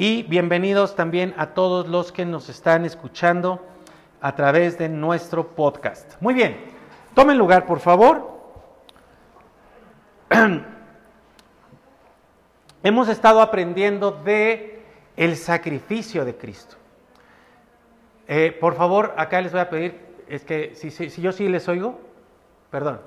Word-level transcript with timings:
y 0.00 0.22
bienvenidos 0.22 0.94
también 0.94 1.34
a 1.38 1.54
todos 1.54 1.88
los 1.88 2.12
que 2.12 2.24
nos 2.24 2.48
están 2.48 2.84
escuchando 2.84 3.66
a 4.20 4.36
través 4.36 4.78
de 4.78 4.88
nuestro 4.88 5.56
podcast. 5.56 6.12
Muy 6.20 6.34
bien, 6.34 6.56
tomen 7.16 7.36
lugar 7.36 7.66
por 7.66 7.80
favor. 7.80 8.38
Hemos 12.84 13.08
estado 13.08 13.40
aprendiendo 13.40 14.12
de 14.12 14.84
el 15.16 15.36
sacrificio 15.36 16.24
de 16.24 16.36
Cristo. 16.36 16.76
Eh, 18.28 18.56
por 18.60 18.76
favor, 18.76 19.14
acá 19.16 19.40
les 19.40 19.50
voy 19.50 19.62
a 19.62 19.68
pedir, 19.68 20.00
es 20.28 20.44
que 20.44 20.76
si, 20.76 20.92
si 20.92 21.20
yo 21.20 21.32
sí 21.32 21.48
les 21.48 21.68
oigo, 21.68 21.98
perdón. 22.70 23.00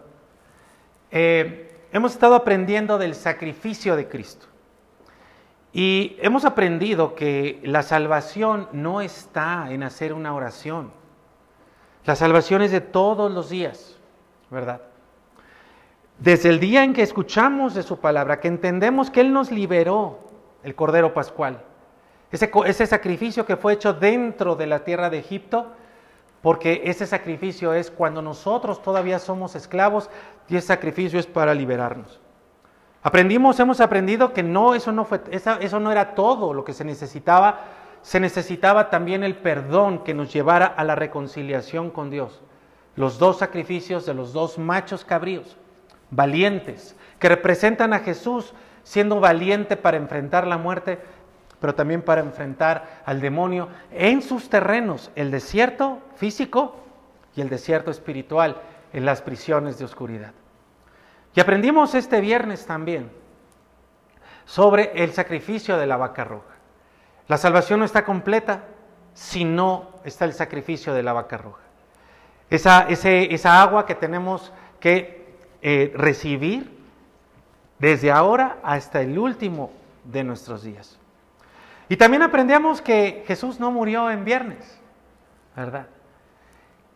Eh, 1.09 1.73
hemos 1.94 2.11
estado 2.11 2.35
aprendiendo 2.35 2.97
del 2.97 3.16
sacrificio 3.16 3.95
de 3.95 4.09
Cristo. 4.09 4.50
Y 5.73 6.17
hemos 6.20 6.43
aprendido 6.43 7.16
que 7.16 7.59
la 7.63 7.84
salvación 7.84 8.67
no 8.73 9.02
está 9.02 9.71
en 9.71 9.84
hacer 9.84 10.13
una 10.13 10.34
oración. 10.34 10.91
La 12.05 12.16
salvación 12.16 12.61
es 12.61 12.71
de 12.71 12.81
todos 12.81 13.31
los 13.31 13.49
días, 13.49 13.97
¿verdad? 14.49 14.81
Desde 16.20 16.49
el 16.49 16.59
día 16.59 16.84
en 16.84 16.94
que 16.94 17.03
escuchamos 17.03 17.73
de 17.73 17.84
su 17.84 17.99
palabra, 17.99 18.39
que 18.39 18.47
entendemos 18.47 19.09
que 19.09 19.21
Él 19.21 19.34
nos 19.34 19.52
liberó, 19.52 20.20
el 20.63 20.75
Cordero 20.75 21.13
Pascual, 21.13 21.63
ese, 22.31 22.52
ese 22.66 22.85
sacrificio 22.85 23.45
que 23.45 23.58
fue 23.58 23.73
hecho 23.73 23.94
dentro 23.94 24.55
de 24.55 24.67
la 24.67 24.83
tierra 24.83 25.09
de 25.09 25.19
Egipto, 25.19 25.72
porque 26.41 26.83
ese 26.85 27.08
sacrificio 27.08 27.73
es 27.73 27.91
cuando 27.91 28.22
nosotros 28.22 28.81
todavía 28.81 29.19
somos 29.19 29.55
esclavos 29.55 30.09
y 30.47 30.58
ese 30.58 30.67
sacrificio 30.67 31.19
es 31.19 31.27
para 31.27 31.53
liberarnos. 31.53 32.20
Aprendimos, 33.03 33.59
hemos 33.59 33.81
aprendido 33.81 34.31
que 34.31 34.44
no, 34.44 34.75
eso 34.75 34.91
no 34.91 35.05
fue, 35.05 35.21
eso 35.31 35.80
no 35.80 35.91
era 35.91 36.13
todo 36.13 36.53
lo 36.53 36.63
que 36.63 36.73
se 36.73 36.85
necesitaba. 36.85 37.61
Se 38.03 38.19
necesitaba 38.19 38.89
también 38.89 39.23
el 39.23 39.35
perdón 39.35 40.03
que 40.03 40.13
nos 40.13 40.31
llevara 40.31 40.66
a 40.66 40.83
la 40.83 40.95
reconciliación 40.95 41.89
con 41.89 42.09
Dios. 42.09 42.41
Los 42.95 43.17
dos 43.17 43.39
sacrificios 43.39 44.05
de 44.05 44.13
los 44.13 44.33
dos 44.33 44.58
machos 44.58 45.05
cabríos, 45.05 45.58
valientes, 46.09 46.95
que 47.19 47.30
representan 47.30 47.93
a 47.93 47.99
Jesús 47.99 48.53
siendo 48.83 49.19
valiente 49.19 49.77
para 49.77 49.97
enfrentar 49.97 50.45
la 50.45 50.58
muerte, 50.58 50.99
pero 51.59 51.75
también 51.75 52.02
para 52.02 52.21
enfrentar 52.21 53.02
al 53.05 53.21
demonio 53.21 53.69
en 53.91 54.21
sus 54.21 54.49
terrenos, 54.49 55.11
el 55.15 55.31
desierto 55.31 55.99
físico 56.15 56.75
y 57.36 57.41
el 57.41 57.49
desierto 57.49 57.91
espiritual, 57.91 58.58
en 58.93 59.05
las 59.05 59.21
prisiones 59.21 59.77
de 59.80 59.86
oscuridad. 59.86 60.33
Y 61.35 61.39
aprendimos 61.39 61.95
este 61.95 62.19
viernes 62.21 62.65
también 62.65 63.11
sobre 64.45 64.91
el 64.95 65.13
sacrificio 65.13 65.77
de 65.77 65.87
la 65.87 65.97
vaca 65.97 66.23
roja. 66.23 66.55
La 67.27 67.37
salvación 67.37 67.79
no 67.79 67.85
está 67.85 68.03
completa 68.03 68.63
si 69.13 69.45
no 69.45 69.89
está 70.03 70.25
el 70.25 70.33
sacrificio 70.33 70.93
de 70.93 71.03
la 71.03 71.13
vaca 71.13 71.37
roja. 71.37 71.61
Esa, 72.49 73.61
agua 73.61 73.85
que 73.85 73.95
tenemos 73.95 74.52
que 74.79 75.35
eh, 75.61 75.93
recibir 75.95 76.69
desde 77.79 78.11
ahora 78.11 78.57
hasta 78.61 79.02
el 79.02 79.17
último 79.17 79.71
de 80.03 80.23
nuestros 80.23 80.63
días. 80.63 80.99
Y 81.87 81.95
también 81.95 82.23
aprendemos 82.23 82.81
que 82.81 83.23
Jesús 83.27 83.59
no 83.59 83.71
murió 83.71 84.11
en 84.11 84.25
viernes, 84.25 84.79
¿verdad? 85.55 85.87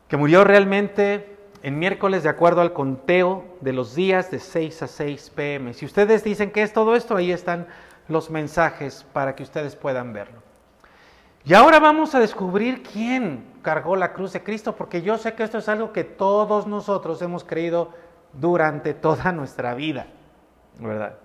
Que 0.07 0.17
murió 0.17 0.43
realmente 0.43 1.34
en 1.65 1.79
miércoles 1.79 2.21
de 2.21 2.29
acuerdo 2.29 2.61
al 2.61 2.73
conteo 2.73 3.43
de 3.59 3.73
los 3.73 3.95
días 3.95 4.29
de 4.29 4.37
6 4.37 4.83
a 4.83 4.87
6 4.87 5.31
pm. 5.33 5.73
Si 5.73 5.83
ustedes 5.83 6.23
dicen 6.23 6.51
que 6.51 6.61
es 6.61 6.71
todo 6.71 6.95
esto, 6.95 7.15
ahí 7.15 7.31
están 7.31 7.65
los 8.07 8.29
mensajes 8.29 9.03
para 9.13 9.33
que 9.33 9.41
ustedes 9.41 9.75
puedan 9.75 10.13
verlo. 10.13 10.43
Y 11.43 11.55
ahora 11.55 11.79
vamos 11.79 12.13
a 12.13 12.19
descubrir 12.19 12.83
quién 12.83 13.47
cargó 13.63 13.95
la 13.95 14.13
cruz 14.13 14.33
de 14.33 14.43
Cristo, 14.43 14.75
porque 14.75 15.01
yo 15.01 15.17
sé 15.17 15.33
que 15.33 15.41
esto 15.41 15.57
es 15.57 15.67
algo 15.67 15.91
que 15.91 16.03
todos 16.03 16.67
nosotros 16.67 17.19
hemos 17.23 17.43
creído 17.43 17.89
durante 18.33 18.93
toda 18.93 19.31
nuestra 19.31 19.73
vida, 19.73 20.05
¿verdad? 20.77 21.15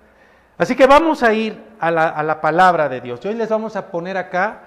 Así 0.56 0.74
que 0.74 0.86
vamos 0.86 1.22
a 1.22 1.34
ir 1.34 1.62
a 1.78 1.90
la, 1.90 2.40
palabra 2.40 2.88
de 2.88 3.02
Dios. 3.02 3.22
Hoy 3.26 3.34
les 3.34 3.50
vamos 3.50 3.76
a 3.76 3.90
poner 3.90 4.16
acá 4.16 4.62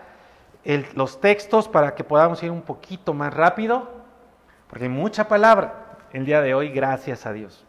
los 0.94 1.20
textos 1.20 1.68
para 1.68 1.96
que 1.96 2.04
podamos 2.04 2.44
ir 2.44 2.52
un 2.52 2.62
poquito 2.62 3.16
más 3.16 3.34
rápido 3.34 4.03
porque 4.74 4.86
hay 4.86 4.90
mucha 4.90 5.28
palabra 5.28 6.00
el 6.14 6.26
día 6.26 6.42
de 6.42 6.56
hoy, 6.56 6.70
gracias 6.70 7.28
a 7.28 7.32
Dios. 7.32 7.64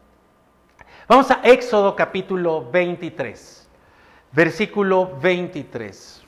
Vamos 1.07 1.31
a 1.31 1.43
Éxodo 1.45 1.95
capítulo 1.95 2.71
23, 2.71 3.69
versículo 4.33 5.15
23. 5.21 6.23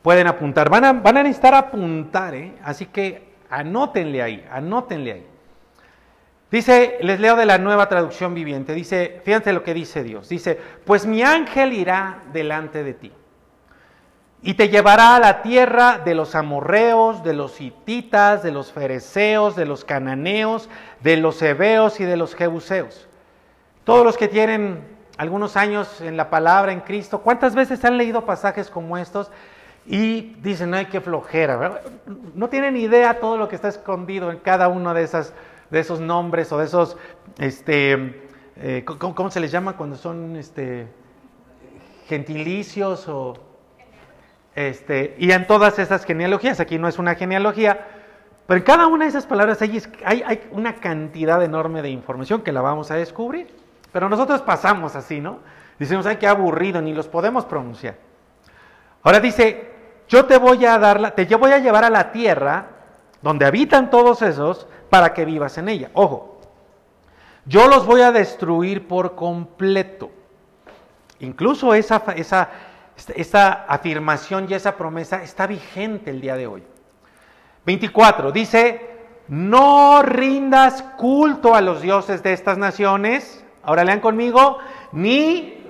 Pueden 0.00 0.28
apuntar, 0.28 0.70
van 0.70 0.84
a, 0.86 0.92
van 0.94 1.18
a 1.18 1.22
necesitar 1.24 1.52
apuntar, 1.52 2.34
¿eh? 2.34 2.54
así 2.64 2.86
que 2.86 3.34
anótenle 3.50 4.22
ahí, 4.22 4.48
anótenle 4.50 5.12
ahí. 5.12 5.26
Dice, 6.50 6.96
les 7.02 7.20
leo 7.20 7.36
de 7.36 7.44
la 7.44 7.58
nueva 7.58 7.86
traducción 7.86 8.32
viviente, 8.32 8.72
dice, 8.72 9.20
fíjense 9.26 9.52
lo 9.52 9.62
que 9.62 9.74
dice 9.74 10.02
Dios, 10.02 10.30
dice, 10.30 10.58
pues 10.86 11.04
mi 11.04 11.22
ángel 11.22 11.74
irá 11.74 12.22
delante 12.32 12.82
de 12.82 12.94
ti 12.94 13.12
y 14.42 14.54
te 14.54 14.70
llevará 14.70 15.16
a 15.16 15.20
la 15.20 15.42
tierra 15.42 15.98
de 15.98 16.14
los 16.14 16.34
amorreos, 16.34 17.22
de 17.22 17.34
los 17.34 17.60
hititas, 17.60 18.42
de 18.42 18.52
los 18.52 18.72
fereceos, 18.72 19.54
de 19.54 19.66
los 19.66 19.84
cananeos, 19.84 20.68
de 21.00 21.18
los 21.18 21.42
hebeos 21.42 22.00
y 22.00 22.04
de 22.04 22.16
los 22.16 22.34
jebuseos. 22.34 23.06
Todos 23.84 24.04
los 24.04 24.16
que 24.16 24.28
tienen 24.28 24.82
algunos 25.18 25.56
años 25.56 26.00
en 26.00 26.16
la 26.16 26.30
palabra, 26.30 26.72
en 26.72 26.80
Cristo, 26.80 27.20
¿cuántas 27.20 27.54
veces 27.54 27.84
han 27.84 27.98
leído 27.98 28.24
pasajes 28.24 28.70
como 28.70 28.96
estos? 28.96 29.30
Y 29.86 30.36
dicen, 30.42 30.72
ay, 30.72 30.86
qué 30.86 31.02
flojera. 31.02 31.82
No 32.34 32.48
tienen 32.48 32.76
idea 32.76 33.20
todo 33.20 33.36
lo 33.36 33.48
que 33.48 33.56
está 33.56 33.68
escondido 33.68 34.30
en 34.30 34.38
cada 34.38 34.68
uno 34.68 34.94
de, 34.94 35.02
esos 35.02 36.00
nombres 36.00 36.50
o 36.52 36.58
de 36.58 36.64
esos, 36.64 36.96
este, 37.38 38.22
eh, 38.56 38.84
¿cómo, 38.86 39.30
se 39.30 39.40
les 39.40 39.50
llama 39.50 39.76
cuando 39.76 39.96
son 39.96 40.36
este, 40.36 40.86
gentilicios 42.06 43.06
o 43.08 43.49
este, 44.54 45.14
y 45.18 45.30
en 45.32 45.46
todas 45.46 45.78
esas 45.78 46.04
genealogías, 46.04 46.60
aquí 46.60 46.78
no 46.78 46.88
es 46.88 46.98
una 46.98 47.14
genealogía, 47.14 47.86
pero 48.46 48.58
en 48.58 48.64
cada 48.64 48.86
una 48.88 49.04
de 49.04 49.10
esas 49.10 49.26
palabras 49.26 49.62
hay, 49.62 50.42
una 50.50 50.76
cantidad 50.76 51.42
enorme 51.42 51.82
de 51.82 51.90
información 51.90 52.42
que 52.42 52.52
la 52.52 52.60
vamos 52.60 52.90
a 52.90 52.96
descubrir. 52.96 53.54
Pero 53.92 54.08
nosotros 54.08 54.42
pasamos 54.42 54.96
así, 54.96 55.20
¿no? 55.20 55.38
Decimos, 55.78 56.06
ay, 56.06 56.16
qué 56.16 56.26
aburrido, 56.26 56.80
ni 56.82 56.92
los 56.92 57.08
podemos 57.08 57.44
pronunciar. 57.44 57.96
Ahora 59.02 59.20
dice, 59.20 59.70
yo 60.08 60.26
te 60.26 60.36
voy 60.36 60.64
a 60.66 60.78
dar, 60.78 61.12
te 61.12 61.24
voy 61.36 61.52
a 61.52 61.58
llevar 61.58 61.84
a 61.84 61.90
la 61.90 62.12
tierra 62.12 62.66
donde 63.22 63.46
habitan 63.46 63.90
todos 63.90 64.22
esos 64.22 64.66
para 64.90 65.14
que 65.14 65.24
vivas 65.24 65.56
en 65.58 65.68
ella. 65.68 65.90
Ojo, 65.94 66.40
yo 67.46 67.68
los 67.68 67.86
voy 67.86 68.02
a 68.02 68.12
destruir 68.12 68.86
por 68.88 69.14
completo. 69.14 70.10
Incluso 71.20 71.74
esa, 71.74 72.02
esa, 72.16 72.48
esta 73.14 73.64
afirmación 73.68 74.46
y 74.48 74.54
esa 74.54 74.76
promesa 74.76 75.22
está 75.22 75.46
vigente 75.46 76.10
el 76.10 76.20
día 76.20 76.36
de 76.36 76.46
hoy. 76.46 76.62
24. 77.66 78.32
Dice, 78.32 78.90
no 79.28 80.02
rindas 80.02 80.82
culto 80.96 81.54
a 81.54 81.60
los 81.60 81.82
dioses 81.82 82.22
de 82.22 82.32
estas 82.32 82.58
naciones. 82.58 83.44
Ahora 83.62 83.84
lean 83.84 84.00
conmigo, 84.00 84.58
ni 84.92 85.62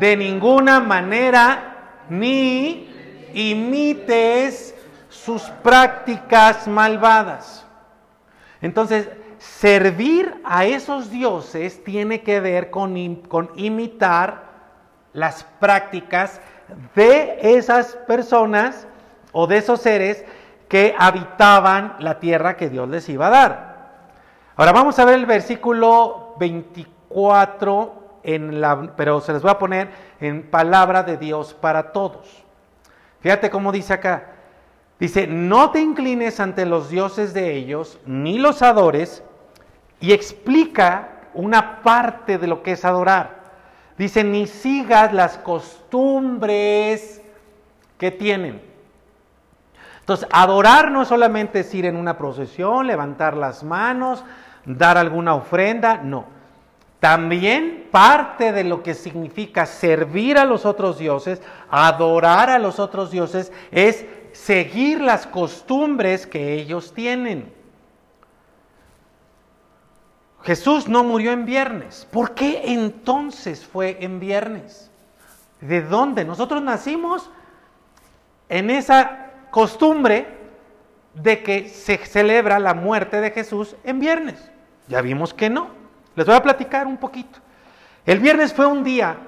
de 0.00 0.16
ninguna 0.16 0.80
manera, 0.80 2.04
ni 2.08 2.88
imites 3.34 4.74
sus 5.08 5.42
prácticas 5.62 6.66
malvadas. 6.66 7.66
Entonces, 8.62 9.08
servir 9.38 10.40
a 10.44 10.64
esos 10.64 11.10
dioses 11.10 11.82
tiene 11.84 12.22
que 12.22 12.40
ver 12.40 12.70
con, 12.70 13.16
con 13.28 13.50
imitar 13.56 14.49
las 15.12 15.44
prácticas 15.58 16.40
de 16.94 17.38
esas 17.56 17.96
personas 18.06 18.86
o 19.32 19.46
de 19.46 19.58
esos 19.58 19.80
seres 19.80 20.24
que 20.68 20.94
habitaban 20.98 21.96
la 21.98 22.20
tierra 22.20 22.56
que 22.56 22.70
Dios 22.70 22.88
les 22.88 23.08
iba 23.08 23.26
a 23.26 23.30
dar. 23.30 23.70
Ahora 24.56 24.72
vamos 24.72 24.98
a 24.98 25.04
ver 25.04 25.14
el 25.14 25.26
versículo 25.26 26.34
24, 26.38 28.20
en 28.22 28.60
la, 28.60 28.92
pero 28.96 29.20
se 29.20 29.32
les 29.32 29.42
voy 29.42 29.50
a 29.50 29.58
poner 29.58 29.90
en 30.20 30.48
palabra 30.50 31.02
de 31.02 31.16
Dios 31.16 31.54
para 31.54 31.92
todos. 31.92 32.44
Fíjate 33.20 33.50
cómo 33.50 33.72
dice 33.72 33.94
acá. 33.94 34.26
Dice, 34.98 35.26
no 35.26 35.70
te 35.70 35.80
inclines 35.80 36.40
ante 36.40 36.66
los 36.66 36.90
dioses 36.90 37.32
de 37.32 37.54
ellos, 37.54 37.98
ni 38.04 38.38
los 38.38 38.60
adores, 38.60 39.24
y 39.98 40.12
explica 40.12 41.08
una 41.32 41.82
parte 41.82 42.36
de 42.36 42.46
lo 42.46 42.62
que 42.62 42.72
es 42.72 42.84
adorar. 42.84 43.39
Dice, 44.00 44.24
ni 44.24 44.46
sigas 44.46 45.12
las 45.12 45.36
costumbres 45.36 47.20
que 47.98 48.10
tienen. 48.10 48.62
Entonces, 49.98 50.26
adorar 50.32 50.90
no 50.90 51.04
solamente 51.04 51.60
es 51.60 51.74
ir 51.74 51.84
en 51.84 51.96
una 51.96 52.16
procesión, 52.16 52.86
levantar 52.86 53.36
las 53.36 53.62
manos, 53.62 54.24
dar 54.64 54.96
alguna 54.96 55.34
ofrenda, 55.34 55.98
no. 55.98 56.24
también 56.98 57.88
parte 57.90 58.52
de 58.52 58.64
lo 58.64 58.82
que 58.82 58.94
significa 58.94 59.66
servir 59.66 60.38
a 60.38 60.46
los 60.46 60.64
otros 60.64 60.96
dioses, 60.98 61.42
adorar 61.68 62.48
a 62.48 62.58
los 62.58 62.78
otros 62.78 63.10
dioses, 63.10 63.52
es 63.70 64.06
seguir 64.32 65.02
las 65.02 65.26
costumbres 65.26 66.26
que 66.26 66.54
ellos 66.54 66.94
tienen. 66.94 67.52
Jesús 70.42 70.88
no 70.88 71.04
murió 71.04 71.32
en 71.32 71.44
viernes. 71.44 72.06
¿Por 72.10 72.34
qué 72.34 72.62
entonces 72.72 73.66
fue 73.66 73.98
en 74.00 74.20
viernes? 74.20 74.90
¿De 75.60 75.82
dónde? 75.82 76.24
Nosotros 76.24 76.62
nacimos 76.62 77.30
en 78.48 78.70
esa 78.70 79.30
costumbre 79.50 80.26
de 81.14 81.42
que 81.42 81.68
se 81.68 81.98
celebra 81.98 82.58
la 82.58 82.74
muerte 82.74 83.20
de 83.20 83.30
Jesús 83.30 83.76
en 83.84 84.00
viernes. 84.00 84.50
Ya 84.88 85.02
vimos 85.02 85.34
que 85.34 85.50
no. 85.50 85.68
Les 86.16 86.26
voy 86.26 86.34
a 86.34 86.42
platicar 86.42 86.86
un 86.86 86.96
poquito. 86.96 87.38
El 88.06 88.18
viernes 88.18 88.52
fue 88.52 88.66
un 88.66 88.82
día 88.82 89.18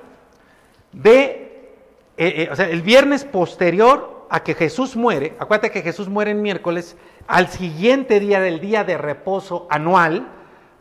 de, 0.92 1.74
eh, 2.16 2.34
eh, 2.36 2.48
o 2.50 2.56
sea, 2.56 2.68
el 2.68 2.82
viernes 2.82 3.24
posterior 3.24 4.26
a 4.30 4.42
que 4.42 4.54
Jesús 4.54 4.96
muere, 4.96 5.36
acuérdate 5.38 5.70
que 5.70 5.82
Jesús 5.82 6.08
muere 6.08 6.30
en 6.30 6.40
miércoles, 6.40 6.96
al 7.26 7.48
siguiente 7.48 8.18
día 8.18 8.40
del 8.40 8.60
día 8.60 8.82
de 8.82 8.96
reposo 8.96 9.66
anual, 9.70 10.26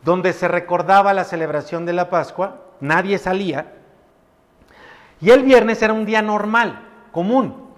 donde 0.02 0.32
se 0.32 0.48
recordaba 0.48 1.14
la 1.14 1.24
celebración 1.24 1.86
de 1.86 1.92
la 1.92 2.10
Pascua, 2.10 2.60
nadie 2.80 3.18
salía, 3.18 3.72
y 5.20 5.30
el 5.30 5.44
viernes 5.44 5.80
era 5.82 5.92
un 5.92 6.04
día 6.04 6.20
normal, 6.20 6.88
común, 7.12 7.68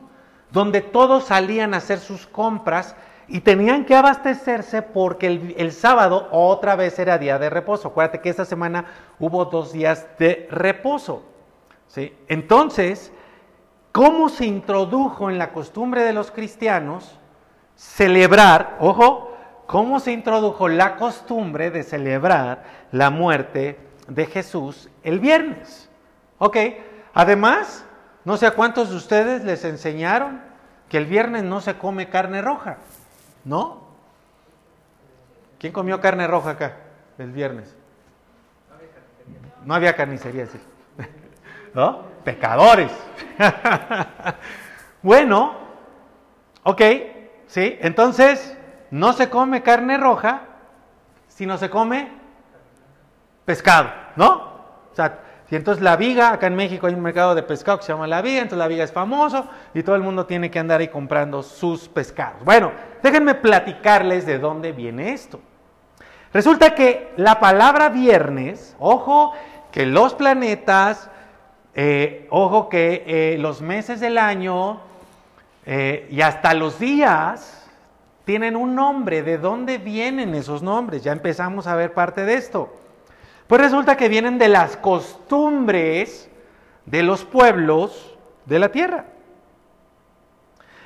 donde 0.51 0.81
todos 0.81 1.25
salían 1.25 1.75
a 1.75 1.77
hacer 1.77 1.99
sus 1.99 2.27
compras 2.27 2.97
y 3.29 3.41
tenían 3.41 3.85
que 3.85 3.95
abastecerse 3.95 4.81
porque 4.81 5.27
el, 5.57 5.73
sábado 5.73 6.29
otra 6.31 6.75
vez 6.75 6.99
era 6.99 7.19
día 7.19 7.39
de 7.39 7.51
reposo. 7.51 7.89
Acuérdate 7.89 8.21
que 8.21 8.31
esta 8.31 8.45
semana 8.47 8.87
hubo 9.19 9.45
dos 9.45 9.73
días 9.73 10.07
de 10.19 10.49
reposo. 10.51 11.23
¿sí? 11.89 12.15
Entonces, 12.29 13.13
¿cómo 13.93 14.31
se 14.31 14.47
introdujo 14.47 15.29
en 15.29 15.37
la 15.37 15.53
costumbre 15.53 16.03
de 16.03 16.15
los 16.15 16.31
cristianos 16.31 17.19
celebrar, 17.75 18.77
ojo, 18.81 19.34
cómo 19.67 20.01
se 20.01 20.13
introdujo 20.13 20.69
la 20.69 20.97
costumbre 20.97 21.71
de 21.71 21.83
celebrar 21.83 22.65
la 22.93 23.11
muerte 23.11 23.79
de 24.09 24.27
Jesús 24.27 24.89
el 25.03 25.21
viernes. 25.21 25.89
Ok, 26.39 26.57
además, 27.15 27.85
no 28.25 28.37
sé 28.37 28.47
a 28.47 28.53
cuántos 28.53 28.91
de 28.91 28.97
ustedes 28.97 29.45
les 29.45 29.65
enseñaron 29.65 30.41
que 30.89 30.99
el 30.99 31.07
viernes 31.07 31.43
no 31.43 31.61
se 31.61 31.79
come 31.79 32.09
carne 32.09 32.43
roja, 32.43 32.79
¿no? 33.45 33.85
¿Quién 35.59 35.73
comió 35.73 36.01
carne 36.01 36.27
roja 36.27 36.51
acá 36.51 36.77
el 37.19 37.33
viernes? 37.33 37.75
No 39.65 39.75
había 39.75 39.97
carnicería, 39.97 40.47
sí. 40.47 40.61
¿No? 41.75 42.03
Pecadores. 42.23 42.93
bueno, 45.03 45.55
ok, 46.65 46.83
sí, 47.47 47.79
entonces 47.81 48.57
no 48.95 49.13
se 49.13 49.29
come 49.29 49.61
carne 49.65 49.97
roja, 49.99 50.43
sino 51.27 51.59
se 51.59 51.69
come 51.69 52.13
pescado, 53.45 53.91
¿no? 54.15 54.35
O 54.93 54.95
sea, 54.95 55.19
y 55.51 55.57
entonces 55.57 55.83
la 55.83 55.97
viga, 55.97 56.33
acá 56.33 56.47
en 56.47 56.55
México 56.55 56.87
hay 56.87 56.95
un 56.95 57.03
mercado 57.03 57.35
de 57.35 57.43
pescado 57.43 57.79
que 57.79 57.85
se 57.85 57.93
llama 57.93 58.07
la 58.07 58.23
viga, 58.23 58.43
entonces 58.43 58.59
la 58.59 58.69
viga 58.69 58.85
es 58.85 58.93
famoso 58.93 59.49
y 59.75 59.83
todo 59.83 59.97
el 59.97 60.03
mundo 60.03 60.27
tiene 60.27 60.49
que 60.49 60.61
andar 60.61 60.81
ahí 60.81 60.87
comprando 60.87 61.43
sus 61.43 61.89
pescados. 61.89 62.45
Bueno, 62.45 62.71
déjenme 63.03 63.35
platicarles 63.35 64.27
de 64.27 64.39
dónde 64.39 64.71
viene 64.71 65.13
esto. 65.13 65.41
Resulta 66.33 66.77
que 66.77 67.13
la 67.17 67.41
palabra 67.41 67.89
viernes, 67.89 68.77
ojo 68.79 69.33
que 69.73 69.87
los 69.87 70.15
planetas, 70.15 71.11
eh, 71.75 72.29
ojo 72.31 72.69
que 72.69 73.03
eh, 73.09 73.39
los 73.41 73.61
meses 73.61 73.99
del 73.99 74.19
año 74.19 74.79
eh, 75.67 76.07
y 76.13 76.21
hasta 76.21 76.55
los 76.55 76.79
días, 76.79 77.64
tienen 78.25 78.57
un 78.57 78.75
nombre. 78.75 79.23
¿De 79.23 79.39
dónde 79.39 79.79
vienen 79.79 80.35
esos 80.35 80.63
nombres? 80.63 81.03
Ya 81.03 81.13
empezamos 81.13 81.67
a 81.67 81.77
ver 81.77 81.93
parte 81.93 82.25
de 82.25 82.35
esto. 82.35 82.75
Pues 83.47 83.61
resulta 83.61 83.97
que 83.97 84.09
vienen 84.09 84.39
de 84.39 84.49
las 84.49 84.77
costumbres 84.77 86.31
de 86.87 87.03
los 87.03 87.25
pueblos 87.25 88.17
de 88.47 88.59
la 88.59 88.71
tierra. 88.71 89.07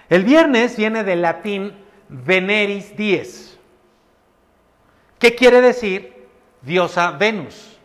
El 0.09 0.25
viernes 0.25 0.77
viene 0.77 1.05
del 1.05 1.23
latín 1.23 1.85
veneris 2.09 2.97
dies. 2.97 3.59
¿Qué 5.19 5.35
quiere 5.35 5.61
decir? 5.61 6.29
Diosa 6.63 7.13
Venus. 7.13 7.79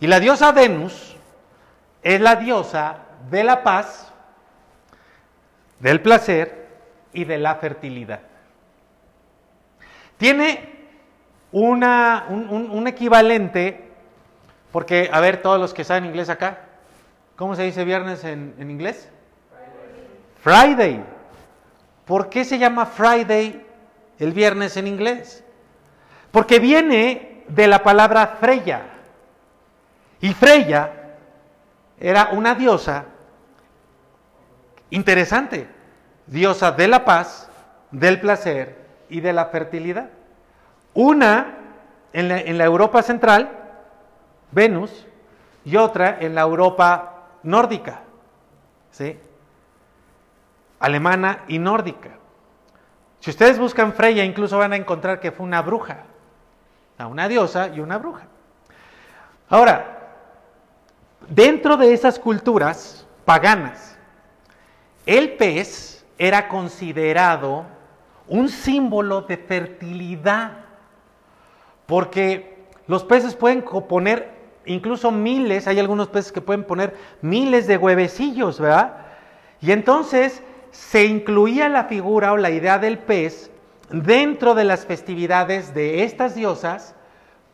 Y 0.00 0.06
la 0.06 0.20
diosa 0.20 0.52
Venus 0.52 1.16
es 2.02 2.20
la 2.20 2.36
diosa 2.36 2.98
de 3.30 3.44
la 3.44 3.62
paz, 3.62 4.12
del 5.80 6.00
placer 6.00 6.65
y 7.16 7.24
de 7.24 7.38
la 7.38 7.54
fertilidad. 7.56 8.20
Tiene 10.18 10.76
una, 11.50 12.26
un, 12.28 12.86
equivalente, 12.86 13.90
porque, 14.70 15.08
a 15.10 15.20
ver, 15.20 15.40
todos 15.40 15.58
los 15.58 15.72
que 15.72 15.82
saben 15.82 16.04
inglés 16.04 16.28
acá, 16.28 16.60
¿cómo 17.34 17.56
se 17.56 17.62
dice 17.62 17.84
viernes 17.84 18.22
en, 18.24 18.54
en 18.58 18.70
inglés? 18.70 19.08
Friday. 20.42 21.02
¿Por 22.04 22.28
qué 22.28 22.44
se 22.44 22.58
llama 22.58 22.84
Friday 22.84 23.64
el 24.18 24.32
viernes 24.32 24.76
en 24.76 24.86
inglés? 24.86 25.42
Porque 26.30 26.58
viene 26.58 27.44
de 27.48 27.66
la 27.66 27.82
palabra 27.82 28.36
Freya. 28.38 28.82
Y 30.20 30.34
Freya 30.34 30.92
era 31.98 32.28
una 32.32 32.54
diosa 32.54 33.06
interesante 34.90 35.75
diosa 36.26 36.72
de 36.72 36.88
la 36.88 37.04
paz, 37.04 37.48
del 37.90 38.20
placer 38.20 38.76
y 39.08 39.20
de 39.20 39.32
la 39.32 39.46
fertilidad. 39.46 40.10
Una 40.94 41.54
en 42.12 42.58
la, 42.58 42.64
Europa 42.64 43.02
central, 43.02 43.50
Venus, 44.50 45.06
y 45.64 45.76
otra 45.76 46.18
en 46.20 46.34
la 46.34 46.42
Europa 46.42 47.24
nórdica, 47.42 48.00
¿sí? 48.90 49.18
alemana 50.80 51.44
y 51.48 51.58
nórdica. 51.58 52.10
Si 53.20 53.30
ustedes 53.30 53.58
buscan 53.58 53.92
Freya, 53.92 54.24
incluso 54.24 54.58
van 54.58 54.72
a 54.72 54.76
encontrar 54.76 55.20
que 55.20 55.32
fue 55.32 55.44
una 55.44 55.60
bruja, 55.62 56.04
una 56.98 57.28
diosa 57.28 57.68
y 57.68 57.80
una 57.80 57.98
bruja. 57.98 58.26
Ahora, 59.48 59.98
dentro 61.28 61.76
de 61.76 61.92
esas 61.92 62.18
culturas 62.18 63.06
paganas, 63.24 63.98
el 65.04 65.36
pez 65.36 65.95
era 66.18 66.48
considerado 66.48 67.66
un 68.28 68.48
símbolo 68.48 69.22
de 69.22 69.36
fertilidad, 69.36 70.52
porque 71.86 72.66
los 72.86 73.04
peces 73.04 73.34
pueden 73.34 73.62
poner 73.62 74.34
incluso 74.64 75.10
miles, 75.10 75.68
hay 75.68 75.78
algunos 75.78 76.08
peces 76.08 76.32
que 76.32 76.40
pueden 76.40 76.64
poner 76.64 76.96
miles 77.22 77.66
de 77.66 77.76
huevecillos, 77.76 78.60
¿verdad? 78.60 79.06
Y 79.60 79.72
entonces 79.72 80.42
se 80.70 81.04
incluía 81.04 81.68
la 81.68 81.84
figura 81.84 82.32
o 82.32 82.36
la 82.36 82.50
idea 82.50 82.78
del 82.78 82.98
pez 82.98 83.50
dentro 83.90 84.54
de 84.54 84.64
las 84.64 84.84
festividades 84.84 85.72
de 85.74 86.02
estas 86.02 86.34
diosas, 86.34 86.94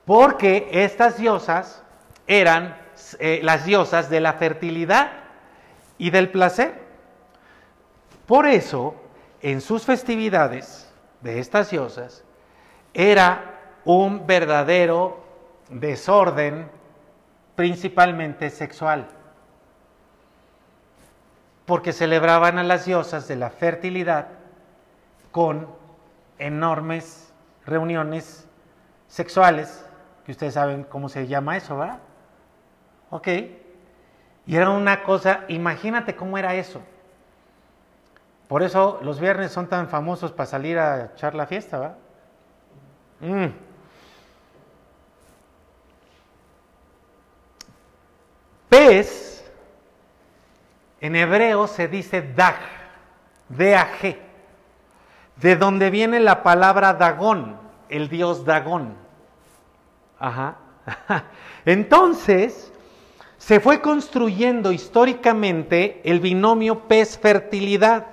porque 0.05 0.69
estas 0.73 1.19
diosas 1.19 1.83
eran 2.27 2.77
eh, 3.19 3.41
las 3.43 3.65
diosas 3.65 4.11
de 4.11 4.21
la 4.21 4.35
fertilidad 4.35 5.13
y 5.99 6.11
del 6.11 6.31
placer. 6.31 6.82
Por 8.27 8.47
eso, 8.47 8.95
en 9.41 9.61
sus 9.61 9.85
festividades 9.85 10.93
de 11.21 11.39
estas 11.41 11.71
diosas, 11.71 12.25
era 12.95 13.61
un 13.85 14.27
verdadero 14.27 15.25
desorden, 15.69 16.69
principalmente 17.57 18.51
sexual, 18.51 19.09
porque 21.67 21.93
celebraban 21.93 22.59
a 22.59 22.63
las 22.63 22.85
diosas 22.85 23.29
de 23.29 23.37
la 23.37 23.51
fertilidad 23.51 24.29
con 25.31 25.69
enormes 26.39 27.33
reuniones 27.65 28.47
sexuales, 29.09 29.85
que 30.25 30.33
ustedes 30.33 30.55
saben 30.55 30.85
cómo 30.85 31.09
se 31.09 31.27
llama 31.27 31.57
eso, 31.57 31.77
¿verdad? 31.77 31.99
Ok. 33.11 33.29
Y 34.47 34.57
era 34.57 34.71
una 34.71 35.03
cosa, 35.03 35.45
imagínate 35.49 36.17
cómo 36.17 36.39
era 36.39 36.55
eso. 36.55 36.83
Por 38.49 38.63
eso 38.63 39.01
los 39.03 39.19
viernes 39.21 39.53
son 39.53 39.67
tan 39.67 39.89
famosos 39.89 40.33
para 40.33 40.47
salir 40.47 40.79
a 40.79 41.07
echar 41.15 41.35
la 41.35 41.47
fiesta, 41.47 41.79
¿va? 41.79 41.95
Mm. 43.21 43.47
Pez, 48.69 49.51
en 51.01 51.17
hebreo 51.17 51.67
se 51.67 51.89
dice 51.89 52.23
dag, 52.23 52.57
D-A-G, 53.49 54.19
de 55.37 55.57
donde 55.57 55.91
viene 55.91 56.21
la 56.21 56.43
palabra 56.43 56.95
Dagón, 56.95 57.59
el 57.89 58.09
dios 58.09 58.45
Dagón. 58.45 58.97
Ajá. 60.19 60.57
Entonces, 61.65 62.73
se 63.39 63.61
fue 63.61 63.81
construyendo 63.81 64.73
históricamente 64.73 66.01
el 66.05 66.21
binomio 66.21 66.87
pez-fertilidad 66.87 68.07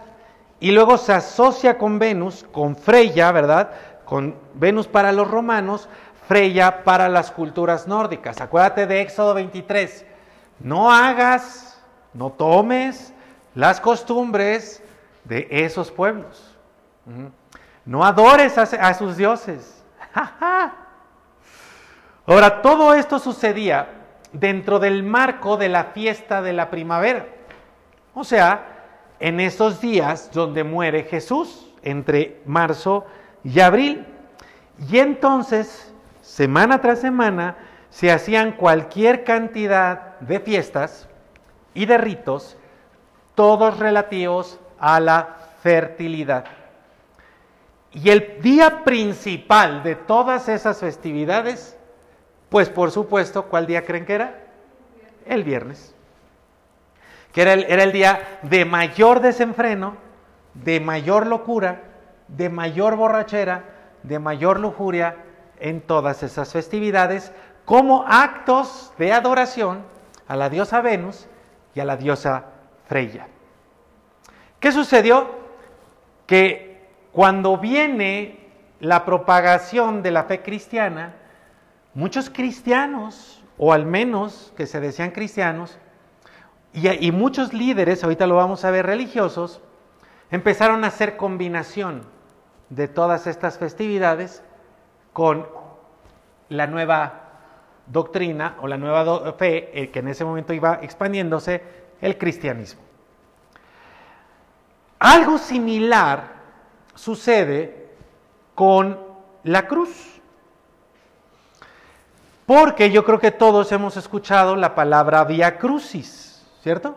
y 0.60 0.72
luego 0.72 0.98
se 0.98 1.13
asocia 1.13 1.78
con 1.78 2.00
Venus, 2.00 2.46
con 2.51 2.75
Freya, 2.75 3.32
¿verdad? 3.32 3.72
Con 4.06 4.36
Venus 4.54 4.88
para 4.88 5.12
los 5.12 5.30
romanos, 5.30 5.88
Freya 6.28 6.84
para 6.84 7.10
las 7.10 7.32
culturas 7.32 7.88
nórdicas. 7.88 8.42
Acuérdate 8.42 8.86
de 8.86 9.01
Éxodo 9.01 9.34
23. 9.34 10.06
No 10.60 10.92
hagas, 10.92 11.82
no 12.13 12.32
tomes 12.32 13.13
las 13.56 13.80
costumbres 13.80 14.84
de 15.24 15.48
esos 15.50 15.92
pueblos. 15.92 16.56
No 17.86 18.06
adores 18.06 18.58
a, 18.58 18.94
sus 18.94 19.18
dioses. 19.18 19.84
Ahora, 22.28 22.62
todo 22.62 22.94
esto 22.94 23.18
sucedía 23.18 23.88
dentro 24.32 24.78
del 24.78 25.01
marco 25.04 25.58
de 25.58 25.70
la 25.70 25.86
fiesta 25.86 26.42
de 26.42 26.54
la 26.54 26.70
primavera. 26.70 27.25
O 28.13 28.24
sea, 28.24 28.69
en 29.20 29.40
esos 29.40 29.82
días 29.82 30.32
donde 30.34 30.64
muere 30.64 31.04
Jesús, 31.04 31.68
entre 31.84 32.42
marzo 32.46 33.06
y 33.44 33.60
abril. 33.60 34.06
Y 34.90 35.00
entonces, 35.00 35.94
semana 36.22 36.82
tras 36.82 37.00
semana, 37.00 37.58
se 37.90 38.12
hacían 38.12 38.54
cualquier 38.54 39.24
cantidad 39.24 40.20
de 40.20 40.40
fiestas 40.40 41.08
y 41.74 41.86
de 41.86 41.98
ritos, 41.98 42.58
todos 43.36 43.80
relativos 43.80 44.60
a 44.80 45.00
la 45.00 45.38
fertilidad. 45.62 46.46
Y 47.92 48.10
el 48.10 48.42
día 48.42 48.84
principal 48.84 49.82
de 49.84 49.96
todas 49.96 50.48
esas 50.48 50.80
festividades, 50.80 51.76
pues 52.50 52.70
por 52.70 52.92
supuesto, 52.92 53.46
¿cuál 53.46 53.66
día 53.66 53.84
creen 53.84 54.06
que 54.06 54.14
era? 54.14 54.44
El 55.26 55.44
viernes. 55.44 55.96
Que 57.34 57.42
era 57.44 57.54
el, 57.54 57.66
era 57.70 57.84
el 57.84 57.92
día 57.92 58.40
de 58.44 58.66
mayor 58.66 59.20
desenfreno, 59.20 59.98
de 60.54 60.80
mayor 60.80 61.28
locura, 61.28 61.84
de 62.28 62.50
mayor 62.50 62.96
borrachera, 62.96 63.64
de 64.04 64.20
mayor 64.20 64.60
lujuria 64.60 65.16
en 65.60 65.82
todas 65.82 66.24
esas 66.24 66.52
festividades, 66.52 67.32
como 67.66 68.06
actos 68.08 68.94
de 68.98 69.14
adoración 69.14 69.84
a 70.28 70.36
la 70.36 70.50
diosa 70.50 70.82
Venus 70.82 71.28
y 71.76 71.80
a 71.80 71.86
la 71.86 71.98
diosa 71.98 72.46
Freya. 72.88 73.28
¿Qué 74.60 74.72
sucedió? 74.72 75.30
Que 76.26 76.88
cuando 77.12 77.58
viene 77.58 78.40
la 78.80 79.06
propagación 79.06 80.02
de 80.02 80.12
la 80.12 80.24
fe 80.24 80.42
cristiana, 80.42 81.16
muchos 81.94 82.30
cristianos, 82.30 83.44
o 83.58 83.74
al 83.74 83.86
menos 83.86 84.54
que 84.56 84.66
se 84.66 84.80
decían 84.80 85.12
cristianos, 85.12 85.78
y, 86.74 87.12
muchos 87.12 87.54
líderes, 87.54 88.04
ahorita 88.04 88.28
lo 88.28 88.36
vamos 88.36 88.64
a 88.64 88.72
ver, 88.72 88.86
religiosos, 88.86 89.62
empezaron 90.30 90.84
a 90.84 90.88
hacer 90.88 91.18
combinación 91.18 92.04
de 92.70 92.88
todas 92.88 93.28
estas 93.28 93.58
festividades 93.58 94.44
con 95.14 95.48
la 96.50 96.68
nueva 96.68 97.30
doctrina 97.88 98.56
o 98.62 98.68
la 98.68 98.78
nueva 98.78 99.34
fe 99.34 99.72
eh, 99.74 99.90
que 99.90 100.00
en 100.00 100.10
ese 100.10 100.24
momento 100.24 100.54
iba 100.54 100.80
expandiéndose, 100.82 101.64
el 102.02 102.18
cristianismo. 102.18 102.82
Algo 105.00 105.38
similar 105.38 106.34
sucede 106.94 107.90
con 108.54 109.00
la 109.44 109.68
cruz. 109.68 110.22
Porque 112.46 112.90
yo 112.92 113.06
creo 113.06 113.20
que 113.20 113.32
todos 113.32 113.72
hemos 113.72 113.96
escuchado 113.96 114.56
la 114.56 114.76
palabra 114.76 115.24
vía 115.24 115.58
crucis, 115.58 116.29
¿cierto? 116.70 116.96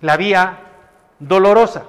La 0.00 0.16
vía 0.16 0.58
dolorosa, 1.18 1.84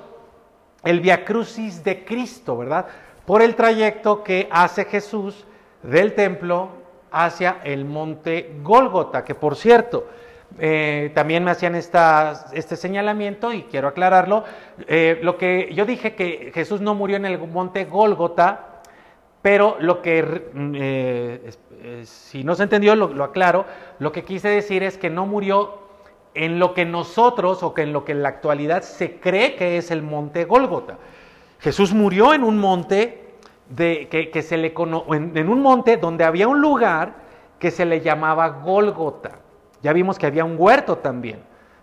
el 0.83 0.99
vía 0.99 1.23
crucis 1.23 1.85
de 1.85 2.03
Cristo, 2.03 2.57
¿verdad? 2.57 2.85
Por 3.25 3.41
el 3.41 3.55
trayecto 3.55 4.25
que 4.25 4.49
hace 4.51 4.83
Jesús 4.83 5.45
del 5.83 6.15
templo 6.15 6.67
hacia 7.11 7.61
el 7.63 7.85
monte 7.85 8.57
Gólgota, 8.61 9.23
que 9.23 9.35
por 9.35 9.55
cierto, 9.55 10.09
eh, 10.59 11.13
también 11.15 11.45
me 11.45 11.51
hacían 11.51 11.75
este 11.75 12.75
señalamiento 12.75 13.53
y 13.53 13.63
quiero 13.63 13.87
aclararlo. 13.87 14.43
Eh, 14.85 15.19
lo 15.21 15.37
que 15.37 15.73
yo 15.73 15.85
dije 15.85 16.13
que 16.13 16.51
Jesús 16.53 16.81
no 16.81 16.93
murió 16.93 17.15
en 17.15 17.25
el 17.25 17.39
monte 17.47 17.85
Gólgota, 17.85 18.81
pero 19.41 19.77
lo 19.79 20.01
que, 20.01 20.49
mm, 20.53 20.73
eh, 20.75 21.53
si 22.03 22.43
no 22.43 22.53
se 22.53 22.63
entendió, 22.63 22.97
lo, 22.97 23.23
aclaro, 23.23 23.65
lo 23.99 24.11
que 24.11 24.25
quise 24.25 24.49
decir 24.49 24.83
es 24.83 24.97
que 24.97 25.09
no 25.09 25.25
murió 25.25 25.84
en 26.35 26.59
lo 26.59 26.73
que 26.73 26.85
nosotros 26.85 27.63
o 27.63 27.73
que 27.73 27.81
en 27.83 27.93
lo 27.93 28.05
que 28.05 28.11
en 28.11 28.21
la 28.21 28.29
actualidad 28.29 28.83
se 28.83 29.19
cree 29.19 29.55
que 29.55 29.77
es 29.77 29.89
el 29.91 30.01
monte 30.01 30.45
Gólgota. 30.45 30.97
Jesús 31.59 31.93
murió 31.93 32.33
en 32.33 32.43
un 32.43 32.59
monte 32.59 33.33
de, 33.69 34.07
que, 34.09 34.41
se 34.41 34.57
le 34.57 34.73
en 34.75 35.49
un 35.49 35.61
monte 35.61 35.97
donde 35.97 36.23
había 36.23 36.47
un 36.47 36.61
lugar 36.61 37.13
que 37.59 37.71
se 37.71 37.85
le 37.85 38.01
llamaba 38.01 38.49
Gólgota. 38.49 39.39
Ya 39.81 39.93
vimos 39.93 40.19
que 40.19 40.25
había 40.25 40.45
un 40.45 40.55
huerto 40.57 40.97
también. 40.97 41.39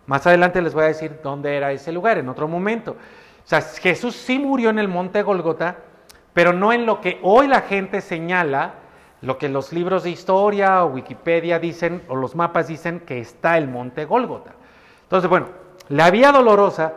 Más 0.07 0.27
adelante 0.27 0.61
les 0.61 0.75
voy 0.75 0.85
a 0.85 0.89
decir 0.89 1.21
dónde 1.23 1.57
era 1.57 1.73
ese 1.73 1.93
lugar, 1.93 2.19
en 2.19 2.29
otro 2.29 2.49
momento. 2.49 2.93
O 2.93 3.49
sea, 3.49 3.61
Jesús 3.61 4.15
sí 4.15 4.39
murió 4.39 4.71
en 4.71 4.79
el 4.79 4.89
monte 4.89 5.23
Golgota, 5.23 5.79
pero 6.33 6.53
no 6.53 6.73
en 6.73 6.87
lo 6.87 7.01
que 7.01 7.19
hoy 7.23 7.49
la 7.49 7.63
gente 7.63 8.01
señala, 8.01 8.75
lo 9.23 9.38
que 9.38 9.49
los 9.49 9.73
libros 9.73 10.02
de 10.02 10.11
historia 10.11 10.85
o 10.85 10.88
Wikipedia 10.88 11.59
dicen, 11.59 12.02
o 12.09 12.17
los 12.17 12.35
mapas 12.35 12.67
dicen 12.67 13.00
que 13.00 13.21
está 13.21 13.57
el 13.57 13.69
monte 13.69 14.05
Golgota. 14.05 14.52
Entonces, 15.05 15.31
bueno, 15.31 15.47
la 15.88 16.11
vía 16.11 16.33
dolorosa 16.33 16.95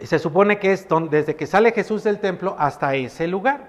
se 0.00 0.18
supone 0.18 0.58
que 0.58 0.72
es 0.72 0.86
desde 1.10 1.36
que 1.36 1.46
sale 1.46 1.72
Jesús 1.72 2.02
del 2.04 2.20
templo 2.20 2.56
hasta 2.58 2.94
ese 2.94 3.26
lugar. 3.26 3.68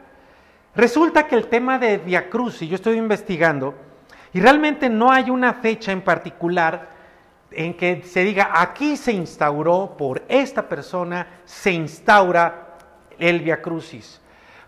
Resulta 0.75 1.27
que 1.27 1.35
el 1.35 1.47
tema 1.47 1.77
de 1.77 1.97
Via 1.97 2.29
Cruz, 2.29 2.57
si 2.57 2.67
yo 2.67 2.75
estoy 2.75 2.97
investigando, 2.97 3.73
y 4.33 4.39
realmente 4.39 4.89
no 4.89 5.11
hay 5.11 5.29
una 5.29 5.53
fecha 5.53 5.91
en 5.91 6.01
particular 6.01 6.89
en 7.51 7.75
que 7.75 8.03
se 8.03 8.23
diga, 8.23 8.51
aquí 8.53 8.95
se 8.95 9.11
instauró 9.11 9.95
por 9.97 10.23
esta 10.27 10.69
persona, 10.69 11.27
se 11.45 11.71
instaura 11.71 12.77
el 13.17 13.41
Via 13.41 13.61
Crucis. 13.61 14.21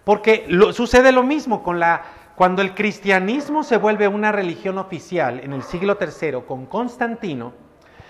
Porque 0.03 0.47
sucede 0.73 1.11
lo 1.11 1.23
mismo 1.23 1.61
con 1.61 1.79
la, 1.79 2.01
cuando 2.39 2.61
el 2.61 2.73
cristianismo 2.73 3.65
se 3.65 3.75
vuelve 3.75 4.07
una 4.07 4.31
religión 4.31 4.77
oficial 4.77 5.41
en 5.41 5.51
el 5.51 5.61
siglo 5.61 5.97
III 5.99 6.43
con 6.47 6.67
Constantino, 6.67 7.51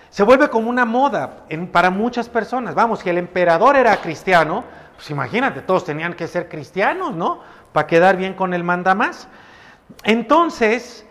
se 0.08 0.22
vuelve 0.22 0.48
como 0.48 0.70
una 0.70 0.84
moda 0.84 1.46
para 1.72 1.90
muchas 1.90 2.28
personas. 2.28 2.76
Vamos, 2.76 3.00
si 3.00 3.10
el 3.10 3.18
emperador 3.18 3.74
era 3.74 3.96
cristiano, 3.96 4.62
pues 4.94 5.10
imagínate, 5.10 5.62
todos 5.62 5.84
tenían 5.84 6.14
que 6.14 6.28
ser 6.28 6.48
cristianos, 6.48 7.12
¿no? 7.16 7.40
Para 7.72 7.88
quedar 7.88 8.16
bien 8.16 8.34
con 8.34 8.54
el 8.54 8.62
mandamás. 8.62 9.26
Entonces, 10.04 11.04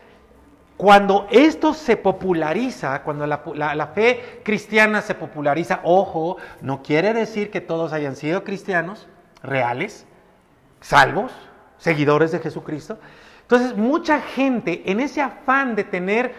cuando 0.77 1.27
esto 1.29 1.73
se 1.73 1.97
populariza, 1.97 3.03
cuando 3.03 3.27
la, 3.27 3.91
fe 3.93 4.39
cristiana 4.45 5.01
se 5.01 5.13
populariza, 5.13 5.81
ojo, 5.83 6.37
no 6.61 6.81
quiere 6.81 7.13
decir 7.13 7.51
que 7.51 7.59
todos 7.59 7.91
hayan 7.91 8.15
sido 8.15 8.45
cristianos 8.45 9.09
reales, 9.43 10.07
salvos, 10.79 11.33
seguidores 11.79 12.31
de 12.31 12.39
Jesucristo. 12.39 12.99
Entonces, 13.41 13.75
mucha 13.75 14.21
gente 14.21 14.83
en 14.85 14.99
ese 14.99 15.21
afán 15.21 15.75
de 15.75 15.83
tener 15.83 16.33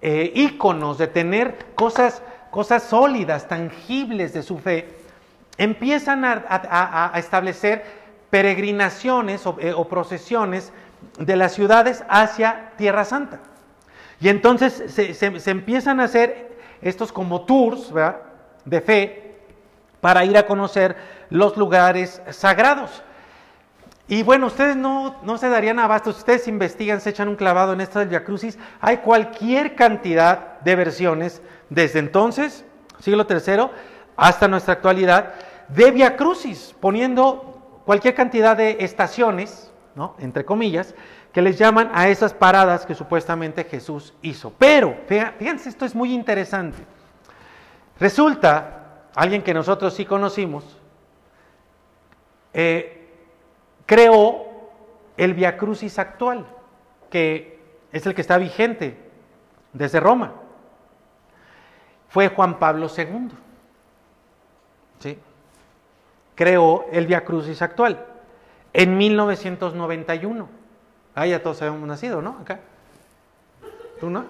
eh, 0.00 0.32
íconos, 0.34 0.96
de 0.96 1.06
tener 1.06 1.58
cosas, 1.74 2.22
cosas 2.50 2.82
sólidas, 2.82 3.46
tangibles 3.46 4.32
de 4.32 4.42
su 4.42 4.58
fe, 4.58 4.88
empiezan 5.58 6.24
a, 6.24 7.12
establecer 7.16 7.84
peregrinaciones 8.30 9.46
o, 9.46 9.56
eh, 9.60 9.72
o 9.74 9.86
procesiones 9.86 10.72
de 11.18 11.36
las 11.36 11.52
ciudades 11.52 12.04
hacia 12.08 12.72
Tierra 12.76 13.04
Santa. 13.04 13.40
Y 14.20 14.28
entonces 14.28 14.84
se, 14.88 15.50
empiezan 15.50 16.00
a 16.00 16.04
hacer 16.04 16.56
estos 16.80 17.12
como 17.12 17.42
tours 17.42 17.92
de 18.64 18.80
fe 18.80 19.34
para 20.00 20.24
ir 20.24 20.36
a 20.36 20.46
conocer 20.46 20.96
los 21.30 21.56
lugares 21.56 22.22
sagrados. 22.30 23.02
Y 24.08 24.22
bueno, 24.22 24.46
ustedes 24.46 24.76
no, 24.76 25.16
se 25.36 25.48
darían 25.48 25.80
abasto, 25.80 26.12
si 26.12 26.18
ustedes 26.18 26.46
investigan, 26.46 27.00
se 27.00 27.10
echan 27.10 27.28
un 27.28 27.34
clavado 27.34 27.72
en 27.72 27.80
esta 27.80 27.98
del 27.98 28.08
Via 28.08 28.24
Crucis, 28.24 28.56
hay 28.80 28.98
cualquier 28.98 29.74
cantidad 29.74 30.60
de 30.60 30.76
versiones 30.76 31.42
desde 31.70 31.98
entonces, 31.98 32.64
siglo 33.00 33.26
III, 33.28 33.68
hasta 34.16 34.46
nuestra 34.46 34.74
actualidad, 34.74 35.34
de 35.68 35.90
Via 35.90 36.16
Crucis, 36.16 36.74
poniendo 36.78 37.80
cualquier 37.84 38.14
cantidad 38.14 38.56
de 38.56 38.76
estaciones, 38.80 39.72
¿no? 39.96 40.14
entre 40.20 40.44
comillas, 40.44 40.94
que 41.32 41.42
les 41.42 41.58
llaman 41.58 41.90
a 41.92 42.08
esas 42.08 42.32
paradas 42.32 42.86
que 42.86 42.94
supuestamente 42.94 43.64
Jesús 43.64 44.14
hizo. 44.22 44.52
Pero, 44.56 44.96
fíjense, 45.06 45.68
esto 45.68 45.84
es 45.84 45.94
muy 45.94 46.14
interesante. 46.14 46.78
Resulta, 47.98 49.02
alguien 49.14 49.42
que 49.42 49.52
nosotros 49.52 49.94
sí 49.94 50.04
conocimos, 50.04 50.64
eh, 52.54 52.95
creó 53.86 54.46
el 55.16 55.34
Via 55.34 55.56
Crucis 55.56 55.98
actual, 55.98 56.46
que 57.08 57.60
es 57.92 58.04
el 58.04 58.14
que 58.14 58.20
está 58.20 58.36
vigente 58.36 58.98
desde 59.72 60.00
Roma. 60.00 60.34
Fue 62.08 62.28
Juan 62.28 62.58
Pablo 62.58 62.88
II. 62.94 63.30
¿Sí? 64.98 65.18
Creó 66.34 66.86
el 66.92 67.06
Via 67.06 67.24
Crucis 67.24 67.62
actual 67.62 68.04
en 68.72 68.98
1991. 68.98 70.48
Ah, 71.14 71.26
ya 71.26 71.42
todos 71.42 71.62
habíamos 71.62 71.88
nacido, 71.88 72.20
¿no? 72.20 72.38
Acá. 72.40 72.60
¿Tú 73.98 74.10
no? 74.10 74.26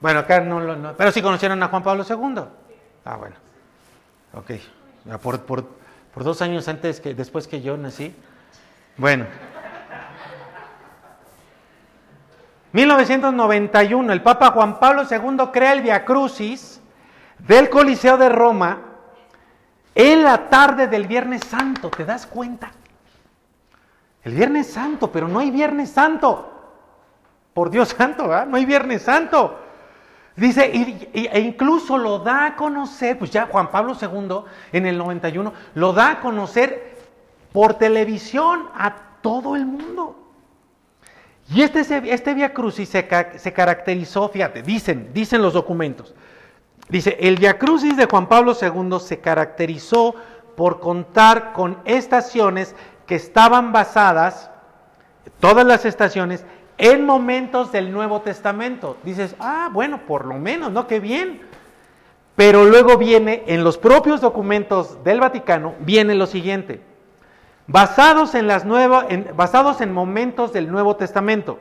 Bueno, 0.00 0.20
acá 0.20 0.40
no 0.40 0.60
lo. 0.60 0.76
No, 0.76 0.94
pero 0.94 1.10
sí 1.10 1.20
conocieron 1.20 1.60
a 1.62 1.68
Juan 1.68 1.82
Pablo 1.82 2.04
II. 2.08 2.44
Ah, 3.04 3.16
bueno. 3.16 3.36
Ok. 4.34 4.52
Por, 5.20 5.40
por, 5.40 5.64
por 6.12 6.24
dos 6.24 6.42
años 6.42 6.68
antes 6.68 7.00
que 7.00 7.14
después 7.14 7.46
que 7.48 7.62
yo 7.62 7.76
nací. 7.76 8.14
Bueno. 8.96 9.26
1991, 12.72 14.12
el 14.12 14.22
Papa 14.22 14.50
Juan 14.52 14.78
Pablo 14.78 15.02
II 15.10 15.50
crea 15.52 15.74
el 15.74 15.82
Via 15.82 16.04
Crucis 16.04 16.80
del 17.38 17.68
Coliseo 17.68 18.16
de 18.16 18.28
Roma 18.28 18.80
en 19.94 20.22
la 20.22 20.48
tarde 20.48 20.86
del 20.86 21.06
Viernes 21.06 21.42
Santo, 21.44 21.90
¿te 21.90 22.04
das 22.04 22.26
cuenta? 22.26 22.72
El 24.24 24.34
Viernes 24.34 24.72
Santo, 24.72 25.12
pero 25.12 25.28
no 25.28 25.38
hay 25.38 25.50
Viernes 25.50 25.90
Santo. 25.90 26.48
Por 27.52 27.68
Dios 27.70 27.90
santo, 27.90 28.28
¿verdad? 28.28 28.46
No 28.46 28.56
hay 28.56 28.64
Viernes 28.64 29.02
Santo. 29.02 29.61
Dice, 30.34 30.70
e 31.12 31.40
incluso 31.40 31.98
lo 31.98 32.18
da 32.18 32.46
a 32.46 32.56
conocer, 32.56 33.18
pues 33.18 33.30
ya 33.30 33.46
Juan 33.46 33.70
Pablo 33.70 33.94
II 34.00 34.50
en 34.72 34.86
el 34.86 34.96
91, 34.96 35.52
lo 35.74 35.92
da 35.92 36.12
a 36.12 36.20
conocer 36.20 36.96
por 37.52 37.74
televisión 37.74 38.68
a 38.74 38.94
todo 39.20 39.56
el 39.56 39.66
mundo. 39.66 40.16
Y 41.54 41.60
este, 41.60 41.80
este 42.12 42.34
Via 42.34 42.54
Crucis 42.54 42.88
se, 42.88 43.06
se, 43.36 43.52
caracterizó, 43.52 44.28
fíjate, 44.30 44.62
dicen, 44.62 45.10
dicen 45.12 45.42
los 45.42 45.52
documentos. 45.52 46.14
Dice, 46.88 47.16
el 47.20 47.36
Via 47.36 47.58
Crucis 47.58 47.96
de 47.96 48.06
Juan 48.06 48.26
Pablo 48.26 48.56
II 48.60 48.98
se 49.00 49.20
caracterizó 49.20 50.14
por 50.56 50.80
contar 50.80 51.52
con 51.52 51.78
estaciones 51.84 52.74
que 53.06 53.16
estaban 53.16 53.72
basadas, 53.72 54.50
todas 55.40 55.66
las 55.66 55.84
estaciones, 55.84 56.44
en 56.78 57.04
momentos 57.06 57.72
del 57.72 57.92
Nuevo 57.92 58.22
Testamento. 58.22 58.96
Dices, 59.02 59.36
ah, 59.38 59.68
bueno, 59.72 60.06
por 60.06 60.26
lo 60.26 60.34
menos, 60.34 60.72
¿no? 60.72 60.86
Qué 60.86 61.00
bien. 61.00 61.42
Pero 62.36 62.64
luego 62.64 62.96
viene, 62.96 63.44
en 63.46 63.62
los 63.62 63.78
propios 63.78 64.20
documentos 64.20 65.02
del 65.04 65.20
Vaticano, 65.20 65.74
viene 65.80 66.14
lo 66.14 66.26
siguiente. 66.26 66.80
Basados 67.66 68.34
en, 68.34 68.46
las 68.46 68.66
basados 69.36 69.80
en 69.80 69.92
momentos 69.92 70.52
del 70.52 70.70
Nuevo 70.70 70.96
Testamento. 70.96 71.60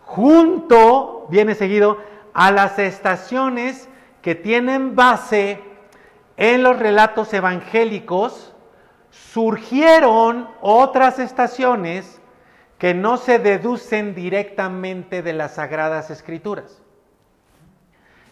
Junto, 0.00 1.26
viene 1.30 1.54
seguido, 1.54 1.98
a 2.32 2.50
las 2.50 2.78
estaciones 2.78 3.88
que 4.22 4.34
tienen 4.34 4.96
base 4.96 5.62
en 6.36 6.62
los 6.62 6.78
relatos 6.78 7.32
evangélicos, 7.32 8.54
surgieron 9.10 10.48
otras 10.60 11.18
estaciones 11.18 12.20
que 12.78 12.94
no 12.94 13.16
se 13.16 13.38
deducen 13.38 14.14
directamente 14.14 15.22
de 15.22 15.32
las 15.32 15.54
sagradas 15.54 16.10
escrituras. 16.10 16.82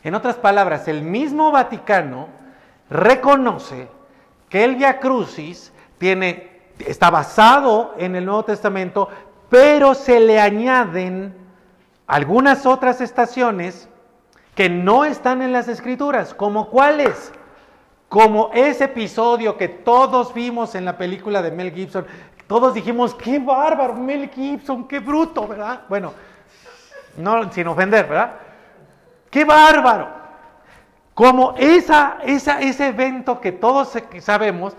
En 0.05 0.15
otras 0.15 0.37
palabras, 0.37 0.89
el 0.89 1.03
mismo 1.03 1.53
Vaticano 1.53 2.29
reconoce 2.91 3.89
que 4.49 4.65
el 4.65 4.77
Via 4.77 4.99
Crucis 4.99 5.73
tiene, 5.99 6.61
está 6.79 7.11
basado 7.11 7.95
en 7.97 8.17
el 8.17 8.25
Nuevo 8.25 8.45
Testamento, 8.45 9.09
pero 9.49 9.95
se 9.95 10.19
le 10.19 10.41
añaden 10.41 11.35
algunas 12.07 12.67
otras 12.67 13.01
estaciones 13.01 13.89
que 14.55 14.69
no 14.69 15.05
están 15.05 15.41
en 15.41 15.53
las 15.53 15.69
escrituras, 15.69 16.35
como 16.35 16.69
cuáles, 16.69 17.33
como 18.09 18.51
ese 18.53 18.85
episodio 18.85 19.57
que 19.57 19.69
todos 19.69 20.35
vimos 20.35 20.75
en 20.75 20.85
la 20.85 20.99
película 20.99 21.41
de 21.41 21.51
Mel 21.51 21.73
Gibson, 21.73 22.07
todos 22.47 22.75
dijimos, 22.75 23.15
qué 23.15 23.39
bárbaro, 23.39 23.95
Mel 23.95 24.31
Gibson, 24.31 24.87
qué 24.87 25.01
bruto, 25.01 25.47
¿verdad? 25.47 25.83
Bueno, 25.89 26.13
no 27.17 27.51
sin 27.53 27.67
ofender, 27.67 28.07
¿verdad? 28.07 28.35
Qué 29.31 29.45
bárbaro. 29.45 30.09
Como 31.15 31.55
esa, 31.59 32.19
esa, 32.25 32.61
ese 32.61 32.89
evento 32.89 33.41
que 33.41 33.53
todos 33.53 33.93
sabemos, 34.21 34.77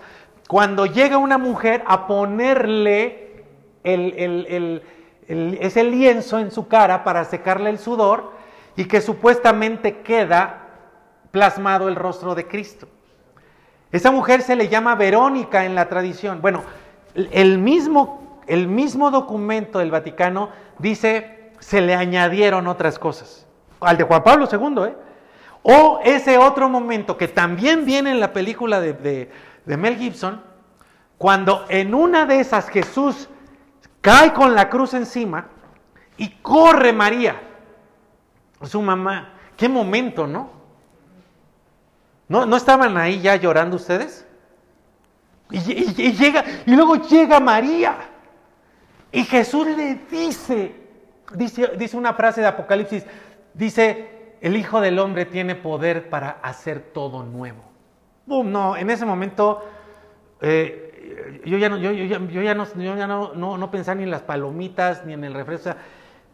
cuando 0.48 0.86
llega 0.86 1.18
una 1.18 1.38
mujer 1.38 1.82
a 1.86 2.06
ponerle 2.06 3.44
ese 3.84 5.84
lienzo 5.84 6.38
en 6.38 6.50
su 6.50 6.68
cara 6.68 7.04
para 7.04 7.24
secarle 7.24 7.70
el 7.70 7.78
sudor 7.78 8.32
y 8.76 8.86
que 8.86 9.00
supuestamente 9.00 10.00
queda 10.00 10.60
plasmado 11.30 11.88
el 11.88 11.96
rostro 11.96 12.34
de 12.34 12.46
Cristo. 12.46 12.88
Esa 13.90 14.10
mujer 14.10 14.42
se 14.42 14.56
le 14.56 14.68
llama 14.68 14.96
Verónica 14.96 15.64
en 15.64 15.74
la 15.74 15.88
tradición. 15.88 16.42
Bueno, 16.42 16.62
el 17.14 17.58
mismo, 17.58 18.40
el 18.46 18.68
mismo 18.68 19.10
documento 19.10 19.78
del 19.78 19.90
Vaticano 19.90 20.50
dice, 20.78 21.52
se 21.58 21.80
le 21.80 21.94
añadieron 21.94 22.66
otras 22.66 22.98
cosas. 22.98 23.46
Al 23.80 23.96
de 23.96 24.04
Juan 24.04 24.22
Pablo 24.22 24.48
II, 24.50 24.84
¿eh? 24.86 24.96
O 25.62 26.00
ese 26.04 26.36
otro 26.36 26.68
momento 26.68 27.16
que 27.16 27.28
también 27.28 27.86
viene 27.86 28.10
en 28.10 28.20
la 28.20 28.32
película 28.32 28.80
de, 28.80 28.92
de 29.64 29.76
Mel 29.76 29.96
Gibson, 29.96 30.42
cuando 31.16 31.64
en 31.68 31.94
una 31.94 32.26
de 32.26 32.40
esas 32.40 32.68
Jesús 32.68 33.28
cae 34.02 34.34
con 34.34 34.54
la 34.54 34.68
cruz 34.68 34.92
encima 34.92 35.46
y 36.18 36.28
corre 36.42 36.92
María, 36.92 37.40
su 38.62 38.82
mamá. 38.82 39.30
Qué 39.56 39.68
momento, 39.68 40.26
¿no? 40.26 40.50
¿No, 42.28 42.46
¿No 42.46 42.56
estaban 42.56 42.96
ahí 42.96 43.20
ya 43.20 43.36
llorando 43.36 43.76
ustedes? 43.76 44.26
Y, 45.50 46.12
llega, 46.12 46.44
y 46.66 46.74
luego 46.74 46.96
llega 46.96 47.38
María. 47.40 47.96
Y 49.12 49.24
Jesús 49.24 49.66
le 49.66 50.00
dice, 50.10 50.74
dice, 51.34 51.72
dice 51.78 51.96
una 51.96 52.14
frase 52.14 52.40
de 52.40 52.48
Apocalipsis, 52.48 53.04
dice, 53.52 54.36
el 54.40 54.56
Hijo 54.56 54.80
del 54.80 54.98
Hombre 54.98 55.26
tiene 55.26 55.54
poder 55.54 56.08
para 56.08 56.30
hacer 56.42 56.80
todo 56.92 57.22
nuevo. 57.22 57.62
No, 58.26 58.76
en 58.76 58.90
ese 58.90 59.04
momento 59.04 59.62
eh, 60.40 61.42
yo 61.44 61.58
ya, 61.58 61.68
no, 61.68 61.76
yo, 61.78 61.92
ya, 61.92 62.18
no, 62.54 62.66
yo 62.74 63.56
no, 63.56 63.70
pensaba 63.70 63.94
ni 63.94 64.02
en 64.02 64.10
las 64.10 64.22
palomitas 64.22 65.04
ni 65.04 65.12
en 65.12 65.24
el 65.24 65.34
refresco. 65.34 65.70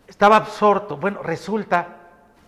Estaba 0.07 0.37
absorto. 0.37 0.97
Bueno, 0.97 1.23
resulta 1.23 1.99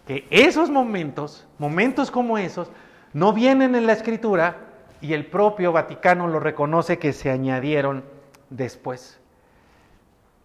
que 0.06 0.26
esos 0.30 0.70
momentos, 0.70 1.46
momentos 1.58 2.10
como 2.10 2.38
esos, 2.38 2.70
no 3.12 3.32
vienen 3.32 3.74
en 3.74 3.86
la 3.86 3.92
escritura, 3.92 4.56
y 5.02 5.14
el 5.14 5.26
propio 5.26 5.72
Vaticano 5.72 6.28
lo 6.28 6.40
reconoce 6.40 6.98
que 6.98 7.12
se 7.12 7.30
añadieron 7.30 8.04
después. 8.50 9.20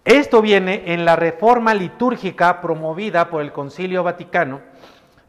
Esto 0.04 0.42
viene 0.42 0.94
en 0.94 1.06
la 1.06 1.16
reforma 1.16 1.74
litúrgica 1.74 2.60
promovida 2.60 3.30
por 3.30 3.42
el 3.44 3.52
Concilio 3.52 4.04
Vaticano, 4.04 4.62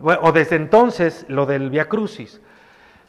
o 0.01 0.33
desde 0.33 0.57
entonces 0.57 1.27
lo 1.29 1.45
del 1.45 1.69
Via 1.69 1.88
Crucis. 1.88 2.41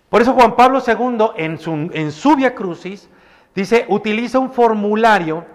Por 0.09 0.21
eso 0.21 0.33
Juan 0.33 0.55
Pablo 0.55 0.83
II 0.85 1.31
en 1.35 2.11
su, 2.11 2.35
Via 2.35 2.53
Crucis 2.53 3.09
dice, 3.55 3.85
utiliza 3.87 4.39
un 4.39 4.51
formulario 4.51 5.45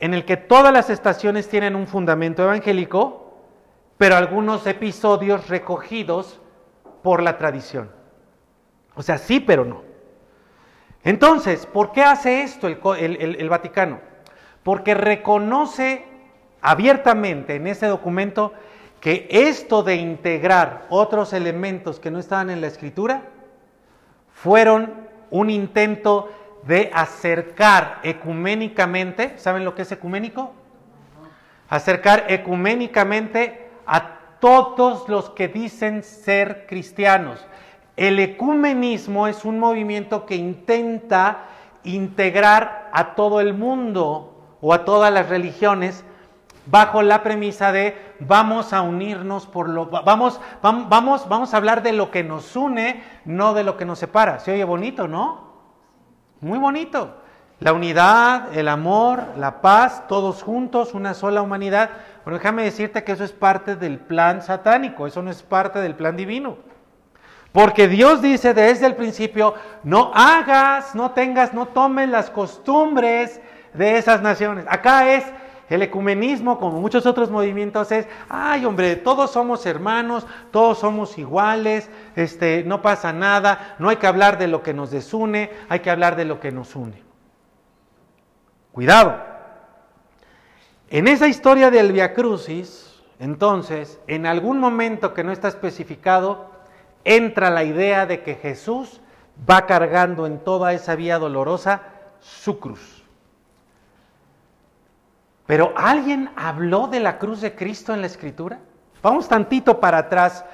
en 0.00 0.12
el 0.12 0.24
que 0.24 0.36
todas 0.36 0.72
las 0.72 0.90
estaciones 0.90 1.48
tienen 1.48 1.76
un 1.76 1.86
fundamento 1.86 2.42
evangélico, 2.42 3.38
pero 3.96 4.16
algunos 4.16 4.66
episodios 4.66 5.48
recogidos 5.48 6.40
por 7.02 7.22
la 7.22 7.38
tradición. 7.38 7.90
O 8.96 9.02
sea, 9.02 9.16
sí, 9.16 9.40
pero 9.40 9.64
no. 9.64 9.89
Entonces, 11.04 11.66
¿por 11.66 11.92
qué 11.92 12.02
hace 12.02 12.42
esto 12.42 12.66
el, 12.66 13.48
Vaticano? 13.48 14.00
Porque 14.62 14.94
reconoce 14.94 16.04
abiertamente 16.60 17.54
en 17.54 17.66
ese 17.66 17.86
documento 17.86 18.52
que 19.00 19.26
esto 19.30 19.82
de 19.82 19.96
integrar 19.96 20.86
otros 20.90 21.32
elementos 21.32 21.98
que 22.00 22.10
no 22.10 22.18
estaban 22.18 22.50
en 22.50 22.60
la 22.60 22.66
escritura 22.66 23.22
fueron 24.30 25.08
un 25.30 25.48
intento 25.48 26.30
de 26.64 26.90
acercar 26.92 28.00
ecuménicamente, 28.02 29.38
¿saben 29.38 29.64
lo 29.64 29.74
que 29.74 29.82
es 29.82 29.92
ecuménico? 29.92 30.52
Acercar 31.70 32.26
ecuménicamente 32.28 33.70
a 33.86 34.18
todos 34.40 35.08
los 35.08 35.30
que 35.30 35.48
dicen 35.48 36.02
ser 36.02 36.66
cristianos. 36.66 37.46
El 38.00 38.18
ecumenismo 38.18 39.26
es 39.26 39.44
un 39.44 39.58
movimiento 39.58 40.24
que 40.24 40.34
intenta 40.34 41.40
integrar 41.84 42.88
a 42.94 43.14
todo 43.14 43.42
el 43.42 43.52
mundo 43.52 44.56
o 44.62 44.72
a 44.72 44.86
todas 44.86 45.12
las 45.12 45.28
religiones 45.28 46.02
bajo 46.64 47.02
la 47.02 47.22
premisa 47.22 47.72
de 47.72 47.94
vamos 48.18 48.72
a 48.72 48.80
unirnos 48.80 49.46
por 49.46 49.68
lo 49.68 49.84
vamos 49.84 50.40
vamos 50.62 51.28
vamos 51.28 51.52
a 51.52 51.56
hablar 51.58 51.82
de 51.82 51.92
lo 51.92 52.10
que 52.10 52.24
nos 52.24 52.56
une, 52.56 53.04
no 53.26 53.52
de 53.52 53.64
lo 53.64 53.76
que 53.76 53.84
nos 53.84 53.98
separa. 53.98 54.38
Se 54.38 54.54
oye 54.54 54.64
bonito, 54.64 55.06
¿no? 55.06 55.50
Muy 56.40 56.58
bonito. 56.58 57.18
La 57.58 57.74
unidad, 57.74 58.56
el 58.56 58.68
amor, 58.68 59.24
la 59.36 59.60
paz, 59.60 60.08
todos 60.08 60.42
juntos, 60.42 60.94
una 60.94 61.12
sola 61.12 61.42
humanidad. 61.42 61.90
Pero 62.24 62.38
déjame 62.38 62.62
decirte 62.62 63.04
que 63.04 63.12
eso 63.12 63.24
es 63.24 63.32
parte 63.32 63.76
del 63.76 63.98
plan 63.98 64.40
satánico, 64.40 65.06
eso 65.06 65.20
no 65.20 65.30
es 65.30 65.42
parte 65.42 65.80
del 65.80 65.94
plan 65.94 66.16
divino. 66.16 66.70
Porque 67.52 67.88
Dios 67.88 68.22
dice 68.22 68.54
desde 68.54 68.86
el 68.86 68.94
principio, 68.94 69.54
no 69.82 70.12
hagas, 70.14 70.94
no 70.94 71.10
tengas, 71.10 71.52
no 71.52 71.66
tomes 71.66 72.08
las 72.08 72.30
costumbres 72.30 73.40
de 73.74 73.98
esas 73.98 74.22
naciones. 74.22 74.66
Acá 74.68 75.12
es 75.12 75.24
el 75.68 75.82
ecumenismo, 75.82 76.58
como 76.58 76.80
muchos 76.80 77.06
otros 77.06 77.30
movimientos, 77.30 77.92
es, 77.92 78.06
ay 78.28 78.64
hombre, 78.64 78.96
todos 78.96 79.30
somos 79.30 79.66
hermanos, 79.66 80.26
todos 80.50 80.78
somos 80.78 81.16
iguales, 81.16 81.88
este, 82.16 82.64
no 82.64 82.82
pasa 82.82 83.12
nada, 83.12 83.76
no 83.78 83.88
hay 83.88 83.96
que 83.96 84.08
hablar 84.08 84.36
de 84.36 84.48
lo 84.48 84.64
que 84.64 84.74
nos 84.74 84.90
desune, 84.90 85.50
hay 85.68 85.78
que 85.78 85.90
hablar 85.90 86.16
de 86.16 86.24
lo 86.24 86.40
que 86.40 86.50
nos 86.50 86.74
une. 86.74 87.02
Cuidado. 88.72 89.16
En 90.88 91.06
esa 91.06 91.28
historia 91.28 91.70
del 91.70 91.92
Via 91.92 92.14
Crucis, 92.14 93.00
entonces, 93.20 94.00
en 94.08 94.26
algún 94.26 94.58
momento 94.58 95.14
que 95.14 95.22
no 95.22 95.30
está 95.30 95.46
especificado, 95.46 96.49
entra 97.04 97.50
la 97.50 97.64
idea 97.64 98.06
de 98.06 98.22
que 98.22 98.34
Jesús 98.34 99.00
va 99.48 99.66
cargando 99.66 100.26
en 100.26 100.38
toda 100.38 100.72
esa 100.72 100.94
vía 100.94 101.18
dolorosa 101.18 101.82
su 102.20 102.58
cruz. 102.58 103.04
Pero 105.46 105.72
¿alguien 105.76 106.30
habló 106.36 106.86
de 106.86 107.00
la 107.00 107.18
cruz 107.18 107.40
de 107.40 107.54
Cristo 107.54 107.92
en 107.92 108.00
la 108.00 108.06
Escritura? 108.06 108.60
Vamos 109.02 109.28
tantito 109.28 109.80
para 109.80 109.98
atrás 109.98 110.44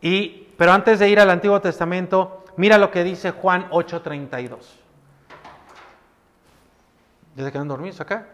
y 0.00 0.46
pero 0.56 0.72
antes 0.72 0.98
de 0.98 1.08
ir 1.08 1.20
al 1.20 1.30
Antiguo 1.30 1.60
Testamento, 1.60 2.44
mira 2.56 2.78
lo 2.78 2.90
que 2.90 3.04
dice 3.04 3.30
Juan 3.32 3.68
8:32. 3.70 4.58
¿Ya 7.36 7.44
se 7.44 7.52
quedan 7.52 7.68
dormidos 7.68 8.00
acá? 8.00 8.28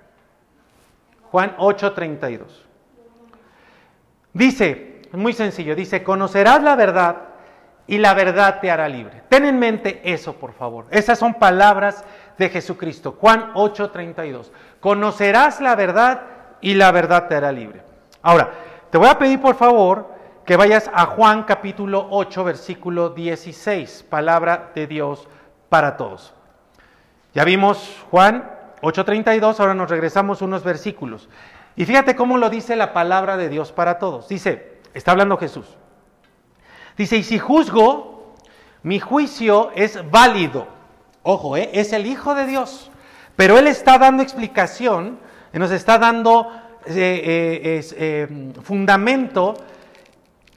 Juan 1.31 1.57
8:32. 1.57 2.45
Dice, 4.33 4.92
muy 5.19 5.33
sencillo, 5.33 5.75
dice, 5.75 6.03
conocerás 6.03 6.63
la 6.63 6.75
verdad 6.75 7.17
y 7.87 7.99
la 7.99 8.15
verdad 8.15 8.61
te 8.61 8.71
hará 8.71 8.89
libre. 8.89 9.23
Ten 9.29 9.45
en 9.45 9.59
mente 9.59 10.01
eso, 10.05 10.35
por 10.35 10.53
favor. 10.53 10.87
Esas 10.91 11.19
son 11.19 11.35
palabras 11.35 12.05
de 12.39 12.49
Jesucristo. 12.49 13.17
Juan 13.21 13.53
8:32. 13.55 14.51
Conocerás 14.81 15.61
la 15.61 15.75
verdad 15.75 16.23
y 16.61 16.75
la 16.75 16.91
verdad 16.93 17.29
te 17.29 17.35
hará 17.35 17.53
libre. 17.53 17.83
Ahora, 18.23 18.51
te 18.91 18.99
voy 18.99 19.09
a 19.09 19.19
pedir, 19.19 19.41
por 19.41 19.57
favor, 19.57 20.09
que 20.47 20.57
vayas 20.57 20.91
a 20.95 21.07
Juan 21.07 21.45
capítulo 21.45 22.07
8, 22.11 22.45
versículo 22.45 23.11
16, 23.11 24.07
palabra 24.09 24.71
de 24.75 24.87
Dios 24.87 25.29
para 25.69 25.97
todos. 25.97 26.35
Ya 27.35 27.45
vimos 27.45 28.05
Juan 28.11 28.49
8:32, 28.81 29.61
ahora 29.61 29.75
nos 29.75 29.91
regresamos 29.91 30.43
unos 30.43 30.65
versículos. 30.65 31.29
Y 31.77 31.85
fíjate 31.85 32.17
cómo 32.17 32.39
lo 32.39 32.51
dice 32.51 32.77
la 32.77 32.93
palabra 32.93 33.37
de 33.37 33.49
Dios 33.49 33.73
para 33.73 33.99
todos. 33.99 34.29
Dice, 34.29 34.72
está 34.95 35.13
hablando 35.13 35.37
Jesús. 35.37 35.67
Dice, 36.97 37.17
y 37.17 37.23
si 37.23 37.39
juzgo, 37.39 38.35
mi 38.83 39.01
juicio 39.01 39.71
es 39.75 40.11
válido. 40.11 40.67
Ojo, 41.23 41.57
¿eh? 41.57 41.71
es 41.73 41.93
el 41.93 42.07
Hijo 42.07 42.35
de 42.35 42.47
Dios. 42.47 42.91
Pero 43.37 43.59
Él 43.59 43.67
está 43.67 43.99
dando 43.99 44.23
explicación, 44.23 45.19
nos 45.53 45.71
está 45.71 45.99
dando 45.99 46.51
eh, 46.87 47.81
eh, 47.97 48.53
fundamento 48.63 49.55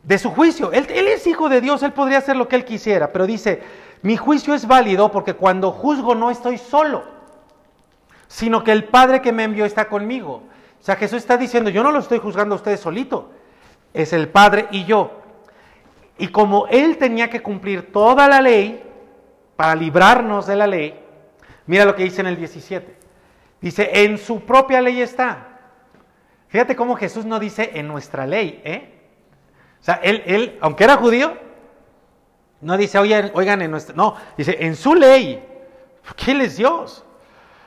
de 0.04 0.18
su 0.18 0.32
juicio. 0.32 0.72
Él, 0.72 0.88
él 0.90 1.08
es 1.08 1.26
Hijo 1.28 1.50
de 1.50 1.62
Dios, 1.62 1.84
Él 1.84 1.94
podría 1.94 2.18
hacer 2.18 2.36
lo 2.36 2.48
que 2.48 2.58
Él 2.58 2.66
quisiera, 2.66 3.12
pero 3.12 3.26
dice, 3.26 3.62
mi 4.02 4.18
juicio 4.18 4.54
es 4.54 4.68
válido 4.68 5.12
porque 5.12 5.34
cuando 5.34 5.72
juzgo 5.72 6.16
no 6.16 6.30
estoy 6.30 6.58
solo 6.58 7.16
sino 8.28 8.64
que 8.64 8.72
el 8.72 8.86
Padre 8.86 9.22
que 9.22 9.32
me 9.32 9.44
envió 9.44 9.66
está 9.66 9.88
conmigo. 9.88 10.44
O 10.82 10.84
sea, 10.84 10.96
Jesús 10.96 11.20
está 11.20 11.38
diciendo, 11.38 11.70
yo 11.70 11.84
no 11.84 11.92
lo 11.92 12.00
estoy 12.00 12.20
juzgando 12.20 12.56
a 12.56 12.58
ustedes 12.58 12.80
solito, 12.80 13.32
es 13.96 14.14
el 14.14 14.30
Padre 14.30 14.68
y 14.72 14.86
yo. 14.86 15.22
Y 16.18 16.28
como 16.30 16.68
Él 16.68 16.98
tenía 16.98 17.30
que 17.30 17.42
cumplir 17.42 17.92
toda 17.92 18.28
la 18.28 18.42
ley 18.42 18.84
para 19.56 19.76
librarnos 19.76 20.48
de 20.48 20.56
la 20.56 20.68
ley, 20.68 21.00
mira 21.66 21.86
lo 21.86 21.96
que 21.96 22.04
dice 22.04 22.22
en 22.22 22.28
el 22.28 22.38
17. 22.38 22.96
Dice, 23.62 23.90
en 24.04 24.18
su 24.18 24.42
propia 24.42 24.82
ley 24.82 25.02
está. 25.02 25.60
Fíjate 26.48 26.76
cómo 26.76 26.96
Jesús 26.96 27.26
no 27.26 27.40
dice 27.40 27.72
en 27.74 27.88
nuestra 27.88 28.26
ley, 28.26 28.62
¿eh? 28.64 28.92
O 29.82 29.84
sea, 29.84 29.96
él, 30.04 30.24
él 30.26 30.58
aunque 30.62 30.84
era 30.84 30.98
judío, 30.98 31.38
no 32.62 32.78
dice, 32.78 32.98
oigan, 32.98 33.32
oigan 33.34 33.62
en 33.62 33.72
nuestra, 33.72 33.96
no, 33.96 34.16
dice, 34.38 34.58
en 34.60 34.76
su 34.76 34.96
ley, 34.96 35.44
porque 36.06 36.32
Él 36.32 36.42
es 36.42 36.58
Dios. 36.58 37.04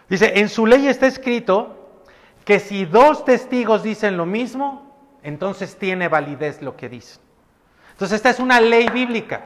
Dice, 0.08 0.40
en 0.40 0.48
su 0.48 0.66
ley 0.66 0.88
está 0.88 1.06
escrito 1.06 1.76
que 2.44 2.58
si 2.58 2.86
dos 2.86 3.24
testigos 3.24 3.82
dicen 3.82 4.16
lo 4.16 4.24
mismo, 4.24 4.87
entonces 5.28 5.76
tiene 5.76 6.08
validez 6.08 6.62
lo 6.62 6.76
que 6.76 6.88
dicen. 6.88 7.20
Entonces 7.92 8.16
esta 8.16 8.30
es 8.30 8.40
una 8.40 8.60
ley 8.60 8.88
bíblica. 8.88 9.42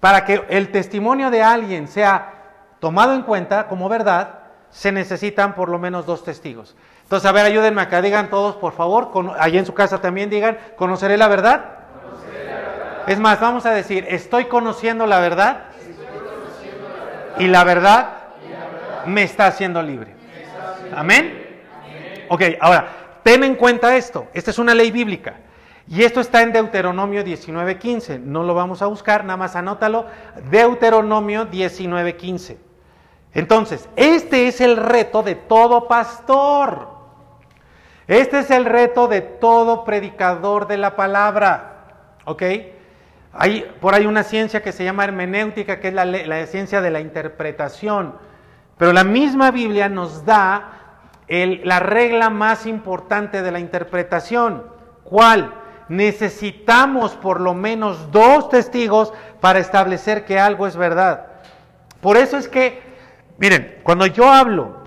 Para 0.00 0.24
que 0.24 0.44
el 0.48 0.72
testimonio 0.72 1.30
de 1.30 1.42
alguien 1.42 1.86
sea 1.86 2.34
tomado 2.80 3.14
en 3.14 3.22
cuenta 3.22 3.68
como 3.68 3.88
verdad, 3.88 4.40
se 4.70 4.90
necesitan 4.90 5.54
por 5.54 5.68
lo 5.68 5.78
menos 5.78 6.06
dos 6.06 6.24
testigos. 6.24 6.74
Entonces, 7.02 7.28
a 7.28 7.32
ver, 7.32 7.44
ayúdenme 7.44 7.82
acá, 7.82 8.00
digan 8.00 8.30
todos, 8.30 8.56
por 8.56 8.72
favor, 8.72 9.12
allí 9.38 9.58
en 9.58 9.66
su 9.66 9.74
casa 9.74 10.00
también 10.00 10.30
digan, 10.30 10.58
¿conoceré 10.76 11.16
la 11.16 11.28
verdad? 11.28 11.64
Es 13.06 13.20
más, 13.20 13.38
vamos 13.38 13.66
a 13.66 13.72
decir, 13.72 14.06
estoy 14.08 14.46
conociendo 14.46 15.06
la 15.06 15.20
verdad, 15.20 15.64
y 17.38 17.46
la 17.48 17.64
verdad 17.64 18.16
me 19.06 19.22
está 19.24 19.46
haciendo 19.46 19.82
libre. 19.82 20.14
Amén. 20.94 21.60
Ok, 22.28 22.42
ahora, 22.60 22.88
ten 23.22 23.44
en 23.44 23.56
cuenta 23.56 23.96
esto. 23.96 24.26
Esta 24.34 24.50
es 24.50 24.58
una 24.58 24.74
ley 24.74 24.90
bíblica. 24.90 25.36
Y 25.88 26.04
esto 26.04 26.20
está 26.20 26.42
en 26.42 26.52
Deuteronomio 26.52 27.24
19:15. 27.24 28.18
No 28.18 28.42
lo 28.42 28.54
vamos 28.54 28.82
a 28.82 28.86
buscar, 28.86 29.24
nada 29.24 29.36
más 29.36 29.56
anótalo. 29.56 30.06
Deuteronomio 30.50 31.46
19:15. 31.46 32.58
Entonces, 33.34 33.88
este 33.96 34.48
es 34.48 34.60
el 34.60 34.76
reto 34.76 35.22
de 35.22 35.34
todo 35.34 35.88
pastor. 35.88 36.88
Este 38.06 38.40
es 38.40 38.50
el 38.50 38.64
reto 38.64 39.08
de 39.08 39.22
todo 39.22 39.84
predicador 39.84 40.66
de 40.66 40.76
la 40.76 40.96
palabra. 40.96 42.16
¿Ok? 42.26 42.42
Hay 43.32 43.66
por 43.80 43.94
ahí 43.94 44.06
una 44.06 44.22
ciencia 44.22 44.62
que 44.62 44.72
se 44.72 44.84
llama 44.84 45.04
hermenéutica, 45.04 45.80
que 45.80 45.88
es 45.88 45.94
la, 45.94 46.04
la 46.04 46.46
ciencia 46.46 46.80
de 46.80 46.90
la 46.90 47.00
interpretación. 47.00 48.14
Pero 48.76 48.92
la 48.92 49.04
misma 49.04 49.50
Biblia 49.50 49.88
nos 49.88 50.24
da 50.24 50.81
la 51.32 51.78
regla 51.80 52.28
más 52.28 52.66
importante 52.66 53.42
de 53.42 53.50
la 53.50 53.58
interpretación. 53.58 54.64
¿Cuál? 55.02 55.54
Necesitamos 55.88 57.14
por 57.14 57.40
lo 57.40 57.54
menos 57.54 58.10
dos 58.10 58.50
testigos 58.50 59.12
para 59.40 59.58
establecer 59.58 60.24
que 60.24 60.38
algo 60.38 60.66
es 60.66 60.76
verdad. 60.76 61.26
Por 62.00 62.16
eso 62.16 62.36
es 62.36 62.48
que, 62.48 62.82
miren, 63.38 63.80
cuando 63.82 64.06
yo 64.06 64.30
hablo 64.30 64.82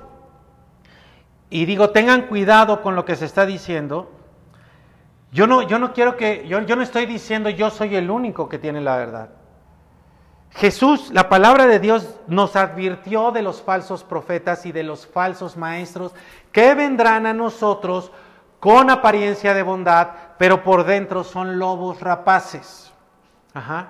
y 1.50 1.66
digo 1.66 1.90
tengan 1.90 2.24
cuidado 2.24 2.82
con 2.82 2.96
lo 2.96 3.06
que 3.06 3.16
se 3.16 3.26
está 3.26 3.46
diciendo, 3.46 4.12
yo 5.32 5.48
no, 5.48 5.64
yo 5.64 5.80
no 5.80 5.94
quiero 5.94 6.16
que, 6.16 6.48
yo, 6.48 6.62
yo 6.62 6.76
no 6.76 6.84
estoy 6.84 7.06
diciendo 7.08 7.50
yo 7.50 7.70
soy 7.70 7.96
el 7.96 8.10
único 8.12 8.48
que 8.50 8.60
tiene 8.60 8.82
la 8.82 8.98
verdad. 8.98 9.30
Jesús, 10.56 11.12
la 11.12 11.28
palabra 11.28 11.68
de 11.68 11.80
Dios 11.80 12.16
nos 12.28 12.56
advirtió 12.56 13.32
de 13.32 13.42
los 13.42 13.62
falsos 13.62 14.06
profetas 14.06 14.66
y 14.66 14.72
de 14.72 14.84
los 14.84 15.06
falsos 15.06 15.58
maestros 15.58 16.14
que 16.54 16.74
vendrán 16.74 17.26
a 17.26 17.34
nosotros 17.34 18.12
con 18.62 18.90
apariencia 18.90 19.54
de 19.54 19.64
bondad, 19.64 20.12
pero 20.38 20.64
por 20.64 20.86
dentro 20.86 21.26
son 21.26 21.60
lobos 21.60 22.00
rapaces. 22.00 22.94
Ajá. 23.54 23.90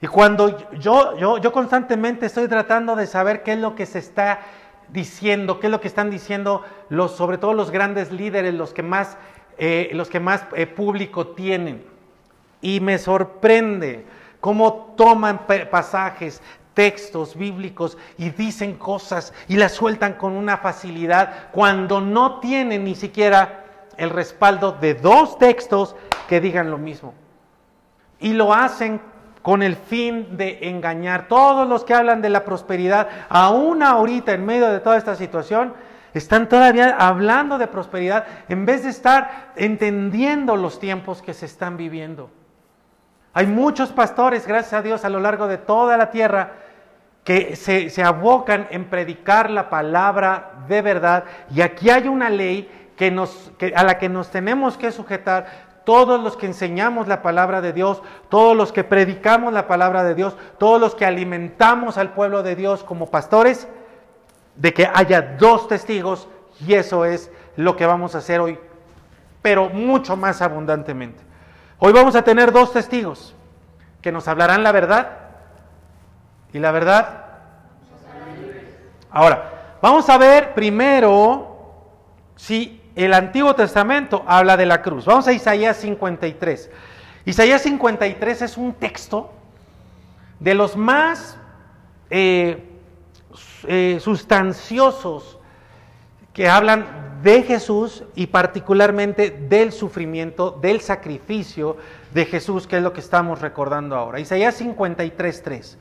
Y 0.00 0.08
cuando 0.08 0.68
yo, 0.72 1.16
yo, 1.16 1.38
yo 1.38 1.52
constantemente 1.52 2.26
estoy 2.26 2.48
tratando 2.48 2.96
de 2.96 3.06
saber 3.06 3.44
qué 3.44 3.52
es 3.52 3.58
lo 3.60 3.76
que 3.76 3.86
se 3.86 4.00
está 4.00 4.40
diciendo, 4.88 5.60
qué 5.60 5.68
es 5.68 5.70
lo 5.70 5.80
que 5.80 5.88
están 5.88 6.10
diciendo 6.10 6.62
los, 6.88 7.12
sobre 7.12 7.38
todo 7.38 7.54
los 7.54 7.70
grandes 7.70 8.10
líderes, 8.10 8.52
los 8.52 8.74
que 8.74 8.82
más, 8.82 9.16
eh, 9.58 9.90
los 9.92 10.08
que 10.08 10.18
más 10.18 10.44
eh, 10.56 10.66
público 10.66 11.28
tienen. 11.28 11.86
Y 12.60 12.80
me 12.80 12.98
sorprende 12.98 14.04
cómo 14.44 14.92
toman 14.94 15.46
pasajes, 15.70 16.42
textos 16.74 17.34
bíblicos 17.34 17.96
y 18.18 18.28
dicen 18.28 18.74
cosas 18.74 19.32
y 19.48 19.56
las 19.56 19.72
sueltan 19.72 20.16
con 20.16 20.32
una 20.32 20.58
facilidad 20.58 21.48
cuando 21.50 22.02
no 22.02 22.40
tienen 22.40 22.84
ni 22.84 22.94
siquiera 22.94 23.64
el 23.96 24.10
respaldo 24.10 24.72
de 24.72 24.92
dos 24.96 25.38
textos 25.38 25.96
que 26.28 26.42
digan 26.42 26.70
lo 26.70 26.76
mismo. 26.76 27.14
Y 28.20 28.34
lo 28.34 28.52
hacen 28.52 29.00
con 29.40 29.62
el 29.62 29.76
fin 29.76 30.36
de 30.36 30.68
engañar. 30.68 31.26
Todos 31.26 31.66
los 31.66 31.82
que 31.82 31.94
hablan 31.94 32.20
de 32.20 32.28
la 32.28 32.44
prosperidad, 32.44 33.08
aún 33.30 33.82
ahorita 33.82 34.32
en 34.32 34.44
medio 34.44 34.70
de 34.70 34.80
toda 34.80 34.98
esta 34.98 35.14
situación, 35.14 35.72
están 36.12 36.50
todavía 36.50 36.94
hablando 36.98 37.56
de 37.56 37.66
prosperidad 37.66 38.26
en 38.50 38.66
vez 38.66 38.84
de 38.84 38.90
estar 38.90 39.54
entendiendo 39.56 40.54
los 40.56 40.78
tiempos 40.78 41.22
que 41.22 41.32
se 41.32 41.46
están 41.46 41.78
viviendo. 41.78 42.28
Hay 43.34 43.46
muchos 43.48 43.90
pastores, 43.90 44.46
gracias 44.46 44.74
a 44.74 44.82
Dios, 44.82 45.04
a 45.04 45.10
lo 45.10 45.18
largo 45.18 45.48
de 45.48 45.58
toda 45.58 45.96
la 45.96 46.10
tierra 46.10 46.52
que 47.24 47.56
se, 47.56 48.02
abocan 48.02 48.68
en 48.70 48.84
predicar 48.84 49.50
la 49.50 49.68
palabra 49.70 50.52
de 50.68 50.82
verdad. 50.82 51.24
Y 51.52 51.60
aquí 51.62 51.90
hay 51.90 52.06
una 52.06 52.30
ley 52.30 52.70
que, 52.96 53.08
a 53.74 53.82
la 53.82 53.98
que 53.98 54.08
nos 54.08 54.30
tenemos 54.30 54.76
que 54.76 54.92
sujetar 54.92 55.74
todos 55.84 56.22
los 56.22 56.36
que 56.36 56.46
enseñamos 56.46 57.08
la 57.08 57.22
palabra 57.22 57.60
de 57.60 57.72
Dios, 57.72 58.02
todos 58.28 58.56
los 58.56 58.72
que 58.72 58.84
predicamos 58.84 59.52
la 59.52 59.66
palabra 59.66 60.04
de 60.04 60.14
Dios, 60.14 60.36
todos 60.58 60.80
los 60.80 60.94
que 60.94 61.04
alimentamos 61.04 61.98
al 61.98 62.12
pueblo 62.12 62.44
de 62.44 62.54
Dios 62.54 62.84
como 62.84 63.10
pastores, 63.10 63.66
de 64.54 64.72
que 64.72 64.88
haya 64.94 65.36
dos 65.38 65.66
testigos 65.66 66.28
y 66.64 66.74
eso 66.74 67.04
es 67.04 67.32
lo 67.56 67.74
que 67.74 67.84
vamos 67.84 68.14
a 68.14 68.18
hacer 68.18 68.40
hoy, 68.40 68.58
pero 69.42 69.68
mucho 69.68 70.16
más 70.16 70.40
abundantemente. 70.40 71.33
Hoy 71.78 71.92
vamos 71.92 72.14
a 72.14 72.22
tener 72.22 72.52
dos 72.52 72.72
testigos 72.72 73.34
que 74.00 74.12
nos 74.12 74.28
hablarán 74.28 74.62
la 74.62 74.72
verdad 74.72 75.18
y 76.52 76.58
la 76.58 76.70
verdad. 76.70 77.24
Ahora, 79.10 79.76
vamos 79.82 80.08
a 80.08 80.16
ver 80.18 80.54
primero 80.54 81.74
si 82.36 82.80
el 82.94 83.12
Antiguo 83.12 83.54
Testamento 83.54 84.24
habla 84.26 84.56
de 84.56 84.66
la 84.66 84.82
cruz. 84.82 85.04
Vamos 85.04 85.26
a 85.26 85.32
Isaías 85.32 85.76
53. 85.78 86.70
Isaías 87.24 87.62
53 87.62 88.42
es 88.42 88.56
un 88.56 88.74
texto 88.74 89.32
de 90.38 90.54
los 90.54 90.76
más 90.76 91.36
eh, 92.10 92.62
eh, 93.66 93.98
sustanciosos 94.00 95.38
que 96.34 96.48
hablan 96.48 97.22
de 97.22 97.42
Jesús 97.42 98.04
y 98.14 98.26
particularmente 98.26 99.30
del 99.30 99.72
sufrimiento, 99.72 100.50
del 100.50 100.82
sacrificio 100.82 101.78
de 102.12 102.26
Jesús, 102.26 102.66
que 102.66 102.76
es 102.76 102.82
lo 102.82 102.92
que 102.92 103.00
estamos 103.00 103.40
recordando 103.40 103.96
ahora. 103.96 104.20
Isaías 104.20 104.60
53.3 104.60 105.76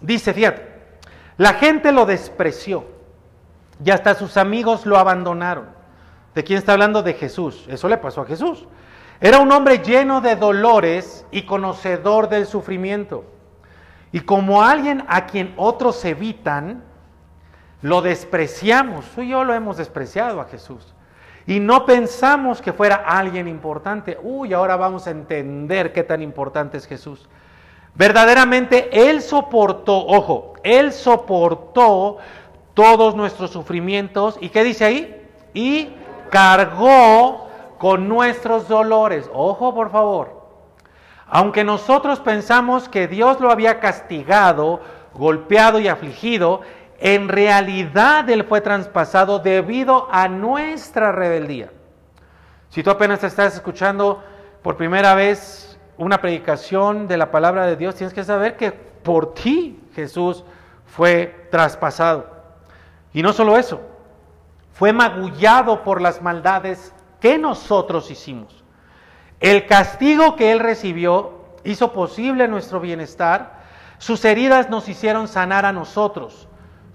dice, 0.00 0.34
fíjate, 0.34 0.74
la 1.36 1.54
gente 1.54 1.92
lo 1.92 2.06
despreció 2.06 2.86
y 3.84 3.90
hasta 3.90 4.14
sus 4.14 4.36
amigos 4.36 4.86
lo 4.86 4.98
abandonaron. 4.98 5.66
¿De 6.34 6.42
quién 6.42 6.58
está 6.58 6.72
hablando? 6.72 7.02
De 7.02 7.14
Jesús. 7.14 7.64
Eso 7.68 7.88
le 7.88 7.96
pasó 7.96 8.22
a 8.22 8.26
Jesús. 8.26 8.66
Era 9.20 9.38
un 9.38 9.52
hombre 9.52 9.78
lleno 9.78 10.20
de 10.20 10.34
dolores 10.34 11.24
y 11.30 11.42
conocedor 11.42 12.28
del 12.28 12.46
sufrimiento. 12.46 13.24
Y 14.10 14.20
como 14.20 14.62
alguien 14.62 15.04
a 15.08 15.26
quien 15.26 15.54
otros 15.56 16.04
evitan, 16.04 16.82
lo 17.84 18.00
despreciamos. 18.00 19.04
Tú 19.14 19.20
y 19.20 19.28
yo 19.28 19.44
lo 19.44 19.52
hemos 19.52 19.76
despreciado 19.76 20.40
a 20.40 20.46
Jesús. 20.46 20.94
Y 21.46 21.60
no 21.60 21.84
pensamos 21.84 22.62
que 22.62 22.72
fuera 22.72 22.94
alguien 22.94 23.46
importante. 23.46 24.18
Uy, 24.22 24.54
ahora 24.54 24.76
vamos 24.76 25.06
a 25.06 25.10
entender 25.10 25.92
qué 25.92 26.02
tan 26.02 26.22
importante 26.22 26.78
es 26.78 26.86
Jesús. 26.86 27.28
Verdaderamente 27.94 29.10
Él 29.10 29.20
soportó, 29.20 29.98
ojo, 29.98 30.54
Él 30.62 30.94
soportó 30.94 32.16
todos 32.72 33.14
nuestros 33.16 33.50
sufrimientos. 33.50 34.38
¿Y 34.40 34.48
qué 34.48 34.64
dice 34.64 34.86
ahí? 34.86 35.28
Y 35.52 35.90
cargó 36.30 37.50
con 37.76 38.08
nuestros 38.08 38.66
dolores. 38.66 39.28
Ojo, 39.34 39.74
por 39.74 39.90
favor. 39.90 40.48
Aunque 41.26 41.64
nosotros 41.64 42.18
pensamos 42.20 42.88
que 42.88 43.08
Dios 43.08 43.40
lo 43.40 43.50
había 43.50 43.78
castigado, 43.78 44.80
golpeado 45.12 45.80
y 45.80 45.88
afligido, 45.88 46.62
en 46.98 47.28
realidad 47.28 48.28
Él 48.30 48.44
fue 48.44 48.60
traspasado 48.60 49.38
debido 49.38 50.08
a 50.10 50.28
nuestra 50.28 51.12
rebeldía. 51.12 51.70
Si 52.68 52.82
tú 52.82 52.90
apenas 52.90 53.22
estás 53.22 53.54
escuchando 53.54 54.22
por 54.62 54.76
primera 54.76 55.14
vez 55.14 55.78
una 55.96 56.20
predicación 56.20 57.06
de 57.06 57.16
la 57.16 57.30
palabra 57.30 57.66
de 57.66 57.76
Dios, 57.76 57.94
tienes 57.94 58.14
que 58.14 58.24
saber 58.24 58.56
que 58.56 58.72
por 58.72 59.34
ti 59.34 59.80
Jesús 59.94 60.44
fue 60.86 61.48
traspasado. 61.50 62.26
Y 63.12 63.22
no 63.22 63.32
solo 63.32 63.56
eso, 63.56 63.80
fue 64.72 64.92
magullado 64.92 65.84
por 65.84 66.00
las 66.00 66.20
maldades 66.20 66.92
que 67.20 67.38
nosotros 67.38 68.10
hicimos. 68.10 68.64
El 69.40 69.66
castigo 69.66 70.36
que 70.36 70.52
él 70.52 70.60
recibió 70.60 71.44
hizo 71.64 71.92
posible 71.92 72.48
nuestro 72.48 72.80
bienestar. 72.80 73.62
Sus 73.98 74.24
heridas 74.24 74.68
nos 74.70 74.88
hicieron 74.88 75.28
sanar 75.28 75.64
a 75.64 75.72
nosotros. 75.72 76.48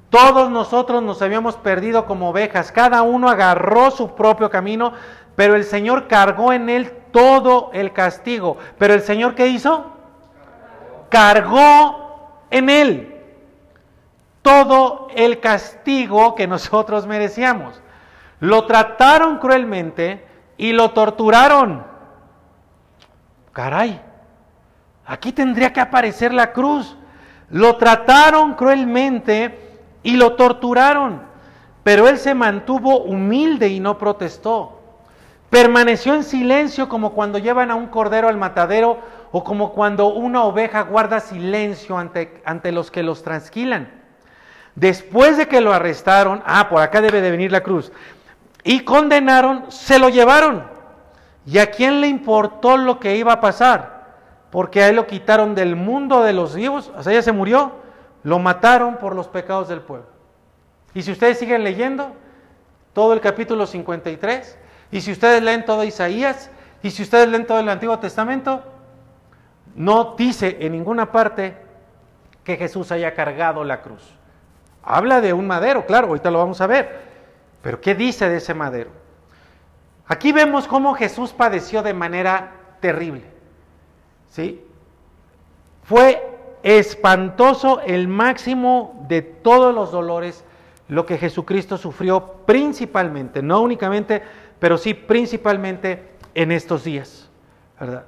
Todos 0.10 0.50
nosotros 0.50 1.04
nos 1.04 1.22
habíamos 1.22 1.56
perdido 1.56 2.06
como 2.06 2.30
ovejas. 2.30 2.72
Cada 2.72 3.04
uno 3.04 3.30
agarró 3.30 3.91
su 3.91 4.15
propio 4.15 4.50
camino, 4.50 4.93
pero 5.36 5.56
el 5.56 5.63
Señor 5.63 6.08
cargó 6.08 6.52
en 6.52 6.69
él 6.69 6.91
todo 7.12 7.69
el 7.74 7.93
castigo. 7.93 8.58
Pero 8.78 8.95
el 8.95 9.02
Señor 9.02 9.36
¿qué 9.36 9.48
hizo? 9.48 9.86
Cargó 11.10 12.39
en 12.50 12.69
él 12.69 13.15
todo 14.41 15.10
el 15.15 15.39
castigo 15.39 16.34
que 16.34 16.48
nosotros 16.48 17.06
merecíamos. 17.06 17.80
Lo 18.39 18.65
trataron 18.65 19.38
cruelmente 19.38 20.26
y 20.58 20.72
lo 20.72 20.91
torturaron. 20.91 21.86
Caray, 23.54 24.02
aquí 25.06 25.32
tendría 25.34 25.72
que 25.72 25.82
aparecer 25.82 26.34
la 26.34 26.52
cruz. 26.52 26.95
Lo 27.50 27.76
trataron 27.76 28.56
cruelmente 28.56 29.68
y 30.04 30.18
lo 30.18 30.34
torturaron, 30.34 31.22
pero 31.84 32.08
él 32.08 32.18
se 32.18 32.34
mantuvo 32.34 33.00
humilde 33.00 33.68
y 33.68 33.80
no 33.80 33.98
protestó. 33.98 34.80
Permaneció 35.50 36.14
en 36.14 36.24
silencio 36.24 36.88
como 36.88 37.14
cuando 37.14 37.40
llevan 37.40 37.72
a 37.72 37.76
un 37.76 37.88
cordero 37.88 38.28
al 38.28 38.38
matadero 38.38 39.00
o 39.32 39.44
como 39.44 39.74
cuando 39.74 40.08
una 40.08 40.44
oveja 40.44 40.82
guarda 40.82 41.20
silencio 41.20 41.98
ante, 41.98 42.42
ante 42.46 42.72
los 42.72 42.92
que 42.92 43.04
los 43.04 43.24
transquilan. 43.24 43.90
Después 44.76 45.38
de 45.38 45.48
que 45.48 45.62
lo 45.62 45.74
arrestaron, 45.74 46.44
ah, 46.46 46.70
por 46.70 46.82
acá 46.82 47.02
debe 47.02 47.22
de 47.22 47.32
venir 47.32 47.52
la 47.52 47.62
cruz, 47.62 47.92
y 48.64 48.82
condenaron, 48.82 49.66
se 49.72 50.00
lo 50.00 50.10
llevaron. 50.10 50.64
¿Y 51.46 51.58
a 51.58 51.72
quién 51.72 52.02
le 52.02 52.08
importó 52.08 52.78
lo 52.78 53.00
que 53.00 53.16
iba 53.16 53.34
a 53.34 53.42
pasar? 53.42 54.08
Porque 54.52 54.84
a 54.84 54.90
él 54.90 54.96
lo 54.96 55.08
quitaron 55.08 55.56
del 55.56 55.76
mundo 55.76 56.24
de 56.24 56.34
los 56.34 56.56
vivos, 56.56 56.92
o 56.96 57.02
sea, 57.02 57.14
ya 57.14 57.22
se 57.22 57.32
murió, 57.32 57.74
lo 58.23 58.39
mataron 58.39 58.97
por 58.97 59.15
los 59.15 59.27
pecados 59.27 59.67
del 59.67 59.82
pueblo. 59.82 60.08
Y 60.93 61.01
si 61.03 61.12
ustedes 61.12 61.39
siguen 61.39 61.63
leyendo 61.63 62.13
todo 62.93 63.13
el 63.13 63.21
capítulo 63.21 63.67
53, 63.67 64.58
y 64.91 65.01
si 65.01 65.12
ustedes 65.12 65.41
leen 65.41 65.65
todo 65.65 65.84
Isaías, 65.84 66.49
y 66.82 66.91
si 66.91 67.03
ustedes 67.03 67.27
leen 67.27 67.45
todo 67.45 67.60
el 67.60 67.69
Antiguo 67.69 67.99
Testamento, 67.99 68.63
no 69.75 70.15
dice 70.17 70.58
en 70.60 70.71
ninguna 70.71 71.12
parte 71.12 71.55
que 72.43 72.58
Jesús 72.58 72.91
haya 72.91 73.13
cargado 73.13 73.63
la 73.63 73.82
cruz. 73.82 74.01
Habla 74.84 75.21
de 75.21 75.34
un 75.34 75.45
madero, 75.45 75.86
claro, 75.86 76.08
ahorita 76.08 76.32
lo 76.32 76.39
vamos 76.39 76.62
a 76.62 76.67
ver. 76.67 77.10
Pero 77.62 77.79
¿qué 77.82 77.93
dice 77.93 78.29
de 78.29 78.38
ese 78.38 78.53
madero? 78.53 78.89
Aquí 80.08 80.32
vemos 80.32 80.67
cómo 80.67 80.95
Jesús 80.95 81.34
padeció 81.34 81.84
de 81.84 81.93
manera 81.93 82.53
terrible. 82.79 83.25
¿Sí? 84.29 84.65
Fue 85.84 86.38
espantoso 86.63 87.82
el 87.82 88.08
máximo 88.08 89.06
de 89.08 89.22
todos 89.22 89.74
los 89.74 89.91
dolores 89.91 90.43
lo 90.89 91.06
que 91.06 91.17
Jesucristo 91.17 91.78
sufrió 91.78 92.34
principalmente, 92.45 93.41
no 93.41 93.62
únicamente, 93.62 94.24
pero 94.58 94.78
sí 94.78 94.93
principalmente 94.93 96.15
en 96.34 96.52
estos 96.52 96.84
días, 96.84 97.30
¿verdad? 97.80 98.06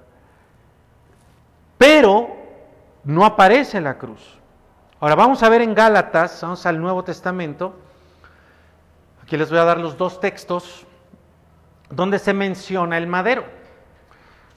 Pero 1.77 2.29
no 3.03 3.23
aparece 3.23 3.79
la 3.81 3.97
cruz. 3.97 4.37
Ahora 4.99 5.15
vamos 5.15 5.41
a 5.43 5.49
ver 5.49 5.61
en 5.61 5.73
Gálatas, 5.73 6.39
vamos 6.41 6.65
al 6.65 6.79
Nuevo 6.81 7.03
Testamento. 7.03 7.75
Aquí 9.23 9.37
les 9.37 9.49
voy 9.49 9.59
a 9.59 9.63
dar 9.63 9.79
los 9.79 9.97
dos 9.97 10.19
textos 10.19 10.85
donde 11.89 12.19
se 12.19 12.33
menciona 12.33 12.97
el 12.97 13.07
madero. 13.07 13.60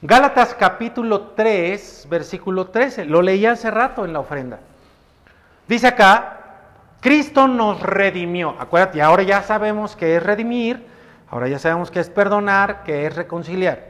Gálatas 0.07 0.55
capítulo 0.55 1.29
3, 1.35 2.09
versículo 2.11 2.67
13. 2.67 3.07
Lo 3.07 3.23
leí 3.23 3.47
hace 3.47 3.71
rato 3.71 4.05
en 4.05 4.13
la 4.13 4.21
ofrenda. 4.21 4.59
Dice 5.67 5.87
acá, 5.87 6.41
Cristo 7.01 7.49
nos 7.49 7.81
redimió. 7.81 8.55
Acuérdate, 8.59 9.01
ahora 9.01 9.23
ya 9.23 9.41
sabemos 9.41 9.97
que 9.97 10.17
es 10.17 10.23
redimir, 10.23 10.85
ahora 11.31 11.49
ya 11.49 11.59
sabemos 11.59 11.91
que 11.91 12.01
es 12.01 12.11
perdonar, 12.11 12.83
que 12.83 13.07
es 13.07 13.17
reconciliar. 13.17 13.83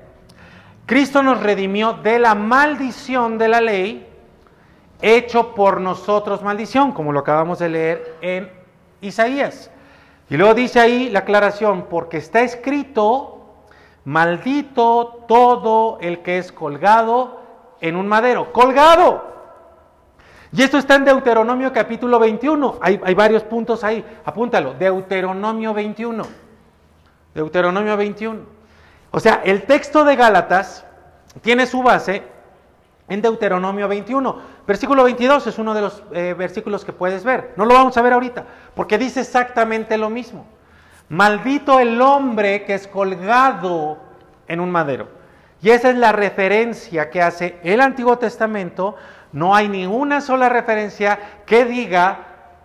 Cristo 0.87 1.21
nos 1.21 1.43
redimió 1.43 1.95
de 1.95 2.21
la 2.21 2.37
maldición 2.37 3.37
de 3.37 3.49
la 3.49 3.61
ley 3.61 4.07
hecho 5.03 5.53
por 5.53 5.81
nosotros 5.81 6.45
maldición, 6.45 6.93
como 6.93 7.11
lo 7.11 7.19
acabamos 7.19 7.59
de 7.59 7.69
leer 7.71 8.17
en 8.21 8.53
Isaías. 9.01 9.69
Y 10.31 10.37
luego 10.37 10.55
dice 10.55 10.79
ahí 10.79 11.11
la 11.11 11.19
aclaración, 11.19 11.87
porque 11.91 12.19
está 12.19 12.43
escrito, 12.43 13.34
maldito 14.05 15.25
todo 15.27 15.99
el 16.01 16.21
que 16.21 16.39
es 16.39 16.53
colgado 16.53 17.41
en 17.81 17.97
un 17.97 18.07
madero, 18.07 18.53
colgado. 18.53 19.35
Y 20.53 20.63
esto 20.63 20.79
está 20.79 20.95
en 20.95 21.05
Deuteronomio 21.05 21.73
capítulo 21.73 22.19
21, 22.19 22.79
hay, 22.81 23.15
varios 23.15 23.43
puntos 23.43 23.83
ahí, 23.83 24.05
apúntalo, 24.25 24.75
Deuteronomio 24.75 25.75
21, 25.75 26.25
Deuteronomio 27.35 27.97
21. 27.97 28.41
O 29.11 29.21
sea, 29.21 29.43
el 29.45 29.63
texto 29.63 30.05
de 30.05 30.15
Gálatas 30.15 30.85
tiene 31.41 31.67
su 31.67 31.83
base 31.83 32.23
en 33.09 33.21
Deuteronomio 33.21 33.89
21. 33.89 34.55
Versículo 34.67 35.05
22 35.05 35.47
es 35.49 35.59
uno 35.59 35.75
de 35.75 35.81
los 35.81 36.03
eh, 36.13 36.35
versículos 36.39 36.85
que 36.85 36.93
puedes 36.93 37.25
ver. 37.25 37.53
No 37.57 37.65
lo 37.65 37.75
vamos 37.75 37.97
a 37.97 38.03
ver 38.03 38.13
ahorita, 38.13 38.45
porque 38.75 38.97
dice 38.97 39.21
exactamente 39.21 39.99
lo 39.99 40.09
mismo. 40.09 40.47
Maldito 41.09 41.81
el 41.81 42.01
hombre 42.01 42.65
que 42.65 42.75
es 42.75 42.89
colgado 42.89 43.99
en 44.49 44.61
un 44.61 44.71
madero. 44.71 45.09
Y 45.63 45.71
esa 45.71 45.91
es 45.91 45.97
la 45.97 46.13
referencia 46.13 47.11
que 47.11 47.23
hace 47.23 47.59
el 47.63 47.81
Antiguo 47.81 48.19
Testamento. 48.19 48.97
No 49.33 49.55
hay 49.55 49.69
ninguna 49.69 50.21
sola 50.21 50.49
referencia 50.49 51.19
que 51.47 51.65
diga 51.65 52.19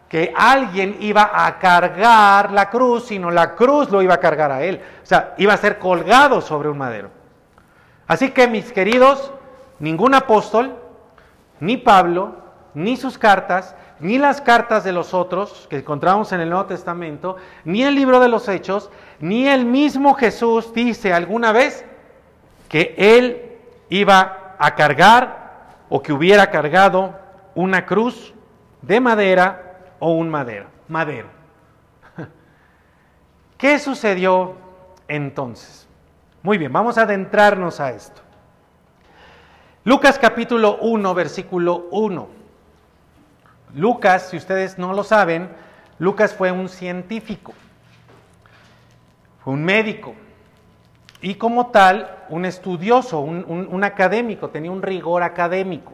que 0.09 0.33
alguien 0.35 0.97
iba 0.99 1.31
a 1.33 1.59
cargar 1.59 2.51
la 2.51 2.69
cruz, 2.69 3.05
sino 3.05 3.29
la 3.29 3.55
cruz 3.55 3.89
lo 3.91 4.01
iba 4.01 4.15
a 4.15 4.19
cargar 4.19 4.51
a 4.51 4.63
él. 4.63 4.81
O 5.03 5.05
sea, 5.05 5.35
iba 5.37 5.53
a 5.53 5.57
ser 5.57 5.77
colgado 5.77 6.41
sobre 6.41 6.67
un 6.67 6.77
madero. 6.77 7.09
Así 8.07 8.31
que 8.31 8.47
mis 8.47 8.71
queridos, 8.71 9.31
ningún 9.77 10.15
apóstol, 10.15 10.75
ni 11.59 11.77
Pablo, 11.77 12.35
ni 12.73 12.97
sus 12.97 13.17
cartas, 13.17 13.75
ni 13.99 14.17
las 14.17 14.41
cartas 14.41 14.83
de 14.83 14.91
los 14.91 15.13
otros 15.13 15.67
que 15.69 15.77
encontramos 15.77 16.31
en 16.31 16.41
el 16.41 16.49
Nuevo 16.49 16.65
Testamento, 16.65 17.37
ni 17.65 17.83
el 17.83 17.95
libro 17.95 18.19
de 18.19 18.29
los 18.29 18.47
Hechos, 18.47 18.89
ni 19.19 19.47
el 19.47 19.65
mismo 19.65 20.13
Jesús 20.13 20.73
dice 20.73 21.13
alguna 21.13 21.51
vez 21.51 21.85
que 22.69 22.95
él 22.97 23.57
iba 23.89 24.55
a 24.57 24.75
cargar 24.75 25.77
o 25.89 26.01
que 26.01 26.13
hubiera 26.13 26.49
cargado 26.49 27.15
una 27.55 27.85
cruz 27.85 28.33
de 28.81 28.99
madera 28.99 29.79
o 29.99 30.11
un 30.11 30.29
madero. 30.29 30.67
madero. 30.87 31.27
¿Qué 33.57 33.79
sucedió 33.79 34.55
entonces? 35.07 35.87
Muy 36.41 36.57
bien, 36.57 36.71
vamos 36.71 36.97
a 36.97 37.01
adentrarnos 37.01 37.79
a 37.79 37.91
esto. 37.91 38.21
Lucas 39.83 40.19
capítulo 40.19 40.77
1, 40.81 41.13
versículo 41.13 41.87
1. 41.91 42.38
Lucas, 43.73 44.29
si 44.29 44.37
ustedes 44.37 44.77
no 44.77 44.93
lo 44.93 45.03
saben, 45.03 45.49
Lucas 45.99 46.33
fue 46.33 46.51
un 46.51 46.69
científico, 46.69 47.53
fue 49.43 49.53
un 49.53 49.63
médico 49.63 50.15
y 51.21 51.35
como 51.35 51.67
tal 51.67 52.25
un 52.29 52.45
estudioso, 52.45 53.19
un, 53.19 53.83
académico, 53.83 54.49
tenía 54.49 54.71
un 54.71 54.81
rigor 54.81 55.23
académico. 55.23 55.93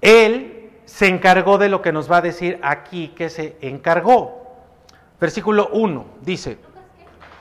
Él 0.00 0.70
se 0.86 1.08
encargó 1.08 1.58
de 1.58 1.68
lo 1.68 1.82
que 1.82 1.92
nos 1.92 2.10
va 2.10 2.18
a 2.18 2.22
decir 2.22 2.58
aquí 2.62 3.08
que 3.08 3.28
se 3.28 3.58
encargó. 3.60 4.40
Versículo 5.20 5.68
1 5.72 6.06
dice, 6.22 6.58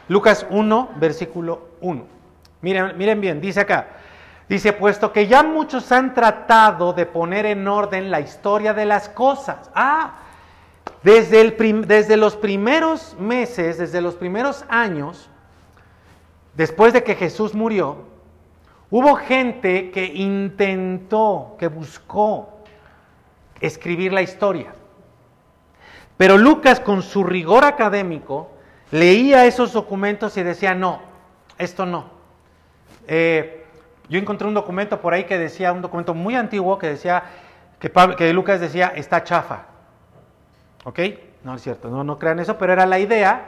Lucas 0.10 0.45
1, 0.49 0.89
versículo 0.97 1.69
1. 1.79 2.05
Miren, 2.62 2.97
miren 2.97 3.21
bien, 3.21 3.39
dice 3.39 3.62
acá, 3.62 3.88
Dice, 4.49 4.73
puesto 4.73 5.13
que 5.13 5.27
ya 5.27 5.43
muchos 5.43 5.91
han 5.91 6.15
tratado 6.15 6.91
de 6.91 7.05
poner 7.05 7.45
en 7.45 7.67
orden 7.67 8.09
la 8.09 8.19
historia 8.19 8.73
de 8.73 8.88
las 8.88 9.07
cosas. 9.07 9.69
Ah, 9.75 10.15
desde, 11.03 11.39
el 11.39 11.85
desde 11.88 12.17
los 12.17 12.35
primeros 12.35 13.15
meses, 13.19 13.77
desde 13.77 14.01
los 14.01 14.15
primeros 14.15 14.65
años, 14.67 15.29
después 16.55 16.93
de 16.93 17.03
que 17.03 17.13
Jesús 17.13 17.53
murió, 17.53 18.05
hubo 18.89 19.15
gente 19.17 19.91
que 19.91 20.05
intentó, 20.05 21.55
que 21.59 21.67
buscó 21.67 22.63
escribir 23.62 24.13
la 24.13 24.23
historia. 24.23 24.73
Pero 26.17 26.39
Lucas, 26.39 26.79
con 26.79 27.03
su 27.03 27.23
rigor 27.23 27.65
académico, 27.65 28.49
leía 28.89 29.45
esos 29.45 29.73
documentos 29.73 30.35
y 30.38 30.43
decía, 30.43 30.73
no, 30.73 31.01
esto 31.59 31.85
no. 31.85 32.05
Eh, 33.07 33.59
yo 34.10 34.17
encontré 34.17 34.48
un 34.48 34.56
documento 34.56 35.00
por 35.00 35.13
ahí 35.13 35.26
que 35.26 35.38
decía, 35.38 35.72
un 35.72 35.82
documento 35.82 36.15
muy 36.15 36.36
antiguo 36.36 36.80
que 36.80 36.88
decía, 36.88 37.24
que, 37.80 38.34
Lucas 38.34 38.60
decía, 38.60 38.91
está 38.95 39.24
chafa. 39.24 39.65
¿Ok? 40.84 41.00
No 41.43 41.56
es 41.56 41.62
cierto, 41.62 41.89
no, 41.89 42.04
no 42.04 42.17
crean 42.17 42.39
eso, 42.39 42.58
pero 42.58 42.74
era 42.74 42.86
la 42.86 43.00
idea. 43.00 43.45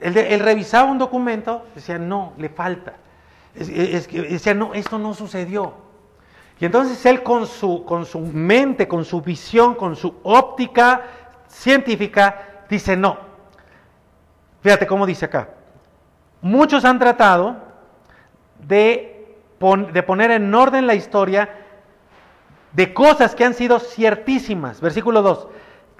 Él, 0.00 0.40
revisaba 0.40 0.90
un 0.90 0.98
documento, 0.98 1.64
decía, 1.74 1.98
no, 1.98 2.34
le 2.36 2.50
falta. 2.50 2.94
decía, 3.54 4.54
no, 4.54 4.74
esto 4.74 4.98
no 4.98 5.14
sucedió. 5.14 5.74
Y 6.60 6.66
entonces 6.66 7.04
él 7.06 7.22
con 7.22 7.46
su, 7.46 7.84
con 7.84 8.04
su 8.04 8.20
mente, 8.20 8.86
con 8.86 9.04
su 9.04 9.22
visión, 9.22 9.74
con 9.74 9.96
su 9.96 10.20
óptica 10.22 11.02
científica, 11.48 12.64
dice, 12.68 12.96
no. 12.96 13.18
Fíjate 14.60 14.86
cómo 14.86 15.06
dice 15.06 15.24
acá. 15.24 15.48
Muchos 16.42 16.84
han 16.84 16.98
tratado 16.98 17.56
de 18.60 19.13
de 19.92 20.02
poner 20.02 20.30
en 20.30 20.54
orden 20.54 20.86
la 20.86 20.94
historia 20.94 21.48
de 22.72 22.92
cosas 22.92 23.34
que 23.34 23.44
han 23.44 23.54
sido 23.54 23.78
ciertísimas. 23.78 24.80
Versículo 24.80 25.22
2. 25.22 25.48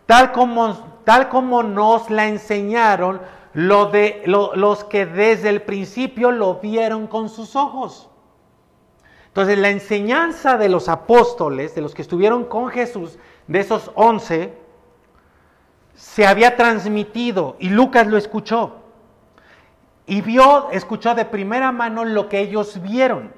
Tal 0.06 0.32
como, 0.32 1.00
tal 1.04 1.28
como 1.28 1.62
nos 1.62 2.10
la 2.10 2.26
enseñaron 2.26 3.20
de, 3.54 4.22
los 4.26 4.84
que 4.84 5.06
desde 5.06 5.48
el 5.48 5.62
principio 5.62 6.30
lo 6.32 6.56
vieron 6.56 7.06
con 7.06 7.28
sus 7.28 7.56
ojos. 7.56 8.10
Entonces 9.28 9.58
la 9.58 9.70
enseñanza 9.70 10.58
de 10.58 10.68
los 10.68 10.88
apóstoles, 10.88 11.74
de 11.74 11.80
los 11.80 11.94
que 11.94 12.02
estuvieron 12.02 12.44
con 12.44 12.68
Jesús, 12.68 13.18
de 13.46 13.60
esos 13.60 13.90
once, 13.94 14.54
se 15.94 16.26
había 16.26 16.56
transmitido 16.56 17.56
y 17.58 17.68
Lucas 17.68 18.06
lo 18.06 18.16
escuchó. 18.16 18.76
Y 20.06 20.20
vio, 20.20 20.70
escuchó 20.70 21.14
de 21.14 21.24
primera 21.24 21.72
mano 21.72 22.04
lo 22.04 22.28
que 22.28 22.40
ellos 22.40 22.80
vieron. 22.82 23.32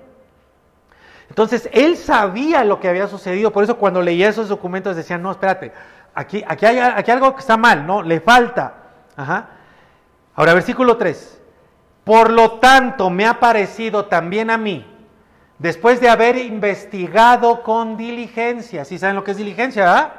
Entonces, 1.29 1.69
él 1.73 1.97
sabía 1.97 2.65
lo 2.65 2.81
que 2.81 2.89
había 2.89 3.09
sucedido, 3.09 3.53
por 3.53 3.65
eso 3.65 3.77
cuando 3.77 4.01
leía 4.01 4.29
esos 4.29 4.49
documentos 4.49 4.97
decía, 4.97 5.19
no, 5.19 5.31
espérate, 5.31 5.73
aquí, 6.15 6.43
aquí, 6.47 6.67
hay, 6.67 6.79
aquí 6.79 7.11
algo 7.11 7.35
que 7.35 7.41
está 7.41 7.57
mal, 7.57 7.87
no, 7.87 8.03
le 8.03 8.21
falta. 8.21 8.75
Ahora, 10.35 10.55
versículo 10.55 10.97
3. 10.97 11.41
Por 12.05 12.31
lo 12.31 12.53
tanto, 12.53 13.11
me 13.11 13.27
ha 13.27 13.41
parecido 13.41 14.07
también 14.07 14.51
a 14.51 14.57
mí, 14.57 14.87
después 15.59 16.01
de 16.01 16.09
haber 16.09 16.37
investigado 16.37 17.63
con 17.63 17.97
diligencia, 17.97 18.85
¿sí 18.85 18.99
saben 18.99 19.17
lo 19.17 19.25
que 19.25 19.33
es 19.33 19.37
diligencia? 19.37 19.99
¿ah? 19.99 20.13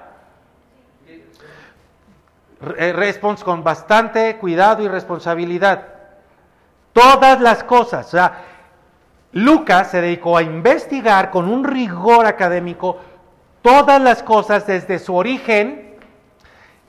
Response 2.59 3.43
con 3.43 3.63
bastante 3.63 4.35
cuidado 4.37 4.83
y 4.83 4.87
responsabilidad. 4.87 5.87
Todas 6.91 7.39
las 7.39 7.63
cosas, 7.63 8.07
o 8.07 8.09
sea, 8.09 8.43
Lucas 9.31 9.91
se 9.91 10.01
dedicó 10.01 10.37
a 10.37 10.43
investigar 10.43 11.29
con 11.29 11.49
un 11.49 11.63
rigor 11.63 12.25
académico 12.25 12.97
todas 13.61 14.01
las 14.01 14.23
cosas 14.23 14.65
desde 14.65 14.99
su 14.99 15.15
origen 15.15 15.95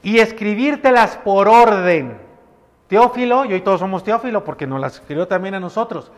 y 0.02 0.18
escribírtelas 0.18 1.16
por 1.18 1.48
orden. 1.48 2.18
Teófilo, 2.86 3.44
y 3.44 3.52
hoy 3.52 3.60
todos 3.60 3.80
somos 3.80 4.04
Teófilo 4.04 4.44
porque 4.44 4.66
nos 4.66 4.80
las 4.80 4.94
escribió 4.94 5.28
también 5.28 5.54
a 5.54 5.60
nosotros, 5.60 6.10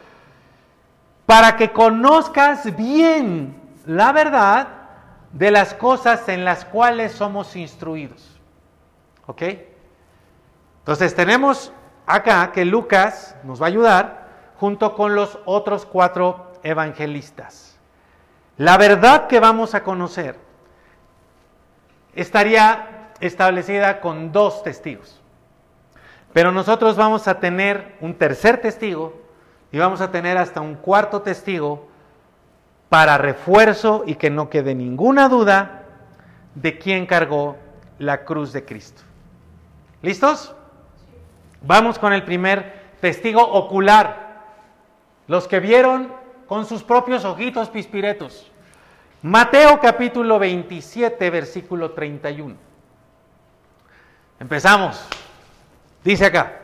para 1.27 1.57
que 1.57 1.73
conozcas 1.73 2.77
bien 2.77 3.57
la 3.87 4.13
verdad 4.13 4.69
de 5.33 5.51
las 5.51 5.75
cosas 5.75 6.29
en 6.29 6.45
las 6.45 6.65
cuales 6.65 7.13
somos 7.13 7.57
instruidos. 7.57 8.39
¿Ok? 9.27 9.43
Entonces 10.81 11.15
tenemos 11.15 11.73
acá 12.07 12.51
que 12.53 12.65
Lucas 12.65 13.37
nos 13.45 13.61
va 13.61 13.67
a 13.67 13.69
ayudar 13.69 14.20
junto 14.61 14.94
con 14.94 15.14
los 15.14 15.38
otros 15.46 15.87
cuatro 15.87 16.53
evangelistas. 16.62 17.79
La 18.59 18.77
verdad 18.77 19.27
que 19.27 19.40
vamos 19.40 19.75
a 19.75 19.83
conocer 19.83 20.37
estaría 22.14 23.11
establecida 23.20 24.03
con 24.03 24.33
dos 24.33 24.62
testigos. 24.62 25.18
Pero 26.35 26.53
nosotros 26.53 26.94
vamos 26.96 27.27
a 27.27 27.40
tener 27.40 27.96
un 28.03 28.12
tercer 28.12 28.61
testigo 28.61 29.18
y 29.73 29.79
vamos 29.79 30.03
a 30.03 30.11
tener 30.11 30.37
hasta 30.37 30.61
un 30.61 30.75
cuarto 30.75 31.23
testigo 31.23 31.88
para 32.90 33.16
refuerzo 33.16 34.03
y 34.05 34.16
que 34.16 34.29
no 34.29 34.51
quede 34.51 34.75
ninguna 34.75 35.30
duda 35.30 35.85
de 36.55 36.78
quién 36.78 37.07
cargó 37.07 37.57
la 37.99 38.26
cruz 38.26 38.53
de 38.53 38.66
Cristo. 38.66 39.01
¿Listos? 40.03 40.55
Vamos 41.62 41.99
con 41.99 42.12
el 42.12 42.24
primer 42.24 42.91
testigo 43.01 43.43
ocular 43.43 44.30
los 45.31 45.47
que 45.47 45.61
vieron 45.61 46.12
con 46.49 46.66
sus 46.66 46.83
propios 46.83 47.24
ojitos 47.24 47.70
pispiretos. 47.70 48.51
Mateo 49.22 49.78
capítulo 49.78 50.41
27, 50.41 51.31
versículo 51.31 51.93
31. 51.93 52.57
Empezamos. 54.41 55.07
Dice 56.03 56.26
acá, 56.26 56.57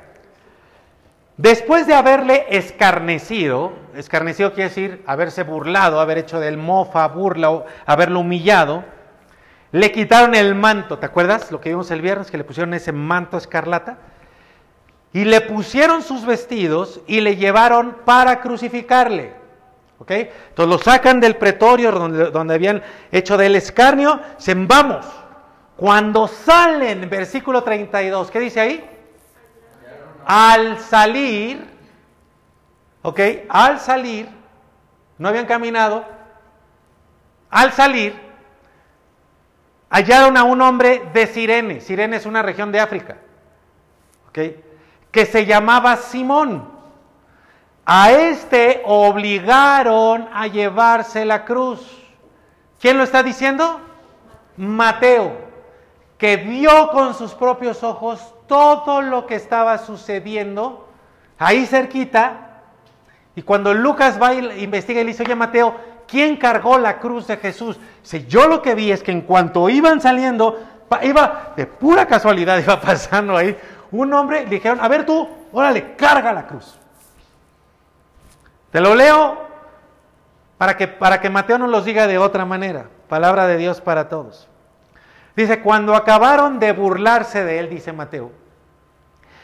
después 1.37 1.87
de 1.87 1.95
haberle 1.95 2.45
escarnecido, 2.49 3.73
escarnecido 3.95 4.53
quiere 4.53 4.71
decir 4.71 5.05
haberse 5.07 5.45
burlado, 5.45 6.01
haber 6.01 6.19
hecho 6.19 6.41
del 6.41 6.57
mofa, 6.57 7.07
burla, 7.07 7.67
haberlo 7.87 8.19
humillado, 8.19 8.83
le 9.71 9.93
quitaron 9.93 10.35
el 10.35 10.57
manto, 10.57 10.99
¿te 10.99 11.07
acuerdas 11.07 11.53
lo 11.53 11.61
que 11.61 11.69
vimos 11.69 11.93
el 11.93 12.01
viernes 12.01 12.33
que 12.33 12.39
le 12.39 12.43
pusieron 12.43 12.75
ese 12.75 12.91
manto 12.91 13.37
escarlata? 13.37 13.99
Y 15.13 15.25
le 15.25 15.41
pusieron 15.41 16.03
sus 16.03 16.27
vestidos 16.27 17.01
y 17.07 17.21
le 17.21 17.37
llevaron 17.37 17.97
para 18.05 18.41
crucificarle. 18.41 19.35
¿Ok? 19.99 20.11
Entonces 20.11 20.69
lo 20.69 20.79
sacan 20.79 21.21
del 21.21 21.37
pretorio 21.37 21.91
donde, 21.91 22.31
donde 22.31 22.55
habían 22.55 22.83
hecho 23.11 23.37
del 23.37 23.57
escarnio, 23.57 24.21
se 24.37 24.55
vamos. 24.55 25.07
Cuando 25.77 26.27
salen, 26.27 27.09
versículo 27.09 27.63
32, 27.63 28.31
¿qué 28.31 28.41
dice 28.41 28.61
ahí? 28.61 28.91
Al 30.25 30.79
salir, 30.81 31.67
¿ok? 33.03 33.21
Al 33.49 33.79
salir, 33.79 34.29
no 35.19 35.29
habían 35.29 35.47
caminado, 35.47 36.05
al 37.51 37.73
salir, 37.73 38.15
hallaron 39.91 40.37
a 40.37 40.45
un 40.45 40.61
hombre 40.63 41.03
de 41.13 41.27
Sirene. 41.27 41.81
Sirene 41.81 42.17
es 42.17 42.27
una 42.27 42.43
región 42.43 42.73
de 42.73 42.81
África, 42.81 43.19
¿ok? 44.29 44.39
Que 45.17 45.25
se 45.25 45.47
llamaba 45.47 45.97
Simón. 45.97 46.69
A 47.87 48.13
este 48.13 48.83
obligaron 48.85 50.29
a 50.31 50.47
llevarse 50.47 51.25
la 51.25 51.47
cruz. 51.47 51.81
¿Quién 52.79 52.99
lo 52.99 53.03
está 53.03 53.23
diciendo? 53.23 53.81
Mateo, 54.59 55.33
que 56.19 56.37
vio 56.37 56.91
con 56.91 57.15
sus 57.15 57.33
propios 57.33 57.83
ojos 57.83 58.35
todo 58.47 59.01
lo 59.01 59.25
que 59.25 59.37
estaba 59.37 59.79
sucediendo 59.79 60.87
ahí 61.39 61.65
cerquita. 61.65 62.65
Y 63.35 63.41
cuando 63.41 63.73
Lucas 63.73 64.21
va 64.21 64.35
y 64.35 64.65
investiga 64.65 65.01
y 65.01 65.05
le 65.05 65.13
dice, 65.13 65.23
oye 65.23 65.35
Mateo, 65.35 65.77
¿quién 66.07 66.37
cargó 66.37 66.77
la 66.77 66.99
cruz 66.99 67.27
de 67.27 67.39
Jesús? 67.39 67.79
Si 68.03 68.27
yo 68.27 68.49
lo 68.49 68.61
que 68.61 68.75
vi 68.75 68.93
es 68.93 69.03
que 69.03 69.13
en 69.13 69.23
cuanto 69.23 69.71
iban 69.71 69.99
saliendo, 69.99 70.63
iba 71.01 71.55
de 71.57 71.65
pura 71.65 72.05
casualidad, 72.05 72.59
iba 72.63 72.79
pasando 72.79 73.35
ahí 73.35 73.57
un 73.93 74.13
hombre, 74.13 74.45
le 74.45 74.51
dijeron, 74.51 74.81
a 74.81 74.89
ver 74.89 75.07
tú, 75.07 75.29
órale, 75.53 75.95
carga 75.95 76.33
la 76.33 76.47
cruz. 76.47 76.79
Te 78.71 78.81
lo 78.81 78.95
leo 78.95 79.39
para 80.59 80.77
que, 80.77 80.89
para 80.89 81.21
que 81.21 81.31
Mateo 81.31 81.59
nos 81.59 81.71
los 81.71 81.85
diga 81.85 82.07
de 82.07 82.19
otra 82.19 82.45
manera. 82.45 82.87
Palabra 83.09 83.47
de 83.47 83.57
Dios 83.57 83.81
para 83.81 84.09
todos. 84.09 84.49
Dice, 85.37 85.61
cuando 85.61 85.95
acabaron 85.95 86.59
de 86.59 86.73
burlarse 86.73 87.45
de 87.45 87.59
él, 87.59 87.69
dice 87.69 87.93
Mateo, 87.93 88.33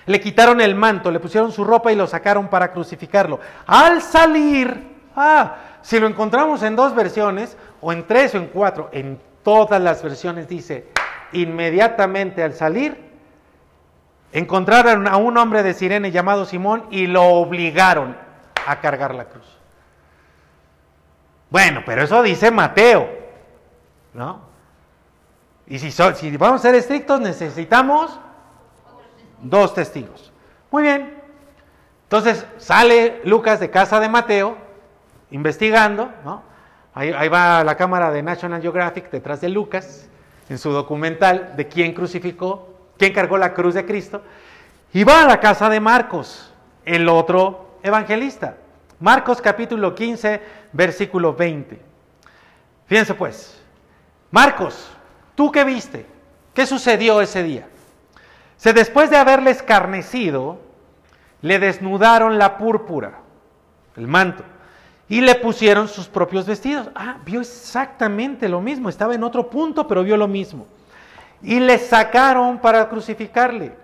le 0.07 0.21
quitaron 0.21 0.61
el 0.61 0.75
manto, 0.75 1.11
le 1.11 1.21
pusieron 1.21 1.53
su 1.53 1.65
ropa 1.65 1.93
y 1.93 1.97
lo 1.97 2.07
sacaron 2.07 2.49
para 2.49 2.73
crucificarlo. 2.73 3.41
Al 3.67 4.03
salir, 4.03 4.97
ah, 5.15 5.57
si 5.83 6.01
lo 6.01 6.07
encontramos 6.07 6.63
en 6.63 6.77
dos 6.77 6.95
versiones, 6.95 7.57
o 7.81 7.93
en 7.93 8.07
tres 8.07 8.35
o 8.35 8.39
en 8.39 8.47
cuatro, 8.47 8.89
en 8.93 9.21
todas 9.43 9.81
las 9.81 10.03
versiones 10.03 10.49
dice, 10.49 10.89
inmediatamente 11.33 12.43
al 12.43 12.55
salir, 12.55 13.12
encontraron 14.33 15.07
a 15.07 15.17
un 15.17 15.37
hombre 15.37 15.63
de 15.63 15.75
Sirene 15.75 16.11
llamado 16.11 16.45
Simón 16.47 16.87
y 16.91 17.07
lo 17.07 17.25
obligaron 17.25 18.17
a 18.67 18.81
cargar 18.81 19.15
la 19.15 19.27
cruz. 19.27 19.47
Bueno, 21.51 21.83
pero 21.85 22.03
eso 22.03 22.23
dice 22.23 22.51
Mateo, 22.51 23.09
¿no? 24.15 24.41
Y 25.67 25.79
si, 25.79 26.37
vamos 26.37 26.61
a 26.61 26.63
ser 26.63 26.75
estrictos, 26.75 27.21
necesitamos 27.21 28.19
dos 29.43 29.75
testigos. 29.75 30.33
Muy 30.71 30.83
bien. 30.83 31.15
Entonces 32.05 32.47
sale 32.59 33.21
Lucas 33.25 33.61
de 33.61 33.71
casa 33.71 34.01
de 34.01 34.09
Mateo, 34.09 34.57
investigando, 35.31 36.11
¿no? 36.25 36.43
Ahí, 36.95 37.13
ahí, 37.17 37.29
va 37.29 37.65
la 37.65 37.77
cámara 37.77 38.11
de 38.11 38.23
National 38.23 38.61
Geographic 38.61 39.11
detrás 39.11 39.41
de 39.41 39.49
Lucas, 39.49 40.09
en 40.49 40.59
su 40.59 40.71
documental 40.73 41.55
de 41.57 41.69
quién 41.69 41.95
crucificó, 41.95 42.72
quién 43.03 43.13
cargó 43.13 43.37
la 43.37 43.53
cruz 43.53 43.75
de 43.75 43.85
Cristo, 43.85 44.23
y 44.93 45.03
va 45.03 45.25
a 45.25 45.27
la 45.27 45.41
casa 45.41 45.69
de 45.69 45.81
Marcos, 45.81 46.53
el 46.85 47.09
otro 47.09 47.79
evangelista. 47.83 48.59
Marcos 49.01 49.43
capítulo 49.43 49.93
15, 49.93 50.41
versículo 50.73 51.35
20. 51.35 51.81
Fíjense 52.87 53.15
pues, 53.15 53.61
Marcos, 54.31 54.89
¿tú 55.35 55.51
qué 55.51 55.65
viste? 55.65 56.07
¿Qué 56.55 56.65
sucedió 56.65 57.21
ese 57.21 57.43
día? 57.43 57.67
Se 58.57 58.73
después 58.73 59.11
de 59.11 59.17
haberle 59.17 59.51
escarnecido, 59.51 60.61
le 61.41 61.59
desnudaron 61.59 62.39
la 62.39 62.57
púrpura, 62.57 63.19
el 63.97 64.07
manto, 64.07 64.45
y 65.09 65.23
le 65.23 65.35
pusieron 65.35 65.89
sus 65.89 66.07
propios 66.07 66.47
vestidos. 66.47 66.89
Ah, 66.95 67.17
vio 67.27 67.41
exactamente 67.41 68.49
lo 68.49 68.61
mismo, 68.61 68.89
estaba 68.89 69.17
en 69.17 69.25
otro 69.25 69.51
punto, 69.51 69.89
pero 69.89 70.05
vio 70.05 70.17
lo 70.17 70.29
mismo. 70.29 70.69
Y 71.43 71.61
le 71.61 71.79
sacaron 71.79 72.59
para 72.59 72.89
crucificarle. 72.89 73.75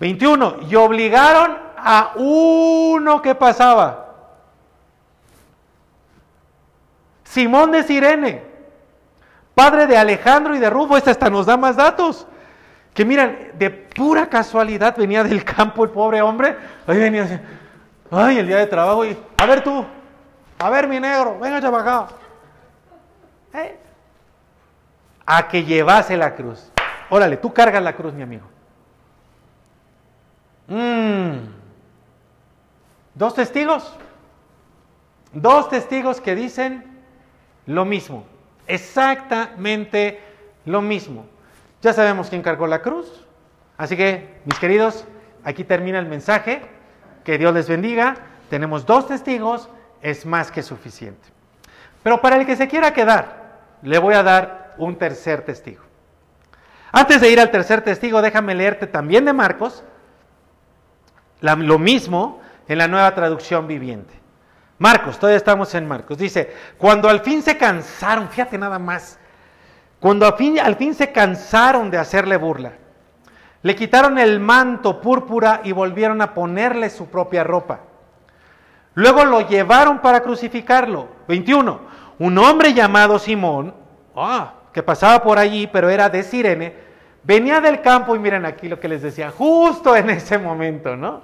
21. 0.00 0.56
Y 0.68 0.74
obligaron 0.74 1.56
a 1.76 2.12
uno 2.16 3.22
que 3.22 3.34
pasaba. 3.34 4.02
Simón 7.24 7.70
de 7.70 7.82
Sirene, 7.82 8.42
padre 9.54 9.86
de 9.86 9.96
Alejandro 9.96 10.54
y 10.54 10.58
de 10.58 10.68
Rufo, 10.68 10.98
este 10.98 11.10
hasta 11.10 11.30
nos 11.30 11.46
da 11.46 11.56
más 11.56 11.76
datos. 11.76 12.26
Que 12.92 13.06
miran, 13.06 13.52
de 13.54 13.70
pura 13.70 14.28
casualidad 14.28 14.94
venía 14.96 15.24
del 15.24 15.42
campo 15.56 15.84
el 15.84 15.90
pobre 15.90 16.20
hombre. 16.20 16.56
Ahí 16.86 16.98
venía 16.98 17.42
ay, 18.10 18.38
el 18.38 18.46
día 18.46 18.58
de 18.58 18.66
trabajo. 18.66 19.06
Y, 19.06 19.16
a 19.38 19.46
ver 19.46 19.64
tú, 19.64 19.84
a 20.58 20.70
ver 20.70 20.86
mi 20.86 21.00
negro, 21.00 21.38
venga 21.38 21.60
para 21.70 21.82
acá. 21.82 22.14
¿Eh? 23.54 23.78
A 25.26 25.48
que 25.48 25.64
llevase 25.64 26.16
la 26.16 26.34
cruz. 26.34 26.70
Órale, 27.10 27.36
tú 27.36 27.52
cargas 27.52 27.82
la 27.82 27.94
cruz, 27.94 28.12
mi 28.12 28.22
amigo. 28.22 28.46
Mmm. 30.68 31.38
Dos 33.14 33.34
testigos. 33.34 33.94
Dos 35.32 35.68
testigos 35.68 36.20
que 36.20 36.34
dicen 36.34 37.00
lo 37.66 37.84
mismo. 37.84 38.24
Exactamente 38.66 40.20
lo 40.64 40.80
mismo. 40.80 41.26
Ya 41.82 41.92
sabemos 41.92 42.28
quién 42.28 42.42
cargó 42.42 42.66
la 42.66 42.82
cruz. 42.82 43.26
Así 43.76 43.96
que, 43.96 44.40
mis 44.44 44.58
queridos, 44.58 45.04
aquí 45.44 45.64
termina 45.64 45.98
el 45.98 46.06
mensaje. 46.06 46.62
Que 47.24 47.38
Dios 47.38 47.52
les 47.54 47.68
bendiga. 47.68 48.16
Tenemos 48.50 48.86
dos 48.86 49.06
testigos. 49.08 49.68
Es 50.00 50.26
más 50.26 50.50
que 50.50 50.62
suficiente. 50.62 51.28
Pero 52.02 52.20
para 52.20 52.36
el 52.36 52.46
que 52.46 52.56
se 52.56 52.66
quiera 52.66 52.92
quedar, 52.92 53.60
le 53.82 53.98
voy 53.98 54.14
a 54.14 54.22
dar 54.22 54.61
un 54.78 54.96
tercer 54.96 55.42
testigo. 55.44 55.82
Antes 56.92 57.20
de 57.20 57.30
ir 57.30 57.40
al 57.40 57.50
tercer 57.50 57.82
testigo, 57.82 58.20
déjame 58.20 58.54
leerte 58.54 58.86
también 58.86 59.24
de 59.24 59.32
Marcos. 59.32 59.84
lo 61.40 61.78
mismo, 61.78 62.40
en 62.68 62.78
la 62.78 62.88
nueva 62.88 63.14
traducción 63.14 63.66
viviente. 63.66 64.14
Marcos, 64.78 65.18
todavía 65.18 65.36
estamos 65.36 65.74
en 65.74 65.86
Marcos. 65.86 66.18
Dice, 66.18 66.52
cuando 66.76 67.08
al 67.08 67.20
fin 67.20 67.42
se 67.42 67.56
cansaron, 67.56 68.28
fíjate 68.28 68.58
nada 68.58 68.78
más, 68.78 69.18
cuando 70.00 70.26
al 70.26 70.76
fin, 70.76 70.94
se 70.94 71.12
cansaron 71.12 71.88
de 71.90 71.98
hacerle 71.98 72.36
burla, 72.36 72.72
le 73.62 73.76
quitaron 73.76 74.18
el 74.18 74.40
manto 74.40 75.00
púrpura 75.00 75.60
y 75.62 75.70
volvieron 75.70 76.20
a 76.20 76.34
ponerle 76.34 76.90
su 76.90 77.06
propia 77.06 77.44
ropa. 77.44 77.80
Luego 78.94 79.24
lo 79.24 79.42
llevaron 79.42 80.00
para 80.00 80.22
crucificarlo. 80.22 81.08
21. 81.28 81.80
Un 82.18 82.38
hombre 82.38 82.74
llamado 82.74 83.20
Simón, 83.20 83.74
ah, 84.16 84.54
que 84.72 84.82
pasaba 84.82 85.22
por 85.22 85.38
allí, 85.38 85.66
pero 85.66 85.90
era 85.90 86.08
de 86.08 86.22
Sirene, 86.22 86.74
venía 87.22 87.60
del 87.60 87.80
campo 87.80 88.16
y 88.16 88.18
miren 88.18 88.44
aquí 88.44 88.68
lo 88.68 88.80
que 88.80 88.88
les 88.88 89.02
decía, 89.02 89.30
justo 89.30 89.94
en 89.96 90.10
ese 90.10 90.38
momento, 90.38 90.96
¿no? 90.96 91.22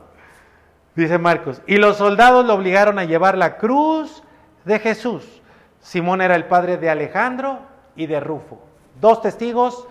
Dice 0.94 1.18
Marcos, 1.18 1.62
y 1.66 1.76
los 1.76 1.96
soldados 1.96 2.44
lo 2.44 2.55
obligaron 2.55 2.99
a 2.99 3.05
llevar 3.05 3.38
la 3.38 3.57
cruz 3.57 4.22
de 4.64 4.78
Jesús. 4.78 5.24
Simón 5.80 6.20
era 6.20 6.34
el 6.34 6.44
padre 6.46 6.76
de 6.76 6.90
Alejandro 6.90 7.61
y 7.94 8.07
de 8.07 8.20
Rufo. 8.20 8.61
Dos 9.01 9.22
testigos, 9.22 9.86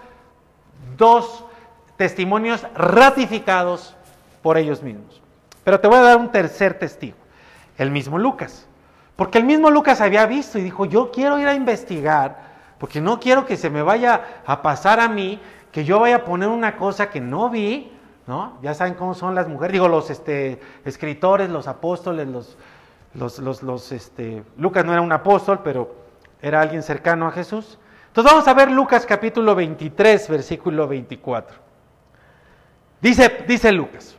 dos 0.97 1.45
testimonios 1.95 2.65
ratificados 2.75 3.95
por 4.41 4.57
ellos 4.57 4.83
mismos. 4.83 5.21
Pero 5.63 5.79
te 5.79 5.87
voy 5.87 5.97
a 5.97 6.01
dar 6.01 6.17
un 6.17 6.31
tercer 6.31 6.77
testigo, 6.77 7.17
el 7.77 7.89
mismo 7.89 8.17
Lucas. 8.17 8.67
Porque 9.15 9.39
el 9.39 9.45
mismo 9.45 9.71
Lucas 9.71 9.99
había 9.99 10.25
visto 10.25 10.59
y 10.59 10.63
dijo, 10.63 10.85
yo 10.85 11.11
quiero 11.11 11.39
ir 11.39 11.47
a 11.47 11.55
investigar, 11.55 12.46
porque 12.79 13.01
no 13.01 13.19
quiero 13.19 13.45
que 13.45 13.57
se 13.57 13.69
me 13.69 13.81
vaya 13.81 14.41
a 14.45 14.61
pasar 14.61 14.99
a 14.99 15.07
mí, 15.07 15.39
que 15.71 15.85
yo 15.85 15.99
vaya 15.99 16.17
a 16.17 16.23
poner 16.23 16.49
una 16.49 16.77
cosa 16.77 17.09
que 17.09 17.21
no 17.21 17.49
vi 17.49 17.91
¿no? 18.27 18.57
Ya 18.61 18.73
saben 18.73 18.93
cómo 18.93 19.13
son 19.13 19.33
las 19.33 19.47
mujeres, 19.47 19.73
digo, 19.73 19.87
los 19.87 20.09
este, 20.09 20.59
escritores, 20.83 21.49
los 21.49 21.67
apóstoles, 21.67 22.27
los, 22.27 23.91
este, 23.91 24.43
Lucas 24.57 24.85
no 24.85 24.91
era 24.91 25.01
un 25.01 25.13
apóstol, 25.13 25.61
pero 25.63 25.95
era 26.41 26.61
alguien 26.61 26.83
cercano 26.83 27.27
a 27.27 27.31
Jesús. 27.31 27.79
Entonces 28.07 28.31
vamos 28.31 28.47
a 28.47 28.53
ver 28.53 28.69
Lucas 28.69 29.05
capítulo 29.05 29.55
23, 29.55 30.27
versículo 30.27 30.87
24. 30.87 31.57
Dice, 32.99 33.45
dice 33.47 33.71
Lucas, 33.71 34.17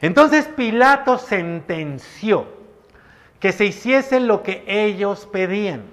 entonces 0.00 0.46
Pilato 0.46 1.16
sentenció 1.16 2.46
que 3.40 3.52
se 3.52 3.64
hiciese 3.64 4.20
lo 4.20 4.42
que 4.42 4.62
ellos 4.66 5.26
pedían 5.32 5.84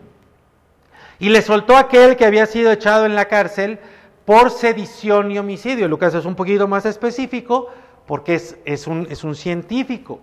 y 1.24 1.30
le 1.30 1.41
soltó 1.41 1.78
aquel 1.78 2.17
que 2.17 2.26
había 2.26 2.45
sido 2.45 2.69
echado 2.69 3.05
en 3.05 3.15
la 3.15 3.30
cárcel 3.30 3.80
por 4.26 4.51
sedición 4.51 5.32
y 5.32 5.39
homicidio. 5.39 5.88
Lucas 5.88 6.13
es 6.13 6.26
un 6.26 6.36
poquito 6.36 6.67
más 6.67 6.86
específico 6.86 7.71
porque 8.05 8.36
es, 8.65 8.88
un, 8.88 9.07
es 9.09 9.24
un 9.24 9.34
científico. 9.34 10.19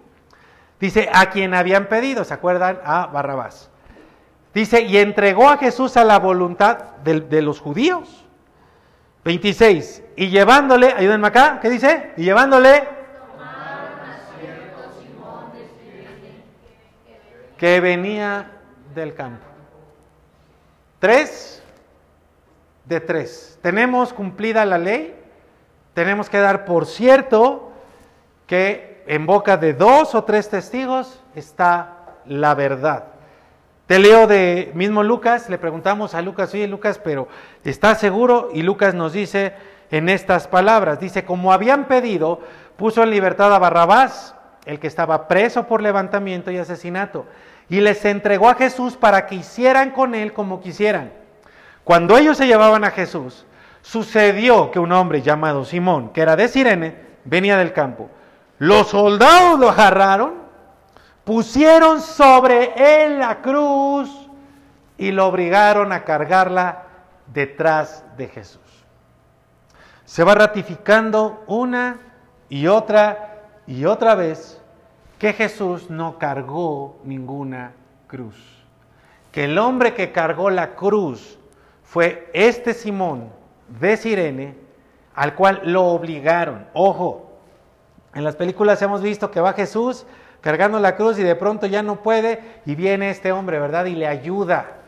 Dice, 0.79 1.09
a 1.11 1.31
quien 1.31 1.55
habían 1.55 1.87
pedido, 1.87 2.23
¿se 2.23 2.35
acuerdan? 2.35 2.81
A 2.85 3.07
Barrabás. 3.07 3.71
Dice, 4.53 4.83
y 4.83 4.99
entregó 4.99 5.49
a 5.49 5.57
Jesús 5.57 5.97
a 5.97 6.05
la 6.05 6.19
voluntad 6.19 6.97
de, 7.03 7.23
de 7.23 7.41
los 7.41 7.61
judíos. 7.61 8.27
26. 9.25 10.03
Y 10.17 10.29
llevándole, 10.29 10.93
ayúdenme 10.95 11.29
acá, 11.29 11.61
¿qué 11.63 11.71
dice? 11.71 12.11
Y 12.19 12.25
llevándole 12.25 12.87
que 17.57 17.81
venía 17.81 18.51
del 18.95 19.15
campo. 19.15 19.50
Tres 21.01 21.63
de 22.85 23.01
tres. 23.01 23.59
Tenemos 23.63 24.13
cumplida 24.13 24.67
la 24.67 24.77
ley, 24.77 25.15
tenemos 25.95 26.29
que 26.29 26.39
dar 26.39 26.67
por 26.67 26.87
cierto 26.87 27.73
que 28.47 29.03
en 29.07 29.25
boca 29.25 29.57
de 29.57 29.73
dos 29.73 30.15
o 30.15 30.25
tres 30.25 30.51
testigos 30.51 31.23
está 31.35 32.19
la 32.27 32.55
verdad. 32.55 33.07
Te 33.87 33.99
leo 33.99 34.27
de 34.27 34.71
mismo 34.75 35.03
Lucas, 35.03 35.49
le 35.49 35.57
preguntamos 35.57 36.15
a 36.15 36.21
Lucas, 36.21 36.53
oye 36.53 36.69
Lucas, 36.69 37.01
pero 37.03 37.29
¿estás 37.65 37.99
seguro? 37.99 38.51
Y 38.53 38.63
Lucas 38.63 38.95
nos 38.95 39.15
dice 39.15 39.55
en 39.91 40.11
estas 40.11 40.49
palabras, 40.49 41.01
dice, 41.01 41.25
como 41.25 41.53
habían 41.53 41.89
pedido, 41.89 42.41
puso 42.77 43.03
en 43.03 43.11
libertad 43.11 43.53
a 43.55 43.59
Barrabás, 43.59 44.35
el 44.67 44.79
que 44.79 44.87
estaba 44.87 45.29
preso 45.29 45.67
por 45.67 45.83
levantamiento 45.83 46.51
y 46.51 46.59
asesinato, 46.59 47.25
y 47.71 47.81
les 47.81 48.05
entregó 48.05 48.51
a 48.51 48.55
Jesús 48.55 48.97
para 48.97 49.27
que 49.27 49.37
hicieran 49.37 49.93
con 49.93 50.15
él 50.15 50.35
como 50.35 50.61
quisieran. 50.61 51.13
Cuando 51.85 52.19
ellos 52.19 52.37
se 52.37 52.47
llevaban 52.47 52.85
a 52.85 52.91
Jesús, 52.91 53.47
sucedió 53.81 54.71
que 54.71 54.79
un 54.79 54.93
hombre 54.93 55.23
llamado 55.23 55.65
Simón, 55.65 56.11
que 56.11 56.21
era 56.21 56.37
de 56.37 56.49
Sirene, 56.49 56.97
venía 57.25 57.57
del 57.57 57.73
campo. 57.73 58.11
Los 58.59 58.89
soldados 58.89 59.59
lo 59.59 59.71
agarraron 59.71 60.41
pusieron 61.25 62.01
sobre 62.01 63.05
él 63.05 63.21
la 63.21 63.41
cruz 63.41 64.11
y 64.99 65.13
lo 65.13 65.29
obligaron 65.29 65.93
a 65.93 66.05
cargarla 66.05 66.85
detrás 67.27 68.05
de 68.17 68.27
Jesús. 68.27 68.61
Se 70.05 70.25
va 70.25 70.35
ratificando 70.35 71.45
una 71.47 72.01
y 72.49 72.67
otra 72.67 73.45
y 73.67 73.85
otra 73.85 74.17
vez 74.17 74.60
que 75.21 75.35
Jesús 75.35 75.91
no 75.91 76.19
cargó 76.19 76.99
ninguna 77.05 77.75
cruz. 78.07 78.35
Que 79.31 79.45
el 79.45 79.59
hombre 79.59 79.93
que 79.93 80.13
cargó 80.13 80.49
la 80.49 80.75
cruz 80.75 81.39
fue 81.85 82.31
este 82.33 82.73
Simón 82.73 83.29
de 83.69 83.99
Sirene, 83.99 84.55
al 85.15 85.35
cual 85.35 85.61
lo 85.65 85.85
obligaron. 85.89 86.67
Ojo, 86.73 87.39
en 88.15 88.25
las 88.25 88.35
películas 88.35 88.81
hemos 88.81 89.03
visto 89.03 89.31
que 89.31 89.41
va 89.41 89.53
Jesús 89.53 90.07
cargando 90.41 90.81
la 90.81 90.97
cruz 90.97 91.19
y 91.19 91.23
de 91.23 91.37
pronto 91.37 91.67
ya 91.67 91.83
no 91.83 92.03
puede 92.03 92.63
y 92.65 92.75
viene 92.75 93.11
este 93.11 93.31
hombre, 93.31 93.61
¿verdad? 93.61 93.85
Y 93.85 93.97
le 93.97 94.07
ayuda. 94.07 94.79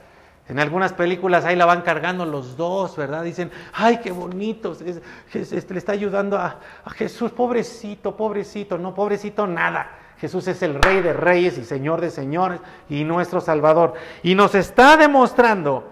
En 0.48 0.58
algunas 0.58 0.94
películas 0.94 1.44
ahí 1.44 1.56
la 1.56 1.66
van 1.66 1.82
cargando 1.82 2.24
los 2.24 2.56
dos, 2.56 2.96
¿verdad? 2.96 3.22
Dicen, 3.22 3.50
ay, 3.74 3.98
qué 3.98 4.12
bonito, 4.12 4.74
le 4.80 5.78
está 5.78 5.92
ayudando 5.92 6.38
a 6.38 6.58
Jesús, 6.94 7.32
pobrecito, 7.32 8.16
pobrecito, 8.16 8.78
no, 8.78 8.94
pobrecito 8.94 9.46
nada. 9.46 9.98
Jesús 10.22 10.46
es 10.46 10.62
el 10.62 10.80
rey 10.80 11.02
de 11.02 11.12
reyes 11.12 11.58
y 11.58 11.64
señor 11.64 12.00
de 12.00 12.08
señores 12.08 12.60
y 12.88 13.02
nuestro 13.02 13.40
Salvador. 13.40 13.94
Y 14.22 14.36
nos 14.36 14.54
está 14.54 14.96
demostrando 14.96 15.90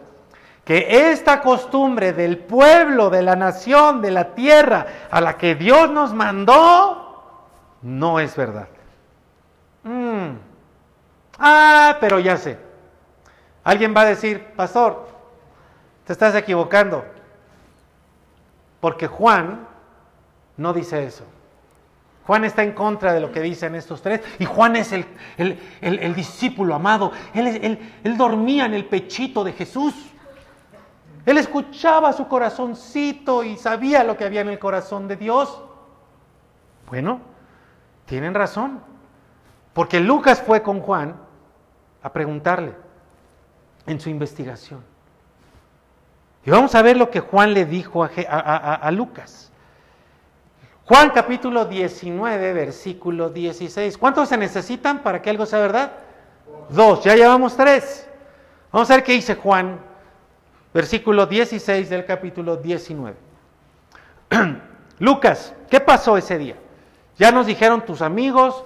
que 0.64 1.11
esta 1.11 1.41
costumbre 1.41 2.12
del 2.12 2.39
pueblo, 2.39 3.11
de 3.11 3.22
la 3.22 3.35
nación, 3.35 4.01
de 4.01 4.12
la 4.12 4.37
tierra 4.37 4.87
a 5.11 5.20
la 5.20 5.37
que 5.37 5.57
Dios 5.57 5.91
nos 5.91 6.14
mandó, 6.14 7.24
no 7.83 8.20
es 8.20 8.37
verdad. 8.37 8.68
Mm. 9.83 10.37
Ah, 11.37 11.97
pero 12.01 12.20
ya 12.20 12.37
sé. 12.37 12.57
Alguien 13.64 13.93
va 13.97 14.03
a 14.03 14.07
decir, 14.07 14.53
pastor, 14.55 15.09
te 16.05 16.12
estás 16.12 16.37
equivocando. 16.37 17.05
Porque 18.78 19.09
Juan 19.09 19.66
no 20.57 20.72
dice 20.72 21.05
eso. 21.05 21.24
Juan 22.31 22.45
está 22.45 22.62
en 22.62 22.74
contra 22.74 23.12
de 23.12 23.18
lo 23.18 23.33
que 23.33 23.41
dicen 23.41 23.74
estos 23.74 24.03
tres. 24.03 24.20
Y 24.39 24.45
Juan 24.45 24.76
es 24.76 24.93
el, 24.93 25.05
el, 25.81 26.14
discípulo 26.14 26.76
amado. 26.76 27.11
Él, 27.35 27.76
él 28.05 28.16
dormía 28.16 28.66
en 28.66 28.74
el 28.74 28.85
pechito 28.85 29.43
de 29.43 29.53
Jesús. 29.53 29.93
Él 31.26 31.39
escuchaba 31.39 32.12
su 32.12 32.28
corazoncito 32.28 33.43
y 33.43 33.57
sabía 33.57 34.05
lo 34.05 34.16
que 34.16 34.26
había 34.26 34.43
en 34.43 34.49
el 34.49 34.61
corazón 34.61 35.09
de 35.09 35.16
Dios. 35.16 35.61
Bueno, 36.89 37.20
tienen 38.07 38.33
razón. 38.33 38.81
Porque 39.72 39.99
Lucas 39.99 40.41
fue 40.41 40.62
con 40.62 40.78
Juan 40.83 41.16
a 42.01 42.12
preguntarle 42.12 42.76
en 43.87 43.99
su 43.99 44.09
investigación. 44.09 44.85
Y 46.47 46.51
vamos 46.53 46.76
a 46.76 46.83
ver 46.83 46.97
lo 46.97 47.11
que 47.11 47.18
Juan 47.18 47.55
le 47.55 47.64
dijo 47.64 48.05
a, 48.05 48.91
Lucas. 48.93 49.49
Juan 50.91 51.11
capítulo 51.11 51.66
19, 51.66 52.53
versículo 52.53 53.30
16. 53.30 53.97
¿Cuántos 53.97 54.28
se 54.28 54.36
necesitan 54.36 55.05
para 55.05 55.22
que 55.22 55.30
algo 55.30 55.47
sea 55.47 55.61
verdad? 55.61 55.93
Dos, 56.68 57.05
ya 57.05 57.14
llevamos 57.14 57.57
tres. 57.57 58.09
Vamos 58.72 58.91
a 58.91 58.97
ver 58.97 59.05
qué 59.05 59.12
dice 59.12 59.36
Juan, 59.36 59.78
versículo 60.74 61.26
16 61.26 61.88
del 61.88 62.05
capítulo 62.05 62.57
19. 62.57 63.16
Lucas, 64.99 65.55
¿qué 65.70 65.78
pasó 65.78 66.16
ese 66.16 66.36
día? 66.38 66.57
Ya 67.16 67.30
nos 67.30 67.47
dijeron 67.47 67.86
tus 67.86 68.03
amigos, 68.03 68.64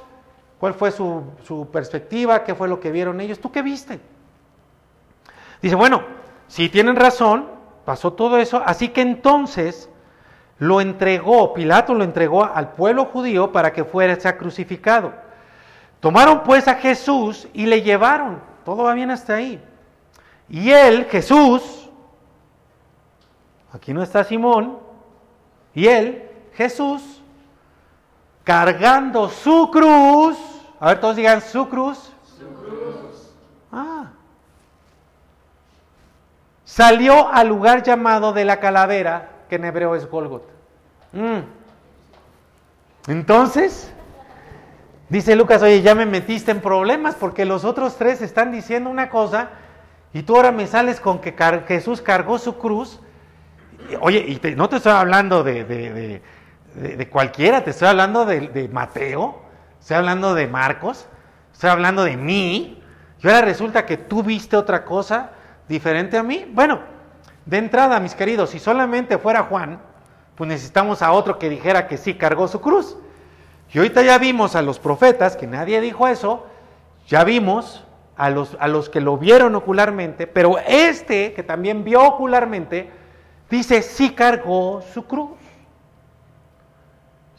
¿Cuál 0.59 0.73
fue 0.73 0.93
su, 0.93 1.69
perspectiva? 1.71 2.43
¿Qué 2.43 2.55
fue 2.55 2.69
lo 2.69 2.81
que 2.81 2.91
vieron 2.91 3.21
ellos? 3.21 3.39
¿Tú 3.39 3.53
qué 3.53 3.61
viste? 3.61 4.01
Dice, 5.61 5.75
bueno, 5.75 6.03
si 6.49 6.71
tienen 6.71 6.97
razón, 6.97 7.51
pasó 7.85 8.15
todo 8.15 8.39
eso, 8.39 8.63
así 8.65 8.89
que 8.89 9.03
entonces 9.03 9.91
lo 10.59 10.81
entregó, 10.81 11.53
Pilato 11.53 11.95
lo 11.95 12.05
entregó 12.05 12.45
al 12.45 12.73
pueblo 12.73 13.07
judío 13.07 13.53
para 13.53 13.73
que 13.73 13.85
fuera 13.85 14.17
crucificado. 14.37 15.13
Tomaron 16.01 16.43
pues 16.43 16.69
a 16.69 16.75
Jesús 16.75 17.49
y 17.53 17.67
le 17.67 17.83
llevaron, 17.83 18.41
todo 18.65 18.85
va 18.85 18.95
bien 18.95 19.11
hasta 19.11 19.35
ahí. 19.35 19.63
Y 20.49 20.71
él, 20.71 21.07
Jesús, 21.07 21.91
aquí 23.73 23.93
no 23.93 24.03
está 24.03 24.23
Simón, 24.25 24.79
y 25.75 25.87
él, 25.87 26.31
Jesús, 26.53 27.23
cargando 28.45 29.29
su 29.29 29.71
cruz, 29.71 30.37
a 30.79 30.89
ver, 30.89 31.01
todos 31.01 31.17
digan 31.17 31.41
su 31.41 31.69
cruz. 31.69 32.13
Su 32.39 32.47
cruz. 32.55 33.33
Ah. 33.73 34.11
Salió 36.65 37.29
al 37.33 37.49
lugar 37.49 37.83
llamado 37.83 38.33
de 38.33 38.45
la 38.45 38.61
calavera, 38.61 39.31
en 39.55 39.65
hebreo 39.65 39.95
es 39.95 40.09
Golgot. 40.09 40.49
Mm. 41.13 41.41
Entonces, 43.09 43.93
dice 45.09 45.37
Lucas, 45.37 45.63
oye, 45.63 45.83
ya 45.83 45.95
me 45.95 46.07
metiste 46.07 46.51
en 46.51 46.61
problemas 46.61 47.15
porque 47.15 47.45
los 47.45 47.65
otros 47.65 47.97
tres 47.97 48.23
están 48.23 48.53
diciendo 48.53 48.91
una 48.91 49.11
cosa 49.11 49.51
y 50.13 50.23
tú 50.23 50.37
ahora 50.37 50.53
me 50.53 50.67
sales 50.67 51.01
con 51.01 51.21
que 51.21 51.35
Jesús 51.67 52.01
cargó 52.01 52.39
su 52.39 52.57
cruz. 52.57 53.01
Oye, 54.01 54.19
y 54.21 54.55
no 54.55 54.69
te 54.69 54.77
estoy 54.77 54.93
hablando 54.93 55.43
de, 55.43 55.65
de, 55.65 57.09
cualquiera, 57.11 57.63
te 57.63 57.71
estoy 57.71 57.89
hablando 57.89 58.25
de 58.25 58.69
Mateo, 58.73 59.45
Estoy 59.85 59.99
hablando 59.99 60.33
de 60.35 60.47
Marcos, 60.47 61.07
estoy 61.53 61.69
hablando 61.69 62.05
de 62.05 62.17
mí. 62.17 62.83
Y 63.23 63.27
ahora 63.27 63.43
resulta 63.43 63.85
que 63.85 63.99
tú 63.99 64.23
viste 64.23 64.57
otra 64.57 64.83
cosa 64.83 65.33
diferente 65.69 66.17
a 66.17 66.23
mí. 66.23 66.51
Bueno, 66.55 66.81
de 67.47 67.59
entrada, 67.59 68.01
mis 68.01 68.15
queridos, 68.15 68.51
si 68.51 68.59
solamente 68.59 69.19
fuera 69.19 69.43
Juan, 69.45 69.81
pues 70.35 70.49
necesitamos 70.49 71.03
a 71.03 71.13
otro 71.13 71.39
que 71.39 71.49
dijera 71.49 71.87
que 71.87 71.97
sí 71.97 72.15
cargó 72.15 72.49
su 72.49 72.61
cruz. 72.61 72.97
Y 73.73 73.79
ahorita 73.79 74.03
ya 74.03 74.19
vimos 74.19 74.57
a 74.57 74.63
los 74.63 74.79
profetas, 74.79 75.37
que 75.37 75.47
nadie 75.47 75.81
dijo 75.81 76.09
eso, 76.09 76.47
ya 77.07 77.25
vimos 77.25 77.85
a 78.17 78.31
los, 78.31 78.57
a 78.61 78.69
los 78.69 78.89
que 78.89 79.01
lo 79.01 79.19
vieron 79.19 79.55
ocularmente, 79.55 80.27
pero 80.27 80.59
este 80.59 81.35
que 81.35 81.43
también 81.43 81.85
vio 81.85 82.03
ocularmente, 82.03 82.91
dice, 83.51 83.83
sí 83.83 84.11
cargó 84.11 84.83
su 84.93 85.07
cruz. 85.07 85.39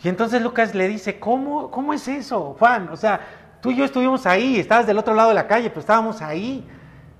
Y 0.03 0.09
entonces 0.09 0.41
Lucas 0.41 0.75
le 0.75 0.87
dice, 0.87 1.19
¿cómo, 1.19 1.71
cómo 1.71 1.93
es 1.93 2.07
eso, 2.07 2.55
Juan? 2.59 2.89
O 2.89 2.95
sea, 2.95 3.21
tú 3.61 3.71
y 3.71 3.77
yo 3.77 3.85
estuvimos 3.85 4.25
ahí, 4.25 4.59
estabas 4.59 4.85
del 4.85 4.99
otro 4.99 5.15
lado 5.15 5.29
de 5.29 5.35
la 5.35 5.47
calle, 5.47 5.69
pero 5.69 5.79
estábamos 5.79 6.21
ahí. 6.21 6.67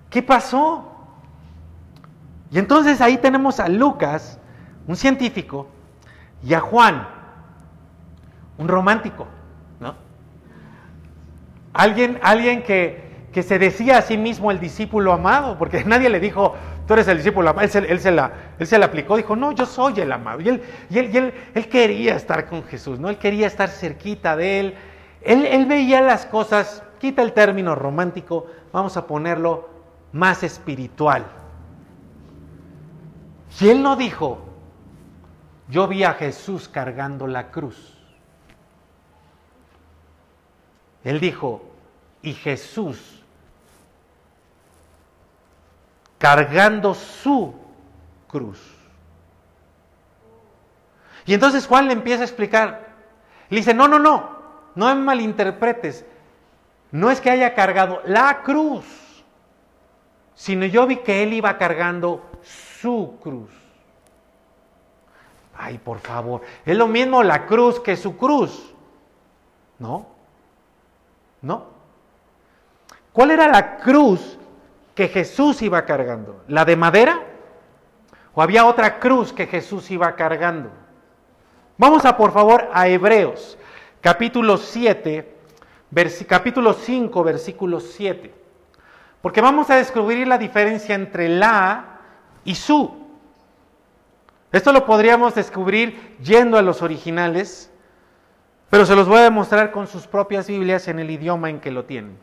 ¿Qué 0.09 0.21
pasó? 0.21 0.94
Y 2.56 2.60
entonces 2.60 3.01
ahí 3.01 3.18
tenemos 3.18 3.60
a 3.60 3.68
Lucas, 3.68 4.39
un 4.88 4.95
científico, 4.95 5.68
y 6.41 6.53
a 6.53 6.62
Juan, 6.62 7.06
un 8.58 8.70
romántico, 8.70 9.28
¿no? 9.82 9.93
Alguien, 11.74 12.18
alguien 12.24 12.64
que, 12.64 13.28
que 13.34 13.43
se 13.43 13.60
decía 13.60 13.97
a 13.97 14.01
sí 14.01 14.16
mismo 14.18 14.51
el 14.51 14.62
discípulo 14.62 15.12
amado, 15.12 15.58
porque 15.58 15.84
nadie 15.86 16.10
le 16.10 16.22
dijo, 16.22 16.56
tú 16.88 16.93
eres 16.93 17.10
el 17.10 17.18
discípulo 17.18 17.49
amado. 17.49 17.66
Él 17.66 17.99
se, 17.99 18.12
la, 18.12 18.32
él 18.58 18.66
se 18.66 18.80
la 18.80 18.86
aplicó, 18.86 19.18
dijo, 19.18 19.36
no, 19.36 19.51
yo 19.51 19.66
soy 19.66 19.99
el 19.99 20.10
amado. 20.14 20.39
Y, 20.39 20.47
él, 20.47 20.64
y, 20.89 20.99
él, 20.99 21.10
y 21.14 21.18
él, 21.18 21.34
él, 21.56 21.68
quería 21.68 22.16
estar 22.16 22.47
con 22.47 22.64
Jesús, 22.64 23.01
¿no? 23.01 23.10
Él 23.10 23.18
quería 23.18 23.47
estar 23.47 23.68
cerquita 23.68 24.38
de 24.38 24.62
él. 24.62 24.76
Él, 25.24 25.45
él 25.45 25.66
veía 25.66 25.99
las 25.99 26.26
cosas, 26.26 26.84
quita 26.99 27.22
el 27.22 27.34
término 27.34 27.76
romántico, 27.76 28.45
vamos 28.72 28.95
a 28.95 29.06
ponerlo 29.06 29.68
más 30.14 30.41
espiritual. 30.41 31.26
Y 33.60 33.70
él 33.70 33.82
no 33.82 33.95
dijo, 33.95 34.39
yo 35.70 35.88
vi 35.88 36.03
a 36.03 36.14
Jesús 36.14 36.68
cargando 36.68 37.26
la 37.26 37.51
cruz. 37.51 37.97
Él 41.03 41.20
dijo, 41.20 41.64
y 42.22 42.34
Jesús 42.34 43.24
cargando 46.18 46.93
su 46.93 47.53
cruz. 48.28 48.60
Y 51.26 51.34
entonces 51.34 51.68
Juan 51.68 51.88
le 51.88 51.93
empieza 51.93 52.22
a 52.22 52.26
explicar. 52.26 52.88
Le 53.49 53.58
dice, 53.58 53.74
no, 53.74 53.88
no, 53.88 53.99
no, 53.99 54.38
no 54.76 54.88
me 54.88 55.01
malinterpretes. 55.01 56.06
No 56.91 57.12
es 57.12 57.22
que 57.22 57.30
haya 57.30 57.53
cargado 57.53 58.01
la 58.06 58.41
cruz, 58.43 58.86
sino 60.34 60.66
yo 60.66 60.88
vi 60.88 60.97
que 60.97 61.24
él 61.24 61.34
iba 61.34 61.58
cargando 61.58 62.30
su 62.86 63.17
cruz. 63.19 63.49
Ay, 65.57 65.79
por 65.79 65.97
favor, 65.97 66.41
es 66.63 66.77
lo 66.77 66.86
mismo 66.86 67.23
la 67.23 67.47
cruz 67.47 67.79
que 67.79 67.97
su 67.97 68.15
cruz. 68.15 68.75
¿No? 69.79 70.05
¿No? 71.41 71.65
¿Cuál 73.11 73.31
era 73.31 73.47
la 73.47 73.77
cruz 73.77 74.38
que 74.93 75.07
Jesús 75.07 75.63
iba 75.63 75.83
cargando? 75.83 76.43
¿La 76.47 76.63
de 76.63 76.75
madera? 76.75 77.23
¿O 78.36 78.43
había 78.43 78.67
otra 78.67 78.99
cruz 78.99 79.33
que 79.33 79.47
Jesús 79.47 79.89
iba 79.89 80.15
cargando? 80.15 80.69
Vamos 81.79 82.05
a 82.05 82.15
por 82.15 82.33
favor 82.33 82.69
a 82.71 82.88
Hebreos, 82.88 83.57
capítulo 83.99 84.57
7, 84.57 85.36
capítulo 86.27 86.73
5, 86.73 87.23
versículo 87.23 87.79
7. 87.79 88.31
Porque 89.23 89.41
vamos 89.41 89.71
a 89.71 89.77
descubrir 89.77 90.27
la 90.27 90.38
diferencia 90.38 90.93
entre 90.93 91.29
la 91.29 91.94
y 92.45 92.55
su. 92.55 93.05
Esto 94.51 94.71
lo 94.71 94.85
podríamos 94.85 95.35
descubrir 95.35 96.15
yendo 96.23 96.57
a 96.57 96.61
los 96.61 96.81
originales, 96.81 97.69
pero 98.69 98.85
se 98.85 98.95
los 98.95 99.07
voy 99.07 99.17
a 99.17 99.23
demostrar 99.23 99.71
con 99.71 99.87
sus 99.87 100.07
propias 100.07 100.47
Biblias 100.47 100.87
en 100.87 100.99
el 100.99 101.11
idioma 101.11 101.49
en 101.49 101.59
que 101.59 101.71
lo 101.71 101.83
tienen. 101.83 102.17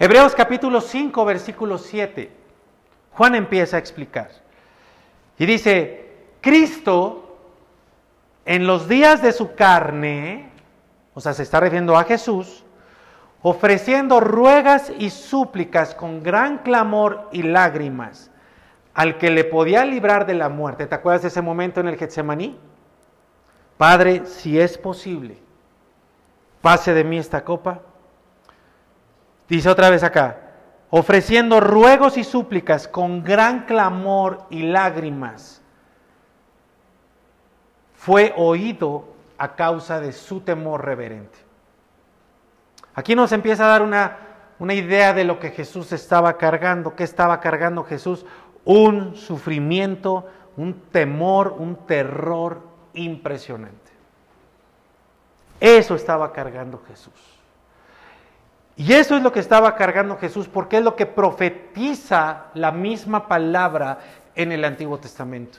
Hebreos 0.00 0.34
capítulo 0.34 0.80
5, 0.80 1.24
versículo 1.24 1.78
7. 1.78 2.32
Juan 3.12 3.36
empieza 3.36 3.76
a 3.76 3.78
explicar. 3.78 4.30
Y 5.38 5.46
dice, 5.46 6.12
Cristo 6.40 7.20
en 8.44 8.66
los 8.66 8.88
días 8.88 9.22
de 9.22 9.32
su 9.32 9.54
carne, 9.54 10.50
o 11.14 11.20
sea, 11.20 11.32
se 11.32 11.44
está 11.44 11.60
refiriendo 11.60 11.96
a 11.96 12.04
Jesús, 12.04 12.64
ofreciendo 13.42 14.20
ruegas 14.20 14.92
y 14.98 15.10
súplicas 15.10 15.94
con 15.94 16.22
gran 16.22 16.58
clamor 16.58 17.28
y 17.30 17.42
lágrimas 17.42 18.30
al 18.94 19.18
que 19.18 19.30
le 19.30 19.44
podía 19.44 19.84
librar 19.84 20.24
de 20.24 20.34
la 20.34 20.48
muerte. 20.48 20.86
¿Te 20.86 20.94
acuerdas 20.94 21.22
de 21.22 21.28
ese 21.28 21.42
momento 21.42 21.80
en 21.80 21.88
el 21.88 21.96
Getsemaní? 21.96 22.58
Padre, 23.76 24.24
si 24.24 24.58
es 24.58 24.78
posible, 24.78 25.36
pase 26.62 26.94
de 26.94 27.02
mí 27.04 27.18
esta 27.18 27.44
copa. 27.44 27.80
Dice 29.48 29.68
otra 29.68 29.90
vez 29.90 30.04
acá, 30.04 30.38
ofreciendo 30.90 31.60
ruegos 31.60 32.16
y 32.16 32.24
súplicas 32.24 32.86
con 32.86 33.24
gran 33.24 33.66
clamor 33.66 34.46
y 34.48 34.62
lágrimas, 34.62 35.60
fue 37.96 38.32
oído 38.36 39.08
a 39.38 39.56
causa 39.56 40.00
de 40.00 40.12
su 40.12 40.40
temor 40.40 40.84
reverente. 40.84 41.38
Aquí 42.94 43.16
nos 43.16 43.32
empieza 43.32 43.64
a 43.64 43.68
dar 43.68 43.82
una, 43.82 44.18
una 44.58 44.74
idea 44.74 45.12
de 45.12 45.24
lo 45.24 45.40
que 45.40 45.50
Jesús 45.50 45.90
estaba 45.92 46.38
cargando, 46.38 46.94
qué 46.94 47.02
estaba 47.02 47.40
cargando 47.40 47.82
Jesús, 47.82 48.24
un 48.64 49.16
sufrimiento, 49.16 50.26
un 50.56 50.74
temor, 50.90 51.54
un 51.58 51.76
terror 51.86 52.60
impresionante. 52.94 53.92
Eso 55.60 55.94
estaba 55.94 56.32
cargando 56.32 56.82
Jesús. 56.86 57.12
Y 58.76 58.92
eso 58.92 59.16
es 59.16 59.22
lo 59.22 59.32
que 59.32 59.40
estaba 59.40 59.76
cargando 59.76 60.16
Jesús 60.16 60.48
porque 60.48 60.78
es 60.78 60.84
lo 60.84 60.96
que 60.96 61.06
profetiza 61.06 62.46
la 62.54 62.72
misma 62.72 63.28
palabra 63.28 63.98
en 64.34 64.50
el 64.50 64.64
Antiguo 64.64 64.98
Testamento. 64.98 65.58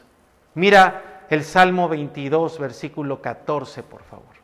Mira 0.54 1.26
el 1.30 1.44
Salmo 1.44 1.88
22, 1.88 2.60
versículo 2.60 3.22
14, 3.22 3.84
por 3.84 4.04
favor. 4.04 4.36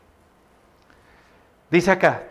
Dice 1.70 1.91
acá, 1.91 2.24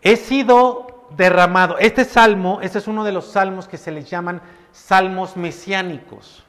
he 0.00 0.16
sido 0.16 0.95
derramado. 1.16 1.78
Este 1.78 2.04
salmo, 2.04 2.60
este 2.62 2.78
es 2.78 2.88
uno 2.88 3.04
de 3.04 3.12
los 3.12 3.26
salmos 3.32 3.68
que 3.68 3.78
se 3.78 3.90
les 3.90 4.08
llaman 4.08 4.40
salmos 4.72 5.36
mesiánicos, 5.36 6.44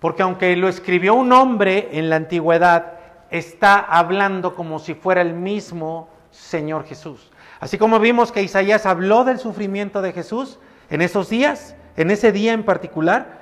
porque 0.00 0.22
aunque 0.22 0.56
lo 0.56 0.68
escribió 0.68 1.14
un 1.14 1.32
hombre 1.32 1.88
en 1.92 2.08
la 2.10 2.16
antigüedad, 2.16 2.94
está 3.30 3.78
hablando 3.78 4.54
como 4.54 4.78
si 4.78 4.94
fuera 4.94 5.20
el 5.20 5.34
mismo 5.34 6.08
Señor 6.30 6.84
Jesús. 6.84 7.30
Así 7.60 7.78
como 7.78 7.98
vimos 7.98 8.32
que 8.32 8.42
Isaías 8.42 8.86
habló 8.86 9.24
del 9.24 9.38
sufrimiento 9.38 10.02
de 10.02 10.12
Jesús 10.12 10.58
en 10.90 11.02
esos 11.02 11.28
días, 11.28 11.74
en 11.96 12.10
ese 12.10 12.32
día 12.32 12.52
en 12.52 12.64
particular, 12.64 13.40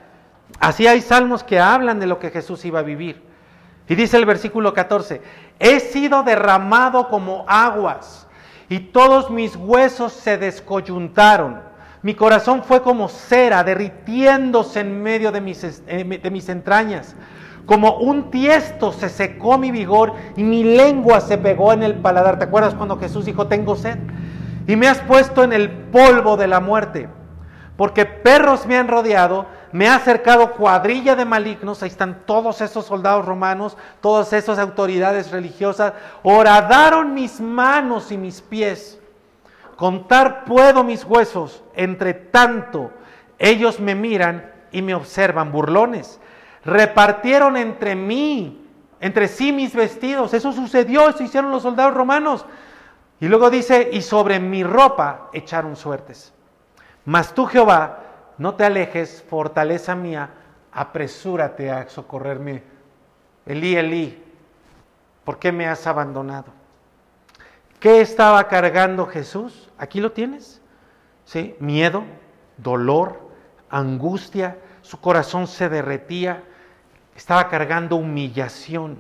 así 0.61 0.87
hay 0.87 1.01
salmos 1.01 1.43
que 1.43 1.59
hablan 1.59 2.01
de 2.01 2.07
lo 2.07 2.19
que 2.19 2.31
Jesús 2.31 2.65
iba 2.65 2.79
a 2.79 2.83
vivir. 2.83 3.23
Y 3.89 3.97
dice 3.97 4.17
el 4.17 4.25
versículo 4.25 4.73
14, 4.73 5.21
he 5.59 5.81
sido 5.81 6.23
derramado 6.23 7.09
como 7.09 7.45
aguas 7.49 8.27
y 8.69 8.79
todos 8.79 9.31
mis 9.31 9.57
huesos 9.57 10.13
se 10.13 10.39
descoyuntaron. 10.39 11.61
Mi 12.03 12.15
corazón 12.15 12.63
fue 12.63 12.83
como 12.83 13.09
cera 13.09 13.65
derritiéndose 13.65 14.81
en 14.81 15.03
medio 15.03 15.33
de 15.33 15.41
mis, 15.41 15.87
de 15.87 16.31
mis 16.31 16.49
entrañas. 16.49 17.17
Como 17.67 17.97
un 17.97 18.31
tiesto 18.31 18.93
se 18.93 19.09
secó 19.09 19.57
mi 19.57 19.71
vigor 19.71 20.13
y 20.37 20.43
mi 20.43 20.65
lengua 20.65 21.21
se 21.21 21.39
pegó 21.39 21.73
en 21.73 21.83
el 21.83 21.95
paladar. 21.95 22.39
¿Te 22.39 22.45
acuerdas 22.45 22.75
cuando 22.75 22.99
Jesús 22.99 23.25
dijo, 23.25 23.47
tengo 23.47 23.75
sed? 23.75 23.99
Y 24.67 24.77
me 24.77 24.87
has 24.87 25.01
puesto 25.01 25.45
en 25.45 25.53
el 25.53 25.71
polvo 25.71 26.37
de 26.37 26.47
la 26.47 26.61
muerte. 26.61 27.09
Porque 27.77 28.05
perros 28.05 28.67
me 28.67 28.77
han 28.77 28.89
rodeado 28.89 29.47
me 29.75 29.89
ha 29.89 29.97
acercado 29.97 30.53
cuadrilla 30.53 31.17
de 31.17 31.25
malignos, 31.25 31.83
ahí 31.83 31.89
están 31.89 32.27
todos 32.27 32.61
esos 32.61 32.87
soldados 32.87 33.25
romanos, 33.25 33.77
todas 34.01 34.33
esas 34.33 34.61
autoridades 34.61 35.33
religiosas, 35.33 35.95
horadaron 36.23 37.13
mis 37.13 37.41
manos 37.41 38.13
y 38.13 38.17
mis 38.17 38.41
pies. 38.41 39.01
Contar 39.75 40.45
puedo 40.45 40.85
mis 40.85 41.03
huesos, 41.03 41.65
entre 41.75 42.15
tanto 42.15 42.93
ellos 43.37 43.81
me 43.81 43.97
miran 43.97 44.49
y 44.71 44.81
me 44.81 44.95
observan 44.95 45.51
burlones. 45.51 46.21
Repartieron 46.65 47.57
entre 47.57 47.97
mí, 47.97 48.65
entre 49.01 49.27
sí 49.27 49.51
mis 49.51 49.75
vestidos, 49.75 50.35
eso 50.35 50.53
sucedió, 50.53 51.09
eso 51.09 51.25
hicieron 51.25 51.51
los 51.51 51.65
soldados 51.65 51.95
romanos. 51.95 52.47
Y 53.19 53.27
luego 53.27 53.51
dice, 53.51 53.91
y 53.93 54.03
sobre 54.03 54.39
mi 54.39 54.63
ropa 54.63 55.31
echaron 55.33 55.75
suertes. 55.75 56.33
Mas 57.05 57.35
tú, 57.35 57.47
Jehová, 57.47 58.04
no 58.39 58.55
te 58.55 58.65
alejes, 58.65 59.25
fortaleza 59.29 59.95
mía, 59.95 60.31
apresúrate 60.73 61.71
a 61.71 61.89
socorrerme. 61.89 62.63
Elí, 63.47 63.77
Elí, 63.77 64.23
¿por 65.25 65.39
qué 65.39 65.53
me 65.53 65.67
has 65.69 65.87
abandonado? 65.87 66.47
¿Qué 67.79 68.01
estaba 68.01 68.49
cargando 68.49 69.07
Jesús? 69.07 69.71
Aquí 69.79 70.01
lo 70.01 70.13
tienes. 70.13 70.61
¿Sí? 71.25 71.55
Miedo, 71.59 72.05
dolor, 72.57 73.21
angustia, 73.71 74.59
su 74.83 75.01
corazón 75.01 75.47
se 75.47 75.69
derretía, 75.69 76.45
estaba 77.17 77.49
cargando 77.49 77.97
humillación. 77.97 78.99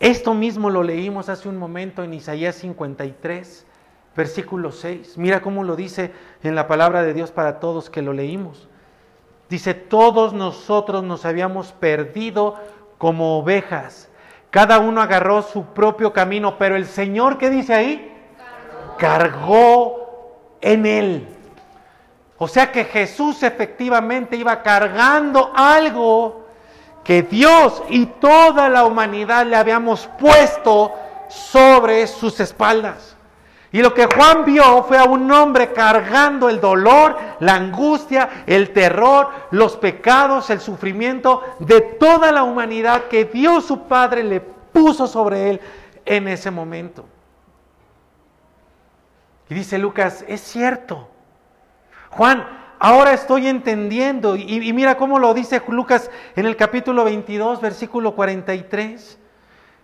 Esto 0.00 0.34
mismo 0.34 0.70
lo 0.70 0.82
leímos 0.82 1.28
hace 1.28 1.48
un 1.48 1.56
momento 1.56 2.04
en 2.04 2.14
Isaías 2.14 2.56
53 2.56 3.66
versículo 4.18 4.72
6. 4.72 5.16
Mira 5.16 5.40
cómo 5.40 5.62
lo 5.62 5.76
dice 5.76 6.12
en 6.42 6.56
la 6.56 6.66
palabra 6.66 7.04
de 7.04 7.14
Dios 7.14 7.30
para 7.30 7.60
todos 7.60 7.88
que 7.88 8.02
lo 8.02 8.12
leímos. 8.12 8.66
Dice, 9.48 9.74
todos 9.74 10.32
nosotros 10.32 11.04
nos 11.04 11.24
habíamos 11.24 11.70
perdido 11.70 12.56
como 12.98 13.38
ovejas. 13.38 14.08
Cada 14.50 14.80
uno 14.80 15.00
agarró 15.00 15.42
su 15.42 15.66
propio 15.66 16.12
camino, 16.12 16.58
pero 16.58 16.74
el 16.74 16.86
Señor, 16.86 17.38
¿qué 17.38 17.48
dice 17.48 17.72
ahí? 17.72 18.12
Cargó, 18.98 20.08
en 20.60 20.84
él. 20.84 21.28
O 22.38 22.48
sea 22.48 22.72
que 22.72 22.84
Jesús 22.84 23.44
efectivamente 23.44 24.34
iba 24.34 24.64
cargando 24.64 25.52
algo 25.54 26.44
que 27.04 27.22
Dios 27.22 27.84
y 27.88 28.06
toda 28.06 28.68
la 28.68 28.84
humanidad 28.84 29.46
le 29.46 29.54
habíamos 29.54 30.08
puesto 30.18 30.92
sobre 31.28 32.04
sus 32.08 32.40
espaldas. 32.40 33.17
Y 33.70 33.82
lo 33.82 33.92
que 33.92 34.06
Juan 34.06 34.44
vio 34.46 34.82
fue 34.84 34.96
a 34.96 35.04
un 35.04 35.30
hombre 35.30 35.72
cargando 35.72 36.48
el 36.48 36.60
dolor, 36.60 37.18
la 37.40 37.54
angustia, 37.54 38.44
el 38.46 38.72
terror, 38.72 39.28
los 39.50 39.76
pecados, 39.76 40.48
el 40.48 40.60
sufrimiento 40.60 41.42
de 41.58 41.82
toda 41.82 42.32
la 42.32 42.44
humanidad 42.44 43.04
que 43.08 43.26
Dios 43.26 43.66
su 43.66 43.82
Padre 43.82 44.24
le 44.24 44.40
puso 44.40 45.06
sobre 45.06 45.50
él 45.50 45.60
en 46.06 46.28
ese 46.28 46.50
momento. 46.50 47.04
Y 49.50 49.54
dice 49.54 49.78
Lucas, 49.78 50.24
es 50.28 50.40
cierto. 50.40 51.08
Juan, 52.10 52.46
ahora 52.78 53.12
estoy 53.12 53.48
entendiendo. 53.48 54.34
Y, 54.36 54.72
mira 54.72 54.96
cómo 54.96 55.18
lo 55.18 55.34
dice 55.34 55.62
Lucas 55.68 56.10
en 56.36 56.46
el 56.46 56.56
capítulo 56.56 57.04
22, 57.04 57.60
versículo 57.60 58.14
43. 58.14 59.17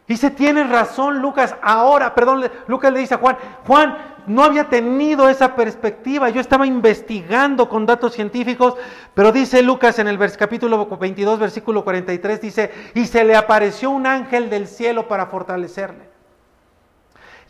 Dice, 0.06 0.30
tienes 0.30 0.68
razón 0.68 1.20
Lucas, 1.22 1.56
ahora, 1.62 2.14
perdón, 2.14 2.50
Lucas 2.66 2.92
le 2.92 3.00
dice 3.00 3.14
a 3.14 3.18
Juan, 3.18 3.38
Juan, 3.66 3.96
no 4.26 4.44
había 4.44 4.68
tenido 4.68 5.28
esa 5.30 5.54
perspectiva, 5.54 6.28
yo 6.28 6.42
estaba 6.42 6.66
investigando 6.66 7.68
con 7.70 7.86
datos 7.86 8.12
científicos, 8.12 8.74
pero 9.14 9.32
dice 9.32 9.62
Lucas 9.62 9.98
en 9.98 10.08
el 10.08 10.18
capítulo 10.36 10.86
22, 10.86 11.38
versículo 11.38 11.84
43, 11.84 12.40
dice, 12.40 12.70
y 12.94 13.06
se 13.06 13.24
le 13.24 13.34
apareció 13.34 13.90
un 13.90 14.06
ángel 14.06 14.50
del 14.50 14.66
cielo 14.66 15.08
para 15.08 15.26
fortalecerle. 15.26 16.08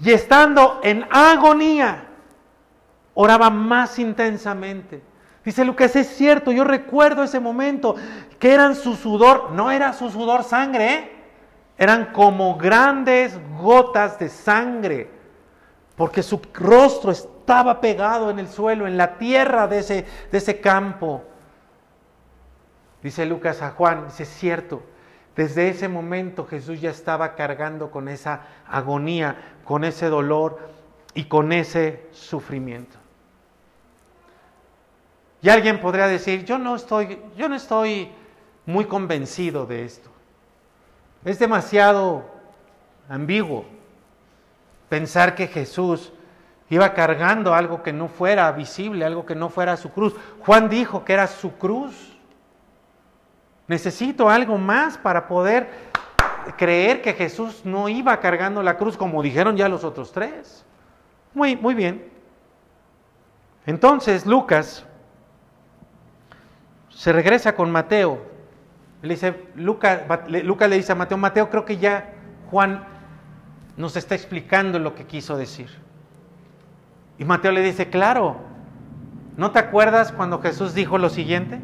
Y 0.00 0.12
estando 0.12 0.80
en 0.82 1.06
agonía, 1.10 2.06
oraba 3.14 3.50
más 3.50 3.98
intensamente. 3.98 5.02
Dice 5.44 5.64
Lucas, 5.64 5.94
es 5.96 6.08
cierto, 6.08 6.52
yo 6.52 6.64
recuerdo 6.64 7.22
ese 7.24 7.40
momento, 7.40 7.96
que 8.38 8.52
eran 8.52 8.76
su 8.76 8.94
sudor, 8.94 9.50
no 9.52 9.70
era 9.70 9.92
su 9.92 10.10
sudor 10.10 10.44
sangre, 10.44 10.94
¿eh? 10.94 11.13
Eran 11.76 12.12
como 12.12 12.56
grandes 12.56 13.38
gotas 13.60 14.18
de 14.18 14.28
sangre, 14.28 15.10
porque 15.96 16.22
su 16.22 16.40
rostro 16.52 17.10
estaba 17.10 17.80
pegado 17.80 18.30
en 18.30 18.38
el 18.38 18.48
suelo, 18.48 18.86
en 18.86 18.96
la 18.96 19.18
tierra 19.18 19.66
de 19.66 19.80
ese, 19.80 20.06
de 20.30 20.38
ese 20.38 20.60
campo. 20.60 21.24
Dice 23.02 23.26
Lucas 23.26 23.60
a 23.62 23.70
Juan, 23.70 24.06
dice, 24.06 24.22
es 24.22 24.28
cierto, 24.30 24.82
desde 25.36 25.68
ese 25.68 25.88
momento 25.88 26.46
Jesús 26.46 26.80
ya 26.80 26.90
estaba 26.90 27.34
cargando 27.34 27.90
con 27.90 28.08
esa 28.08 28.42
agonía, 28.66 29.36
con 29.64 29.84
ese 29.84 30.06
dolor 30.06 30.58
y 31.12 31.24
con 31.24 31.52
ese 31.52 32.06
sufrimiento. 32.12 32.98
Y 35.42 35.50
alguien 35.50 35.80
podría 35.80 36.06
decir, 36.06 36.44
yo 36.44 36.56
no 36.56 36.76
estoy, 36.76 37.20
yo 37.36 37.48
no 37.48 37.56
estoy 37.56 38.10
muy 38.64 38.86
convencido 38.86 39.66
de 39.66 39.84
esto. 39.84 40.13
Es 41.24 41.38
demasiado 41.38 42.24
ambiguo 43.08 43.64
pensar 44.88 45.34
que 45.34 45.46
Jesús 45.46 46.12
iba 46.68 46.92
cargando 46.92 47.54
algo 47.54 47.82
que 47.82 47.92
no 47.92 48.08
fuera 48.08 48.50
visible, 48.52 49.04
algo 49.04 49.24
que 49.24 49.34
no 49.34 49.48
fuera 49.48 49.76
su 49.76 49.90
cruz. 49.90 50.14
Juan 50.40 50.68
dijo 50.68 51.04
que 51.04 51.14
era 51.14 51.26
su 51.26 51.52
cruz. 51.56 52.16
Necesito 53.66 54.28
algo 54.28 54.58
más 54.58 54.98
para 54.98 55.26
poder 55.26 55.70
creer 56.58 57.00
que 57.00 57.14
Jesús 57.14 57.62
no 57.64 57.88
iba 57.88 58.20
cargando 58.20 58.62
la 58.62 58.76
cruz 58.76 58.96
como 58.96 59.22
dijeron 59.22 59.56
ya 59.56 59.68
los 59.68 59.84
otros 59.84 60.12
tres. 60.12 60.64
Muy, 61.32 61.56
muy 61.56 61.74
bien. 61.74 62.12
Entonces 63.66 64.26
Lucas 64.26 64.84
se 66.90 67.12
regresa 67.12 67.54
con 67.54 67.70
Mateo. 67.70 68.33
Le 69.04 69.14
dice, 69.14 69.34
Lucas 69.54 70.00
le 70.26 70.76
dice 70.76 70.92
a 70.92 70.94
Mateo, 70.94 71.18
Mateo, 71.18 71.50
creo 71.50 71.64
que 71.64 71.76
ya 71.76 72.14
Juan 72.50 72.84
nos 73.76 73.96
está 73.96 74.14
explicando 74.14 74.78
lo 74.78 74.94
que 74.94 75.04
quiso 75.04 75.36
decir. 75.36 75.68
Y 77.18 77.24
Mateo 77.24 77.52
le 77.52 77.60
dice, 77.60 77.90
claro, 77.90 78.40
¿no 79.36 79.50
te 79.50 79.58
acuerdas 79.58 80.10
cuando 80.10 80.40
Jesús 80.40 80.74
dijo 80.74 80.96
lo 80.98 81.10
siguiente? 81.10 81.60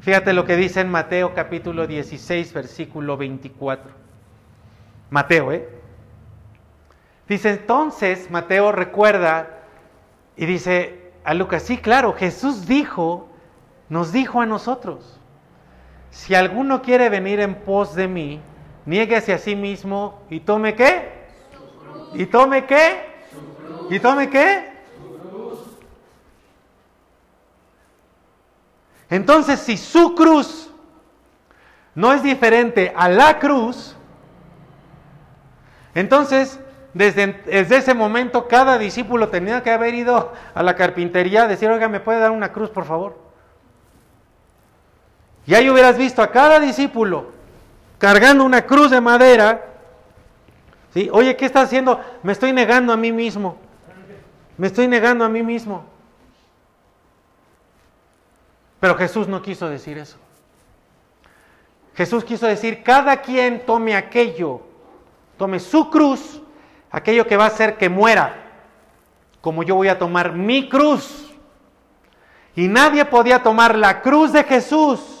Fíjate 0.00 0.32
lo 0.32 0.44
que 0.44 0.56
dice 0.56 0.80
en 0.80 0.90
Mateo 0.90 1.34
capítulo 1.34 1.86
16, 1.86 2.52
versículo 2.52 3.16
24. 3.16 3.90
Mateo, 5.10 5.52
¿eh? 5.52 5.68
Dice 7.28 7.50
entonces, 7.50 8.30
Mateo 8.30 8.70
recuerda 8.70 9.48
y 10.36 10.46
dice 10.46 11.12
a 11.24 11.34
Lucas, 11.34 11.62
sí, 11.62 11.78
claro, 11.78 12.12
Jesús 12.12 12.66
dijo, 12.66 13.28
nos 13.88 14.12
dijo 14.12 14.40
a 14.40 14.46
nosotros, 14.46 15.15
si 16.16 16.34
alguno 16.34 16.80
quiere 16.80 17.10
venir 17.10 17.40
en 17.40 17.54
pos 17.54 17.94
de 17.94 18.08
mí, 18.08 18.40
niéguese 18.86 19.34
a 19.34 19.38
sí 19.38 19.54
mismo 19.54 20.22
y 20.30 20.40
tome 20.40 20.74
qué? 20.74 21.12
¿Y 22.14 22.24
tome 22.24 22.64
qué? 22.64 23.04
¿Y 23.90 24.00
tome 24.00 24.30
qué? 24.30 24.72
Entonces, 29.10 29.60
si 29.60 29.76
su 29.76 30.14
cruz 30.14 30.70
no 31.94 32.14
es 32.14 32.22
diferente 32.22 32.94
a 32.96 33.10
la 33.10 33.38
cruz, 33.38 33.94
entonces 35.94 36.58
desde, 36.94 37.42
desde, 37.44 37.76
ese 37.76 37.92
momento 37.92 38.48
cada 38.48 38.78
discípulo 38.78 39.28
tenía 39.28 39.62
que 39.62 39.70
haber 39.70 39.94
ido 39.94 40.32
a 40.54 40.62
la 40.62 40.74
carpintería 40.76 41.42
a 41.42 41.46
decir, 41.46 41.68
oiga, 41.68 41.88
¿me 41.88 42.00
puede 42.00 42.20
dar 42.20 42.30
una 42.30 42.52
cruz, 42.52 42.70
por 42.70 42.86
favor? 42.86 43.25
Y 45.46 45.54
ahí 45.54 45.70
hubieras 45.70 45.96
visto 45.96 46.22
a 46.22 46.30
cada 46.30 46.58
discípulo 46.58 47.30
cargando 47.98 48.44
una 48.44 48.66
cruz 48.66 48.90
de 48.90 49.00
madera. 49.00 49.64
¿sí? 50.92 51.08
Oye, 51.12 51.36
¿qué 51.36 51.46
está 51.46 51.62
haciendo? 51.62 52.00
Me 52.22 52.32
estoy 52.32 52.52
negando 52.52 52.92
a 52.92 52.96
mí 52.96 53.12
mismo. 53.12 53.56
Me 54.58 54.66
estoy 54.66 54.88
negando 54.88 55.24
a 55.24 55.28
mí 55.28 55.42
mismo. 55.42 55.84
Pero 58.80 58.96
Jesús 58.96 59.28
no 59.28 59.40
quiso 59.40 59.68
decir 59.68 59.98
eso. 59.98 60.18
Jesús 61.94 62.24
quiso 62.24 62.46
decir, 62.46 62.82
cada 62.82 63.22
quien 63.22 63.64
tome 63.64 63.96
aquello, 63.96 64.60
tome 65.38 65.60
su 65.60 65.88
cruz, 65.90 66.42
aquello 66.90 67.26
que 67.26 67.38
va 67.38 67.44
a 67.44 67.48
hacer 67.48 67.78
que 67.78 67.88
muera, 67.88 68.34
como 69.40 69.62
yo 69.62 69.76
voy 69.76 69.88
a 69.88 69.98
tomar 69.98 70.32
mi 70.32 70.68
cruz. 70.68 71.32
Y 72.54 72.68
nadie 72.68 73.06
podía 73.06 73.42
tomar 73.42 73.76
la 73.76 74.02
cruz 74.02 74.32
de 74.32 74.44
Jesús 74.44 75.15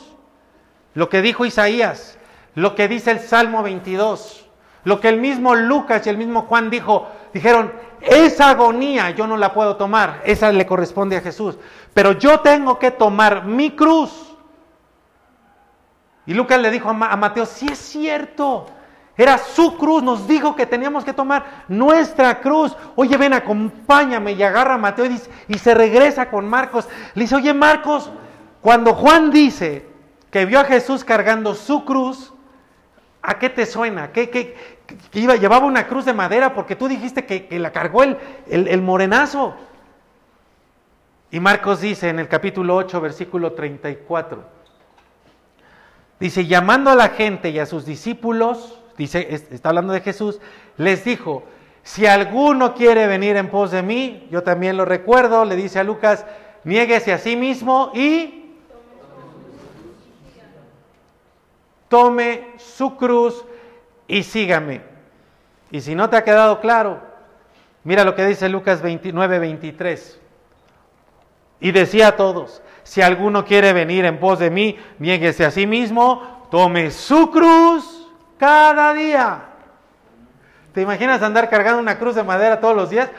lo 0.96 1.10
que 1.10 1.20
dijo 1.20 1.44
Isaías, 1.44 2.18
lo 2.54 2.74
que 2.74 2.88
dice 2.88 3.10
el 3.10 3.20
Salmo 3.20 3.62
22, 3.62 4.48
lo 4.84 4.98
que 4.98 5.10
el 5.10 5.20
mismo 5.20 5.54
Lucas 5.54 6.06
y 6.06 6.10
el 6.10 6.16
mismo 6.16 6.42
Juan 6.42 6.70
dijo, 6.70 7.06
dijeron, 7.34 7.70
esa 8.00 8.48
agonía 8.48 9.10
yo 9.10 9.26
no 9.26 9.36
la 9.36 9.52
puedo 9.52 9.76
tomar, 9.76 10.22
esa 10.24 10.50
le 10.50 10.64
corresponde 10.64 11.18
a 11.18 11.20
Jesús, 11.20 11.58
pero 11.92 12.12
yo 12.12 12.40
tengo 12.40 12.78
que 12.78 12.90
tomar 12.90 13.44
mi 13.44 13.72
cruz. 13.72 14.34
Y 16.24 16.32
Lucas 16.32 16.58
le 16.60 16.70
dijo 16.70 16.88
a 16.88 16.94
Mateo, 16.94 17.44
si 17.44 17.66
es 17.66 17.78
cierto, 17.78 18.66
era 19.18 19.36
su 19.36 19.76
cruz, 19.76 20.02
nos 20.02 20.26
dijo 20.26 20.56
que 20.56 20.64
teníamos 20.64 21.04
que 21.04 21.12
tomar 21.12 21.64
nuestra 21.68 22.40
cruz. 22.40 22.74
Oye, 22.96 23.18
ven, 23.18 23.34
acompáñame 23.34 24.32
y 24.32 24.42
agarra 24.42 24.74
a 24.74 24.78
Mateo 24.78 25.04
y, 25.04 25.10
dice, 25.10 25.30
y 25.46 25.58
se 25.58 25.74
regresa 25.74 26.30
con 26.30 26.48
Marcos. 26.48 26.88
Le 27.14 27.22
dice, 27.22 27.36
oye 27.36 27.52
Marcos, 27.52 28.10
cuando 28.62 28.94
Juan 28.94 29.30
dice, 29.30 29.95
que 30.30 30.44
vio 30.44 30.60
a 30.60 30.64
Jesús 30.64 31.04
cargando 31.04 31.54
su 31.54 31.84
cruz, 31.84 32.32
¿a 33.22 33.38
qué 33.38 33.50
te 33.50 33.66
suena? 33.66 34.12
¿Qué, 34.12 34.56
iba, 35.12 35.36
llevaba 35.36 35.66
una 35.66 35.86
cruz 35.86 36.04
de 36.04 36.12
madera 36.12 36.54
porque 36.54 36.76
tú 36.76 36.88
dijiste 36.88 37.24
que, 37.24 37.48
la 37.58 37.72
cargó 37.72 38.02
el, 38.02 38.18
el, 38.46 38.82
morenazo? 38.82 39.56
Y 41.30 41.40
Marcos 41.40 41.80
dice 41.80 42.08
en 42.08 42.18
el 42.18 42.28
capítulo 42.28 42.76
8, 42.76 43.00
versículo 43.00 43.52
34, 43.52 44.44
dice, 46.20 46.46
llamando 46.46 46.90
a 46.90 46.94
la 46.94 47.08
gente 47.08 47.50
y 47.50 47.58
a 47.58 47.66
sus 47.66 47.84
discípulos, 47.84 48.80
dice, 48.96 49.26
está 49.50 49.70
hablando 49.70 49.92
de 49.92 50.00
Jesús, 50.00 50.40
les 50.76 51.04
dijo, 51.04 51.44
si 51.82 52.06
alguno 52.06 52.74
quiere 52.74 53.06
venir 53.06 53.36
en 53.36 53.48
pos 53.48 53.70
de 53.70 53.82
mí, 53.82 54.26
yo 54.30 54.42
también 54.42 54.76
lo 54.76 54.84
recuerdo, 54.84 55.44
le 55.44 55.56
dice 55.56 55.78
a 55.78 55.84
Lucas, 55.84 56.26
niéguese 56.64 57.12
a 57.12 57.18
sí 57.18 57.36
mismo 57.36 57.92
y 57.94 58.45
tome 61.88 62.54
su 62.56 62.96
cruz 62.96 63.44
y 64.08 64.22
sígame. 64.22 64.82
Y 65.70 65.80
si 65.80 65.94
no 65.94 66.08
te 66.08 66.16
ha 66.16 66.24
quedado 66.24 66.60
claro, 66.60 67.00
mira 67.84 68.04
lo 68.04 68.14
que 68.14 68.26
dice 68.26 68.48
Lucas 68.48 68.82
29, 68.82 69.38
23. 69.38 70.20
Y 71.60 71.72
decía 71.72 72.08
a 72.08 72.16
todos, 72.16 72.62
si 72.82 73.02
alguno 73.02 73.44
quiere 73.44 73.72
venir 73.72 74.04
en 74.04 74.20
pos 74.20 74.38
de 74.38 74.50
mí, 74.50 74.78
niéguese 74.98 75.44
a 75.44 75.50
sí 75.50 75.66
mismo, 75.66 76.46
tome 76.50 76.90
su 76.90 77.30
cruz 77.30 78.08
cada 78.38 78.92
día. 78.92 79.44
¿Te 80.72 80.82
imaginas 80.82 81.22
andar 81.22 81.48
cargando 81.48 81.80
una 81.80 81.98
cruz 81.98 82.14
de 82.14 82.22
madera 82.22 82.60
todos 82.60 82.76
los 82.76 82.90
días? 82.90 83.10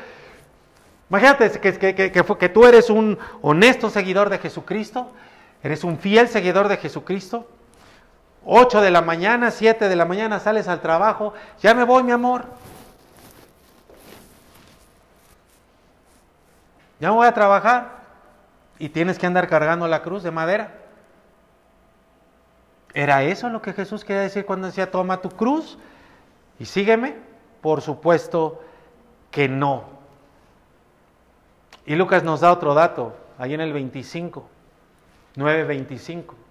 Imagínate 1.10 1.50
que, 1.60 1.96
que, 1.96 2.12
que 2.12 2.50
tú 2.50 2.66
eres 2.66 2.90
un 2.90 3.18
honesto 3.42 3.90
seguidor 3.90 4.30
de 4.30 4.38
Jesucristo, 4.38 5.12
eres 5.64 5.84
un 5.84 5.98
fiel 5.98 6.28
seguidor 6.28 6.68
de 6.68 6.78
Jesucristo, 6.78 7.48
8 8.50 8.80
de 8.80 8.92
la 8.92 9.02
mañana, 9.02 9.52
7 9.52 9.90
de 9.90 9.96
la 9.98 10.06
mañana 10.06 10.40
sales 10.40 10.70
al 10.70 10.80
trabajo, 10.80 11.34
ya 11.62 11.74
me 11.74 11.84
voy 11.84 12.02
mi 12.04 12.14
amor. 12.14 12.46
Ya 17.02 17.10
me 17.10 17.16
voy 17.16 17.28
a 17.28 17.34
trabajar 17.34 17.98
y 18.80 18.88
tienes 18.88 19.20
que 19.20 19.26
andar 19.26 19.50
cargando 19.50 19.86
la 19.90 20.02
cruz 20.02 20.24
de 20.24 20.32
madera. 20.32 20.76
¿Era 22.94 23.22
eso 23.24 23.50
lo 23.50 23.62
que 23.62 23.74
Jesús 23.74 24.06
quería 24.06 24.22
decir 24.22 24.46
cuando 24.46 24.68
decía 24.68 24.90
toma 24.90 25.22
tu 25.22 25.30
cruz? 25.30 25.78
¿Y 26.58 26.64
sígueme? 26.64 27.18
Por 27.62 27.82
supuesto 27.82 28.64
que 29.30 29.50
no. 29.50 29.84
Y 31.86 31.96
Lucas 31.96 32.24
nos 32.24 32.40
da 32.40 32.54
otro 32.54 32.74
dato, 32.74 33.14
ahí 33.38 33.54
en 33.54 33.62
el 33.62 33.74
25, 33.74 34.48
9.25. 35.36 36.47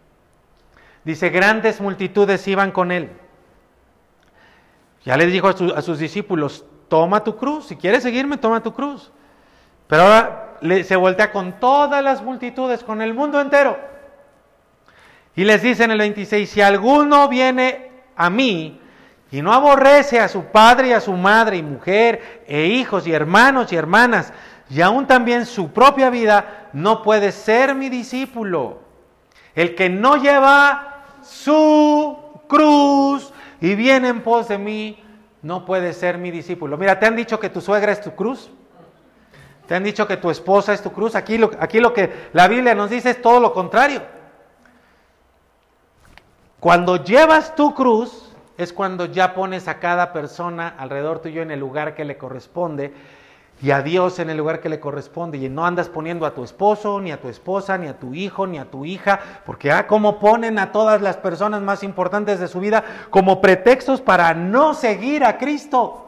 Dice, 1.07 1.30
grandes 1.30 1.80
multitudes 1.80 2.48
iban 2.48 2.72
con 2.72 2.90
él. 2.90 3.12
Ya 5.04 5.16
les 5.16 5.30
dijo 5.30 5.46
a, 5.46 5.80
sus 5.80 6.00
discípulos, 6.00 6.64
toma 6.88 7.22
tu 7.22 7.36
cruz, 7.36 7.68
si 7.68 7.76
quieres 7.76 8.02
seguirme, 8.02 8.38
toma 8.38 8.61
tu 8.61 8.74
cruz. 8.74 9.12
Pero 9.86 10.02
ahora 10.02 10.57
se 10.82 10.96
voltea 10.96 11.30
con 11.30 11.61
todas 11.61 12.02
las 12.02 12.22
multitudes, 12.22 12.82
con 12.82 13.00
el 13.02 13.14
mundo 13.14 13.40
entero. 13.40 13.78
Y 15.36 15.44
les 15.44 15.62
dice 15.62 15.84
en 15.84 15.92
el 15.92 15.98
26, 15.98 16.50
si 16.50 16.61
alguno 16.61 17.28
viene 17.28 17.88
a 18.16 18.28
mí 18.28 18.80
y 19.30 19.42
no 19.42 19.52
aborrece 19.52 20.18
a 20.18 20.26
su 20.26 20.46
padre 20.46 20.88
y 20.88 20.92
a 20.92 21.00
su 21.00 21.12
madre 21.12 21.59
y 21.59 21.62
mujer 21.62 22.42
e 22.48 22.64
hijos 22.64 23.07
y 23.07 23.12
hermanos 23.12 23.72
y 23.72 23.76
hermanas 23.76 24.32
y 24.68 24.80
aún 24.80 25.07
también 25.07 25.46
su 25.46 25.70
propia 25.70 26.11
vida, 26.11 26.68
no 26.72 27.04
puede 27.04 27.30
ser 27.30 27.76
mi 27.76 27.90
discípulo. 27.90 28.80
El 29.54 29.76
que 29.76 29.88
no 29.88 30.16
lleva 30.16 30.94
su 31.27 32.16
cruz 32.49 33.33
y 33.61 33.74
viene 33.74 34.09
en 34.09 34.22
pos 34.22 34.49
de 34.49 34.59
mí, 34.59 35.03
no 35.43 35.64
puede 35.64 35.93
ser 35.93 36.18
mi 36.18 36.31
discípulo. 36.31 36.77
Mira, 36.77 36.99
¿te 36.99 37.07
han 37.07 37.16
dicho 37.16 37.39
que 37.39 37.51
tu 37.51 37.61
suegra 37.61 37.93
es 37.93 38.01
tu 38.01 38.14
cruz? 38.14 38.51
¿Te 39.66 39.74
han 39.74 39.83
dicho 39.83 40.07
que 40.07 40.16
tu 40.16 40.31
esposa 40.31 40.72
es 40.72 40.83
tu 40.83 40.93
cruz? 40.93 41.14
Aquí 41.14 41.39
lo, 41.39 41.51
aquí 41.59 41.81
lo 41.81 41.93
que 41.93 42.29
la 42.33 42.49
Biblia 42.49 42.74
nos 42.74 42.91
dice 42.91 43.11
es 43.11 43.22
todo 43.22 43.41
lo 43.41 43.53
contrario. 43.53 44.03
Cuando 46.61 47.03
llevas 47.05 47.55
tu 47.55 47.74
cruz, 47.74 48.35
es 48.57 48.72
cuando 48.72 49.07
ya 49.07 49.35
pones 49.35 49.68
a 49.68 49.79
cada 49.79 50.12
persona 50.12 50.74
alrededor 50.79 51.20
tuyo 51.20 51.43
en 51.43 51.51
el 51.51 51.61
lugar 51.61 51.95
que 51.95 52.05
le 52.05 52.16
corresponde 52.16 52.95
y 53.62 53.70
a 53.70 53.82
Dios 53.82 54.18
en 54.18 54.28
el 54.28 54.36
lugar 54.36 54.61
que 54.61 54.68
le 54.68 54.80
corresponde. 54.80 55.38
Y 55.38 55.48
no 55.48 55.64
andas 55.64 55.88
poniendo 55.88 56.26
a 56.26 56.34
tu 56.34 56.44
esposo, 56.44 57.00
ni 57.00 57.11
a 57.11 57.20
tu 57.20 57.28
esposa, 57.28 57.78
ni 57.78 57.86
a 57.88 57.98
tu 57.98 58.14
hijo, 58.14 58.46
ni 58.46 58.59
a 58.59 58.70
tu 58.70 58.84
hija, 58.84 59.18
porque 59.46 59.72
ah, 59.72 59.86
como 59.86 60.18
ponen 60.18 60.59
a 60.59 60.72
todas 60.72 61.00
las 61.00 61.16
personas 61.16 61.62
más 61.62 61.82
importantes 61.82 62.38
de 62.38 62.48
su 62.48 62.61
vida 62.61 62.84
como 63.11 63.40
pretextos 63.40 64.00
para 64.00 64.34
no 64.34 64.74
seguir 64.74 65.24
a 65.24 65.38
Cristo. 65.38 66.02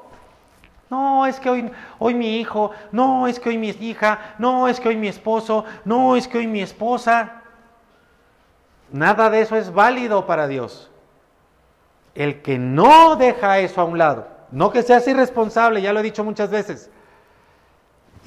No, 0.91 1.27
es 1.27 1.39
que 1.39 1.51
hoy, 1.51 1.71
hoy 1.99 2.15
mi 2.15 2.39
hijo, 2.39 2.71
no, 2.93 3.27
es 3.27 3.39
que 3.39 3.51
hoy 3.51 3.59
mi 3.59 3.69
hija, 3.69 4.35
no, 4.39 4.69
es 4.69 4.81
que 4.81 4.89
hoy 4.89 4.97
mi 4.97 5.09
esposo, 5.09 5.65
no, 5.85 6.17
es 6.17 6.27
que 6.27 6.39
hoy 6.39 6.47
mi 6.47 6.63
esposa. 6.63 7.43
Nada 8.91 9.29
de 9.29 9.43
eso 9.43 9.55
es 9.57 9.73
válido 9.73 10.27
para 10.27 10.49
Dios. 10.49 10.91
El 12.15 12.41
que 12.41 12.59
no 12.59 13.17
deja 13.17 13.59
eso 13.59 13.83
a 13.83 13.85
un 13.85 13.99
lado, 13.99 14.29
no 14.51 14.71
que 14.71 14.83
seas 14.83 15.07
irresponsable, 15.07 15.83
ya 15.83 15.93
lo 15.93 16.01
he 16.01 16.03
dicho 16.03 16.25
muchas 16.25 16.51
veces, 16.51 16.91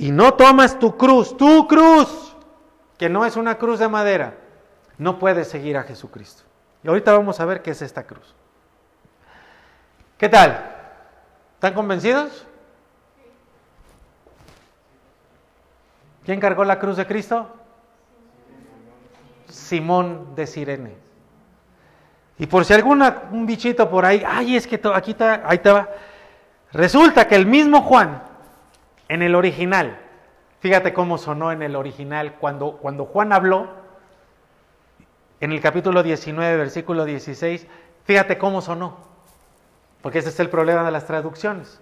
y 0.02 0.12
no 0.12 0.34
tomas 0.34 0.80
tu 0.80 0.98
cruz, 0.98 1.38
tu 1.38 1.68
cruz, 1.68 2.36
que 2.98 3.08
no 3.08 3.24
es 3.24 3.36
una 3.36 3.60
cruz 3.60 3.78
de 3.78 3.88
madera, 3.88 4.34
no 4.98 5.20
puedes 5.20 5.48
seguir 5.48 5.78
a 5.78 5.84
Jesucristo. 5.84 6.42
Y 6.84 6.88
ahorita 6.88 7.12
vamos 7.12 7.40
a 7.40 7.46
ver 7.46 7.62
qué 7.62 7.70
es 7.70 7.84
esta 7.84 8.08
cruz. 8.08 8.34
¿Qué 10.18 10.28
tal? 10.28 10.72
¿Están 11.54 11.76
convencidos? 11.76 12.48
¿Quién 16.26 16.40
cargó 16.40 16.64
la 16.64 16.80
cruz 16.80 16.98
de 16.98 17.06
Cristo? 17.06 17.48
Simón 19.50 20.34
de 20.36 20.48
Sirene. 20.48 20.96
Y 22.40 22.48
por 22.48 22.66
si 22.66 22.74
alguna, 22.74 23.26
un 23.32 23.46
bichito 23.46 23.88
por 23.88 24.04
ahí, 24.04 24.24
ay, 24.26 24.56
es 24.56 24.66
que 24.66 24.82
aquí 24.96 25.12
está, 25.12 25.44
ahí 25.46 25.60
va. 25.64 25.90
Resulta 26.72 27.28
que 27.28 27.36
el 27.36 27.46
mismo 27.46 27.84
Juan, 27.84 28.31
en 29.12 29.22
el 29.22 29.36
original, 29.36 30.00
fíjate 30.62 30.94
cómo 30.94 31.18
sonó 31.18 31.52
en 31.52 31.62
el 31.62 31.76
original, 31.76 32.36
cuando, 32.40 32.78
cuando 32.78 33.04
Juan 33.04 33.34
habló, 33.34 33.68
en 35.42 35.52
el 35.52 35.60
capítulo 35.60 36.02
19, 36.02 36.56
versículo 36.56 37.04
16, 37.04 37.68
fíjate 38.06 38.38
cómo 38.38 38.62
sonó, 38.62 39.00
porque 40.02 40.20
ese 40.20 40.30
es 40.30 40.40
el 40.40 40.50
problema 40.50 40.86
de 40.86 40.92
las 40.92 41.08
traducciones. 41.08 41.82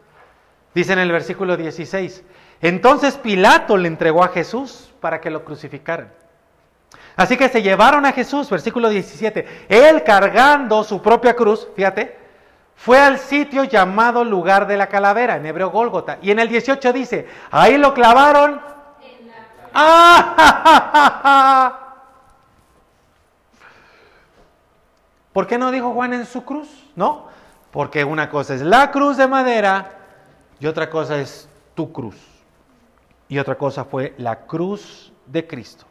Dice 0.73 0.93
en 0.93 0.97
el 0.97 1.11
versículo 1.11 1.55
16, 1.55 2.23
entonces 2.61 3.15
Pilato 3.15 3.77
le 3.77 3.89
entregó 3.89 4.23
a 4.23 4.29
Jesús 4.29 4.91
para 4.99 5.21
que 5.21 5.29
lo 5.29 5.45
crucificaran. 5.45 6.11
Así 7.15 7.37
que 7.37 7.47
se 7.47 7.61
llevaron 7.61 8.07
a 8.07 8.11
Jesús, 8.11 8.49
versículo 8.49 8.89
17. 8.89 9.67
Él 9.69 10.03
cargando 10.03 10.83
su 10.83 10.99
propia 10.99 11.35
cruz, 11.35 11.67
fíjate, 11.75 12.17
fue 12.79 12.97
al 12.97 13.19
sitio 13.19 13.65
llamado 13.65 14.23
lugar 14.23 14.65
de 14.65 14.77
la 14.77 14.87
calavera, 14.87 15.35
en 15.35 15.45
hebreo 15.45 15.69
Gólgota. 15.69 16.17
Y 16.21 16.31
en 16.31 16.39
el 16.39 16.47
18 16.47 16.93
dice, 16.93 17.27
ahí 17.51 17.77
lo 17.77 17.93
clavaron. 17.93 18.61
¡Ah! 19.73 20.95
¿Por 25.33 25.45
qué 25.45 25.57
no 25.57 25.71
dijo 25.71 25.91
Juan 25.91 26.13
en 26.13 26.25
su 26.25 26.45
cruz? 26.45 26.69
No, 26.95 27.27
porque 27.71 28.05
una 28.05 28.29
cosa 28.29 28.53
es 28.55 28.61
la 28.61 28.91
cruz 28.91 29.17
de 29.17 29.27
madera 29.27 29.97
y 30.57 30.65
otra 30.65 30.89
cosa 30.89 31.17
es 31.17 31.49
tu 31.75 31.91
cruz. 31.91 32.15
Y 33.27 33.39
otra 33.39 33.55
cosa 33.55 33.83
fue 33.83 34.15
la 34.17 34.45
cruz 34.45 35.11
de 35.25 35.45
Cristo. 35.45 35.83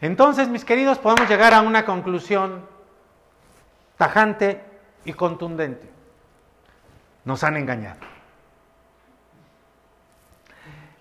Entonces, 0.00 0.48
mis 0.48 0.64
queridos, 0.64 0.98
podemos 0.98 1.28
llegar 1.28 1.54
a 1.54 1.62
una 1.62 1.84
conclusión 1.84 2.66
tajante 3.96 4.71
y 5.04 5.12
contundente. 5.12 5.88
Nos 7.24 7.44
han 7.44 7.56
engañado. 7.56 8.00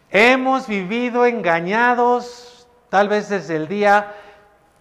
Hemos 0.10 0.68
vivido 0.68 1.26
engañados 1.26 2.68
tal 2.90 3.08
vez 3.08 3.30
desde 3.30 3.56
el 3.56 3.68
día 3.68 4.14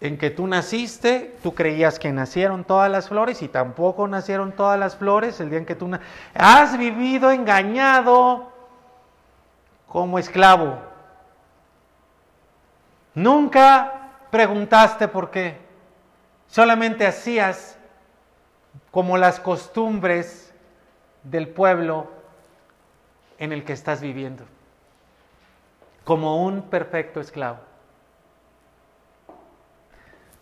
en 0.00 0.18
que 0.18 0.30
tú 0.30 0.46
naciste, 0.46 1.36
tú 1.42 1.54
creías 1.54 1.98
que 1.98 2.10
nacieron 2.10 2.64
todas 2.64 2.90
las 2.90 3.08
flores 3.08 3.42
y 3.42 3.48
tampoco 3.48 4.08
nacieron 4.08 4.52
todas 4.52 4.78
las 4.78 4.96
flores 4.96 5.38
el 5.40 5.50
día 5.50 5.58
en 5.58 5.66
que 5.66 5.74
tú 5.74 5.88
naciste. 5.88 6.10
Has 6.34 6.76
vivido 6.76 7.30
engañado 7.30 8.50
como 9.86 10.18
esclavo. 10.18 10.78
Nunca 13.14 14.10
preguntaste 14.30 15.06
por 15.06 15.30
qué. 15.30 15.58
Solamente 16.48 17.06
hacías 17.06 17.76
como 18.90 19.18
las 19.18 19.40
costumbres 19.40 20.52
del 21.22 21.48
pueblo 21.48 22.08
en 23.38 23.52
el 23.52 23.64
que 23.64 23.72
estás 23.72 24.00
viviendo, 24.00 24.44
como 26.04 26.44
un 26.44 26.62
perfecto 26.62 27.20
esclavo. 27.20 27.58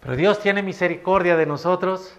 Pero 0.01 0.17
Dios 0.17 0.41
tiene 0.41 0.63
misericordia 0.63 1.37
de 1.37 1.47
nosotros 1.47 2.15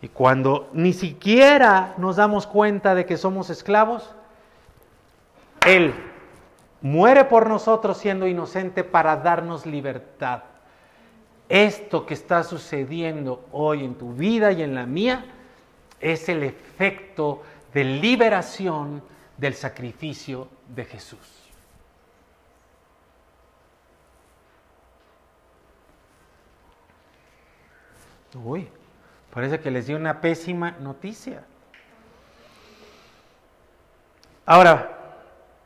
y 0.00 0.08
cuando 0.08 0.68
ni 0.72 0.92
siquiera 0.92 1.94
nos 1.98 2.16
damos 2.16 2.46
cuenta 2.46 2.94
de 2.94 3.06
que 3.06 3.16
somos 3.16 3.50
esclavos, 3.50 4.14
Él 5.66 5.94
muere 6.80 7.24
por 7.24 7.48
nosotros 7.48 7.98
siendo 7.98 8.26
inocente 8.26 8.84
para 8.84 9.16
darnos 9.16 9.66
libertad 9.66 10.42
esto 11.48 12.06
que 12.06 12.14
está 12.14 12.42
sucediendo 12.42 13.46
hoy 13.52 13.84
en 13.84 13.94
tu 13.94 14.14
vida 14.14 14.52
y 14.52 14.62
en 14.62 14.74
la 14.74 14.86
mía 14.86 15.24
es 16.00 16.28
el 16.28 16.42
efecto 16.42 17.42
de 17.72 17.84
liberación 17.84 19.02
del 19.36 19.54
sacrificio 19.54 20.48
de 20.68 20.84
Jesús. 20.84 21.44
Uy, 28.42 28.68
parece 29.32 29.60
que 29.60 29.70
les 29.70 29.86
di 29.86 29.94
una 29.94 30.20
pésima 30.20 30.72
noticia. 30.72 31.44
Ahora, 34.44 34.90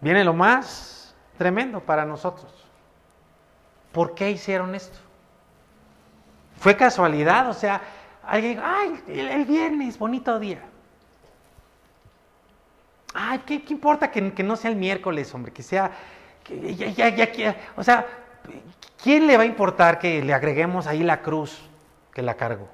viene 0.01 0.23
lo 0.23 0.35
más 0.35 1.15
tremendo 1.37 1.81
para 1.81 2.05
nosotros. 2.05 2.53
¿Por 3.93 4.15
qué 4.15 4.31
hicieron 4.31 4.75
esto? 4.75 4.99
Fue 6.59 6.77
casualidad, 6.77 7.49
o 7.49 7.55
sea, 7.55 7.81
alguien, 8.27 8.61
ay, 8.63 9.01
el, 9.09 9.45
viernes, 9.45 9.99
bonito 9.99 10.39
día. 10.39 10.61
Ay, 13.15 13.41
¿qué, 13.47 13.63
importa 13.69 14.11
que, 14.11 14.21
no 14.43 14.57
sea 14.57 14.71
el 14.71 14.77
miércoles, 14.77 15.33
hombre? 15.35 15.53
Que 15.53 15.63
sea, 15.63 15.93
ya, 16.49 17.57
o 17.77 17.85
sea, 17.85 18.07
¿quién 19.03 19.27
le 19.27 19.37
va 19.37 19.45
a 19.45 19.47
importar 19.47 19.99
que 19.99 20.23
le 20.23 20.35
agreguemos 20.35 20.87
ahí 20.87 21.03
la 21.03 21.23
cruz 21.23 21.61
que 22.13 22.23
la 22.23 22.35
cargo? 22.35 22.69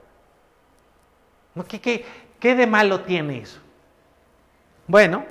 ¿Qué, 1.69 1.81
qué, 1.81 2.05
qué 2.41 2.55
de 2.55 2.67
malo 2.67 3.03
tiene 3.03 3.39
eso? 3.39 3.61
Bueno, 4.87 5.25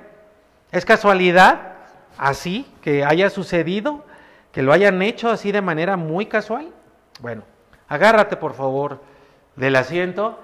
es 0.72 0.86
casualidad, 0.86 1.74
así, 2.18 2.68
que 2.82 3.04
haya 3.04 3.30
sucedido, 3.30 4.06
que 4.52 4.62
lo 4.62 4.72
hayan 4.72 5.02
hecho 5.02 5.30
así 5.30 5.52
de 5.52 5.62
manera 5.62 5.98
muy 5.98 6.28
casual. 6.28 6.72
Bueno, 7.20 7.44
Agárrate 7.94 8.38
por 8.38 8.56
favor 8.56 9.02
del 9.56 9.76
asiento 9.76 10.40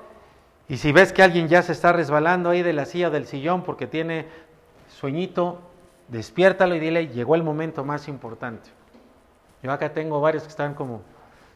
Y 0.68 0.78
si 0.78 0.92
ves 0.92 1.12
que 1.12 1.24
alguien 1.24 1.48
ya 1.48 1.64
se 1.64 1.72
está 1.72 1.92
resbalando 1.92 2.52
ahí 2.52 2.62
de 2.62 2.74
la 2.74 2.86
silla 2.86 3.08
o 3.08 3.12
del 3.12 3.26
sillón 3.26 3.64
porque 3.64 3.88
tiene 3.88 4.28
sueñito, 4.88 5.60
despiértalo 6.10 6.76
y 6.76 6.80
dile, 6.80 7.08
llegó 7.08 7.34
el 7.34 7.42
momento 7.42 7.84
más 7.84 8.08
importante. 8.08 8.70
Yo 9.64 9.72
acá 9.72 9.94
tengo 9.94 10.22
varios 10.22 10.44
que 10.44 10.50
están 10.50 10.76
como 10.76 11.02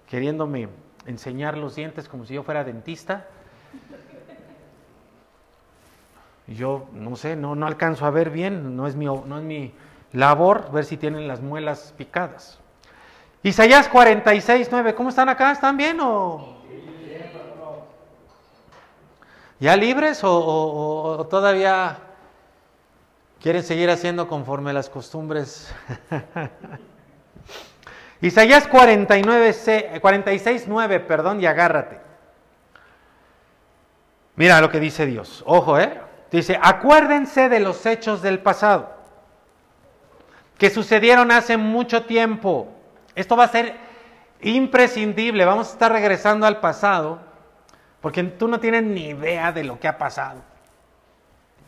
queriéndome 0.08 0.68
enseñar 1.06 1.60
los 1.60 1.76
dientes 1.76 2.10
como 2.10 2.26
si 2.26 2.34
yo 2.34 2.42
fuera 2.42 2.64
dentista. 2.64 3.28
Yo 6.48 6.88
no 6.92 7.16
sé, 7.16 7.36
no, 7.36 7.54
no 7.54 7.68
alcanzo 7.68 8.08
a 8.08 8.10
ver 8.10 8.32
bien, 8.32 8.76
no 8.76 8.88
es, 8.88 8.96
mi, 8.96 9.06
no 9.06 9.38
es 9.38 9.44
mi 9.44 9.76
labor 10.12 10.72
ver 10.72 10.86
si 10.86 10.98
tienen 10.98 11.28
las 11.28 11.42
muelas 11.42 11.94
picadas. 11.96 12.63
Isaías 13.44 13.90
46, 13.90 14.70
9, 14.72 14.96
¿cómo 14.96 15.10
están 15.10 15.28
acá? 15.28 15.52
¿Están 15.52 15.76
bien 15.76 16.00
o...? 16.00 16.54
¿Ya 19.60 19.78
libres 19.78 20.22
o, 20.24 21.28
todavía 21.30 21.98
quieren 23.42 23.64
seguir 23.64 23.90
haciendo 23.90 24.28
conforme 24.28 24.74
las 24.74 24.90
costumbres? 24.90 25.74
Isaías 28.22 28.68
49, 28.68 30.00
46, 30.02 30.66
9, 30.68 31.00
perdón, 31.02 31.42
y 31.42 31.46
agárrate. 31.46 32.00
Mira 34.36 34.62
lo 34.62 34.70
que 34.70 34.80
dice 34.80 35.06
Dios. 35.06 35.44
Ojo, 35.46 35.80
¿eh? 35.80 36.00
Dice, 36.32 36.58
acuérdense 36.62 37.50
de 37.50 37.60
los 37.60 37.86
hechos 37.86 38.22
del 38.22 38.40
pasado, 38.40 38.92
que 40.58 40.70
sucedieron 40.70 41.32
hace 41.32 41.58
mucho 41.58 42.04
tiempo. 42.04 42.70
Esto 43.16 43.36
va 43.36 43.46
a 43.46 43.50
ser 43.50 43.76
imprescindible. 44.42 45.46
Vamos 45.46 45.70
a 45.70 45.72
estar 45.74 45.92
regresando 45.92 46.46
al 46.46 46.60
pasado 46.60 47.20
porque 48.02 48.24
tú 48.24 48.48
no 48.48 48.60
tienes 48.60 48.84
ni 48.84 49.10
idea 49.10 49.52
de 49.52 49.64
lo 49.64 49.80
que 49.80 49.88
ha 49.88 49.98
pasado. 49.98 50.42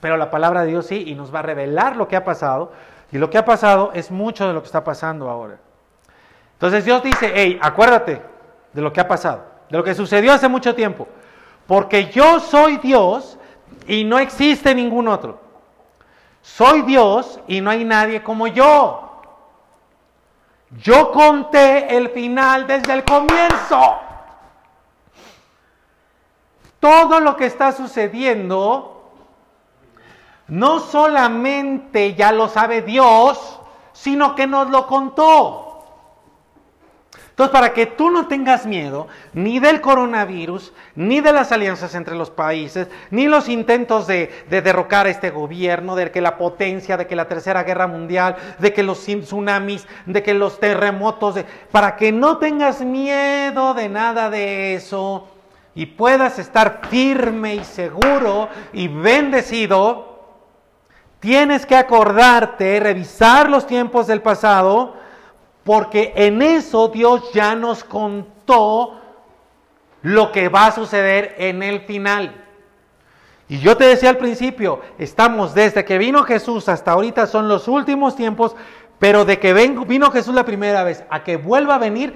Pero 0.01 0.17
la 0.17 0.29
palabra 0.29 0.61
de 0.61 0.67
Dios 0.67 0.85
sí 0.85 1.03
y 1.07 1.15
nos 1.15 1.33
va 1.33 1.39
a 1.39 1.43
revelar 1.43 1.95
lo 1.95 2.07
que 2.07 2.15
ha 2.15 2.25
pasado. 2.25 2.71
Y 3.11 3.17
lo 3.17 3.29
que 3.29 3.37
ha 3.37 3.45
pasado 3.45 3.91
es 3.93 4.11
mucho 4.11 4.47
de 4.47 4.53
lo 4.53 4.61
que 4.61 4.65
está 4.65 4.83
pasando 4.83 5.29
ahora. 5.29 5.57
Entonces 6.53 6.85
Dios 6.85 7.03
dice, 7.03 7.31
hey, 7.33 7.57
acuérdate 7.61 8.21
de 8.73 8.81
lo 8.81 8.91
que 8.91 8.99
ha 8.99 9.07
pasado, 9.07 9.45
de 9.69 9.77
lo 9.77 9.83
que 9.83 9.95
sucedió 9.95 10.33
hace 10.33 10.47
mucho 10.47 10.75
tiempo. 10.75 11.07
Porque 11.67 12.11
yo 12.11 12.39
soy 12.39 12.77
Dios 12.77 13.37
y 13.87 14.03
no 14.03 14.19
existe 14.19 14.75
ningún 14.75 15.07
otro. 15.07 15.39
Soy 16.41 16.83
Dios 16.83 17.39
y 17.47 17.61
no 17.61 17.71
hay 17.71 17.83
nadie 17.85 18.21
como 18.21 18.47
yo. 18.47 19.14
Yo 20.77 21.11
conté 21.11 21.95
el 21.95 22.09
final 22.09 22.67
desde 22.67 22.93
el 22.93 23.03
comienzo 23.03 23.99
todo 26.85 27.19
lo 27.19 27.35
que 27.35 27.47
está 27.47 27.71
sucediendo, 27.71 29.09
no 30.47 30.79
solamente 30.79 32.13
ya 32.13 32.31
lo 32.31 32.47
sabe 32.47 32.83
Dios, 32.83 33.59
sino 33.91 34.35
que 34.35 34.45
nos 34.45 34.69
lo 34.69 34.85
contó. 34.85 35.74
Entonces, 37.35 37.51
para 37.51 37.73
que 37.73 37.85
tú 37.85 38.11
no 38.11 38.29
tengas 38.29 38.65
miedo 38.65 39.09
ni 39.33 39.59
del 39.59 39.81
coronavirus, 39.81 40.71
ni 40.95 41.19
de 41.19 41.33
las 41.33 41.51
alianzas 41.51 41.93
entre 41.93 42.15
los 42.15 42.29
países, 42.29 42.87
ni 43.11 43.27
los 43.27 43.49
intentos 43.49 44.07
de, 44.07 44.31
derrocar 44.49 45.05
a 45.05 45.09
este 45.09 45.31
gobierno, 45.31 45.97
de 45.97 46.11
que 46.11 46.21
la 46.21 46.37
potencia, 46.37 46.95
de 46.95 47.07
que 47.07 47.15
la 47.17 47.27
tercera 47.27 47.63
guerra 47.63 47.87
mundial, 47.87 48.37
de 48.59 48.71
que 48.71 48.83
los 48.83 49.05
tsunamis, 49.05 49.85
de 50.05 50.23
que 50.23 50.33
los 50.33 50.61
terremotos, 50.61 51.35
para 51.71 51.97
que 51.97 52.13
no 52.13 52.37
tengas 52.37 52.79
miedo 52.79 53.73
de 53.73 53.89
nada 53.89 54.29
de 54.29 54.75
eso, 54.75 55.27
y 55.75 55.87
puedas 55.87 56.39
estar 56.39 56.83
firme 56.89 57.55
y 57.55 57.65
seguro 57.65 58.47
y 58.71 58.87
bendecido, 58.87 60.23
tienes 61.19 61.65
que 61.65 61.75
acordarte, 61.75 62.79
revisar 62.79 63.49
los 63.49 63.67
tiempos 63.67 64.07
del 64.07 64.21
pasado, 64.21 65.03
porque 65.65 66.13
en 66.15 66.43
eso 66.43 66.87
Dios 66.89 67.31
ya 67.33 67.55
nos 67.55 67.83
contó 67.83 69.01
lo 70.03 70.31
que 70.31 70.47
va 70.47 70.67
a 70.67 70.71
suceder 70.71 71.35
en 71.39 71.63
el 71.63 71.81
final. 71.81 72.45
Y 73.49 73.57
yo 73.57 73.75
te 73.75 73.85
decía 73.85 74.11
al 74.11 74.17
principio, 74.17 74.81
estamos 74.99 75.55
desde 75.55 75.83
que 75.83 75.97
vino 75.97 76.23
Jesús 76.23 76.69
hasta 76.69 76.91
ahorita 76.91 77.25
son 77.25 77.47
los 77.47 77.67
últimos 77.67 78.15
tiempos, 78.15 78.55
pero 78.99 79.25
de 79.25 79.39
que 79.39 79.53
vino 79.53 80.11
Jesús 80.11 80.35
la 80.35 80.45
primera 80.45 80.83
vez 80.83 81.03
a 81.09 81.23
que 81.23 81.37
vuelva 81.37 81.75
a 81.75 81.79
venir, 81.79 82.13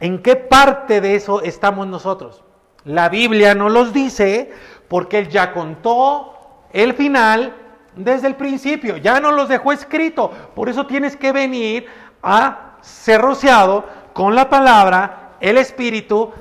¿en 0.00 0.22
qué 0.22 0.36
parte 0.36 1.00
de 1.00 1.14
eso 1.14 1.40
estamos 1.40 1.86
nosotros? 1.86 2.44
La 2.84 3.08
Biblia 3.08 3.54
no 3.54 3.70
los 3.70 3.94
dice 3.94 4.52
porque 4.88 5.18
Él 5.18 5.28
ya 5.30 5.54
contó 5.54 6.34
el 6.74 6.92
final 6.92 7.54
desde 7.96 8.26
el 8.26 8.36
principio, 8.36 8.98
ya 8.98 9.18
no 9.18 9.32
los 9.32 9.48
dejó 9.48 9.72
escrito. 9.72 10.30
Por 10.54 10.68
eso 10.68 10.86
tienes 10.86 11.16
que 11.16 11.32
venir 11.32 11.86
a 12.22 12.71
ser 12.82 13.20
rociado 13.20 13.84
con 14.12 14.34
la 14.34 14.50
palabra, 14.50 15.30
el 15.40 15.56
Espíritu, 15.58 16.32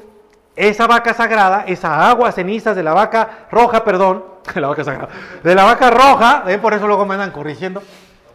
esa 0.56 0.88
vaca 0.88 1.14
sagrada, 1.14 1.64
esa 1.68 2.10
agua, 2.10 2.32
cenizas 2.32 2.76
de 2.76 2.84
la 2.84 2.94
vaca 2.94 3.48
roja, 3.50 3.84
perdón, 3.84 4.26
de 4.54 4.62
la 4.62 4.68
vaca 4.68 4.84
sagrada, 4.84 5.10
de 5.44 5.56
la 5.56 5.64
vaca 5.64 5.90
roja, 5.90 6.44
por 6.62 6.74
eso 6.74 6.88
luego 6.88 7.06
me 7.06 7.14
andan 7.14 7.32
corrigiendo, 7.32 7.82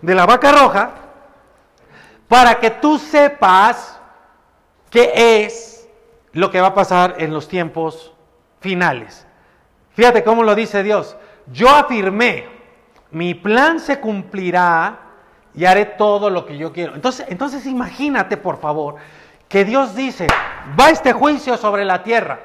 de 0.00 0.14
la 0.14 0.26
vaca 0.26 0.52
roja, 0.52 0.90
para 2.28 2.57
que 2.57 2.70
tú 2.70 2.98
sepas 2.98 4.00
qué 4.90 5.44
es 5.44 5.88
lo 6.32 6.50
que 6.50 6.61
va 6.61 6.68
a 6.68 6.74
pasar 6.74 7.16
en 7.18 7.32
los 7.32 7.48
tiempos 7.48 8.12
finales. 8.61 9.26
Fíjate 9.92 10.24
cómo 10.24 10.42
lo 10.42 10.54
dice 10.54 10.82
Dios. 10.82 11.16
Yo 11.52 11.70
afirmé, 11.70 12.46
mi 13.11 13.34
plan 13.34 13.80
se 13.80 14.00
cumplirá 14.00 15.05
y 15.57 15.64
haré 15.64 15.86
todo 15.86 16.30
lo 16.30 16.44
que 16.44 16.59
yo 16.59 16.72
quiero. 16.72 16.94
Entonces, 16.94 17.26
entonces 17.28 17.66
imagínate, 17.66 18.36
por 18.36 18.61
favor, 18.61 18.96
que 19.48 19.64
Dios 19.64 19.94
dice, 19.94 20.26
va 20.78 20.90
este 20.90 21.12
juicio 21.12 21.57
sobre 21.57 21.84
la 21.84 22.02
tierra. 22.02 22.40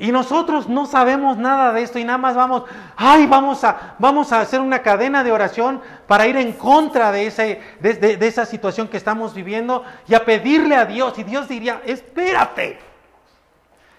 Y 0.00 0.12
nosotros 0.12 0.66
no 0.66 0.86
sabemos 0.86 1.36
nada 1.36 1.74
de 1.74 1.82
esto 1.82 1.98
y 1.98 2.04
nada 2.04 2.16
más 2.16 2.34
vamos, 2.34 2.64
ay, 2.96 3.26
vamos 3.26 3.62
a, 3.64 3.96
vamos 3.98 4.32
a 4.32 4.40
hacer 4.40 4.58
una 4.60 4.78
cadena 4.78 5.22
de 5.22 5.30
oración 5.30 5.82
para 6.06 6.26
ir 6.26 6.38
en 6.38 6.52
contra 6.52 7.12
de, 7.12 7.26
ese, 7.26 7.60
de, 7.80 8.16
esa 8.26 8.46
situación 8.46 8.88
que 8.88 8.96
estamos 8.96 9.34
viviendo 9.34 9.84
y 10.08 10.14
a 10.14 10.24
pedirle 10.24 10.74
a 10.74 10.86
Dios. 10.86 11.18
Y 11.18 11.24
Dios 11.24 11.48
diría, 11.48 11.82
espérate, 11.84 12.78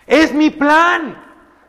es 0.08 0.34
mi 0.34 0.49
plan. 0.49 1.24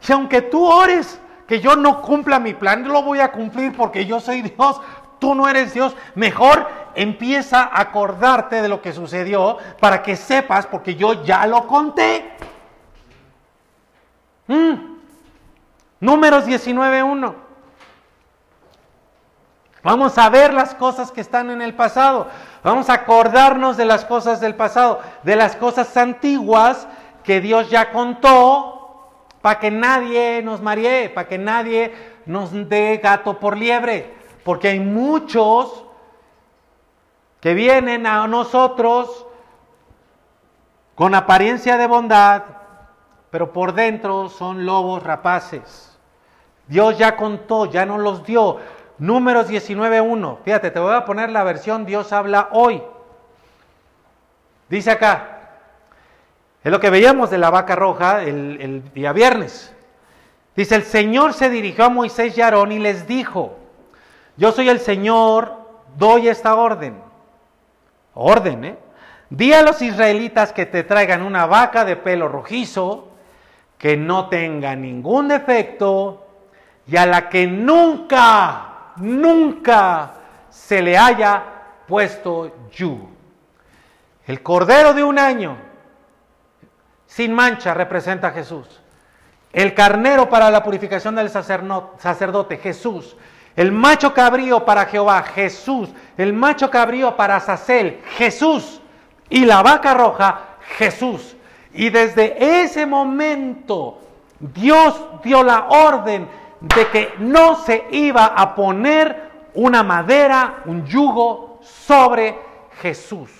Y 0.08 0.12
aunque 0.12 0.40
tú 0.40 0.64
ores 0.64 1.20
que 1.46 1.60
yo 1.60 1.76
no 1.76 2.00
cumpla 2.00 2.38
mi 2.38 2.54
plan, 2.54 2.88
lo 2.88 3.02
voy 3.02 3.20
a 3.20 3.32
cumplir 3.32 3.76
porque 3.76 4.06
yo 4.06 4.18
soy 4.18 4.40
Dios, 4.40 4.80
tú 5.22 5.36
no 5.36 5.48
eres 5.48 5.72
Dios. 5.72 5.94
Mejor 6.16 6.68
empieza 6.96 7.62
a 7.62 7.80
acordarte 7.80 8.60
de 8.60 8.68
lo 8.68 8.82
que 8.82 8.92
sucedió 8.92 9.56
para 9.78 10.02
que 10.02 10.16
sepas, 10.16 10.66
porque 10.66 10.96
yo 10.96 11.22
ya 11.22 11.46
lo 11.46 11.68
conté. 11.68 12.32
Mm. 14.48 14.96
Números 16.00 16.44
19.1. 16.44 17.34
Vamos 19.84 20.18
a 20.18 20.28
ver 20.28 20.52
las 20.52 20.74
cosas 20.74 21.12
que 21.12 21.20
están 21.20 21.50
en 21.50 21.62
el 21.62 21.74
pasado. 21.74 22.26
Vamos 22.64 22.90
a 22.90 22.94
acordarnos 22.94 23.76
de 23.76 23.84
las 23.84 24.04
cosas 24.04 24.40
del 24.40 24.56
pasado, 24.56 25.00
de 25.22 25.36
las 25.36 25.54
cosas 25.54 25.96
antiguas 25.96 26.88
que 27.22 27.40
Dios 27.40 27.70
ya 27.70 27.92
contó 27.92 29.12
para 29.40 29.60
que 29.60 29.70
nadie 29.70 30.42
nos 30.42 30.60
maree, 30.60 31.10
para 31.10 31.28
que 31.28 31.38
nadie 31.38 31.94
nos 32.26 32.50
dé 32.68 33.00
gato 33.00 33.38
por 33.38 33.56
liebre. 33.56 34.21
Porque 34.44 34.68
hay 34.68 34.80
muchos 34.80 35.84
que 37.40 37.54
vienen 37.54 38.06
a 38.06 38.26
nosotros 38.28 39.26
con 40.94 41.14
apariencia 41.14 41.76
de 41.76 41.86
bondad, 41.86 42.42
pero 43.30 43.52
por 43.52 43.72
dentro 43.74 44.28
son 44.28 44.64
lobos 44.64 45.02
rapaces. 45.02 45.98
Dios 46.68 46.98
ya 46.98 47.16
contó, 47.16 47.66
ya 47.66 47.84
nos 47.84 48.00
los 48.00 48.24
dio. 48.24 48.58
Números 48.98 49.50
19.1. 49.50 50.38
Fíjate, 50.44 50.70
te 50.70 50.78
voy 50.78 50.94
a 50.94 51.04
poner 51.04 51.30
la 51.30 51.42
versión 51.42 51.84
Dios 51.84 52.12
habla 52.12 52.48
hoy. 52.52 52.82
Dice 54.68 54.90
acá, 54.92 55.40
es 56.62 56.70
lo 56.70 56.78
que 56.78 56.90
veíamos 56.90 57.30
de 57.30 57.38
la 57.38 57.50
vaca 57.50 57.74
roja 57.74 58.22
el, 58.22 58.60
el 58.60 58.92
día 58.92 59.12
viernes. 59.12 59.74
Dice, 60.54 60.76
el 60.76 60.84
Señor 60.84 61.32
se 61.32 61.50
dirigió 61.50 61.86
a 61.86 61.88
Moisés 61.88 62.38
y 62.38 62.42
Aarón 62.42 62.70
y 62.70 62.78
les 62.78 63.06
dijo, 63.08 63.56
yo 64.36 64.52
soy 64.52 64.68
el 64.68 64.80
Señor, 64.80 65.56
doy 65.96 66.28
esta 66.28 66.54
orden. 66.54 67.00
Orden, 68.14 68.64
¿eh? 68.64 68.78
Di 69.30 69.52
a 69.54 69.62
los 69.62 69.80
israelitas 69.80 70.52
que 70.52 70.66
te 70.66 70.84
traigan 70.84 71.22
una 71.22 71.46
vaca 71.46 71.84
de 71.84 71.96
pelo 71.96 72.28
rojizo, 72.28 73.08
que 73.78 73.96
no 73.96 74.28
tenga 74.28 74.76
ningún 74.76 75.28
defecto 75.28 76.26
y 76.86 76.96
a 76.96 77.06
la 77.06 77.28
que 77.28 77.46
nunca, 77.46 78.92
nunca 78.96 80.12
se 80.50 80.82
le 80.82 80.98
haya 80.98 81.42
puesto 81.88 82.68
yu. 82.72 83.08
El 84.26 84.42
cordero 84.42 84.92
de 84.92 85.02
un 85.02 85.18
año 85.18 85.56
sin 87.06 87.32
mancha 87.32 87.74
representa 87.74 88.28
a 88.28 88.32
Jesús. 88.32 88.80
El 89.52 89.74
carnero 89.74 90.28
para 90.28 90.50
la 90.50 90.62
purificación 90.62 91.14
del 91.14 91.28
sacerdote, 91.30 92.56
Jesús. 92.58 93.16
El 93.56 93.72
macho 93.72 94.14
cabrío 94.14 94.64
para 94.64 94.86
Jehová, 94.86 95.22
Jesús. 95.22 95.90
El 96.16 96.32
macho 96.32 96.70
cabrío 96.70 97.16
para 97.16 97.40
Sacel, 97.40 98.00
Jesús. 98.16 98.80
Y 99.28 99.44
la 99.44 99.62
vaca 99.62 99.94
roja, 99.94 100.40
Jesús. 100.78 101.36
Y 101.74 101.90
desde 101.90 102.62
ese 102.62 102.86
momento 102.86 103.98
Dios 104.38 105.00
dio 105.22 105.42
la 105.42 105.66
orden 105.68 106.28
de 106.60 106.88
que 106.88 107.14
no 107.18 107.56
se 107.56 107.86
iba 107.90 108.26
a 108.26 108.54
poner 108.54 109.30
una 109.54 109.82
madera, 109.82 110.62
un 110.64 110.86
yugo 110.86 111.60
sobre 111.62 112.38
Jesús. 112.80 113.30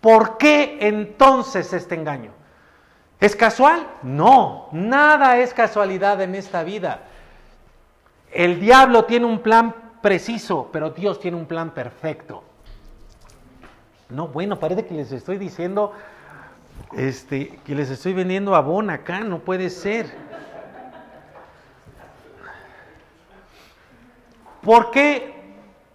¿Por 0.00 0.36
qué 0.36 0.78
entonces 0.80 1.72
este 1.72 1.94
engaño? 1.94 2.32
¿Es 3.20 3.36
casual? 3.36 3.86
No, 4.02 4.68
nada 4.72 5.38
es 5.38 5.54
casualidad 5.54 6.20
en 6.20 6.34
esta 6.34 6.64
vida. 6.64 7.02
El 8.32 8.60
diablo 8.60 9.04
tiene 9.04 9.26
un 9.26 9.40
plan 9.40 9.74
preciso, 10.00 10.70
pero 10.72 10.90
Dios 10.90 11.20
tiene 11.20 11.36
un 11.36 11.46
plan 11.46 11.70
perfecto. 11.70 12.42
No, 14.08 14.28
bueno, 14.28 14.58
parece 14.58 14.86
que 14.86 14.94
les 14.94 15.12
estoy 15.12 15.38
diciendo 15.38 15.92
este, 16.92 17.60
que 17.64 17.74
les 17.74 17.90
estoy 17.90 18.12
vendiendo 18.14 18.54
abón 18.54 18.90
acá, 18.90 19.20
no 19.20 19.38
puede 19.38 19.70
ser. 19.70 20.12
¿Por 24.62 24.90
qué, 24.90 25.34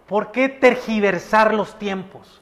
¿Por 0.06 0.30
qué 0.30 0.48
tergiversar 0.48 1.54
los 1.54 1.78
tiempos? 1.78 2.40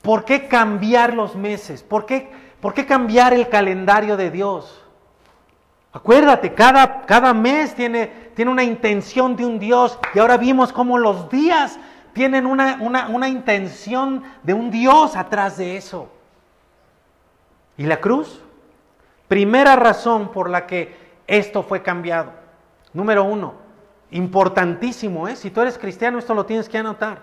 ¿Por 0.00 0.24
qué 0.24 0.48
cambiar 0.48 1.14
los 1.14 1.36
meses? 1.36 1.82
¿Por 1.82 2.06
qué, 2.06 2.30
por 2.60 2.74
qué 2.74 2.86
cambiar 2.86 3.32
el 3.32 3.48
calendario 3.48 4.16
de 4.16 4.30
Dios? 4.30 4.82
Acuérdate, 5.92 6.54
cada, 6.54 7.02
cada 7.02 7.34
mes 7.34 7.74
tiene, 7.74 8.21
tiene, 8.34 8.50
una 8.50 8.64
intención 8.64 9.36
de 9.36 9.44
un 9.44 9.58
Dios 9.58 9.98
y 10.14 10.18
ahora 10.18 10.36
vimos 10.36 10.72
cómo 10.72 10.98
los 10.98 11.30
días 11.30 11.78
tienen 12.12 12.46
una, 12.46 12.78
una, 12.80 13.08
una 13.08 13.28
intención 13.28 14.22
de 14.42 14.54
un 14.54 14.70
Dios 14.70 15.16
atrás 15.16 15.56
de 15.56 15.76
eso. 15.76 16.10
¿Y 17.76 17.84
la 17.84 18.00
cruz? 18.00 18.42
Primera 19.28 19.76
razón 19.76 20.30
por 20.30 20.50
la 20.50 20.66
que 20.66 20.94
esto 21.26 21.62
fue 21.62 21.82
cambiado. 21.82 22.32
Número 22.92 23.24
uno, 23.24 23.54
importantísimo, 24.10 25.26
¿eh? 25.26 25.36
si 25.36 25.50
tú 25.50 25.62
eres 25.62 25.78
cristiano 25.78 26.18
esto 26.18 26.34
lo 26.34 26.44
tienes 26.44 26.68
que 26.68 26.78
anotar. 26.78 27.20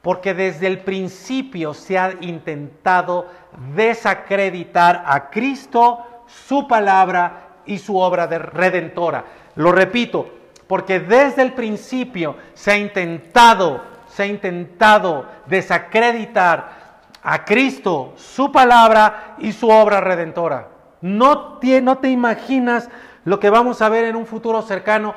Porque 0.00 0.32
desde 0.32 0.66
el 0.66 0.80
principio 0.80 1.74
se 1.74 1.98
ha 1.98 2.14
intentado 2.22 3.26
desacreditar 3.74 5.02
a 5.06 5.28
Cristo, 5.28 5.98
su 6.26 6.66
palabra 6.66 7.48
y 7.66 7.76
su 7.76 7.98
obra 7.98 8.26
de 8.26 8.38
redentora. 8.38 9.24
Lo 9.60 9.72
repito, 9.72 10.26
porque 10.66 11.00
desde 11.00 11.42
el 11.42 11.52
principio 11.52 12.34
se 12.54 12.70
ha 12.70 12.78
intentado, 12.78 13.82
se 14.08 14.22
ha 14.22 14.26
intentado 14.26 15.26
desacreditar 15.44 17.02
a 17.22 17.44
Cristo, 17.44 18.14
su 18.16 18.50
palabra 18.50 19.34
y 19.36 19.52
su 19.52 19.68
obra 19.68 20.00
redentora. 20.00 20.68
No 21.02 21.58
te, 21.58 22.08
imaginas 22.08 22.88
lo 23.26 23.38
que 23.38 23.50
vamos 23.50 23.82
a 23.82 23.90
ver 23.90 24.06
en 24.06 24.16
un 24.16 24.24
futuro 24.24 24.62
cercano 24.62 25.14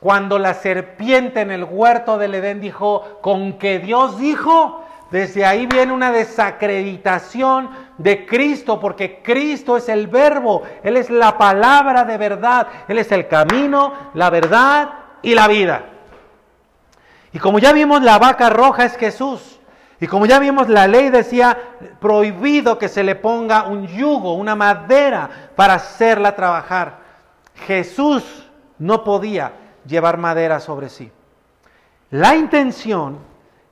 cuando 0.00 0.38
la 0.38 0.52
serpiente 0.52 1.40
en 1.40 1.50
el 1.50 1.64
huerto 1.64 2.18
del 2.18 2.34
Edén 2.34 2.60
dijo, 2.60 3.20
con 3.22 3.54
que 3.54 3.78
Dios 3.78 4.18
dijo, 4.18 4.84
desde 5.10 5.46
ahí 5.46 5.64
viene 5.64 5.94
una 5.94 6.12
desacreditación 6.12 7.70
de 7.98 8.24
Cristo, 8.24 8.80
porque 8.80 9.20
Cristo 9.22 9.76
es 9.76 9.88
el 9.88 10.06
verbo, 10.06 10.62
Él 10.82 10.96
es 10.96 11.10
la 11.10 11.36
palabra 11.36 12.04
de 12.04 12.16
verdad, 12.16 12.68
Él 12.86 12.98
es 12.98 13.12
el 13.12 13.28
camino, 13.28 13.92
la 14.14 14.30
verdad 14.30 14.90
y 15.20 15.34
la 15.34 15.48
vida. 15.48 15.84
Y 17.32 17.38
como 17.38 17.58
ya 17.58 17.72
vimos, 17.72 18.02
la 18.02 18.18
vaca 18.18 18.48
roja 18.48 18.84
es 18.84 18.96
Jesús. 18.96 19.60
Y 20.00 20.06
como 20.06 20.26
ya 20.26 20.38
vimos, 20.38 20.68
la 20.68 20.86
ley 20.86 21.10
decía 21.10 21.58
prohibido 22.00 22.78
que 22.78 22.88
se 22.88 23.02
le 23.02 23.16
ponga 23.16 23.64
un 23.64 23.88
yugo, 23.88 24.34
una 24.34 24.54
madera 24.54 25.28
para 25.56 25.74
hacerla 25.74 26.36
trabajar. 26.36 26.98
Jesús 27.66 28.48
no 28.78 29.02
podía 29.02 29.52
llevar 29.84 30.16
madera 30.16 30.60
sobre 30.60 30.88
sí. 30.88 31.10
La 32.10 32.36
intención 32.36 33.18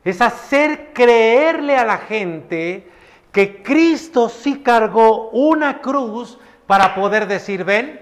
es 0.05 0.21
hacer 0.21 0.93
creerle 0.93 1.77
a 1.77 1.85
la 1.85 1.99
gente 1.99 2.91
que 3.37 3.63
Cristo 3.63 4.31
sí 4.31 4.63
cargó 4.63 5.29
una 5.29 5.83
cruz 5.83 6.39
para 6.67 6.95
poder 6.95 7.27
decir, 7.27 7.65
ven, 7.65 8.01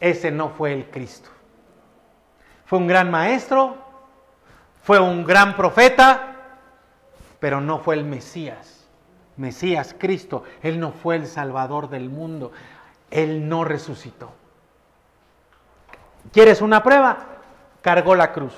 ese 0.00 0.30
no 0.30 0.48
fue 0.48 0.72
el 0.72 0.86
Cristo. 0.88 1.28
Fue 2.64 2.78
un 2.78 2.86
gran 2.86 3.10
maestro, 3.10 3.76
fue 4.82 4.98
un 4.98 5.24
gran 5.24 5.56
profeta, 5.56 6.36
pero 7.38 7.60
no 7.60 7.80
fue 7.80 7.96
el 7.96 8.04
Mesías. 8.04 8.88
Mesías, 9.36 9.94
Cristo, 9.98 10.44
Él 10.62 10.80
no 10.80 10.92
fue 10.92 11.16
el 11.16 11.26
Salvador 11.26 11.90
del 11.90 12.08
mundo. 12.08 12.50
Él 13.10 13.46
no 13.46 13.62
resucitó. 13.62 14.32
¿Quieres 16.32 16.62
una 16.62 16.82
prueba? 16.82 17.26
Cargó 17.82 18.14
la 18.14 18.32
cruz. 18.32 18.54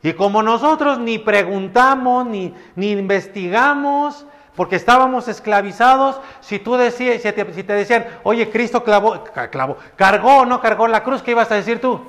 Y 0.00 0.12
como 0.12 0.44
nosotros 0.44 1.00
ni 1.00 1.18
preguntamos, 1.18 2.24
ni, 2.26 2.54
ni 2.76 2.92
investigamos, 2.92 4.26
porque 4.56 4.76
estábamos 4.76 5.28
esclavizados, 5.28 6.20
si 6.40 6.58
tú 6.58 6.76
decías, 6.76 7.22
si 7.22 7.32
te, 7.32 7.52
si 7.52 7.62
decían, 7.62 8.06
oye, 8.22 8.50
Cristo 8.50 8.84
clavó, 8.84 9.24
clavó, 9.50 9.76
cargó 9.96 10.38
o 10.38 10.46
no 10.46 10.60
cargó 10.60 10.86
la 10.86 11.02
cruz, 11.02 11.22
¿qué 11.22 11.32
ibas 11.32 11.50
a 11.50 11.56
decir 11.56 11.80
tú? 11.80 12.00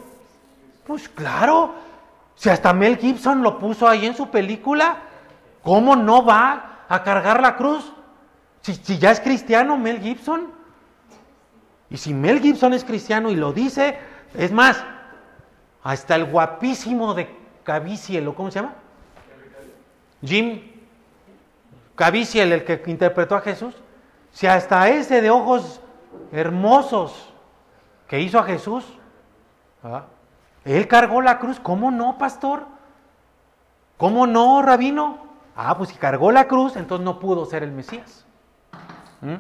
Pues 0.86 1.10
claro, 1.10 1.74
si 2.36 2.50
hasta 2.50 2.74
Mel 2.74 2.98
Gibson 2.98 3.42
lo 3.42 3.58
puso 3.58 3.88
ahí 3.88 4.06
en 4.06 4.16
su 4.16 4.30
película, 4.30 5.00
¿Cómo 5.66 5.96
no 5.96 6.24
va 6.24 6.84
a 6.88 7.02
cargar 7.02 7.42
la 7.42 7.56
cruz? 7.56 7.92
Si, 8.62 9.00
ya 9.00 9.10
es 9.10 9.20
cristiano 9.20 9.78
Mel 9.78 10.00
Gibson. 10.00 10.52
Y 11.90 11.98
si 11.98 12.14
Mel 12.14 12.40
Gibson 12.40 12.74
es 12.74 12.84
cristiano 12.84 13.32
y 13.32 13.36
lo 13.36 13.52
dice, 13.52 13.98
es 14.36 14.52
más, 14.52 14.84
hasta 15.82 16.16
el 16.18 16.26
guapísimo 16.26 17.16
de 17.16 17.36
Caviezel, 17.64 18.32
¿cómo 18.36 18.52
se 18.52 18.60
llama? 18.60 18.76
Jim 20.24 20.62
Caviezel, 21.96 22.52
el 22.52 22.64
que 22.66 22.82
interpretó 22.88 23.36
a 23.36 23.42
Jesús. 23.42 23.76
Si 24.32 24.48
hasta 24.48 24.90
ese 24.90 25.22
de 25.22 25.30
ojos 25.30 25.82
hermosos 26.32 27.34
que 28.08 28.20
hizo 28.20 28.38
a 28.38 28.44
Jesús, 28.44 28.86
¿ah? 29.84 30.06
él 30.66 30.88
cargó 30.88 31.22
la 31.22 31.40
cruz, 31.40 31.60
¿cómo 31.60 31.92
no, 31.92 32.18
pastor? 32.18 32.66
¿Cómo 33.98 34.28
no, 34.28 34.62
rabino? 34.62 35.26
Ah, 35.56 35.78
pues 35.78 35.90
si 35.90 35.96
cargó 35.96 36.32
la 36.32 36.48
cruz, 36.48 36.76
entonces 36.76 37.06
no 37.06 37.20
pudo 37.20 37.46
ser 37.46 37.64
el 37.64 37.72
Mesías. 37.72 38.26
¿Mm? 39.22 39.36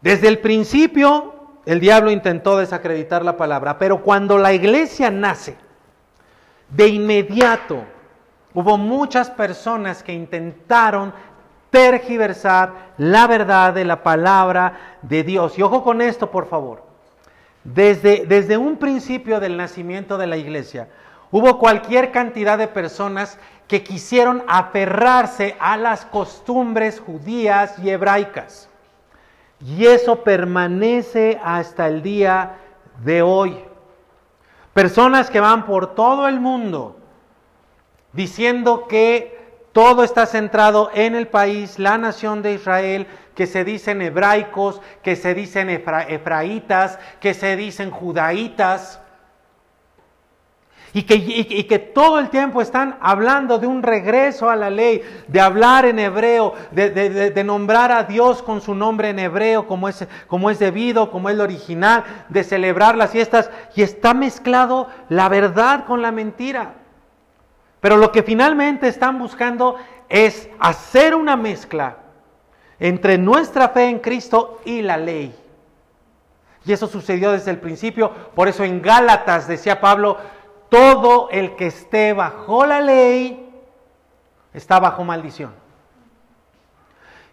Desde 0.00 0.28
el 0.28 0.38
principio, 0.38 1.34
el 1.66 1.80
diablo 1.80 2.10
intentó 2.10 2.56
desacreditar 2.56 3.24
la 3.24 3.36
palabra, 3.36 3.76
pero 3.76 4.02
cuando 4.02 4.38
la 4.38 4.54
iglesia 4.54 5.10
nace, 5.10 5.58
de 6.70 6.88
inmediato 6.88 7.84
hubo 8.56 8.76
muchas 8.76 9.30
personas 9.30 10.02
que 10.02 10.12
intentaron 10.12 11.14
tergiversar 11.70 12.94
la 12.98 13.28
verdad 13.28 13.72
de 13.72 13.84
la 13.84 14.02
palabra 14.02 14.98
de 15.02 15.22
Dios. 15.22 15.56
Y 15.56 15.62
ojo 15.62 15.84
con 15.84 16.02
esto, 16.02 16.32
por 16.32 16.48
favor. 16.48 16.82
Desde, 17.62 18.26
desde 18.26 18.56
un 18.56 18.76
principio 18.76 19.38
del 19.38 19.56
nacimiento 19.56 20.18
de 20.18 20.26
la 20.26 20.36
iglesia, 20.36 20.88
Hubo 21.30 21.58
cualquier 21.58 22.12
cantidad 22.12 22.56
de 22.56 22.68
personas 22.68 23.38
que 23.66 23.82
quisieron 23.82 24.44
aferrarse 24.46 25.56
a 25.58 25.76
las 25.76 26.06
costumbres 26.06 27.00
judías 27.00 27.78
y 27.80 27.90
hebraicas. 27.90 28.68
Y 29.60 29.86
eso 29.86 30.22
permanece 30.22 31.40
hasta 31.42 31.88
el 31.88 32.02
día 32.02 32.58
de 33.02 33.22
hoy. 33.22 33.58
Personas 34.72 35.30
que 35.30 35.40
van 35.40 35.66
por 35.66 35.94
todo 35.94 36.28
el 36.28 36.38
mundo 36.38 36.96
diciendo 38.16 38.88
que 38.88 39.36
todo 39.72 40.02
está 40.02 40.26
centrado 40.26 40.90
en 40.94 41.14
el 41.14 41.28
país, 41.28 41.78
la 41.78 41.98
nación 41.98 42.42
de 42.42 42.54
Israel, 42.54 43.06
que 43.34 43.46
se 43.46 43.62
dicen 43.62 44.00
hebraicos, 44.00 44.80
que 45.02 45.14
se 45.14 45.34
dicen 45.34 45.68
efraitas, 45.68 46.98
que 47.20 47.34
se 47.34 47.54
dicen 47.56 47.90
judaítas 47.90 49.00
y 50.96 51.64
que, 51.64 51.78
todo 51.78 52.18
el 52.18 52.30
tiempo 52.30 52.62
están 52.62 52.96
hablando 53.02 53.58
de 53.58 53.66
un 53.66 53.82
regreso 53.82 54.48
a 54.48 54.56
la 54.56 54.70
ley, 54.70 55.02
de 55.28 55.40
hablar 55.40 55.84
en 55.84 55.98
hebreo, 55.98 56.54
de, 56.70 57.42
nombrar 57.44 57.92
a 57.92 58.04
Dios 58.04 58.42
con 58.42 58.62
su 58.62 58.74
nombre 58.74 59.10
en 59.10 59.18
hebreo 59.18 59.66
como 59.66 59.90
es, 59.90 60.08
como 60.26 60.48
es 60.48 60.58
debido, 60.58 61.10
como 61.10 61.28
es 61.28 61.36
lo 61.36 61.44
original, 61.44 62.04
de 62.30 62.42
celebrar 62.44 62.96
las 62.96 63.10
fiestas, 63.10 63.50
y 63.74 63.82
está 63.82 64.14
mezclado 64.14 64.88
la 65.10 65.28
verdad 65.28 65.84
con 65.84 66.00
la 66.00 66.12
mentira. 66.12 66.85
Pero 67.86 67.98
lo 67.98 68.10
que 68.10 68.24
finalmente 68.24 68.88
están 68.88 69.16
buscando 69.16 69.76
es 70.08 70.48
hacer 70.58 71.14
una 71.14 71.36
mezcla 71.36 71.98
entre 72.80 73.16
nuestra 73.16 73.68
fe 73.68 73.84
en 73.84 74.00
Cristo 74.00 74.58
y 74.64 74.82
la 74.82 74.96
ley. 74.96 75.32
Y 76.64 76.72
eso 76.72 76.88
sucedió 76.88 77.30
desde 77.30 77.52
el 77.52 77.58
principio. 77.58 78.10
Por 78.34 78.48
eso 78.48 78.64
en 78.64 78.82
Gálatas 78.82 79.46
decía 79.46 79.80
Pablo, 79.80 80.16
todo 80.68 81.28
el 81.30 81.54
que 81.54 81.68
esté 81.68 82.12
bajo 82.12 82.66
la 82.66 82.80
ley 82.80 83.54
está 84.52 84.80
bajo 84.80 85.04
maldición. 85.04 85.52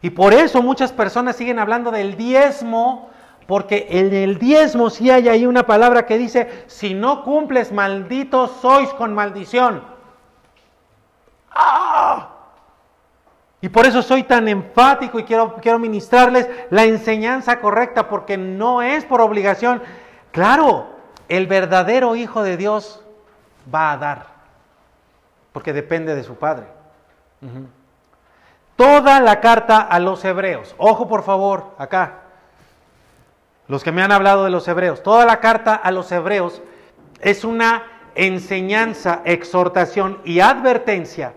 Y 0.03 0.11
por 0.11 0.35
eso 0.35 0.61
muchas 0.61 0.93
personas 0.93 1.35
siguen 1.35 1.57
hablando 1.57 1.89
del 1.89 2.15
diezmo, 2.15 3.09
porque 3.47 3.87
en 3.89 4.13
el 4.13 4.37
diezmo 4.37 4.91
sí 4.91 5.09
hay 5.09 5.29
ahí 5.29 5.47
una 5.47 5.65
palabra 5.65 6.05
que 6.05 6.19
dice, 6.19 6.65
si 6.67 6.93
no 6.93 7.23
cumples, 7.23 7.71
malditos 7.71 8.51
sois 8.61 8.89
con 8.89 9.15
maldición. 9.15 9.92
¡Ah! 11.53 12.29
Y 13.63 13.69
por 13.69 13.85
eso 13.85 14.01
soy 14.01 14.23
tan 14.23 14.49
enfático 14.49 15.19
y 15.19 15.23
quiero, 15.23 15.55
quiero 15.61 15.79
ministrarles 15.79 16.49
la 16.69 16.83
enseñanza 16.83 17.61
correcta, 17.61 18.09
porque 18.09 18.37
no 18.37 18.81
es 18.81 19.05
por 19.05 19.21
obligación. 19.21 19.81
Claro, 20.31 20.87
el 21.29 21.47
verdadero 21.47 22.17
Hijo 22.17 22.43
de 22.43 22.57
Dios 22.57 23.01
va 23.73 23.93
a 23.93 23.97
dar, 23.97 24.25
porque 25.53 25.71
depende 25.71 26.13
de 26.13 26.23
su 26.23 26.35
Padre. 26.35 26.65
Toda 28.75 29.21
la 29.21 29.39
carta 29.39 29.79
a 29.79 29.97
los 29.99 30.25
hebreos, 30.25 30.75
ojo 30.77 31.07
por 31.07 31.23
favor, 31.23 31.73
acá, 31.77 32.23
los 33.69 33.81
que 33.81 33.93
me 33.93 34.01
han 34.01 34.11
hablado 34.11 34.43
de 34.43 34.49
los 34.49 34.67
hebreos, 34.67 35.03
toda 35.03 35.25
la 35.25 35.39
carta 35.39 35.73
a 35.73 35.91
los 35.91 36.11
hebreos 36.11 36.61
es 37.21 37.45
una 37.45 37.83
enseñanza, 38.15 39.21
exhortación 39.23 40.19
y 40.25 40.41
advertencia 40.41 41.33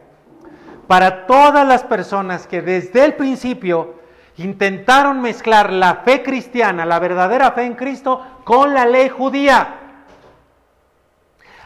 para 0.87 1.27
todas 1.27 1.67
las 1.67 1.83
personas 1.85 2.47
que 2.47 2.63
desde 2.63 3.05
el 3.05 3.15
principio 3.15 3.95
intentaron 4.37 5.21
mezclar 5.21 5.73
la 5.73 5.97
fe 5.97 6.23
cristiana, 6.23 6.85
la 6.85 6.99
verdadera 6.99 7.53
fe 7.53 7.65
en 7.65 7.75
Cristo, 7.75 8.25
con 8.45 8.75
la 8.75 8.87
ley 8.87 9.09
judía. 9.09 9.81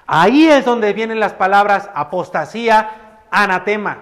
Ahí 0.06 0.48
es 0.48 0.64
donde 0.64 0.92
vienen 0.92 1.20
las 1.20 1.34
palabras 1.34 1.90
apostasía, 1.94 3.20
anatema. 3.30 3.98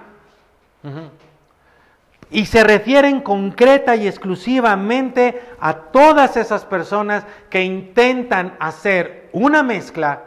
Y 2.30 2.46
se 2.46 2.62
refieren 2.62 3.20
concreta 3.20 3.96
y 3.96 4.06
exclusivamente 4.06 5.42
a 5.60 5.74
todas 5.74 6.36
esas 6.36 6.64
personas 6.64 7.24
que 7.50 7.62
intentan 7.62 8.56
hacer 8.60 9.28
una 9.32 9.62
mezcla 9.62 10.24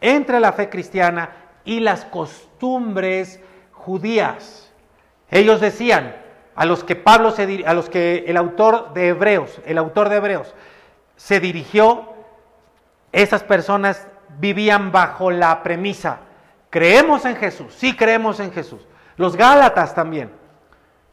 entre 0.00 0.40
la 0.40 0.52
fe 0.52 0.68
cristiana 0.68 1.30
y 1.64 1.80
las 1.80 2.04
costumbres 2.04 3.40
judías. 3.86 4.68
Ellos 5.30 5.60
decían, 5.60 6.16
a 6.56 6.66
los 6.66 6.82
que 6.82 6.96
Pablo 6.96 7.30
se 7.30 7.64
a 7.64 7.72
los 7.72 7.88
que 7.88 8.24
el 8.26 8.36
autor 8.36 8.92
de 8.94 9.08
Hebreos, 9.08 9.60
el 9.64 9.78
autor 9.78 10.08
de 10.08 10.16
Hebreos 10.16 10.54
se 11.14 11.38
dirigió, 11.38 12.12
esas 13.12 13.44
personas 13.44 14.08
vivían 14.38 14.90
bajo 14.90 15.30
la 15.30 15.62
premisa, 15.62 16.18
creemos 16.68 17.24
en 17.24 17.36
Jesús, 17.36 17.72
sí 17.74 17.94
creemos 17.94 18.40
en 18.40 18.52
Jesús. 18.52 18.80
Los 19.16 19.36
Gálatas 19.36 19.94
también, 19.94 20.32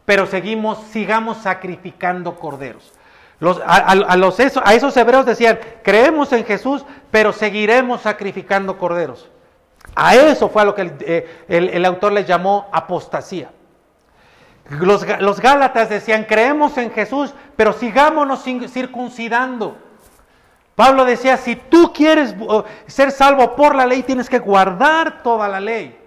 pero 0.06 0.26
seguimos, 0.26 0.80
sigamos 0.90 1.38
sacrificando 1.38 2.36
corderos. 2.38 2.92
Los, 3.40 3.62
a, 3.66 3.92
a 3.92 4.74
esos 4.74 4.98
hebreos 4.98 5.26
decían, 5.26 5.60
creemos 5.84 6.34
en 6.34 6.44
Jesús, 6.44 6.86
pero 7.12 7.34
seguiremos 7.34 8.02
sacrificando 8.02 8.78
corderos. 8.78 9.30
A 9.96 10.16
eso 10.16 10.50
fue 10.50 10.62
a 10.62 10.66
lo 10.66 10.76
que 10.76 10.82
el, 10.82 10.96
eh, 11.48 11.86
autor 11.86 12.14
les 12.14 12.28
llamó 12.28 12.68
apostasía. 12.72 13.52
Los, 14.70 15.06
los, 15.20 15.40
Gálatas 15.40 15.90
decían, 15.90 16.24
creemos 16.24 16.78
en 16.78 16.92
Jesús, 16.92 17.34
pero 17.56 17.74
sigámonos 17.74 18.44
circuncidando. 18.44 19.78
Pablo 20.76 21.06
decía, 21.06 21.38
si 21.38 21.56
tú 21.56 21.92
quieres 21.94 22.34
uh, 22.40 22.64
ser 22.88 23.12
salvo 23.12 23.56
por 23.56 23.76
la 23.76 23.86
ley, 23.86 24.04
tienes 24.04 24.30
que 24.30 24.40
guardar 24.40 25.22
toda 25.22 25.48
la 25.48 25.60
ley. 25.60 26.00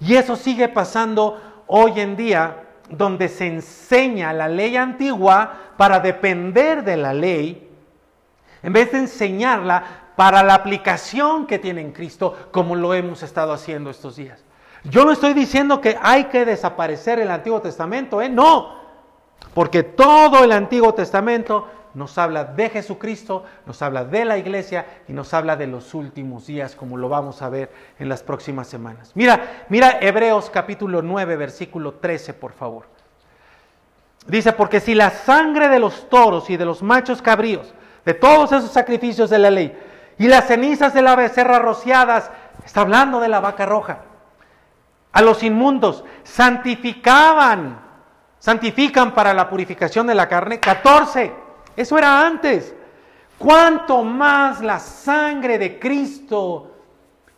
Y 0.00 0.14
eso 0.16 0.36
sigue 0.36 0.68
pasando 0.68 1.40
hoy 1.66 2.00
en 2.00 2.16
día, 2.16 2.64
donde 2.90 3.28
se 3.28 3.46
enseña 3.46 4.32
la 4.32 4.48
ley 4.48 4.76
antigua 4.76 5.54
para 5.76 6.00
depender 6.00 6.84
de 6.84 6.96
la 6.96 7.14
ley, 7.14 7.70
en 8.62 8.72
vez 8.72 8.92
de 8.92 8.98
enseñarla 8.98 10.05
para 10.16 10.42
la 10.42 10.54
aplicación 10.54 11.46
que 11.46 11.58
tiene 11.58 11.82
en 11.82 11.92
Cristo, 11.92 12.34
como 12.50 12.74
lo 12.74 12.94
hemos 12.94 13.22
estado 13.22 13.52
haciendo 13.52 13.90
estos 13.90 14.16
días. 14.16 14.42
Yo 14.84 15.04
no 15.04 15.12
estoy 15.12 15.34
diciendo 15.34 15.80
que 15.80 15.98
hay 16.00 16.24
que 16.24 16.44
desaparecer 16.44 17.18
el 17.18 17.30
Antiguo 17.30 17.60
Testamento, 17.60 18.22
¿eh? 18.22 18.28
No, 18.28 18.76
porque 19.54 19.82
todo 19.82 20.42
el 20.44 20.52
Antiguo 20.52 20.94
Testamento 20.94 21.68
nos 21.94 22.18
habla 22.18 22.44
de 22.44 22.68
Jesucristo, 22.68 23.44
nos 23.64 23.80
habla 23.82 24.04
de 24.04 24.24
la 24.24 24.36
iglesia 24.36 24.86
y 25.08 25.12
nos 25.12 25.32
habla 25.32 25.56
de 25.56 25.66
los 25.66 25.94
últimos 25.94 26.46
días, 26.46 26.76
como 26.76 26.96
lo 26.96 27.08
vamos 27.08 27.40
a 27.42 27.48
ver 27.48 27.70
en 27.98 28.08
las 28.08 28.22
próximas 28.22 28.68
semanas. 28.68 29.12
Mira, 29.14 29.64
mira 29.70 29.98
Hebreos 30.00 30.50
capítulo 30.50 31.00
9, 31.02 31.36
versículo 31.36 31.94
13, 31.94 32.34
por 32.34 32.52
favor. 32.52 32.84
Dice, 34.26 34.52
porque 34.52 34.80
si 34.80 34.94
la 34.94 35.10
sangre 35.10 35.68
de 35.68 35.78
los 35.78 36.08
toros 36.08 36.50
y 36.50 36.56
de 36.56 36.64
los 36.64 36.82
machos 36.82 37.22
cabríos, 37.22 37.72
de 38.04 38.14
todos 38.14 38.52
esos 38.52 38.70
sacrificios 38.70 39.30
de 39.30 39.38
la 39.38 39.50
ley, 39.50 39.76
y 40.18 40.28
las 40.28 40.46
cenizas 40.46 40.94
de 40.94 41.02
la 41.02 41.16
becerra 41.16 41.58
rociadas, 41.58 42.30
está 42.64 42.80
hablando 42.80 43.20
de 43.20 43.28
la 43.28 43.40
vaca 43.40 43.66
roja, 43.66 43.98
a 45.12 45.22
los 45.22 45.42
inmundos, 45.42 46.04
santificaban, 46.24 47.80
santifican 48.38 49.12
para 49.12 49.34
la 49.34 49.48
purificación 49.48 50.06
de 50.06 50.14
la 50.14 50.28
carne, 50.28 50.60
14, 50.60 51.32
eso 51.76 51.98
era 51.98 52.26
antes. 52.26 52.74
Cuanto 53.38 54.02
más 54.02 54.62
la 54.62 54.78
sangre 54.78 55.58
de 55.58 55.78
Cristo, 55.78 56.72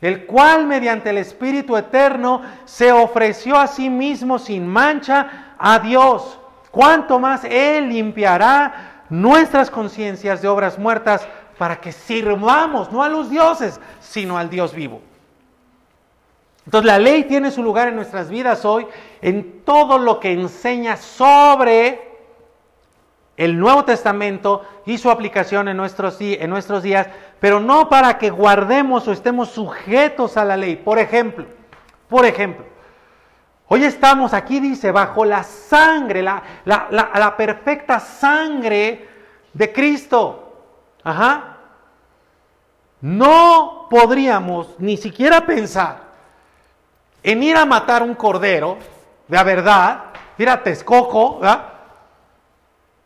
el 0.00 0.26
cual 0.26 0.66
mediante 0.66 1.10
el 1.10 1.18
Espíritu 1.18 1.76
Eterno 1.76 2.42
se 2.64 2.92
ofreció 2.92 3.58
a 3.58 3.66
sí 3.66 3.90
mismo 3.90 4.38
sin 4.38 4.66
mancha 4.66 5.54
a 5.58 5.80
Dios, 5.80 6.38
cuanto 6.70 7.18
más 7.18 7.42
Él 7.44 7.88
limpiará 7.88 9.02
nuestras 9.08 9.70
conciencias 9.70 10.40
de 10.40 10.48
obras 10.48 10.78
muertas 10.78 11.26
para 11.58 11.80
que 11.80 11.92
sirvamos 11.92 12.90
no 12.92 13.02
a 13.02 13.08
los 13.08 13.28
dioses, 13.28 13.80
sino 14.00 14.38
al 14.38 14.48
Dios 14.48 14.72
vivo. 14.72 15.02
Entonces 16.64 16.86
la 16.86 16.98
ley 16.98 17.24
tiene 17.24 17.50
su 17.50 17.62
lugar 17.62 17.88
en 17.88 17.96
nuestras 17.96 18.28
vidas 18.28 18.64
hoy 18.64 18.86
en 19.22 19.62
todo 19.64 19.98
lo 19.98 20.20
que 20.20 20.32
enseña 20.32 20.96
sobre 20.96 22.08
el 23.36 23.58
Nuevo 23.58 23.84
Testamento 23.84 24.62
y 24.84 24.98
su 24.98 25.10
aplicación 25.10 25.68
en 25.68 25.76
nuestros, 25.76 26.18
días, 26.18 27.06
pero 27.40 27.60
no 27.60 27.88
para 27.88 28.18
que 28.18 28.30
guardemos 28.30 29.08
o 29.08 29.12
estemos 29.12 29.48
sujetos 29.50 30.36
a 30.36 30.44
la 30.44 30.56
ley. 30.56 30.76
Por 30.76 30.98
ejemplo, 30.98 31.46
por 32.08 32.26
ejemplo, 32.26 32.66
hoy 33.68 33.84
estamos 33.84 34.34
aquí, 34.34 34.60
dice, 34.60 34.90
bajo 34.92 35.24
la 35.24 35.44
sangre, 35.44 36.22
la 36.22 37.34
perfecta 37.36 38.00
sangre 38.00 39.08
de 39.54 39.72
Cristo. 39.72 40.47
Ajá. 41.04 41.56
No 43.00 43.86
podríamos 43.88 44.74
ni 44.78 44.96
siquiera 44.96 45.46
pensar 45.46 46.08
en 47.22 47.42
ir 47.42 47.56
a 47.56 47.64
matar 47.64 48.02
un 48.02 48.14
cordero, 48.14 48.78
de 49.26 49.44
verdad, 49.44 50.04
ir 50.36 50.48
a 50.48 50.62
Texcoco, 50.62 51.40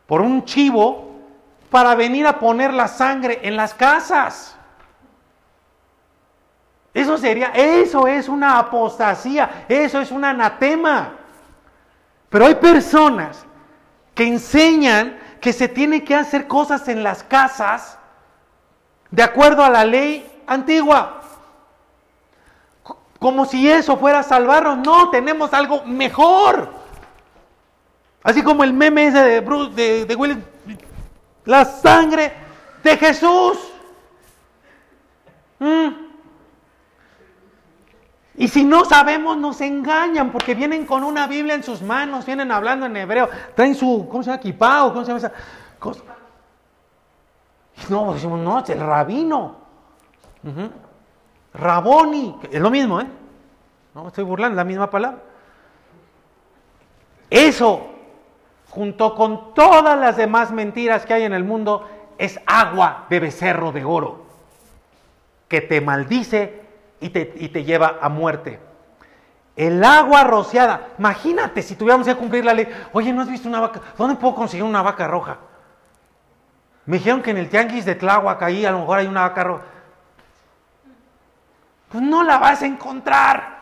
por 0.07 0.21
un 0.21 0.45
chivo, 0.45 1.11
para 1.69 1.95
venir 1.95 2.27
a 2.27 2.39
poner 2.39 2.73
la 2.73 2.87
sangre 2.87 3.39
en 3.43 3.55
las 3.55 3.73
casas. 3.73 4.55
Eso 6.93 7.17
sería, 7.17 7.47
eso 7.47 8.07
es 8.07 8.29
una 8.29 8.59
apostasía, 8.59 9.65
eso 9.67 9.99
es 9.99 10.11
un 10.11 10.23
anatema. 10.23 11.13
Pero 12.29 12.45
hay 12.45 12.55
personas 12.55 13.45
que 14.13 14.27
enseñan 14.27 15.17
que 15.43 15.51
se 15.51 15.67
tiene 15.67 16.05
que 16.05 16.15
hacer 16.15 16.47
cosas 16.47 16.87
en 16.87 17.03
las 17.03 17.21
casas 17.21 17.97
de 19.11 19.21
acuerdo 19.21 19.61
a 19.61 19.69
la 19.69 19.83
ley 19.83 20.25
antigua. 20.47 21.21
Como 23.19 23.43
si 23.45 23.69
eso 23.69 23.97
fuera 23.97 24.19
a 24.19 24.23
salvarnos. 24.23 24.77
No, 24.77 25.09
tenemos 25.09 25.53
algo 25.53 25.83
mejor. 25.83 26.73
Así 28.23 28.41
como 28.41 28.63
el 28.63 28.71
meme 28.71 29.07
ese 29.07 29.19
de, 29.19 29.41
Bruce, 29.41 29.73
de, 29.75 30.05
de 30.05 30.15
Will, 30.15 30.41
la 31.43 31.65
sangre 31.65 32.31
de 32.81 32.95
Jesús. 32.95 33.57
Mm. 35.59 36.02
Y 38.35 38.47
si 38.47 38.63
no 38.63 38.83
sabemos, 38.85 39.37
nos 39.37 39.61
engañan 39.61 40.31
porque 40.31 40.55
vienen 40.55 40.85
con 40.85 41.03
una 41.03 41.27
Biblia 41.27 41.53
en 41.53 41.63
sus 41.63 41.81
manos, 41.81 42.25
vienen 42.25 42.51
hablando 42.51 42.87
en 42.87 42.97
hebreo, 42.97 43.29
traen 43.55 43.75
su, 43.75 44.07
¿cómo 44.09 44.23
se 44.23 44.31
llama? 44.31 44.41
Kipao, 44.41 44.91
¿cómo 44.91 45.05
se 45.05 45.07
llama 45.09 45.19
esa 45.19 45.31
cosa? 45.77 46.03
No, 47.89 48.13
decimos, 48.13 48.39
no, 48.39 48.59
es 48.59 48.69
el 48.69 48.79
rabino. 48.79 49.57
Raboni, 51.53 52.39
es 52.51 52.59
lo 52.59 52.71
mismo, 52.71 52.99
¿eh? 53.01 53.07
No 53.93 54.07
estoy 54.07 54.23
burlando, 54.23 54.55
la 54.55 54.63
misma 54.63 54.89
palabra. 54.89 55.21
Eso 57.29 57.93
junto 58.73 59.13
con 59.13 59.53
todas 59.53 59.99
las 59.99 60.17
demás 60.17 60.51
mentiras 60.51 61.05
que 61.05 61.13
hay 61.13 61.23
en 61.23 61.33
el 61.33 61.43
mundo, 61.43 61.87
es 62.17 62.39
agua 62.47 63.05
de 63.07 63.19
becerro 63.19 63.71
de 63.71 63.83
oro, 63.83 64.25
que 65.47 65.61
te 65.61 65.79
maldice 65.79 66.62
y 67.03 67.49
te, 67.49 67.63
lleva 67.63 67.97
a 68.01 68.09
muerte. 68.09 68.59
El 69.55 69.83
agua 69.83 70.23
rociada. 70.23 70.89
Imagínate 70.97 71.61
si 71.61 71.75
tuviéramos 71.75 72.07
que 72.07 72.15
cumplir 72.15 72.45
la 72.45 72.53
ley. 72.53 72.67
Oye, 72.93 73.13
¿no 73.13 73.21
has 73.21 73.29
visto 73.29 73.47
una 73.47 73.59
vaca? 73.59 73.81
¿Dónde 73.97 74.15
puedo 74.15 74.35
conseguir 74.35 74.63
una 74.63 74.81
vaca 74.81 75.07
roja? 75.07 75.37
Me 76.85 76.97
dijeron 76.97 77.21
que 77.21 77.31
en 77.31 77.37
el 77.37 77.49
tianguis 77.49 77.85
de 77.85 77.95
Tláhuac 77.95 78.41
ahí 78.41 78.65
a 78.65 78.71
lo 78.71 78.79
mejor 78.79 78.99
hay 78.99 79.07
una 79.07 79.21
vaca 79.21 79.43
roja. 79.43 79.63
Pues 81.89 82.03
no 82.03 82.23
la 82.23 82.37
vas 82.39 82.61
a 82.61 82.65
encontrar. 82.65 83.53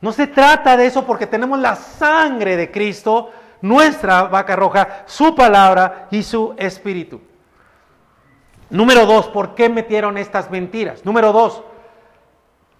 No 0.00 0.12
se 0.12 0.26
trata 0.26 0.76
de 0.76 0.86
eso 0.86 1.04
porque 1.04 1.26
tenemos 1.26 1.58
la 1.58 1.74
sangre 1.74 2.56
de 2.56 2.70
Cristo, 2.70 3.30
nuestra 3.62 4.24
vaca 4.24 4.54
roja, 4.54 5.02
su 5.06 5.34
palabra 5.34 6.06
y 6.10 6.22
su 6.22 6.54
espíritu. 6.56 7.20
Número 8.70 9.06
dos, 9.06 9.28
¿por 9.28 9.54
qué 9.54 9.68
metieron 9.68 10.18
estas 10.18 10.50
mentiras? 10.50 11.04
Número 11.04 11.32
dos, 11.32 11.62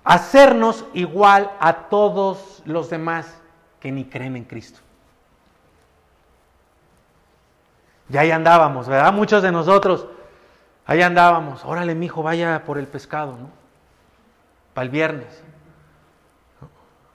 hacernos 0.04 0.84
igual 0.94 1.50
a 1.60 1.88
todos 1.88 2.62
los 2.64 2.90
demás 2.90 3.38
que 3.80 3.92
ni 3.92 4.04
creen 4.04 4.36
en 4.36 4.44
Cristo. 4.44 4.80
Y 8.10 8.16
ahí 8.16 8.30
andábamos, 8.30 8.88
¿verdad? 8.88 9.12
Muchos 9.12 9.42
de 9.42 9.52
nosotros, 9.52 10.06
ahí 10.86 11.02
andábamos. 11.02 11.64
Órale, 11.64 11.94
mi 11.94 12.06
hijo, 12.06 12.22
vaya 12.22 12.62
por 12.64 12.78
el 12.78 12.86
pescado, 12.86 13.32
¿no? 13.32 13.50
Para 14.72 14.84
el 14.84 14.90
viernes. 14.90 15.42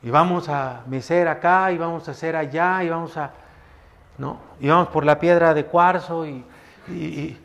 Y 0.03 0.09
vamos 0.09 0.49
a 0.49 0.81
mecer 0.87 1.27
acá, 1.27 1.71
y 1.71 1.77
vamos 1.77 2.07
a 2.07 2.11
hacer 2.11 2.35
allá, 2.35 2.83
y 2.83 2.89
vamos 2.89 3.17
a, 3.17 3.31
¿no? 4.17 4.37
Y 4.59 4.67
vamos 4.67 4.89
por 4.89 5.05
la 5.05 5.17
piedra 5.17 5.53
de 5.53 5.65
cuarzo, 5.65 6.25
y, 6.25 6.45
y, 6.89 7.39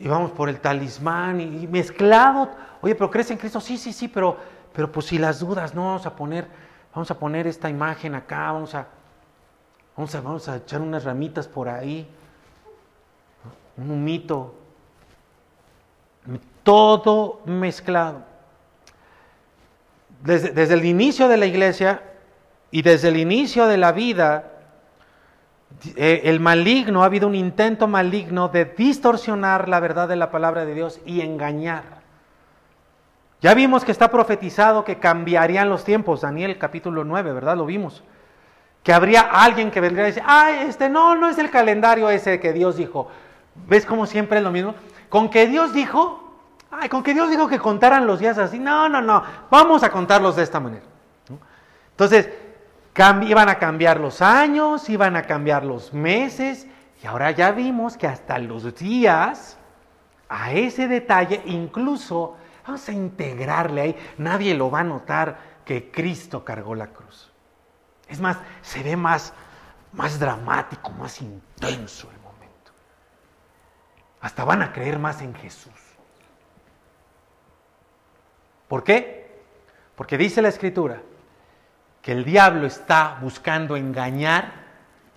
vamos 0.00 0.30
por 0.30 0.48
el 0.48 0.60
talismán, 0.60 1.40
y, 1.40 1.66
mezclado. 1.66 2.48
Oye, 2.80 2.94
pero 2.94 3.10
¿crees 3.10 3.30
en 3.32 3.36
Cristo? 3.36 3.60
Sí, 3.60 3.76
sí, 3.76 3.92
sí, 3.92 4.08
pero, 4.08 4.36
pero 4.78 4.92
pues 4.92 5.06
si 5.06 5.18
las 5.18 5.40
dudas, 5.40 5.74
no, 5.74 5.86
vamos 5.86 6.06
a 6.06 6.14
poner, 6.14 6.46
vamos 6.94 7.10
a 7.10 7.18
poner 7.18 7.48
esta 7.48 7.68
imagen 7.68 8.14
acá, 8.14 8.52
vamos 8.52 8.76
a, 8.76 8.86
vamos 9.96 10.14
a, 10.14 10.20
vamos 10.20 10.48
a 10.48 10.58
echar 10.58 10.80
unas 10.80 11.02
ramitas 11.02 11.48
por 11.48 11.68
ahí 11.68 12.08
un 13.76 14.04
mito, 14.04 14.54
todo 16.62 17.40
mezclado. 17.44 18.22
Desde, 20.22 20.72
el 20.72 20.84
inicio 20.84 21.26
de 21.26 21.38
la 21.38 21.46
iglesia 21.46 22.00
y 22.70 22.82
desde 22.82 23.08
el 23.08 23.16
inicio 23.16 23.66
de 23.66 23.78
la 23.78 23.90
vida, 23.90 24.52
eh, 25.96 26.20
el 26.22 26.38
maligno, 26.38 27.02
ha 27.02 27.06
habido 27.06 27.26
un 27.26 27.34
intento 27.34 27.88
maligno 27.88 28.46
de 28.48 28.64
distorsionar 28.64 29.68
la 29.68 29.80
verdad 29.80 30.06
de 30.06 30.14
la 30.14 30.30
palabra 30.30 30.64
de 30.64 30.74
Dios 30.74 31.00
y 31.04 31.22
engañar. 31.22 31.97
Ya 33.40 33.54
vimos 33.54 33.84
que 33.84 33.92
está 33.92 34.10
profetizado 34.10 34.84
que 34.84 34.98
cambiarían 34.98 35.68
los 35.68 35.84
tiempos, 35.84 36.22
Daniel 36.22 36.58
capítulo 36.58 37.04
9, 37.04 37.32
¿verdad? 37.32 37.56
Lo 37.56 37.66
vimos. 37.66 38.02
Que 38.82 38.92
habría 38.92 39.20
alguien 39.20 39.70
que 39.70 39.80
vendría 39.80 40.04
y 40.04 40.08
decir, 40.08 40.22
ay, 40.26 40.66
este 40.68 40.88
no, 40.88 41.14
no 41.14 41.28
es 41.28 41.38
el 41.38 41.50
calendario 41.50 42.10
ese 42.10 42.40
que 42.40 42.52
Dios 42.52 42.76
dijo. 42.76 43.08
¿Ves 43.66 43.86
como 43.86 44.06
siempre 44.06 44.38
es 44.38 44.44
lo 44.44 44.50
mismo? 44.50 44.74
Con 45.08 45.30
que 45.30 45.46
Dios 45.46 45.72
dijo, 45.72 46.28
ay, 46.70 46.88
con 46.88 47.02
que 47.02 47.14
Dios 47.14 47.30
dijo 47.30 47.48
que 47.48 47.58
contaran 47.58 48.06
los 48.06 48.18
días 48.18 48.38
así, 48.38 48.58
no, 48.58 48.88
no, 48.88 49.00
no, 49.00 49.22
vamos 49.50 49.82
a 49.82 49.90
contarlos 49.90 50.36
de 50.36 50.42
esta 50.42 50.60
manera. 50.60 50.84
Entonces, 51.90 52.28
iban 53.22 53.48
a 53.48 53.58
cambiar 53.58 54.00
los 54.00 54.20
años, 54.20 54.88
iban 54.88 55.16
a 55.16 55.22
cambiar 55.22 55.64
los 55.64 55.92
meses, 55.92 56.66
y 57.02 57.06
ahora 57.06 57.30
ya 57.30 57.52
vimos 57.52 57.96
que 57.96 58.08
hasta 58.08 58.38
los 58.38 58.74
días, 58.74 59.56
a 60.28 60.52
ese 60.52 60.88
detalle, 60.88 61.42
incluso 61.46 62.36
vamos 62.68 62.88
a 62.88 62.92
integrarle 62.92 63.80
ahí, 63.80 63.96
nadie 64.18 64.54
lo 64.54 64.70
va 64.70 64.80
a 64.80 64.84
notar 64.84 65.38
que 65.64 65.90
Cristo 65.90 66.44
cargó 66.44 66.74
la 66.74 66.88
cruz. 66.88 67.32
Es 68.08 68.20
más, 68.20 68.38
se 68.62 68.82
ve 68.82 68.96
más, 68.96 69.32
más 69.92 70.18
dramático, 70.18 70.90
más 70.90 71.20
intenso 71.20 72.08
hasta 74.20 74.44
van 74.44 74.62
a 74.62 74.72
creer 74.72 74.98
más 74.98 75.22
en 75.22 75.34
Jesús. 75.34 75.72
¿Por 78.66 78.84
qué? 78.84 79.42
Porque 79.94 80.18
dice 80.18 80.42
la 80.42 80.48
escritura 80.48 81.02
que 82.02 82.12
el 82.12 82.24
diablo 82.24 82.66
está 82.66 83.18
buscando 83.20 83.76
engañar, 83.76 84.52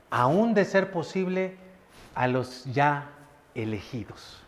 aún 0.10 0.54
de 0.54 0.66
ser 0.66 0.92
posible, 0.92 1.58
a 2.16 2.28
los 2.28 2.66
ya 2.66 3.10
elegidos. 3.56 4.44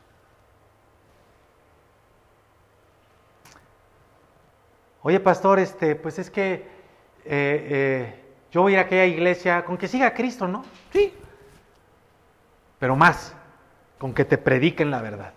Oye, 5.04 5.20
pastor, 5.20 5.60
este, 5.60 5.96
pues 5.96 6.18
es 6.18 6.32
que 6.32 6.54
eh, 6.54 6.66
eh, 7.26 8.24
yo 8.52 8.62
voy 8.62 8.78
a 8.78 8.82
aquella 8.82 9.06
iglesia 9.06 9.66
con 9.66 9.78
que 9.78 9.88
siga 9.88 10.14
Cristo, 10.14 10.48
¿no? 10.48 10.64
Sí. 10.92 11.14
Pero 12.80 12.96
más, 12.96 13.36
con 13.98 14.14
que 14.14 14.24
te 14.24 14.38
prediquen 14.38 14.92
la 14.92 15.02
verdad. 15.02 15.34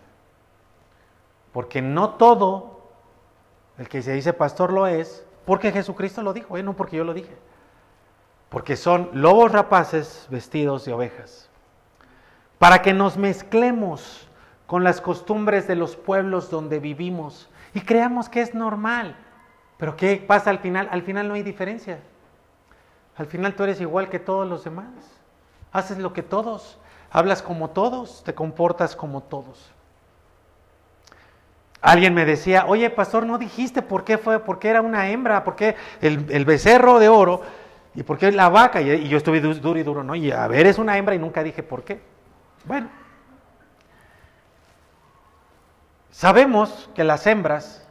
Porque 1.53 1.83
no 1.83 2.11
todo 2.11 2.91
el 3.79 3.89
que 3.89 4.03
se 4.03 4.13
dice 4.13 4.33
pastor 4.33 4.73
lo 4.73 4.87
es 4.87 5.27
porque 5.45 5.73
Jesucristo 5.73 6.23
lo 6.23 6.33
dijo, 6.33 6.57
¿eh? 6.57 6.63
no 6.63 6.75
porque 6.75 6.97
yo 6.97 7.05
lo 7.05 7.15
dije. 7.15 7.37
Porque 8.49 8.77
son 8.77 9.11
lobos 9.15 9.51
rapaces 9.51 10.27
vestidos 10.31 10.85
de 10.85 10.93
ovejas. 10.93 11.49
Para 12.59 12.83
que 12.83 12.93
nos 12.93 13.17
mezclemos 13.17 14.29
con 14.67 14.85
las 14.85 15.01
costumbres 15.01 15.67
de 15.67 15.77
los 15.77 15.97
pueblos 15.97 16.51
donde 16.51 16.79
vivimos 16.79 17.49
y 17.75 17.81
creamos 17.81 18.29
que 18.29 18.43
es 18.43 18.55
normal. 18.55 19.17
Pero 19.79 19.97
¿qué 19.97 20.23
pasa 20.27 20.51
al 20.51 20.59
final? 20.59 20.89
Al 20.91 21.03
final 21.03 21.29
no 21.29 21.35
hay 21.35 21.43
diferencia. 21.43 22.01
Al 23.17 23.27
final 23.27 23.55
tú 23.55 23.65
eres 23.65 23.81
igual 23.81 24.09
que 24.09 24.19
todos 24.19 24.49
los 24.49 24.65
demás. 24.65 24.87
Haces 25.73 25.99
lo 25.99 26.13
que 26.13 26.23
todos 26.23 26.79
hablas 27.11 27.43
como 27.43 27.71
todos, 27.71 28.23
te 28.25 28.35
comportas 28.35 28.97
como 28.97 29.23
todos. 29.23 29.73
Alguien 31.81 32.15
me 32.15 32.25
decía, 32.25 32.67
oye 32.67 32.91
pastor, 32.91 33.25
no 33.25 33.39
dijiste 33.39 33.81
por 33.81 34.05
qué 34.05 34.19
fue, 34.19 34.41
por 34.41 34.59
qué 34.59 34.69
era 34.69 34.83
una 34.83 35.09
hembra, 35.09 35.45
por 35.45 35.57
qué 35.57 35.77
el, 36.01 36.45
becerro 36.45 36.99
de 36.99 37.09
oro 37.09 37.43
y 37.95 38.03
por 38.03 38.19
qué 38.19 38.33
la 38.33 38.49
vaca. 38.49 38.81
Y, 38.81 39.09
yo 39.09 39.17
estuve 39.17 39.41
duro 39.41 39.79
y 39.79 39.83
duro, 39.83 40.03
¿no? 40.03 40.15
Y 40.15 40.31
a 40.31 40.47
ver, 40.49 40.67
es 40.67 40.79
una 40.79 40.99
hembra 40.99 41.15
y 41.15 41.19
nunca 41.19 41.43
dije 41.43 41.63
por 41.63 41.85
qué. 41.85 42.01
Bueno, 42.65 42.89
sabemos 46.11 46.91
que 46.95 47.05
las 47.05 47.27
hembras. 47.27 47.86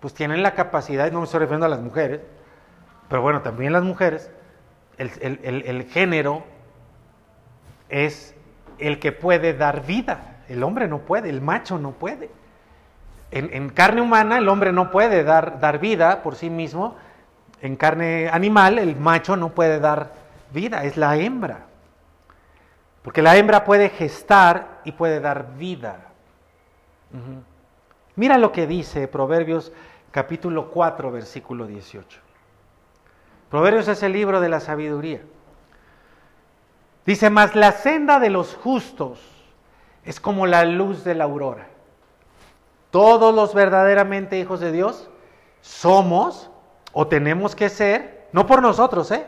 Pues 0.00 0.14
tienen 0.14 0.42
la 0.42 0.54
capacidad, 0.54 1.10
no 1.12 1.20
me 1.20 1.24
estoy 1.24 1.40
refiriendo 1.40 1.66
a 1.66 1.68
las 1.68 1.80
mujeres, 1.80 2.20
pero 3.08 3.22
bueno, 3.22 3.42
también 3.42 3.72
las 3.72 3.82
mujeres, 3.82 4.30
el 4.98 5.88
género 5.90 6.44
es 7.88 8.34
el 8.78 8.98
que 8.98 9.12
puede 9.12 9.54
dar 9.54 9.84
vida. 9.84 10.38
El 10.48 10.62
hombre 10.62 10.88
no 10.88 11.00
puede, 11.00 11.28
el 11.28 11.40
macho 11.40 11.78
no 11.78 11.92
puede. 11.92 12.30
En, 13.32 13.70
carne 13.70 14.00
humana 14.00 14.38
el 14.38 14.48
hombre 14.48 14.72
no 14.72 14.90
puede 14.90 15.22
dar, 15.22 15.60
dar 15.60 15.78
vida 15.78 16.22
por 16.22 16.34
sí 16.34 16.50
mismo. 16.50 16.96
En 17.62 17.76
carne 17.76 18.28
animal 18.28 18.78
el 18.78 18.96
macho 18.96 19.36
no 19.36 19.50
puede 19.50 19.78
dar 19.78 20.12
vida, 20.52 20.84
es 20.84 20.96
la 20.96 21.16
hembra. 21.16 21.66
Porque 23.02 23.22
la 23.22 23.36
hembra 23.36 23.64
puede 23.64 23.90
gestar 23.90 24.80
y 24.84 24.92
puede 24.92 25.20
dar 25.20 25.54
vida. 25.56 26.08
Mira 28.16 28.36
lo 28.36 28.50
que 28.50 28.66
dice 28.66 29.06
Proverbios 29.06 29.72
capítulo 30.10 30.70
4, 30.70 31.10
versículo 31.10 31.66
18. 31.66 32.20
Proverbios 33.50 33.88
es 33.88 34.02
el 34.02 34.12
libro 34.12 34.40
de 34.40 34.48
la 34.48 34.60
sabiduría. 34.60 35.20
Dice, 37.04 37.30
más 37.30 37.56
la 37.56 37.72
senda 37.72 38.20
de 38.20 38.30
los 38.30 38.54
justos 38.54 39.20
es 40.04 40.20
como 40.20 40.46
la 40.46 40.64
luz 40.64 41.04
de 41.04 41.14
la 41.14 41.24
aurora. 41.24 41.66
Todos 42.90 43.34
los 43.34 43.54
verdaderamente 43.54 44.38
hijos 44.38 44.60
de 44.60 44.72
Dios 44.72 45.08
somos 45.60 46.50
o 46.92 47.06
tenemos 47.06 47.54
que 47.54 47.68
ser, 47.68 48.28
no 48.32 48.46
por 48.46 48.62
nosotros, 48.62 49.10
¿eh? 49.10 49.26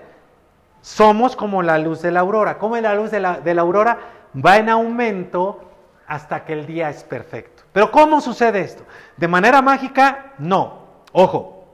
Somos 0.81 1.37
como 1.37 1.63
la 1.63 1.79
luz 1.79 2.03
de 2.03 2.11
la 2.11 2.21
aurora. 2.21 2.59
Como 2.59 2.77
la 2.77 2.95
luz 2.95 3.11
de 3.11 3.21
la, 3.21 3.41
de 3.41 3.55
la 3.55 3.63
aurora 3.63 3.99
va 4.35 4.57
en 4.57 4.69
aumento 4.69 5.63
hasta 6.07 6.45
que 6.45 6.53
el 6.55 6.67
día 6.67 6.91
es 6.91 7.05
perfecto. 7.05 7.62
Pero 7.73 7.91
¿cómo 7.91 8.21
sucede 8.21 8.61
esto? 8.61 8.85
¿De 9.17 9.29
manera 9.29 9.63
mágica? 9.63 10.33
No. 10.39 10.87
Ojo, 11.13 11.67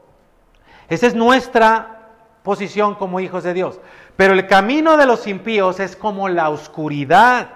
esa 0.89 1.07
es 1.07 1.15
nuestra 1.15 2.09
posición 2.43 2.95
como 2.95 3.20
hijos 3.20 3.45
de 3.45 3.55
Dios. 3.55 3.81
Pero 4.16 4.35
el 4.35 4.47
camino 4.47 4.97
de 4.97 5.07
los 5.07 5.27
impíos 5.27 5.81
es 5.81 5.97
como 5.97 6.29
la 6.29 6.51
oscuridad. 6.51 7.51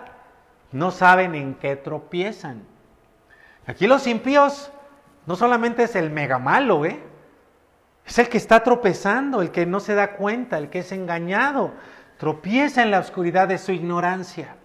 No 0.70 0.90
saben 0.90 1.34
en 1.34 1.54
qué 1.54 1.76
tropiezan. 1.76 2.62
Aquí 3.66 3.86
los 3.86 4.06
impíos 4.06 4.70
no 5.26 5.36
solamente 5.36 5.84
es 5.84 5.94
el 5.96 6.10
mega 6.10 6.38
malo, 6.38 6.84
¿eh? 6.84 7.00
Es 8.04 8.18
el 8.18 8.28
que 8.28 8.38
está 8.38 8.62
tropezando, 8.64 9.42
el 9.42 9.52
que 9.52 9.64
no 9.64 9.78
se 9.78 9.94
da 9.94 10.12
cuenta, 10.16 10.58
el 10.58 10.68
que 10.70 10.80
es 10.80 10.92
engañado. 10.92 11.72
tropieza 12.18 12.82
en 12.82 12.90
la 12.92 13.00
oscuridad 13.00 13.48
de 13.48 13.58
su 13.58 13.72
ignorancia. 13.72 14.56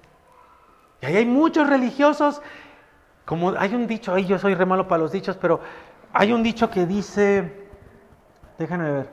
Y 1.02 1.06
ahí 1.08 1.18
hay 1.18 1.26
muchos 1.26 1.68
religiosos, 1.68 2.42
como 3.28 3.50
hay 3.58 3.76
un 3.76 3.88
dicho, 3.88 4.14
ahí 4.14 4.26
yo 4.26 4.40
soy 4.40 4.56
re 4.56 4.66
malo 4.66 4.88
para 4.88 5.02
los 5.02 5.12
dichos, 5.12 5.36
pero 5.36 5.60
hay 6.14 6.32
un 6.32 6.42
dicho 6.42 6.70
que 6.70 6.86
dice, 6.86 7.68
déjame 8.58 8.90
ver, 8.90 9.10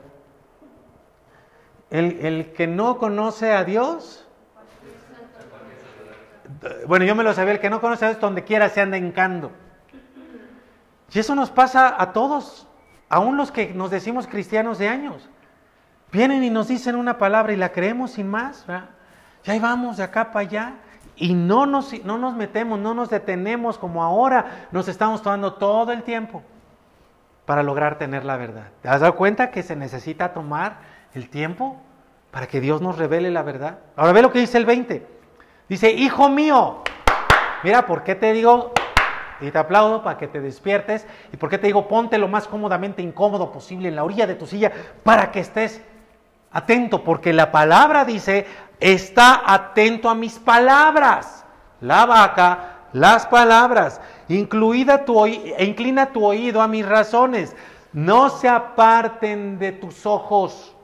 el, 1.91 2.24
el 2.24 2.53
que 2.53 2.69
no 2.69 2.97
conoce 2.97 3.53
a 3.53 3.65
Dios, 3.65 4.24
bueno, 6.86 7.05
yo 7.05 7.16
me 7.16 7.24
lo 7.24 7.35
sabía, 7.35 7.55
el 7.55 7.59
que 7.59 7.69
no 7.69 7.81
conoce 7.81 8.05
a 8.05 8.09
Dios, 8.11 8.20
donde 8.20 8.45
quiera 8.45 8.69
se 8.69 8.81
anda 8.81 8.97
encando. 8.97 9.51
Y 11.12 11.19
eso 11.19 11.35
nos 11.35 11.51
pasa 11.51 12.01
a 12.01 12.12
todos, 12.12 12.69
aún 13.09 13.36
los 13.36 13.51
que 13.51 13.74
nos 13.74 13.91
decimos 13.91 14.28
cristianos 14.28 14.78
de 14.78 14.86
años. 14.86 15.28
Vienen 16.12 16.45
y 16.45 16.51
nos 16.51 16.69
dicen 16.69 16.95
una 16.95 17.19
palabra 17.19 17.53
y 17.53 17.57
la 17.57 17.73
creemos 17.73 18.12
sin 18.12 18.31
más. 18.31 18.65
¿verdad? 18.65 18.91
Y 19.45 19.51
ahí 19.51 19.59
vamos 19.59 19.97
de 19.97 20.05
acá 20.05 20.31
para 20.31 20.47
allá. 20.47 20.74
Y 21.16 21.35
no 21.35 21.66
nos, 21.66 21.93
no 22.05 22.19
nos 22.19 22.35
metemos, 22.35 22.78
no 22.78 22.95
nos 22.95 23.11
detenemos 23.11 23.78
como 23.78 24.03
ahora 24.03 24.69
nos 24.73 24.89
estamos 24.89 25.23
tomando 25.23 25.55
todo 25.55 25.93
el 25.93 26.03
tiempo 26.03 26.43
para 27.47 27.62
lograr 27.62 27.99
tener 27.99 28.24
la 28.24 28.36
verdad. 28.36 28.69
¿Te 28.82 28.89
has 28.89 29.01
dado 29.01 29.15
cuenta 29.15 29.51
que 29.51 29.62
se 29.62 29.77
necesita 29.77 30.32
tomar 30.32 30.78
el 31.15 31.28
tiempo 31.28 31.77
para 32.31 32.47
que 32.47 32.61
Dios 32.61 32.81
nos 32.81 32.99
revele 32.99 33.31
la 33.31 33.43
verdad? 33.43 33.78
Ahora 33.97 34.12
ve 34.12 34.23
lo 34.23 34.32
que 34.32 34.41
dice 34.41 34.59
el 34.59 34.66
20. 34.66 35.07
Dice, 35.69 35.93
hijo 35.93 36.28
mío, 36.28 36.82
mira, 37.62 37.86
¿por 37.86 38.03
qué 38.03 38.15
te 38.15 38.32
digo? 38.32 38.73
Y 39.41 39.51
te 39.51 39.59
aplaudo 39.59 40.03
para 40.03 40.19
que 40.19 40.27
te 40.27 40.41
despiertes. 40.41 41.07
¿Y 41.32 41.36
por 41.36 41.49
qué 41.49 41.59
te 41.59 41.66
digo, 41.66 41.86
ponte 41.86 42.19
lo 42.19 42.28
más 42.28 42.49
cómodamente 42.49 43.03
incómodo 43.03 43.53
posible 43.53 43.89
en 43.89 43.97
la 43.97 44.05
orilla 44.05 44.27
de 44.27 44.35
tu 44.35 44.47
silla 44.47 44.73
para 45.03 45.31
que 45.31 45.41
estés 45.41 45.82
atento? 46.55 47.05
Porque 47.05 47.35
la 47.35 47.52
palabra 47.52 48.06
dice, 48.06 48.47
está 48.81 49.43
atento 49.44 50.09
a 50.09 50.14
mis 50.14 50.39
palabras. 50.39 51.44
La 51.82 52.06
vaca, 52.06 52.86
las 52.94 53.26
palabras, 53.26 54.01
incluida 54.28 55.05
tu 55.05 55.26
e 55.26 55.64
inclina 55.64 56.06
tu 56.06 56.24
oído 56.24 56.62
a 56.62 56.68
mis 56.68 56.86
razones. 56.86 57.55
No 57.93 58.31
se 58.31 58.48
aparten 58.48 59.59
de 59.59 59.72
tus 59.72 60.06
ojos. 60.06 60.74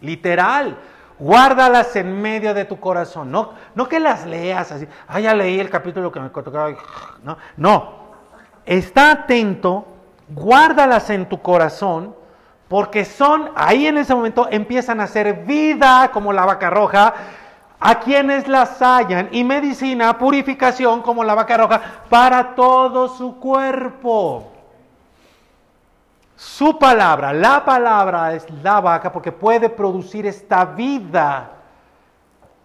Literal. 0.00 0.76
Guárdalas 1.18 1.94
en 1.94 2.20
medio 2.20 2.52
de 2.52 2.64
tu 2.64 2.80
corazón. 2.80 3.30
No, 3.30 3.52
no 3.76 3.88
que 3.88 4.00
las 4.00 4.26
leas 4.26 4.72
así. 4.72 4.88
Ah, 5.06 5.20
ya 5.20 5.34
leí 5.34 5.60
el 5.60 5.70
capítulo 5.70 6.10
que 6.10 6.18
me 6.18 6.30
tocaba. 6.30 6.74
No, 7.22 7.36
no. 7.56 8.02
Está 8.66 9.12
atento, 9.12 9.86
guárdalas 10.28 11.10
en 11.10 11.28
tu 11.28 11.40
corazón, 11.40 12.16
porque 12.72 13.04
son, 13.04 13.50
ahí 13.54 13.86
en 13.86 13.98
ese 13.98 14.14
momento 14.14 14.48
empiezan 14.50 14.98
a 15.00 15.06
ser 15.06 15.44
vida 15.44 16.10
como 16.10 16.32
la 16.32 16.46
vaca 16.46 16.70
roja, 16.70 17.12
a 17.78 18.00
quienes 18.00 18.48
las 18.48 18.80
hallan, 18.80 19.28
y 19.30 19.44
medicina, 19.44 20.16
purificación 20.16 21.02
como 21.02 21.22
la 21.22 21.34
vaca 21.34 21.58
roja, 21.58 21.82
para 22.08 22.54
todo 22.54 23.08
su 23.08 23.38
cuerpo. 23.38 24.50
Su 26.34 26.78
palabra, 26.78 27.34
la 27.34 27.62
palabra 27.62 28.32
es 28.32 28.48
la 28.62 28.80
vaca 28.80 29.12
porque 29.12 29.32
puede 29.32 29.68
producir 29.68 30.24
esta 30.24 30.64
vida. 30.64 31.50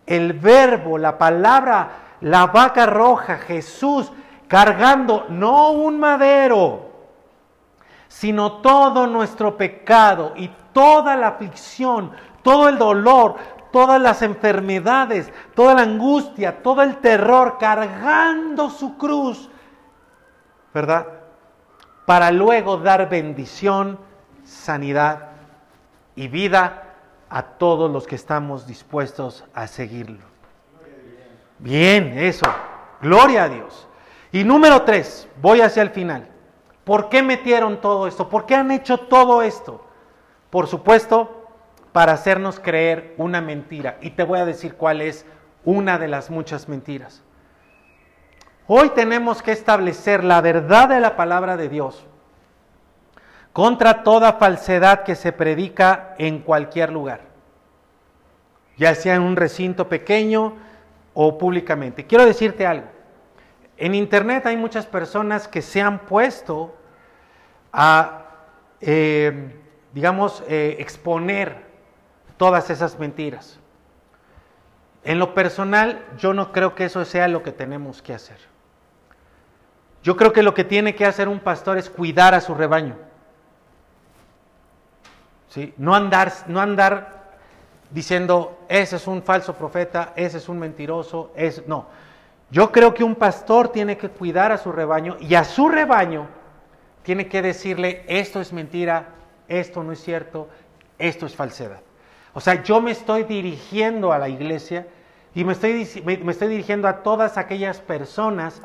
El 0.06 0.32
verbo, 0.32 0.98
la 0.98 1.18
palabra, 1.18 1.90
la 2.22 2.48
vaca 2.48 2.86
roja, 2.86 3.40
Jesús, 3.40 4.10
cargando 4.48 5.26
no 5.28 5.72
un 5.72 6.00
madero, 6.00 6.87
sino 8.20 8.54
todo 8.54 9.06
nuestro 9.06 9.58
pecado 9.58 10.34
y 10.36 10.50
toda 10.74 11.16
la 11.16 11.28
aflicción, 11.28 12.12
todo 12.42 12.68
el 12.68 12.80
dolor, 12.80 13.36
todas 13.72 14.02
las 14.02 14.24
enfermedades, 14.24 15.32
toda 15.54 15.76
la 15.76 15.84
angustia, 15.84 16.64
todo 16.64 16.82
el 16.82 16.98
terror, 16.98 17.58
cargando 17.60 18.72
su 18.72 18.98
cruz, 18.98 19.52
¿verdad? 20.74 21.06
para 22.08 22.32
luego 22.32 22.78
dar 22.78 23.08
bendición, 23.08 24.00
sanidad 24.44 25.30
y 26.16 26.28
vida 26.28 26.96
a 27.30 27.44
todos 27.44 27.92
los 27.92 28.08
que 28.08 28.16
estamos 28.16 28.66
dispuestos 28.66 29.46
a 29.54 29.68
seguirlo. 29.68 30.26
Bien, 31.60 32.18
eso. 32.18 32.48
Gloria 33.00 33.44
a 33.44 33.50
Dios. 33.50 33.88
Y 34.32 34.44
número 34.44 34.82
tres, 34.82 35.28
voy 35.40 35.62
hacia 35.62 35.84
el 35.84 35.92
final. 35.92 36.37
¿Por 36.88 37.10
qué 37.10 37.22
metieron 37.22 37.82
todo 37.82 38.08
esto? 38.08 38.30
¿Por 38.30 38.46
qué 38.46 38.56
han 38.56 38.72
hecho 38.72 38.98
todo 38.98 39.42
esto? 39.42 39.84
Por 40.50 40.68
supuesto, 40.68 41.50
para 41.92 42.14
hacernos 42.14 42.62
creer 42.62 43.14
una 43.18 43.42
mentira. 43.42 43.98
Y 44.00 44.12
te 44.12 44.24
voy 44.24 44.40
a 44.40 44.46
decir 44.46 44.76
cuál 44.76 45.02
es 45.02 45.26
una 45.66 45.98
de 45.98 46.08
las 46.08 46.30
muchas 46.30 46.70
mentiras. 46.70 47.24
Hoy 48.68 48.92
tenemos 48.92 49.42
que 49.42 49.52
establecer 49.52 50.24
la 50.24 50.40
verdad 50.40 50.88
de 50.88 51.02
la 51.02 51.18
palabra 51.18 51.58
de 51.58 51.68
Dios 51.68 52.06
contra 53.52 54.04
toda 54.04 54.34
falsedad 54.34 55.04
que 55.04 55.16
se 55.16 55.34
predica 55.34 56.16
en 56.18 56.40
cualquier 56.40 56.94
lugar, 56.94 57.20
ya 58.78 58.96
sea 58.96 59.16
en 59.16 59.24
un 59.24 59.36
recinto 59.36 59.90
pequeño 59.90 60.54
o 61.14 61.38
públicamente. 61.38 62.08
Quiero 62.08 62.26
decirte 62.26 62.66
algo. 62.66 62.88
En 63.76 63.94
Internet 63.94 64.46
hay 64.46 64.56
muchas 64.56 64.86
personas 64.86 65.50
que 65.50 65.62
se 65.62 65.82
han 65.82 66.00
puesto 66.06 66.77
a, 67.72 68.26
eh, 68.82 69.56
digamos, 69.94 70.44
eh, 70.48 70.78
exponer 70.80 71.66
todas 72.38 72.70
esas 72.70 72.98
mentiras. 73.00 73.60
En 75.04 75.20
lo 75.20 75.34
personal, 75.34 76.06
yo 76.18 76.34
no 76.34 76.52
creo 76.52 76.76
que 76.76 76.86
eso 76.86 77.04
sea 77.06 77.28
lo 77.28 77.44
que 77.44 77.52
tenemos 77.52 78.02
que 78.02 78.14
hacer. 78.14 78.38
Yo 80.04 80.16
creo 80.16 80.34
que 80.34 80.44
lo 80.44 80.54
que 80.54 80.64
tiene 80.64 80.96
que 80.96 81.06
hacer 81.06 81.28
un 81.28 81.40
pastor 81.40 81.78
es 81.78 81.90
cuidar 81.90 82.34
a 82.34 82.42
su 82.42 82.54
rebaño. 82.54 82.96
¿Sí? 85.50 85.74
No, 85.78 85.96
andar, 85.96 86.32
no 86.48 86.60
andar 86.60 87.38
diciendo, 87.90 88.60
ese 88.68 88.98
es 88.98 89.08
un 89.08 89.24
falso 89.24 89.54
profeta, 89.56 90.14
ese 90.16 90.38
es 90.38 90.50
un 90.50 90.60
mentiroso, 90.60 91.32
es... 91.36 91.66
no. 91.68 91.88
Yo 92.50 92.72
creo 92.72 92.94
que 92.94 93.04
un 93.04 93.16
pastor 93.16 93.70
tiene 93.70 93.98
que 93.98 94.10
cuidar 94.10 94.54
a 94.54 94.58
su 94.58 94.72
rebaño 94.72 95.18
y 95.20 95.36
a 95.36 95.44
su 95.44 95.68
rebaño 95.68 96.28
tiene 97.08 97.30
que 97.30 97.42
decirle, 97.42 98.04
esto 98.10 98.42
es 98.42 98.52
mentira, 98.52 99.08
esto 99.48 99.82
no 99.82 99.94
es 99.94 100.04
cierto, 100.04 100.50
esto 101.00 101.26
es 101.26 101.34
falsedad. 101.34 101.80
O 102.34 102.42
sea, 102.42 102.62
yo 102.64 102.82
me 102.82 102.92
estoy 102.92 103.24
dirigiendo 103.24 104.12
a 104.12 104.18
la 104.18 104.28
iglesia 104.28 104.86
y 105.34 105.46
me 105.46 105.54
estoy, 105.54 105.88
me 106.04 106.32
estoy 106.34 106.50
dirigiendo 106.50 106.86
a 106.86 107.04
todas 107.04 107.38
aquellas 107.38 107.80
personas 107.80 108.62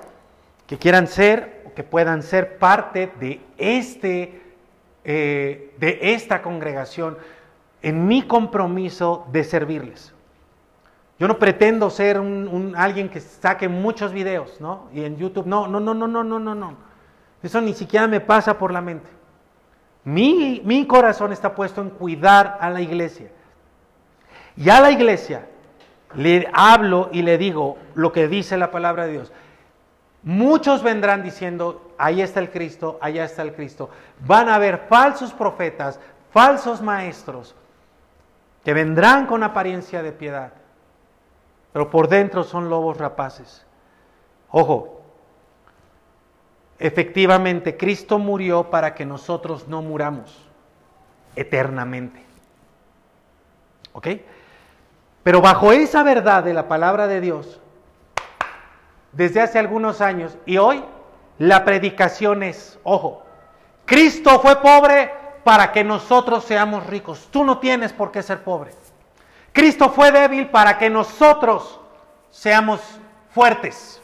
que 0.66 0.76
quieran 0.76 1.06
ser 1.06 1.62
o 1.68 1.72
que 1.72 1.84
puedan 1.84 2.24
ser 2.24 2.58
parte 2.58 3.12
de, 3.20 3.40
este, 3.58 4.42
eh, 5.04 5.72
de 5.78 6.00
esta 6.02 6.42
congregación 6.42 7.18
en 7.80 8.08
mi 8.08 8.22
compromiso 8.22 9.24
de 9.30 9.44
servirles. 9.44 10.12
Yo 11.20 11.28
no 11.28 11.38
pretendo 11.38 11.90
ser 11.90 12.18
un, 12.18 12.74
alguien 12.76 13.08
que 13.08 13.20
saque 13.20 13.68
muchos 13.68 14.12
videos, 14.12 14.60
¿no? 14.60 14.88
Y 14.92 15.04
en 15.04 15.16
YouTube, 15.16 15.46
no, 15.46 15.68
no, 15.68 15.78
no, 15.78 15.94
no, 15.94 16.08
no, 16.08 16.24
no, 16.24 16.40
no, 16.40 16.56
no. 16.56 16.91
Eso 17.42 17.60
ni 17.60 17.74
siquiera 17.74 18.06
me 18.06 18.20
pasa 18.20 18.58
por 18.58 18.72
la 18.72 18.80
mente. 18.80 19.08
Mi, 20.04 20.62
mi 20.64 20.86
corazón 20.86 21.32
está 21.32 21.54
puesto 21.54 21.80
en 21.80 21.90
cuidar 21.90 22.58
a 22.60 22.70
la 22.70 22.80
iglesia. 22.80 23.30
Y 24.56 24.68
a 24.68 24.80
la 24.80 24.90
iglesia 24.90 25.46
le 26.14 26.48
hablo 26.52 27.08
y 27.12 27.22
le 27.22 27.38
digo 27.38 27.78
lo 27.94 28.12
que 28.12 28.28
dice 28.28 28.56
la 28.56 28.70
palabra 28.70 29.06
de 29.06 29.12
Dios. 29.12 29.32
Muchos 30.22 30.82
vendrán 30.82 31.22
diciendo, 31.22 31.94
ahí 31.98 32.22
está 32.22 32.38
el 32.38 32.50
Cristo, 32.50 32.98
allá 33.00 33.24
está 33.24 33.42
el 33.42 33.54
Cristo. 33.54 33.90
Van 34.20 34.48
a 34.48 34.54
haber 34.54 34.86
falsos 34.88 35.32
profetas, 35.32 35.98
falsos 36.30 36.80
maestros, 36.80 37.56
que 38.64 38.72
vendrán 38.72 39.26
con 39.26 39.42
apariencia 39.42 40.02
de 40.02 40.12
piedad, 40.12 40.52
pero 41.72 41.90
por 41.90 42.08
dentro 42.08 42.44
son 42.44 42.70
lobos 42.70 42.98
rapaces. 42.98 43.66
Ojo, 44.50 45.01
efectivamente 46.82 47.76
Cristo 47.76 48.18
murió 48.18 48.68
para 48.70 48.94
que 48.94 49.06
nosotros 49.06 49.68
no 49.68 49.82
muramos 49.82 50.36
eternamente. 51.36 52.24
¿Ok? 53.92 54.08
Pero 55.22 55.40
bajo 55.40 55.72
esa 55.72 56.02
verdad 56.02 56.42
de 56.42 56.54
la 56.54 56.66
palabra 56.66 57.06
de 57.06 57.20
Dios, 57.20 57.60
desde 59.12 59.40
hace 59.40 59.60
algunos 59.60 60.00
años 60.00 60.36
y 60.44 60.58
hoy 60.58 60.84
la 61.38 61.64
predicación 61.64 62.42
es, 62.42 62.78
ojo, 62.82 63.22
Cristo 63.84 64.40
fue 64.40 64.60
pobre 64.60 65.12
para 65.44 65.70
que 65.70 65.84
nosotros 65.84 66.44
seamos 66.44 66.86
ricos. 66.86 67.28
Tú 67.30 67.44
no 67.44 67.58
tienes 67.58 67.92
por 67.92 68.10
qué 68.10 68.22
ser 68.22 68.42
pobre. 68.42 68.72
Cristo 69.52 69.90
fue 69.90 70.10
débil 70.10 70.48
para 70.48 70.78
que 70.78 70.90
nosotros 70.90 71.78
seamos 72.30 72.80
fuertes. 73.30 74.01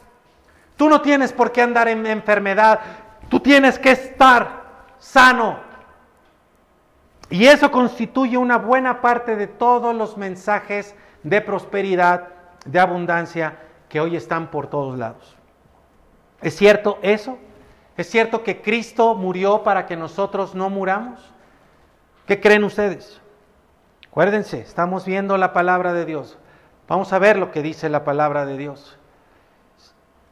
Tú 0.79 0.89
no 0.89 1.03
tienes 1.03 1.33
por 1.33 1.51
qué 1.51 1.61
andar 1.61 1.89
en 1.89 2.07
enfermedad. 2.07 2.79
Tú 3.29 3.41
tienes 3.41 3.81
que 3.81 3.91
estar 3.91 4.63
sano. 4.99 5.59
Y 7.31 7.47
eso 7.47 7.73
constituye 7.73 8.39
una 8.39 8.59
buena 8.59 9.01
parte 9.01 9.35
de 9.35 9.49
todos 9.49 9.93
los 9.93 10.17
mensajes 10.17 10.95
de 11.25 11.41
prosperidad, 11.41 12.29
de 12.65 12.79
abundancia 12.79 13.59
que 13.89 14.01
hoy 14.01 14.15
están 14.15 14.53
por 14.53 14.69
todos 14.69 14.97
lados. 14.97 15.37
¿Es 16.41 16.55
cierto 16.55 17.01
eso? 17.03 17.39
¿Es 17.97 18.09
cierto 18.09 18.45
que 18.45 18.63
Cristo 18.63 19.17
murió 19.17 19.65
para 19.65 19.85
que 19.85 19.97
nosotros 19.97 20.55
no 20.55 20.71
muramos? 20.71 21.19
¿Qué 22.25 22.41
creen 22.41 22.63
ustedes? 22.63 23.21
Acuérdense, 24.09 24.61
estamos 24.61 25.05
viendo 25.05 25.37
la 25.39 25.53
palabra 25.53 25.93
de 25.93 26.05
Dios. 26.05 26.39
Vamos 26.87 27.13
a 27.13 27.19
ver 27.19 27.37
lo 27.37 27.51
que 27.51 27.63
dice 27.63 27.89
la 27.89 28.05
palabra 28.05 28.47
de 28.47 28.57
Dios. 28.57 28.98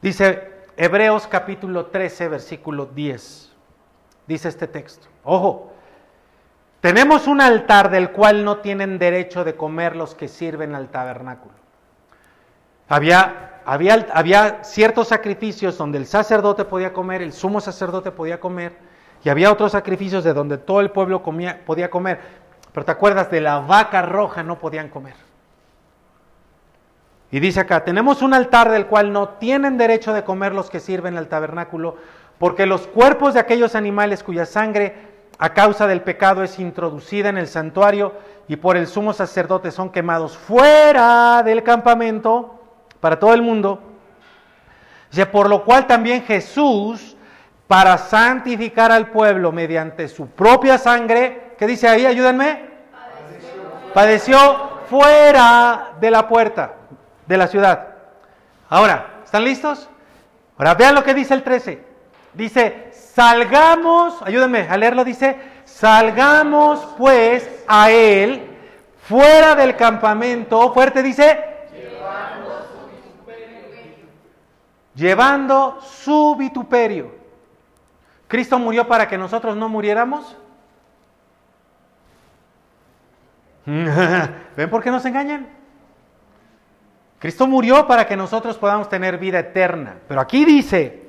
Dice 0.01 0.51
Hebreos 0.77 1.27
capítulo 1.27 1.87
13, 1.87 2.27
versículo 2.27 2.85
10. 2.85 3.51
Dice 4.27 4.49
este 4.49 4.67
texto. 4.67 5.07
Ojo, 5.23 5.71
tenemos 6.81 7.27
un 7.27 7.41
altar 7.41 7.89
del 7.89 8.11
cual 8.11 8.43
no 8.43 8.57
tienen 8.57 8.99
derecho 8.99 9.43
de 9.43 9.55
comer 9.55 9.95
los 9.95 10.13
que 10.13 10.27
sirven 10.27 10.75
al 10.75 10.89
tabernáculo. 10.89 11.55
Había, 12.87 13.61
había, 13.65 14.07
había 14.13 14.63
ciertos 14.63 15.07
sacrificios 15.07 15.77
donde 15.77 15.97
el 15.97 16.05
sacerdote 16.05 16.63
podía 16.63 16.93
comer, 16.93 17.21
el 17.21 17.33
sumo 17.33 17.59
sacerdote 17.59 18.11
podía 18.11 18.39
comer, 18.39 18.77
y 19.23 19.29
había 19.29 19.51
otros 19.51 19.71
sacrificios 19.71 20.23
de 20.23 20.33
donde 20.33 20.57
todo 20.57 20.79
el 20.79 20.91
pueblo 20.91 21.23
podía 21.23 21.89
comer. 21.89 22.19
Pero 22.71 22.85
te 22.85 22.91
acuerdas, 22.91 23.31
de 23.31 23.41
la 23.41 23.59
vaca 23.59 24.03
roja 24.03 24.43
no 24.43 24.59
podían 24.59 24.89
comer. 24.89 25.26
Y 27.29 27.39
dice 27.39 27.59
acá, 27.59 27.83
tenemos 27.83 28.21
un 28.21 28.33
altar 28.33 28.71
del 28.71 28.85
cual 28.85 29.11
no 29.11 29.29
tienen 29.29 29.77
derecho 29.77 30.13
de 30.13 30.23
comer 30.23 30.53
los 30.53 30.69
que 30.69 30.79
sirven 30.79 31.17
al 31.17 31.27
tabernáculo, 31.27 31.97
porque 32.39 32.65
los 32.65 32.87
cuerpos 32.87 33.33
de 33.33 33.41
aquellos 33.41 33.75
animales 33.75 34.23
cuya 34.23 34.45
sangre 34.45 34.95
a 35.37 35.53
causa 35.53 35.87
del 35.87 36.01
pecado 36.01 36.43
es 36.43 36.57
introducida 36.57 37.29
en 37.29 37.37
el 37.37 37.47
santuario 37.47 38.13
y 38.47 38.55
por 38.55 38.77
el 38.77 38.87
sumo 38.87 39.11
sacerdote 39.11 39.71
son 39.71 39.91
quemados 39.91 40.37
fuera 40.37 41.43
del 41.43 41.63
campamento, 41.63 42.53
para 43.01 43.19
todo 43.19 43.33
el 43.33 43.41
mundo. 43.41 43.81
Dice, 45.11 45.25
por 45.25 45.49
lo 45.49 45.63
cual 45.65 45.85
también 45.85 46.23
Jesús, 46.23 47.17
para 47.67 47.97
santificar 47.97 48.91
al 48.91 49.11
pueblo 49.11 49.51
mediante 49.51 50.07
su 50.07 50.27
propia 50.27 50.77
sangre, 50.77 51.53
¿qué 51.57 51.67
dice 51.67 51.89
ahí? 51.89 52.05
Ayúdenme. 52.05 52.67
Padeció, 53.93 53.93
Padeció 53.93 54.69
fuera 54.89 55.91
de 55.99 56.09
la 56.09 56.27
puerta 56.29 56.76
de 57.27 57.37
la 57.37 57.47
ciudad. 57.47 57.87
Ahora, 58.69 59.21
¿están 59.23 59.43
listos? 59.43 59.89
Ahora 60.57 60.73
vean 60.73 60.95
lo 60.95 61.03
que 61.03 61.13
dice 61.13 61.33
el 61.33 61.43
13. 61.43 61.85
Dice, 62.33 62.91
salgamos, 62.93 64.21
ayúdenme 64.21 64.67
a 64.69 64.77
leerlo, 64.77 65.03
dice, 65.03 65.39
salgamos 65.65 66.87
pues 66.97 67.49
a 67.67 67.91
él 67.91 68.57
fuera 69.01 69.55
del 69.55 69.75
campamento, 69.75 70.73
fuerte 70.73 71.01
dice, 71.01 71.43
llevando 74.93 75.79
su 75.81 76.35
vituperio. 76.35 77.15
¿Cristo 78.27 78.59
murió 78.59 78.87
para 78.87 79.07
que 79.07 79.17
nosotros 79.17 79.55
no 79.55 79.69
muriéramos? 79.69 80.35
¿Ven 83.65 84.69
por 84.69 84.83
qué 84.83 84.91
nos 84.91 85.05
engañan? 85.05 85.56
Cristo 87.19 87.47
murió 87.47 87.87
para 87.87 88.05
que 88.05 88.15
nosotros 88.15 88.57
podamos 88.57 88.89
tener 88.89 89.17
vida 89.17 89.39
eterna. 89.39 89.97
Pero 90.07 90.21
aquí 90.21 90.45
dice, 90.45 91.07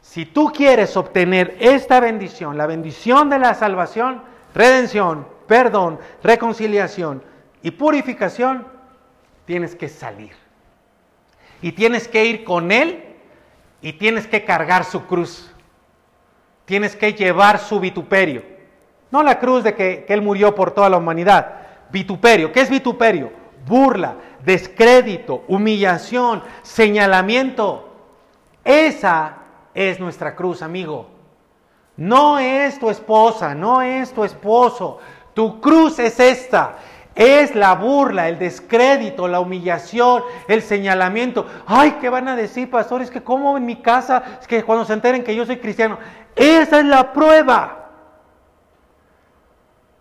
si 0.00 0.26
tú 0.26 0.52
quieres 0.52 0.96
obtener 0.96 1.56
esta 1.60 2.00
bendición, 2.00 2.56
la 2.56 2.66
bendición 2.66 3.28
de 3.28 3.38
la 3.38 3.54
salvación, 3.54 4.22
redención, 4.54 5.26
perdón, 5.46 5.98
reconciliación 6.22 7.22
y 7.62 7.72
purificación, 7.72 8.66
tienes 9.46 9.74
que 9.74 9.88
salir 9.88 10.32
y 11.62 11.72
tienes 11.72 12.08
que 12.08 12.24
ir 12.24 12.44
con 12.44 12.70
Él 12.70 13.04
y 13.82 13.94
tienes 13.94 14.26
que 14.26 14.44
cargar 14.44 14.84
su 14.84 15.06
cruz. 15.06 15.50
Tienes 16.64 16.94
que 16.94 17.12
llevar 17.14 17.58
su 17.58 17.80
vituperio. 17.80 18.44
No 19.10 19.22
la 19.22 19.38
cruz 19.38 19.64
de 19.64 19.74
que, 19.74 20.06
Él 20.08 20.22
murió 20.22 20.54
por 20.54 20.70
toda 20.70 20.88
la 20.88 20.98
humanidad. 20.98 21.56
Vituperio. 21.90 22.52
¿Qué 22.52 22.60
es 22.60 22.70
vituperio? 22.70 23.32
Burla, 23.66 24.16
descrédito, 24.44 25.44
humillación, 25.48 26.42
señalamiento. 26.62 27.88
Esa 28.64 29.38
es 29.74 30.00
nuestra 30.00 30.34
cruz, 30.34 30.62
amigo. 30.62 31.08
No 31.96 32.38
es 32.38 32.78
tu 32.78 32.90
esposa, 32.90 33.54
no 33.54 33.82
es 33.82 34.12
tu 34.12 34.24
esposo. 34.24 34.98
Tu 35.34 35.60
cruz 35.60 35.98
es 35.98 36.18
esta 36.18 36.76
es 37.14 37.54
la 37.54 37.74
burla, 37.74 38.28
el 38.28 38.38
descrédito, 38.38 39.28
la 39.28 39.40
humillación, 39.40 40.22
el 40.48 40.62
señalamiento. 40.62 41.46
Ay, 41.66 41.98
¿qué 42.00 42.08
van 42.08 42.28
a 42.28 42.36
decir, 42.36 42.70
pastores? 42.70 43.10
Que 43.10 43.22
como 43.22 43.56
en 43.56 43.66
mi 43.66 43.76
casa, 43.76 44.22
es 44.40 44.46
que 44.46 44.62
cuando 44.62 44.84
se 44.84 44.92
enteren 44.92 45.24
que 45.24 45.34
yo 45.34 45.44
soy 45.44 45.58
cristiano, 45.58 45.98
esa 46.34 46.78
es 46.78 46.84
la 46.86 47.12
prueba. 47.12 47.79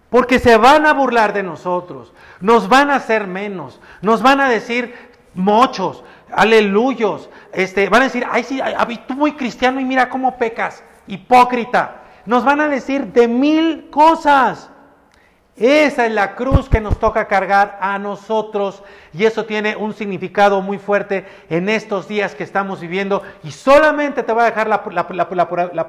Porque 0.09 0.39
se 0.39 0.57
van 0.57 0.85
a 0.85 0.93
burlar 0.93 1.33
de 1.33 1.43
nosotros, 1.43 2.13
nos 2.39 2.67
van 2.67 2.89
a 2.89 2.95
hacer 2.95 3.27
menos, 3.27 3.79
nos 4.01 4.21
van 4.23 4.41
a 4.41 4.49
decir 4.49 4.95
mochos, 5.35 6.03
aleluyos, 6.31 7.29
este, 7.51 7.89
van 7.89 8.01
a 8.01 8.05
decir, 8.05 8.25
ay, 8.29 8.43
sí, 8.43 8.59
ay, 8.61 9.03
tú 9.07 9.13
muy 9.13 9.33
cristiano 9.33 9.79
y 9.79 9.85
mira 9.85 10.09
cómo 10.09 10.37
pecas, 10.37 10.83
hipócrita. 11.07 12.03
Nos 12.25 12.43
van 12.43 12.61
a 12.61 12.67
decir 12.67 13.07
de 13.07 13.27
mil 13.27 13.89
cosas. 13.89 14.69
Esa 15.59 16.05
es 16.05 16.13
la 16.13 16.35
cruz 16.35 16.69
que 16.69 16.79
nos 16.79 16.97
toca 16.99 17.27
cargar 17.27 17.77
a 17.81 17.99
nosotros 17.99 18.81
y 19.11 19.25
eso 19.25 19.43
tiene 19.43 19.75
un 19.75 19.93
significado 19.93 20.61
muy 20.61 20.77
fuerte 20.77 21.25
en 21.49 21.67
estos 21.67 22.07
días 22.07 22.33
que 22.33 22.45
estamos 22.45 22.79
viviendo 22.79 23.23
y 23.43 23.51
solamente 23.51 24.23
te 24.23 24.31
voy 24.31 24.43
a 24.43 24.45
dejar 24.45 24.69
la, 24.69 24.81
la, 25.73 25.83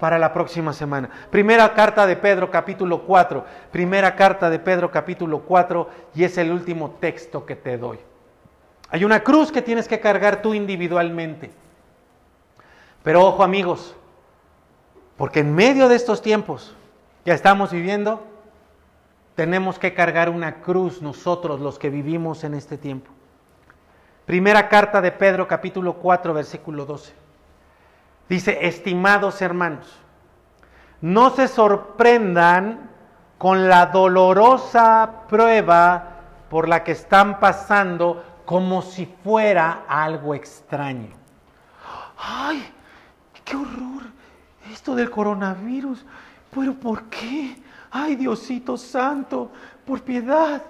para 0.00 0.18
la 0.18 0.32
próxima 0.32 0.72
semana. 0.72 1.10
Primera 1.30 1.74
carta 1.74 2.06
de 2.06 2.16
Pedro 2.16 2.50
capítulo 2.50 3.02
4, 3.02 3.44
primera 3.70 4.16
carta 4.16 4.48
de 4.48 4.58
Pedro 4.58 4.90
capítulo 4.90 5.40
4 5.40 5.90
y 6.14 6.24
es 6.24 6.38
el 6.38 6.50
último 6.50 6.96
texto 6.98 7.44
que 7.44 7.54
te 7.54 7.76
doy. 7.76 7.98
Hay 8.88 9.04
una 9.04 9.22
cruz 9.22 9.52
que 9.52 9.60
tienes 9.60 9.88
que 9.88 10.00
cargar 10.00 10.40
tú 10.40 10.54
individualmente. 10.54 11.50
Pero 13.02 13.26
ojo 13.26 13.42
amigos, 13.42 13.94
porque 15.18 15.40
en 15.40 15.54
medio 15.54 15.86
de 15.90 15.96
estos 15.96 16.22
tiempos 16.22 16.74
que 17.26 17.32
estamos 17.32 17.72
viviendo, 17.72 18.35
tenemos 19.36 19.78
que 19.78 19.94
cargar 19.94 20.30
una 20.30 20.62
cruz 20.62 21.02
nosotros 21.02 21.60
los 21.60 21.78
que 21.78 21.90
vivimos 21.90 22.42
en 22.42 22.54
este 22.54 22.78
tiempo. 22.78 23.12
Primera 24.24 24.68
carta 24.68 25.00
de 25.00 25.12
Pedro 25.12 25.46
capítulo 25.46 25.92
4 25.94 26.34
versículo 26.34 26.86
12. 26.86 27.12
Dice, 28.28 28.66
estimados 28.66 29.40
hermanos, 29.42 29.86
no 31.02 31.30
se 31.30 31.46
sorprendan 31.46 32.90
con 33.38 33.68
la 33.68 33.86
dolorosa 33.86 35.22
prueba 35.28 36.14
por 36.48 36.66
la 36.66 36.82
que 36.82 36.92
están 36.92 37.38
pasando 37.38 38.24
como 38.46 38.80
si 38.80 39.04
fuera 39.22 39.84
algo 39.86 40.34
extraño. 40.34 41.10
¡Ay! 42.18 42.72
¡Qué 43.44 43.54
horror! 43.54 44.02
Esto 44.72 44.94
del 44.94 45.10
coronavirus. 45.10 46.04
¿Pero 46.50 46.72
por 46.74 47.04
qué? 47.04 47.65
Ay 47.96 48.16
Diosito 48.16 48.76
Santo, 48.76 49.50
por 49.84 50.02
piedad. 50.02 50.62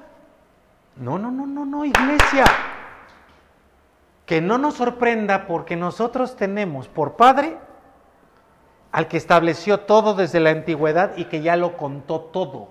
No, 0.96 1.18
no, 1.18 1.30
no, 1.30 1.46
no, 1.46 1.64
no, 1.64 1.84
iglesia. 1.84 2.44
Que 4.24 4.40
no 4.40 4.58
nos 4.58 4.74
sorprenda 4.74 5.46
porque 5.46 5.76
nosotros 5.76 6.36
tenemos 6.36 6.88
por 6.88 7.16
Padre 7.16 7.58
al 8.92 9.08
que 9.08 9.16
estableció 9.16 9.80
todo 9.80 10.14
desde 10.14 10.40
la 10.40 10.50
antigüedad 10.50 11.16
y 11.16 11.26
que 11.26 11.42
ya 11.42 11.56
lo 11.56 11.76
contó 11.76 12.20
todo. 12.20 12.68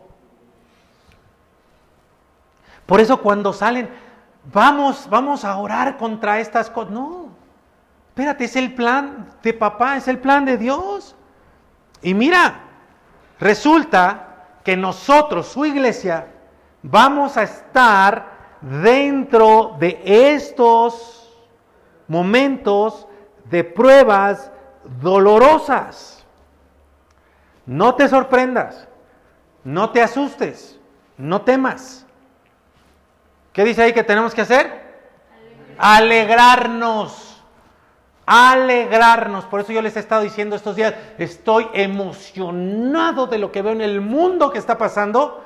Por 2.86 3.00
eso 3.00 3.22
cuando 3.22 3.54
salen, 3.54 3.90
vamos, 4.52 5.08
vamos 5.10 5.46
a 5.46 5.58
orar 5.58 5.98
contra 5.98 6.40
estas 6.40 6.70
cosas. 6.70 6.92
No, 6.92 7.30
espérate, 8.10 8.46
es 8.46 8.56
el 8.56 8.74
plan 8.74 9.28
de 9.44 9.54
papá, 9.54 9.98
es 9.98 10.08
el 10.08 10.20
plan 10.20 10.46
de 10.46 10.58
Dios. 10.58 11.16
Y 12.02 12.14
mira, 12.14 12.62
resulta 13.40 14.25
que 14.66 14.76
nosotros, 14.76 15.48
su 15.48 15.64
iglesia, 15.64 16.28
vamos 16.82 17.38
a 17.38 17.44
estar 17.44 18.58
dentro 18.62 19.78
de 19.80 20.02
estos 20.04 21.32
momentos 22.08 23.08
de 23.46 23.64
pruebas 23.64 24.52
dolorosas. 25.00 26.26
No 27.68 27.94
te 27.94 28.10
sorprendas, 28.10 28.88
no 29.64 29.92
te 29.92 30.02
asustes, 30.02 30.80
no 31.16 31.44
temas. 31.44 32.08
¿Qué 33.54 33.64
dice 33.64 33.84
ahí 33.84 33.94
que 33.94 34.04
tenemos 34.04 34.34
que 34.34 34.42
hacer? 34.42 34.84
Alegrarnos 35.78 37.25
alegrarnos. 38.26 39.46
Por 39.46 39.62
eso 39.62 39.72
yo 39.72 39.82
les 39.82 39.96
he 39.96 40.00
estado 40.00 40.22
diciendo 40.22 40.56
estos 40.56 40.76
días, 40.76 40.94
estoy 41.18 41.68
emocionado 41.74 43.28
de 43.28 43.38
lo 43.38 43.52
que 43.52 43.62
veo 43.62 43.74
en 43.74 43.82
el 43.82 44.02
mundo 44.02 44.52
que 44.52 44.60
está 44.60 44.78
pasando, 44.78 45.44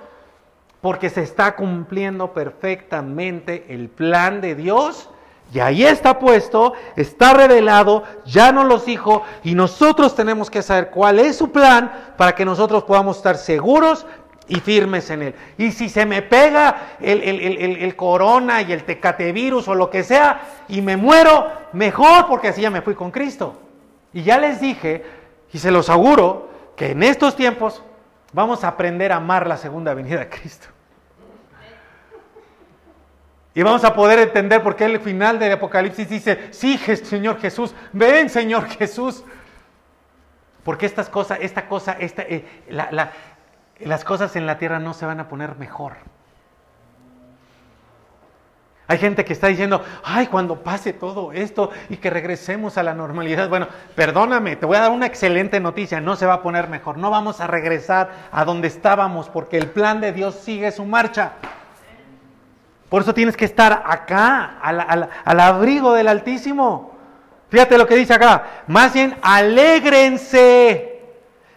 porque 0.81 1.09
se 1.09 1.21
está 1.21 1.55
cumpliendo 1.55 2.33
perfectamente 2.33 3.65
el 3.69 3.89
plan 3.89 4.41
de 4.41 4.55
Dios. 4.55 5.09
Y 5.51 5.59
ahí 5.59 5.83
está 5.83 6.19
puesto, 6.19 6.73
está 6.95 7.33
revelado, 7.33 8.03
ya 8.23 8.51
nos 8.51 8.65
los 8.65 8.85
dijo, 8.85 9.23
y 9.43 9.55
nosotros 9.55 10.15
tenemos 10.15 10.51
que 10.51 10.61
saber 10.61 10.91
cuál 10.91 11.17
es 11.17 11.37
su 11.37 11.51
plan 11.51 12.13
para 12.17 12.35
que 12.35 12.45
nosotros 12.45 12.83
podamos 12.83 13.17
estar 13.17 13.35
seguros 13.35 14.05
y 14.49 14.59
firmes 14.59 15.09
en 15.11 15.21
él. 15.21 15.35
Y 15.57 15.71
si 15.71 15.87
se 15.87 16.05
me 16.05 16.21
pega 16.21 16.97
el, 16.99 17.21
el, 17.21 17.95
corona 17.95 18.61
y 18.61 18.73
el 18.73 18.83
tecatevirus 18.83 19.67
o 19.67 19.75
lo 19.75 19.89
que 19.89 20.03
sea 20.03 20.41
y 20.67 20.81
me 20.81 20.97
muero, 20.97 21.47
mejor 21.71 22.27
porque 22.27 22.49
así 22.49 22.61
ya 22.61 22.69
me 22.69 22.81
fui 22.81 22.95
con 22.95 23.11
Cristo. 23.11 23.61
Y 24.11 24.23
ya 24.23 24.39
les 24.39 24.59
dije, 24.59 25.05
y 25.53 25.59
se 25.59 25.71
los 25.71 25.89
auguro, 25.89 26.49
que 26.75 26.91
en 26.91 27.03
estos 27.03 27.35
tiempos 27.35 27.83
vamos 28.33 28.63
a 28.63 28.69
aprender 28.69 29.11
a 29.11 29.17
amar 29.17 29.47
la 29.47 29.57
segunda 29.57 29.93
venida 29.93 30.19
de 30.19 30.29
Cristo. 30.29 30.67
Y 33.53 33.63
vamos 33.63 33.83
a 33.83 33.93
poder 33.93 34.19
entender 34.19 34.63
por 34.63 34.75
qué 34.75 34.85
el 34.85 34.99
final 34.99 35.37
del 35.37 35.53
Apocalipsis 35.53 36.07
dice, 36.07 36.47
sí, 36.51 36.77
Señor 36.77 37.39
Jesús, 37.39 37.73
ven, 37.91 38.29
Señor 38.29 38.67
Jesús. 38.69 39.23
Porque 40.63 40.85
estas 40.85 41.09
cosas, 41.09 41.39
esta 41.41 41.67
cosa, 41.67 41.93
esta, 41.99 42.21
eh, 42.23 42.45
las 43.81 44.03
cosas 44.03 44.35
en 44.35 44.45
la 44.45 44.57
tierra 44.57 44.79
no 44.79 44.93
se 44.93 45.05
van 45.05 45.19
a 45.19 45.27
poner 45.27 45.55
mejor. 45.57 45.93
Hay 48.89 48.97
gente 48.97 49.23
que 49.23 49.33
está 49.33 49.45
diciendo, 49.45 49.83
ay, 50.03 50.25
cuando 50.25 50.63
pase 50.63 50.93
todo 50.93 51.31
esto 51.31 51.69
y 51.89 51.97
que 51.97 52.09
regresemos 52.09 52.75
a 52.75 52.81
la 52.81 52.95
normalidad. 52.95 53.47
Bueno, 53.47 53.67
perdóname, 53.95 54.55
te 54.55 54.65
voy 54.65 54.77
a 54.77 54.81
dar 54.81 54.89
una 54.89 55.05
excelente 55.05 55.59
noticia, 55.59 56.01
no 56.01 56.15
se 56.15 56.25
va 56.25 56.33
a 56.33 56.41
poner 56.41 56.69
mejor, 56.69 56.97
no 56.97 57.11
vamos 57.11 57.39
a 57.39 57.45
regresar 57.45 58.09
a 58.31 58.45
donde 58.45 58.67
estábamos 58.67 59.29
porque 59.29 59.59
el 59.59 59.67
plan 59.69 60.01
de 60.01 60.11
Dios 60.11 60.33
sigue 60.33 60.71
su 60.71 60.85
marcha. 60.85 61.33
Por 62.89 63.03
eso 63.03 63.13
tienes 63.13 63.37
que 63.37 63.45
estar 63.45 63.83
acá, 63.85 64.57
al, 64.59 65.09
al 65.23 65.39
abrigo 65.39 65.93
del 65.93 66.07
Altísimo. 66.07 66.97
Fíjate 67.49 67.77
lo 67.77 67.85
que 67.85 67.95
dice 67.95 68.15
acá, 68.15 68.63
más 68.65 68.91
bien 68.93 69.15
alégrense 69.21 70.98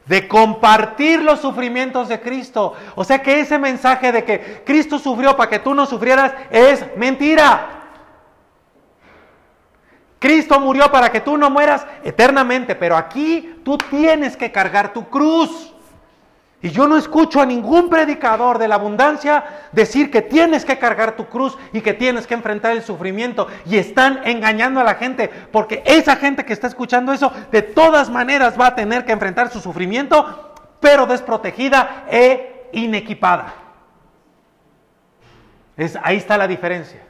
de 0.06 0.26
compartir 0.26 1.22
los 1.22 1.40
sufrimientos 1.40 2.08
de 2.08 2.20
Cristo. 2.20 2.74
O 2.94 3.04
sea 3.04 3.22
que 3.22 3.40
ese 3.40 3.58
mensaje 3.58 4.12
de 4.12 4.24
que 4.24 4.62
Cristo 4.64 4.98
sufrió 4.98 5.36
para 5.36 5.50
que 5.50 5.58
tú 5.58 5.74
no 5.74 5.86
sufrieras 5.86 6.32
es 6.50 6.84
mentira. 6.96 7.80
Cristo 10.18 10.60
murió 10.60 10.90
para 10.92 11.10
que 11.10 11.20
tú 11.20 11.36
no 11.36 11.50
mueras 11.50 11.84
eternamente, 12.04 12.76
pero 12.76 12.96
aquí 12.96 13.56
tú 13.64 13.76
tienes 13.76 14.36
que 14.36 14.52
cargar 14.52 14.92
tu 14.92 15.08
cruz. 15.08 15.71
Y 16.62 16.70
yo 16.70 16.86
no 16.86 16.96
escucho 16.96 17.40
a 17.40 17.46
ningún 17.46 17.90
predicador 17.90 18.56
de 18.56 18.68
la 18.68 18.76
abundancia 18.76 19.44
decir 19.72 20.12
que 20.12 20.22
tienes 20.22 20.64
que 20.64 20.78
cargar 20.78 21.16
tu 21.16 21.26
cruz 21.26 21.58
y 21.72 21.80
que 21.80 21.92
tienes 21.92 22.28
que 22.28 22.34
enfrentar 22.34 22.70
el 22.72 22.84
sufrimiento. 22.84 23.48
Y 23.66 23.78
están 23.78 24.20
engañando 24.24 24.80
a 24.80 24.84
la 24.84 24.94
gente, 24.94 25.28
porque 25.28 25.82
esa 25.84 26.14
gente 26.14 26.44
que 26.44 26.52
está 26.52 26.68
escuchando 26.68 27.12
eso, 27.12 27.32
de 27.50 27.62
todas 27.62 28.10
maneras 28.10 28.58
va 28.58 28.68
a 28.68 28.74
tener 28.76 29.04
que 29.04 29.10
enfrentar 29.10 29.50
su 29.50 29.58
sufrimiento, 29.58 30.54
pero 30.78 31.06
desprotegida 31.06 32.04
e 32.08 32.68
inequipada. 32.72 33.54
Es, 35.76 35.98
ahí 36.00 36.18
está 36.18 36.38
la 36.38 36.46
diferencia. 36.46 37.02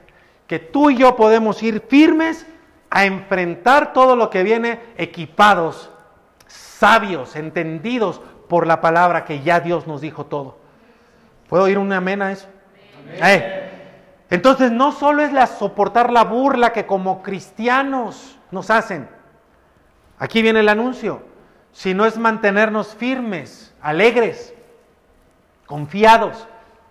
Que 0.46 0.58
tú 0.58 0.88
y 0.88 0.96
yo 0.96 1.14
podemos 1.14 1.62
ir 1.62 1.82
firmes 1.88 2.46
a 2.88 3.04
enfrentar 3.04 3.92
todo 3.92 4.16
lo 4.16 4.30
que 4.30 4.42
viene 4.42 4.80
equipados, 4.96 5.90
sabios, 6.46 7.36
entendidos, 7.36 8.22
por 8.52 8.66
la 8.66 8.82
palabra 8.82 9.24
que 9.24 9.40
ya 9.40 9.60
Dios 9.60 9.86
nos 9.86 10.02
dijo 10.02 10.26
todo. 10.26 10.58
¿Puedo 11.48 11.64
oír 11.64 11.78
un 11.78 11.90
amén 11.90 12.20
a 12.20 12.32
eso? 12.32 12.48
Eh. 13.08 13.70
Entonces 14.28 14.70
no 14.70 14.92
solo 14.92 15.22
es 15.22 15.32
la 15.32 15.46
soportar 15.46 16.12
la 16.12 16.24
burla 16.24 16.70
que 16.70 16.84
como 16.84 17.22
cristianos 17.22 18.38
nos 18.50 18.68
hacen. 18.68 19.08
Aquí 20.18 20.42
viene 20.42 20.60
el 20.60 20.68
anuncio. 20.68 21.22
Sino 21.72 22.04
es 22.04 22.18
mantenernos 22.18 22.94
firmes, 22.94 23.72
alegres, 23.80 24.52
confiados 25.64 26.46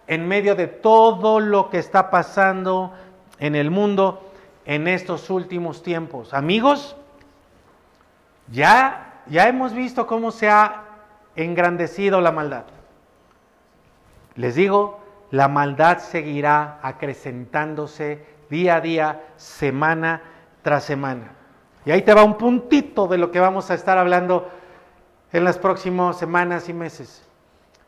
en 0.08 0.28
medio 0.28 0.56
de 0.56 0.66
todo 0.66 1.40
lo 1.40 1.70
que 1.70 1.78
está 1.78 2.10
pasando 2.10 2.92
en 3.38 3.54
el 3.54 3.70
mundo 3.70 4.32
en 4.66 4.88
estos 4.88 5.30
últimos 5.30 5.84
tiempos. 5.84 6.34
Amigos, 6.34 6.96
ya, 8.48 9.22
ya 9.28 9.48
hemos 9.48 9.76
visto 9.76 10.08
cómo 10.08 10.32
se 10.32 10.50
ha 10.50 10.88
engrandecido 11.36 12.22
la 12.22 12.32
maldad. 12.32 12.66
Les 14.36 14.56
digo, 14.56 15.02
la 15.32 15.48
maldad 15.48 16.00
seguirá 16.00 16.80
acrecentándose 16.82 18.26
día 18.50 18.76
a 18.76 18.82
día, 18.82 19.22
semana 19.38 20.22
tras 20.62 20.84
semana. 20.84 21.32
Y 21.86 21.92
ahí 21.92 22.02
te 22.02 22.14
va 22.14 22.24
un 22.24 22.38
puntito 22.38 23.08
de 23.08 23.18
lo 23.18 23.32
que 23.32 23.40
vamos 23.40 23.72
a 23.72 23.74
estar 23.74 23.98
hablando 23.98 24.50
en 25.32 25.44
las 25.44 25.58
próximas 25.58 26.18
semanas 26.18 26.70
y 26.70 26.74
meses. 26.74 27.28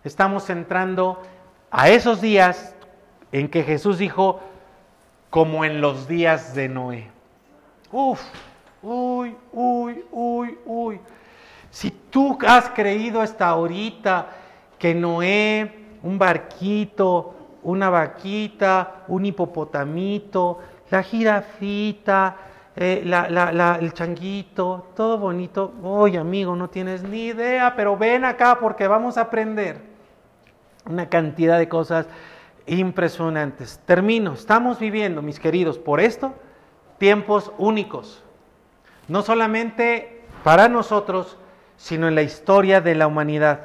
Estamos 0.03 0.49
entrando 0.49 1.21
a 1.69 1.89
esos 1.89 2.21
días 2.21 2.75
en 3.31 3.49
que 3.49 3.63
Jesús 3.63 3.97
dijo, 3.97 4.39
como 5.29 5.65
en 5.65 5.81
los 5.81 6.07
días 6.07 6.53
de 6.55 6.69
Noé. 6.69 7.09
Uf, 7.91 8.21
uy, 8.81 9.35
uy, 9.51 10.05
uy, 10.11 10.57
uy. 10.65 10.99
Si 11.73 11.89
tú 11.89 12.37
has 12.45 12.69
creído 12.69 13.19
hasta 13.19 13.47
ahorita 13.47 14.27
que 14.77 14.93
Noé, 14.93 15.97
un 16.03 16.19
barquito, 16.19 17.33
una 17.63 17.89
vaquita, 17.89 19.05
un 19.07 19.25
hipopotamito, 19.25 20.59
la 20.91 21.01
jirafita, 21.01 22.35
eh, 22.75 23.01
el 23.81 23.93
changuito, 23.93 24.89
todo 24.95 25.17
bonito. 25.17 25.73
Oye, 25.81 26.19
amigo, 26.19 26.55
no 26.55 26.69
tienes 26.69 27.01
ni 27.01 27.25
idea, 27.25 27.73
pero 27.75 27.97
ven 27.97 28.23
acá 28.23 28.59
porque 28.59 28.87
vamos 28.87 29.17
a 29.17 29.21
aprender 29.21 29.81
una 30.85 31.09
cantidad 31.09 31.57
de 31.57 31.67
cosas 31.67 32.05
impresionantes. 32.67 33.79
Termino. 33.87 34.33
Estamos 34.33 34.77
viviendo, 34.77 35.23
mis 35.23 35.39
queridos, 35.39 35.79
por 35.79 35.99
esto, 35.99 36.35
tiempos 36.99 37.51
únicos. 37.57 38.23
No 39.07 39.23
solamente 39.23 40.21
para 40.43 40.69
nosotros, 40.69 41.39
sino 41.83 42.07
en 42.07 42.15
la 42.15 42.21
historia 42.21 42.79
de 42.79 42.95
la 42.95 43.07
humanidad, 43.07 43.59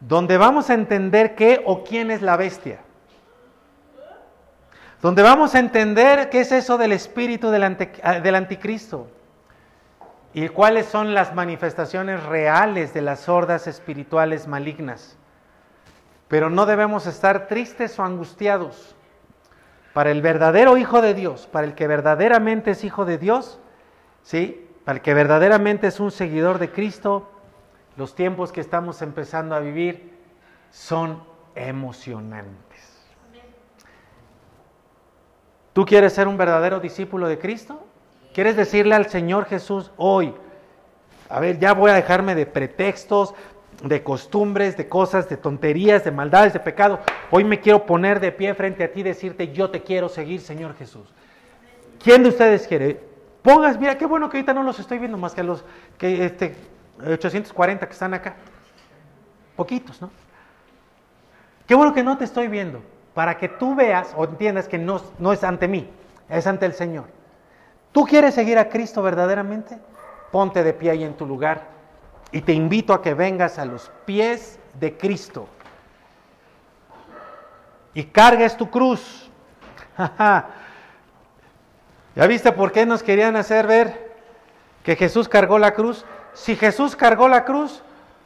donde 0.00 0.36
vamos 0.36 0.70
a 0.70 0.74
entender 0.74 1.36
qué 1.36 1.62
o 1.64 1.84
quién 1.84 2.10
es 2.10 2.20
la 2.20 2.36
bestia, 2.36 2.80
donde 5.00 5.22
vamos 5.22 5.54
a 5.54 5.60
entender 5.60 6.30
qué 6.30 6.40
es 6.40 6.50
eso 6.50 6.76
del 6.78 6.90
espíritu 6.90 7.50
del, 7.50 7.76
ah, 8.02 8.18
del 8.18 8.34
anticristo 8.34 9.06
y 10.34 10.48
cuáles 10.48 10.86
son 10.86 11.14
las 11.14 11.32
manifestaciones 11.32 12.24
reales 12.24 12.92
de 12.92 13.02
las 13.02 13.28
hordas 13.28 13.68
espirituales 13.68 14.48
malignas. 14.48 15.16
Pero 16.26 16.50
no 16.50 16.66
debemos 16.66 17.06
estar 17.06 17.46
tristes 17.46 17.96
o 18.00 18.02
angustiados. 18.02 18.96
Para 19.92 20.10
el 20.10 20.22
verdadero 20.22 20.76
Hijo 20.76 21.02
de 21.02 21.14
Dios, 21.14 21.46
para 21.46 21.68
el 21.68 21.76
que 21.76 21.86
verdaderamente 21.86 22.72
es 22.72 22.82
Hijo 22.82 23.04
de 23.04 23.16
Dios, 23.16 23.60
¿sí? 24.24 24.67
Para 24.88 24.96
el 24.96 25.02
que 25.02 25.12
verdaderamente 25.12 25.86
es 25.86 26.00
un 26.00 26.10
seguidor 26.10 26.58
de 26.58 26.70
Cristo, 26.70 27.28
los 27.98 28.14
tiempos 28.14 28.52
que 28.52 28.62
estamos 28.62 29.02
empezando 29.02 29.54
a 29.54 29.60
vivir 29.60 30.14
son 30.70 31.22
emocionantes. 31.54 33.04
¿Tú 35.74 35.84
quieres 35.84 36.14
ser 36.14 36.26
un 36.26 36.38
verdadero 36.38 36.80
discípulo 36.80 37.28
de 37.28 37.38
Cristo? 37.38 37.84
¿Quieres 38.32 38.56
decirle 38.56 38.94
al 38.94 39.10
Señor 39.10 39.44
Jesús 39.44 39.90
hoy, 39.98 40.32
a 41.28 41.38
ver, 41.38 41.58
ya 41.58 41.74
voy 41.74 41.90
a 41.90 41.94
dejarme 41.94 42.34
de 42.34 42.46
pretextos, 42.46 43.34
de 43.84 44.02
costumbres, 44.02 44.78
de 44.78 44.88
cosas, 44.88 45.28
de 45.28 45.36
tonterías, 45.36 46.02
de 46.02 46.12
maldades, 46.12 46.54
de 46.54 46.60
pecado. 46.60 47.00
Hoy 47.30 47.44
me 47.44 47.60
quiero 47.60 47.84
poner 47.84 48.20
de 48.20 48.32
pie 48.32 48.54
frente 48.54 48.84
a 48.84 48.90
ti 48.90 49.00
y 49.00 49.02
decirte, 49.02 49.52
yo 49.52 49.68
te 49.68 49.82
quiero 49.82 50.08
seguir, 50.08 50.40
Señor 50.40 50.74
Jesús. 50.76 51.12
¿Quién 52.02 52.22
de 52.22 52.30
ustedes 52.30 52.66
quiere? 52.66 53.07
Pongas, 53.48 53.80
mira, 53.80 53.96
qué 53.96 54.04
bueno 54.04 54.28
que 54.28 54.36
ahorita 54.36 54.52
no 54.52 54.62
los 54.62 54.78
estoy 54.78 54.98
viendo 54.98 55.16
más 55.16 55.32
que 55.32 55.42
los 55.42 55.64
que 55.96 56.26
este 56.26 56.54
840 57.00 57.86
que 57.86 57.92
están 57.94 58.12
acá. 58.12 58.36
Poquitos, 59.56 60.02
¿no? 60.02 60.10
Qué 61.66 61.74
bueno 61.74 61.94
que 61.94 62.02
no 62.02 62.18
te 62.18 62.24
estoy 62.24 62.48
viendo, 62.48 62.82
para 63.14 63.38
que 63.38 63.48
tú 63.48 63.74
veas 63.74 64.12
o 64.18 64.24
entiendas 64.24 64.68
que 64.68 64.76
no, 64.76 65.00
no 65.18 65.32
es 65.32 65.44
ante 65.44 65.66
mí, 65.66 65.88
es 66.28 66.46
ante 66.46 66.66
el 66.66 66.74
Señor. 66.74 67.06
¿Tú 67.92 68.04
quieres 68.04 68.34
seguir 68.34 68.58
a 68.58 68.68
Cristo 68.68 69.02
verdaderamente? 69.02 69.78
Ponte 70.30 70.62
de 70.62 70.74
pie 70.74 70.90
ahí 70.90 71.02
en 71.02 71.14
tu 71.14 71.24
lugar 71.24 71.68
y 72.30 72.42
te 72.42 72.52
invito 72.52 72.92
a 72.92 73.00
que 73.00 73.14
vengas 73.14 73.58
a 73.58 73.64
los 73.64 73.90
pies 74.04 74.60
de 74.78 74.98
Cristo 74.98 75.48
y 77.94 78.04
cargues 78.04 78.58
tu 78.58 78.68
cruz. 78.68 79.30
¿Ya 82.18 82.26
viste 82.26 82.50
por 82.50 82.72
qué 82.72 82.84
nos 82.84 83.04
querían 83.04 83.36
hacer 83.36 83.68
ver 83.68 84.10
que 84.82 84.96
Jesús 84.96 85.28
cargó 85.28 85.56
la 85.60 85.72
cruz? 85.72 86.04
Si 86.32 86.56
Jesús 86.56 86.96
cargó 86.96 87.28
la 87.28 87.44
cruz, 87.44 87.80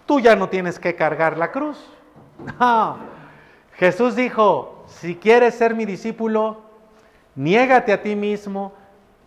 tú 0.06 0.18
ya 0.18 0.34
no 0.34 0.48
tienes 0.48 0.78
que 0.78 0.94
cargar 0.94 1.36
la 1.36 1.52
cruz. 1.52 1.78
Jesús 3.74 4.16
dijo, 4.16 4.86
si 4.86 5.16
quieres 5.16 5.56
ser 5.56 5.74
mi 5.74 5.84
discípulo, 5.84 6.62
niégate 7.34 7.92
a 7.92 8.00
ti 8.00 8.16
mismo, 8.16 8.72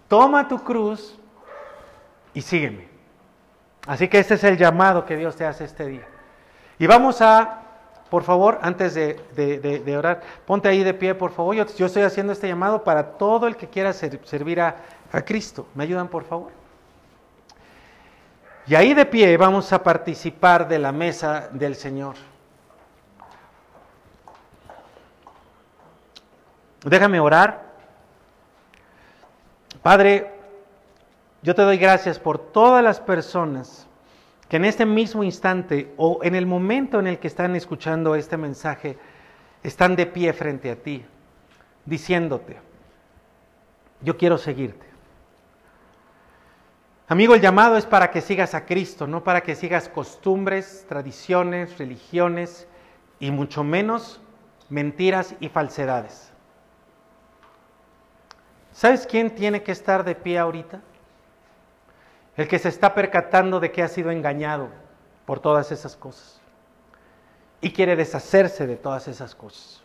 toma 0.08 0.48
tu 0.48 0.64
cruz 0.64 1.16
y 2.34 2.42
sígueme. 2.42 2.88
Así 3.86 4.08
que 4.08 4.18
este 4.18 4.34
es 4.34 4.44
el 4.44 4.58
llamado 4.58 5.06
que 5.06 5.16
Dios 5.16 5.36
te 5.36 5.46
hace 5.46 5.66
este 5.66 5.86
día. 5.86 6.08
Y 6.80 6.88
vamos 6.88 7.22
a, 7.22 7.65
por 8.16 8.24
favor, 8.24 8.60
antes 8.62 8.94
de, 8.94 9.98
orar, 9.98 10.22
ponte 10.46 10.70
ahí 10.70 10.86
de 10.86 10.94
pie, 10.94 11.14
por 11.16 11.34
favor. 11.34 11.54
Yo, 11.54 11.86
estoy 11.86 12.04
haciendo 12.04 12.32
este 12.32 12.48
llamado 12.48 12.82
para 12.82 13.18
todo 13.18 13.46
el 13.46 13.58
que 13.58 13.68
quiera 13.68 13.92
servir 13.92 14.62
a, 14.62 14.78
a 15.12 15.22
Cristo. 15.22 15.68
¿Me 15.76 15.84
ayudan, 15.84 16.08
por 16.08 16.24
favor? 16.24 16.50
Y 18.68 18.74
ahí 18.74 18.94
de 18.94 19.06
pie 19.06 19.36
vamos 19.36 19.74
a 19.74 19.84
participar 19.84 20.66
de 20.66 20.80
la 20.80 20.94
mesa 20.94 21.50
del 21.52 21.76
Señor. 21.76 22.16
Déjame 26.86 27.20
orar. 27.20 27.66
Padre, 29.82 30.32
yo 31.42 31.54
te 31.54 31.64
doy 31.64 31.78
gracias 31.78 32.18
por 32.18 32.40
todas 32.40 32.82
las 32.82 33.02
personas 33.02 33.85
en 34.56 34.66
este 34.66 34.86
mismo 34.86 35.24
instante 35.24 35.94
o 35.98 36.20
en 36.24 36.36
el 36.36 36.46
momento 36.46 37.00
en 37.00 37.08
el 37.08 37.20
que 37.20 37.28
están 37.28 37.56
escuchando 37.56 38.16
este 38.16 38.38
mensaje, 38.38 38.98
están 39.64 39.96
de 39.96 40.06
pie 40.06 40.34
frente 40.34 40.72
a 40.72 40.76
ti, 40.76 41.04
diciéndote, 41.86 42.58
yo 44.02 44.18
quiero 44.18 44.38
seguirte. 44.38 44.86
Amigo, 47.08 47.36
el 47.36 47.42
llamado 47.42 47.78
es 47.78 47.86
para 47.86 48.10
que 48.10 48.22
sigas 48.22 48.56
a 48.56 48.66
Cristo, 48.66 49.06
no 49.06 49.24
para 49.24 49.42
que 49.42 49.56
sigas 49.56 49.90
costumbres, 49.90 50.86
tradiciones, 50.90 51.78
religiones 51.78 52.68
y 53.20 53.32
mucho 53.32 53.64
menos 53.64 54.22
mentiras 54.70 55.36
y 55.40 55.50
falsedades. 55.50 56.32
¿Sabes 58.72 59.06
quién 59.06 59.36
tiene 59.36 59.64
que 59.64 59.72
estar 59.72 60.04
de 60.04 60.16
pie 60.16 60.40
ahorita? 60.40 60.82
El 62.38 62.48
que 62.48 62.60
se 62.60 62.70
está 62.70 62.94
percatando 62.94 63.60
de 63.60 63.72
que 63.72 63.82
ha 63.82 63.88
sido 63.88 64.12
engañado 64.12 64.70
por 65.26 65.40
todas 65.40 65.72
esas 65.72 65.96
cosas 65.96 66.42
y 67.62 67.72
quiere 67.72 67.96
deshacerse 67.96 68.68
de 68.68 68.76
todas 68.76 69.08
esas 69.08 69.34
cosas. 69.34 69.82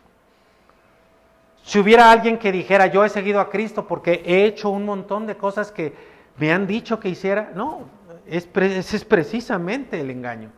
Si 1.63 1.79
hubiera 1.79 2.11
alguien 2.11 2.37
que 2.37 2.51
dijera, 2.51 2.87
yo 2.87 3.05
he 3.05 3.09
seguido 3.09 3.39
a 3.39 3.49
Cristo 3.49 3.87
porque 3.87 4.21
he 4.25 4.45
hecho 4.45 4.69
un 4.69 4.85
montón 4.85 5.27
de 5.27 5.37
cosas 5.37 5.71
que 5.71 5.93
me 6.37 6.51
han 6.51 6.67
dicho 6.67 6.99
que 6.99 7.09
hiciera. 7.09 7.51
No, 7.55 7.85
es, 8.27 8.49
ese 8.55 8.97
es 8.97 9.05
precisamente 9.05 9.99
el 9.99 10.09
engaño. 10.09 10.49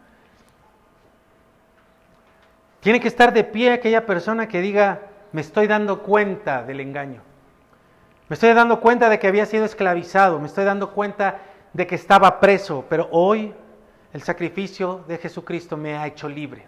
Tiene 2.79 2.99
que 2.99 3.07
estar 3.07 3.33
de 3.33 3.43
pie 3.43 3.71
aquella 3.71 4.05
persona 4.05 4.47
que 4.47 4.61
diga, 4.61 5.01
me 5.31 5.41
estoy 5.41 5.67
dando 5.67 6.03
cuenta 6.03 6.63
del 6.63 6.79
engaño. 6.79 7.21
Me 8.27 8.33
estoy 8.33 8.53
dando 8.53 8.79
cuenta 8.79 9.09
de 9.09 9.19
que 9.19 9.27
había 9.27 9.45
sido 9.45 9.65
esclavizado, 9.65 10.39
me 10.39 10.47
estoy 10.47 10.65
dando 10.65 10.91
cuenta 10.91 11.39
de 11.73 11.87
que 11.87 11.95
estaba 11.95 12.39
preso, 12.39 12.85
pero 12.87 13.09
hoy 13.11 13.53
el 14.13 14.21
sacrificio 14.21 15.03
de 15.07 15.17
Jesucristo 15.17 15.75
me 15.75 15.97
ha 15.97 16.07
hecho 16.07 16.29
libre. 16.29 16.67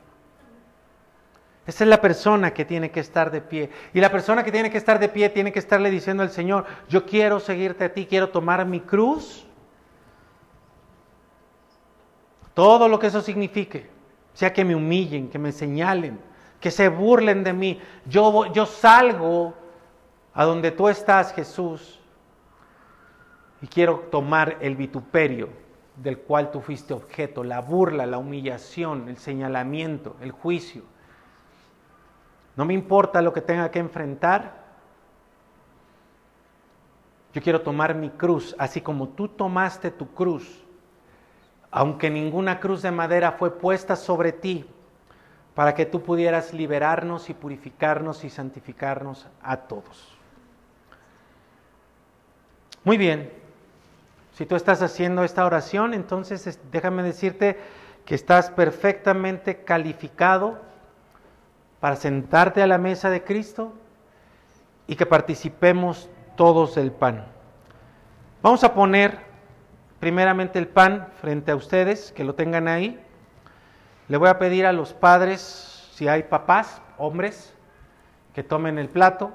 Esa 1.67 1.83
es 1.83 1.89
la 1.89 2.01
persona 2.01 2.53
que 2.53 2.65
tiene 2.65 2.91
que 2.91 2.99
estar 2.99 3.31
de 3.31 3.41
pie. 3.41 3.69
Y 3.93 3.99
la 3.99 4.11
persona 4.11 4.43
que 4.43 4.51
tiene 4.51 4.69
que 4.69 4.77
estar 4.77 4.99
de 4.99 5.09
pie 5.09 5.29
tiene 5.29 5.51
que 5.51 5.59
estarle 5.59 5.89
diciendo 5.89 6.21
al 6.21 6.29
Señor, 6.29 6.65
yo 6.89 7.05
quiero 7.05 7.39
seguirte 7.39 7.85
a 7.85 7.93
ti, 7.93 8.05
quiero 8.05 8.29
tomar 8.29 8.65
mi 8.65 8.81
cruz. 8.81 9.47
Todo 12.53 12.87
lo 12.87 12.99
que 12.99 13.07
eso 13.07 13.21
signifique, 13.21 13.89
sea 14.33 14.53
que 14.53 14.63
me 14.63 14.75
humillen, 14.75 15.29
que 15.29 15.39
me 15.39 15.51
señalen, 15.51 16.19
que 16.59 16.71
se 16.71 16.87
burlen 16.87 17.43
de 17.43 17.53
mí. 17.53 17.81
Yo, 18.05 18.51
yo 18.53 18.65
salgo 18.65 19.53
a 20.33 20.45
donde 20.45 20.71
tú 20.71 20.87
estás, 20.87 21.33
Jesús, 21.33 21.99
y 23.65 23.67
quiero 23.67 24.01
tomar 24.11 24.59
el 24.61 24.75
vituperio 24.75 25.49
del 25.95 26.19
cual 26.19 26.51
tú 26.51 26.61
fuiste 26.61 26.93
objeto, 26.93 27.43
la 27.43 27.61
burla, 27.61 28.05
la 28.05 28.19
humillación, 28.19 29.09
el 29.09 29.17
señalamiento, 29.17 30.15
el 30.21 30.31
juicio 30.31 30.83
no 32.55 32.65
me 32.65 32.73
importa 32.73 33.21
lo 33.21 33.33
que 33.33 33.41
tenga 33.41 33.69
que 33.69 33.79
enfrentar. 33.79 34.63
Yo 37.33 37.41
quiero 37.41 37.61
tomar 37.61 37.95
mi 37.95 38.09
cruz, 38.09 38.55
así 38.57 38.79
como 38.79 39.09
tú 39.09 39.27
tomaste 39.27 39.91
tu 39.91 40.13
cruz, 40.13 40.63
aunque 41.69 42.09
ninguna 42.09 42.61
cruz 42.61 42.81
de 42.81 42.91
madera 42.91 43.33
fue 43.33 43.57
puesta 43.57 43.97
sobre 43.97 44.31
ti, 44.31 44.65
para 45.53 45.75
que 45.75 45.85
tú 45.85 46.01
pudieras 46.01 46.53
liberarnos 46.53 47.29
y 47.29 47.33
purificarnos 47.33 48.23
y 48.23 48.29
santificarnos 48.29 49.27
a 49.41 49.57
todos. 49.57 50.17
Muy 52.85 52.97
bien, 52.97 53.33
si 54.35 54.45
tú 54.45 54.57
estás 54.57 54.81
haciendo 54.81 55.23
esta 55.23 55.45
oración, 55.45 55.93
entonces 55.93 56.59
déjame 56.69 57.03
decirte 57.03 57.57
que 58.03 58.15
estás 58.15 58.49
perfectamente 58.51 59.63
calificado 59.63 60.59
para 61.79 61.95
sentarte 61.95 62.61
a 62.61 62.67
la 62.67 62.77
mesa 62.77 63.09
de 63.09 63.23
Cristo 63.23 63.71
y 64.87 64.97
que 64.97 65.05
participemos 65.05 66.09
todos 66.35 66.75
del 66.75 66.91
pan. 66.91 67.25
Vamos 68.41 68.65
a 68.65 68.73
poner 68.73 69.19
primeramente 70.01 70.59
el 70.59 70.67
pan 70.67 71.07
frente 71.21 71.51
a 71.51 71.55
ustedes, 71.55 72.11
que 72.11 72.25
lo 72.25 72.35
tengan 72.35 72.67
ahí. 72.67 73.01
Le 74.09 74.17
voy 74.17 74.27
a 74.27 74.37
pedir 74.37 74.65
a 74.65 74.73
los 74.73 74.91
padres, 74.91 75.89
si 75.93 76.09
hay 76.09 76.23
papás, 76.23 76.81
hombres, 76.97 77.53
que 78.33 78.43
tomen 78.43 78.79
el 78.79 78.89
plato. 78.89 79.31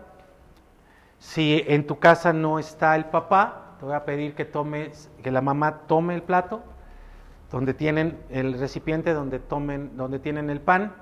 Si 1.19 1.65
en 1.67 1.87
tu 1.87 1.99
casa 1.99 2.35
no 2.35 2.59
está 2.59 2.97
el 2.97 3.07
papá, 3.07 3.70
te 3.81 3.87
voy 3.87 3.95
a 3.95 4.05
pedir 4.05 4.35
que 4.35 4.45
tomes, 4.45 5.09
que 5.23 5.31
la 5.31 5.41
mamá 5.41 5.87
tome 5.87 6.15
el 6.15 6.23
plato, 6.23 6.63
donde 7.51 7.73
tienen 7.73 8.23
el 8.29 8.59
recipiente 8.61 9.15
donde 9.15 9.39
tomen, 9.39 9.97
donde 9.97 10.19
tienen 10.19 10.51
el 10.51 10.61
pan. 10.61 10.93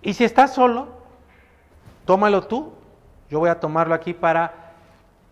Y 0.00 0.14
si 0.14 0.22
estás 0.22 0.54
solo, 0.54 0.86
tómalo 2.04 2.46
tú. 2.46 2.72
Yo 3.28 3.40
voy 3.40 3.50
a 3.50 3.58
tomarlo 3.58 3.96
aquí 3.96 4.14
para 4.14 4.74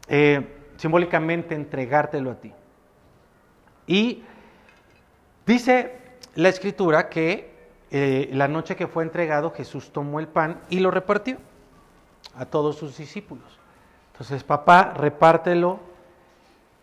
eh, 0.09 0.57
simbólicamente 0.77 1.55
entregártelo 1.55 2.33
a 2.33 2.35
ti. 2.35 2.53
Y 3.87 4.25
dice 5.47 6.01
la 6.35 6.49
escritura 6.49 7.09
que 7.09 7.55
eh, 7.93 8.29
la 8.33 8.49
noche 8.49 8.75
que 8.75 8.89
fue 8.89 9.05
entregado 9.05 9.53
Jesús 9.53 9.93
tomó 9.93 10.19
el 10.19 10.27
pan 10.27 10.61
y 10.69 10.81
lo 10.81 10.91
repartió 10.91 11.37
a 12.37 12.45
todos 12.45 12.75
sus 12.75 12.99
discípulos. 12.99 13.47
Entonces, 14.13 14.43
papá, 14.43 14.95
repártelo 14.97 15.95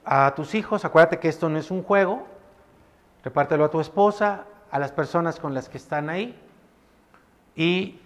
a 0.05 0.33
tus 0.35 0.55
hijos. 0.55 0.85
Acuérdate 0.85 1.19
que 1.19 1.29
esto 1.29 1.49
no 1.49 1.57
es 1.57 1.71
un 1.71 1.83
juego. 1.83 2.25
Repártelo 3.23 3.65
a 3.65 3.71
tu 3.71 3.79
esposa, 3.79 4.45
a 4.69 4.79
las 4.79 4.91
personas 4.91 5.39
con 5.39 5.53
las 5.53 5.69
que 5.69 5.77
están 5.77 6.09
ahí. 6.09 6.39
Y 7.55 7.99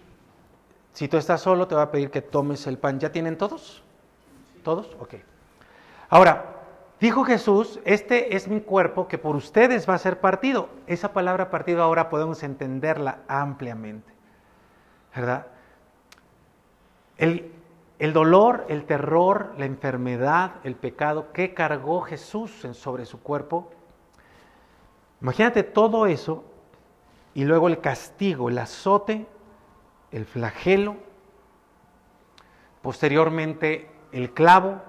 si 0.92 1.08
tú 1.08 1.16
estás 1.16 1.40
solo, 1.40 1.66
te 1.66 1.74
va 1.74 1.82
a 1.82 1.90
pedir 1.90 2.10
que 2.10 2.22
tomes 2.22 2.66
el 2.66 2.78
pan. 2.78 3.00
¿Ya 3.00 3.10
tienen 3.10 3.36
todos? 3.36 3.82
¿Todos? 4.62 4.96
Ok. 5.00 5.14
Ahora, 6.08 6.56
dijo 7.00 7.24
Jesús, 7.24 7.80
este 7.84 8.36
es 8.36 8.48
mi 8.48 8.60
cuerpo 8.60 9.08
que 9.08 9.18
por 9.18 9.36
ustedes 9.36 9.88
va 9.88 9.94
a 9.94 9.98
ser 9.98 10.20
partido. 10.20 10.68
Esa 10.86 11.12
palabra 11.12 11.50
partido 11.50 11.82
ahora 11.82 12.08
podemos 12.08 12.42
entenderla 12.42 13.20
ampliamente. 13.28 14.12
¿Verdad? 15.14 15.46
El, 17.16 17.52
el 17.98 18.12
dolor, 18.12 18.66
el 18.68 18.84
terror, 18.84 19.54
la 19.58 19.64
enfermedad, 19.64 20.52
el 20.64 20.76
pecado 20.76 21.32
que 21.32 21.54
cargó 21.54 22.00
Jesús 22.02 22.66
sobre 22.72 23.04
su 23.04 23.20
cuerpo. 23.20 23.70
Imagínate 25.20 25.62
todo 25.62 26.06
eso 26.06 26.44
y 27.34 27.44
luego 27.44 27.68
el 27.68 27.80
castigo, 27.80 28.48
el 28.48 28.58
azote 28.58 29.26
el 30.10 30.24
flagelo, 30.24 30.96
posteriormente 32.82 33.90
el 34.12 34.32
clavo, 34.32 34.80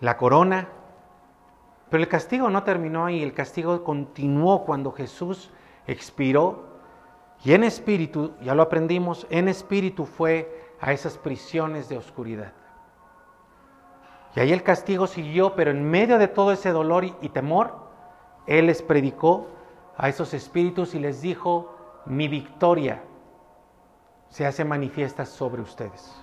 la 0.00 0.16
corona, 0.16 0.68
pero 1.90 2.02
el 2.02 2.08
castigo 2.08 2.50
no 2.50 2.64
terminó 2.64 3.06
ahí, 3.06 3.22
el 3.22 3.32
castigo 3.32 3.82
continuó 3.82 4.64
cuando 4.64 4.92
Jesús 4.92 5.50
expiró 5.86 6.64
y 7.44 7.52
en 7.52 7.64
espíritu, 7.64 8.34
ya 8.42 8.54
lo 8.54 8.62
aprendimos, 8.62 9.26
en 9.30 9.48
espíritu 9.48 10.04
fue 10.04 10.65
a 10.80 10.92
esas 10.92 11.18
prisiones 11.18 11.88
de 11.88 11.96
oscuridad. 11.96 12.52
Y 14.34 14.40
ahí 14.40 14.52
el 14.52 14.62
castigo 14.62 15.06
siguió, 15.06 15.54
pero 15.54 15.70
en 15.70 15.88
medio 15.88 16.18
de 16.18 16.28
todo 16.28 16.52
ese 16.52 16.70
dolor 16.70 17.04
y, 17.04 17.28
temor, 17.30 17.74
Él 18.46 18.66
les 18.66 18.82
predicó 18.82 19.48
a 19.96 20.10
esos 20.10 20.34
espíritus 20.34 20.94
y 20.94 20.98
les 20.98 21.22
dijo, 21.22 21.74
mi 22.04 22.28
victoria 22.28 23.02
se 24.28 24.44
hace 24.44 24.64
manifiesta 24.64 25.24
sobre 25.24 25.62
ustedes. 25.62 26.14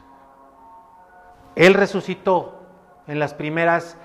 Él 1.56 1.74
resucitó 1.74 2.60
en 3.08 3.18
las 3.20 3.34
primeras 3.34 3.98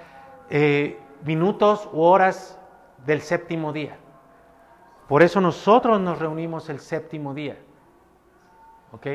eh, 0.49 0.99
minutos 1.25 1.89
u 1.93 2.01
horas 2.01 2.59
del 3.05 3.21
séptimo 3.21 3.73
día. 3.73 3.99
Por 5.07 5.23
eso 5.23 5.41
nosotros 5.41 6.01
nos 6.01 6.19
reunimos 6.19 6.69
el 6.69 6.81
séptimo 6.81 7.35
día. 7.35 7.59
¿Ok? 8.93 9.07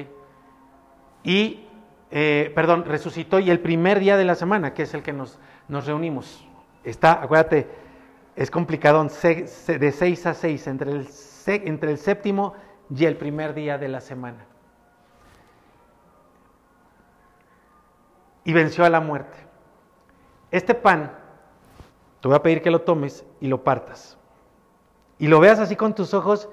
Y, 1.24 1.66
eh, 2.12 2.52
perdón, 2.54 2.86
resucitó 2.86 3.40
y 3.40 3.50
el 3.50 3.60
primer 3.60 4.00
día 4.00 4.18
de 4.18 4.26
la 4.26 4.36
semana, 4.36 4.74
que 4.74 4.84
es 4.84 4.94
el 4.94 5.04
que 5.04 5.14
nos, 5.14 5.40
nos 5.68 5.86
reunimos. 5.86 6.46
Está, 6.84 7.14
acuérdate, 7.14 7.68
es 8.36 8.52
complicado, 8.52 9.04
de 9.04 9.92
6 9.92 10.26
a 10.26 10.34
6, 10.34 10.68
entre 10.68 10.92
el, 10.92 11.08
entre 11.46 11.92
el 11.92 11.98
séptimo 11.98 12.54
y 12.90 13.06
el 13.06 13.16
primer 13.16 13.54
día 13.54 13.78
de 13.78 13.88
la 13.88 14.02
semana. 14.02 14.46
Y 18.44 18.54
venció 18.54 18.84
a 18.84 18.90
la 18.90 19.00
muerte. 19.00 19.38
Este 20.52 20.76
pan, 20.76 21.12
te 22.22 22.28
voy 22.28 22.36
a 22.36 22.44
pedir 22.44 22.62
que 22.62 22.72
lo 22.72 22.82
tomes 22.82 23.26
y 23.40 23.48
lo 23.48 23.64
partas. 23.64 24.18
Y 25.20 25.28
lo 25.28 25.40
veas 25.40 25.60
así 25.60 25.76
con 25.76 25.96
tus 25.96 26.14
ojos 26.14 26.50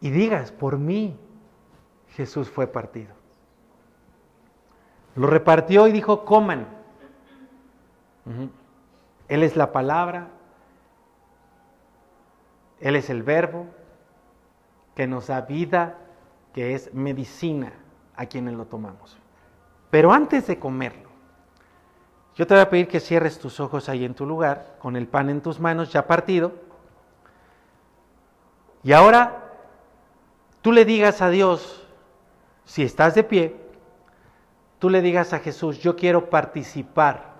y 0.00 0.10
digas, 0.10 0.50
por 0.50 0.78
mí 0.78 1.16
Jesús 2.10 2.48
fue 2.50 2.66
partido. 2.66 3.14
Lo 5.16 5.26
repartió 5.26 5.86
y 5.86 5.92
dijo, 5.92 6.24
coman. 6.24 6.66
Él 9.28 9.42
es 9.42 9.56
la 9.56 9.72
palabra, 9.72 10.28
Él 12.80 12.96
es 12.96 13.10
el 13.10 13.22
verbo 13.22 13.66
que 14.94 15.06
nos 15.06 15.26
da 15.26 15.42
vida, 15.42 15.98
que 16.52 16.74
es 16.74 16.92
medicina 16.94 17.72
a 18.16 18.26
quienes 18.26 18.54
lo 18.54 18.66
tomamos. 18.66 19.18
Pero 19.90 20.12
antes 20.12 20.46
de 20.46 20.58
comerlo, 20.58 21.08
yo 22.34 22.46
te 22.46 22.54
voy 22.54 22.62
a 22.62 22.70
pedir 22.70 22.88
que 22.88 23.00
cierres 23.00 23.38
tus 23.38 23.60
ojos 23.60 23.88
ahí 23.88 24.04
en 24.04 24.14
tu 24.14 24.26
lugar, 24.26 24.76
con 24.80 24.96
el 24.96 25.06
pan 25.06 25.30
en 25.30 25.40
tus 25.40 25.60
manos 25.60 25.92
ya 25.92 26.06
partido. 26.06 26.52
Y 28.82 28.92
ahora 28.92 29.52
tú 30.60 30.72
le 30.72 30.84
digas 30.84 31.22
a 31.22 31.30
Dios, 31.30 31.86
si 32.64 32.82
estás 32.82 33.14
de 33.14 33.24
pie, 33.24 33.63
tú 34.84 34.90
le 34.90 35.00
digas 35.00 35.32
a 35.32 35.38
Jesús, 35.38 35.78
yo 35.78 35.96
quiero 35.96 36.28
participar 36.28 37.32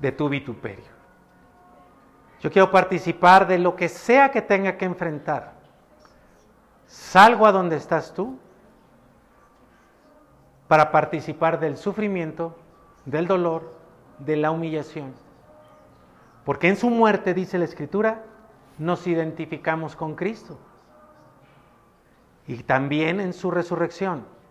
de 0.00 0.10
tu 0.10 0.28
vituperio. 0.28 0.90
Yo 2.40 2.50
quiero 2.50 2.72
participar 2.72 3.46
de 3.46 3.56
lo 3.60 3.76
que 3.76 3.88
sea 3.88 4.32
que 4.32 4.42
tenga 4.42 4.76
que 4.76 4.84
enfrentar. 4.84 5.52
Salgo 6.88 7.46
a 7.46 7.52
donde 7.52 7.76
estás 7.76 8.12
tú 8.12 8.36
para 10.66 10.90
participar 10.90 11.60
del 11.60 11.76
sufrimiento, 11.76 12.58
del 13.04 13.28
dolor, 13.28 13.72
de 14.18 14.34
la 14.34 14.50
humillación. 14.50 15.14
Porque 16.44 16.66
en 16.66 16.76
su 16.76 16.90
muerte, 16.90 17.32
dice 17.32 17.58
la 17.58 17.64
Escritura, 17.64 18.24
nos 18.76 19.06
identificamos 19.06 19.94
con 19.94 20.16
Cristo. 20.16 20.58
Y 22.48 22.64
también 22.64 23.20
en 23.20 23.32
su 23.32 23.52
resurrección. 23.52 24.41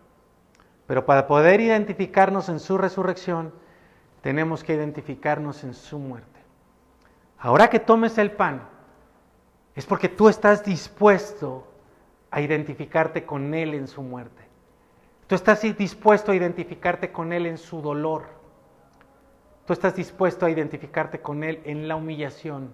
Pero 0.92 1.06
para 1.06 1.26
poder 1.26 1.62
identificarnos 1.62 2.50
en 2.50 2.60
su 2.60 2.78
resurrección, 2.78 3.54
tenemos 4.20 4.62
que 4.62 4.74
identificarnos 4.74 5.64
en 5.64 5.74
su 5.74 5.98
muerte. 5.98 6.42
Ahora 7.40 7.70
que 7.70 7.80
tomes 7.80 8.18
el 8.18 8.32
pan, 8.32 8.68
es 9.74 9.86
porque 9.86 10.10
tú 10.10 10.28
estás 10.28 10.66
dispuesto 10.66 11.66
a 12.30 12.42
identificarte 12.42 13.26
con 13.26 13.54
Él 13.54 13.74
en 13.74 13.88
su 13.88 14.02
muerte. 14.02 14.44
Tú 15.28 15.36
estás 15.36 15.62
dispuesto 15.62 16.34
a 16.34 16.36
identificarte 16.36 17.10
con 17.14 17.32
Él 17.32 17.46
en 17.46 17.58
su 17.58 17.82
dolor. 17.82 18.26
Tú 19.66 19.72
estás 19.72 19.96
dispuesto 19.96 20.46
a 20.46 20.50
identificarte 20.50 21.22
con 21.22 21.46
Él 21.46 21.62
en 21.64 21.88
la 21.88 21.96
humillación. 21.96 22.74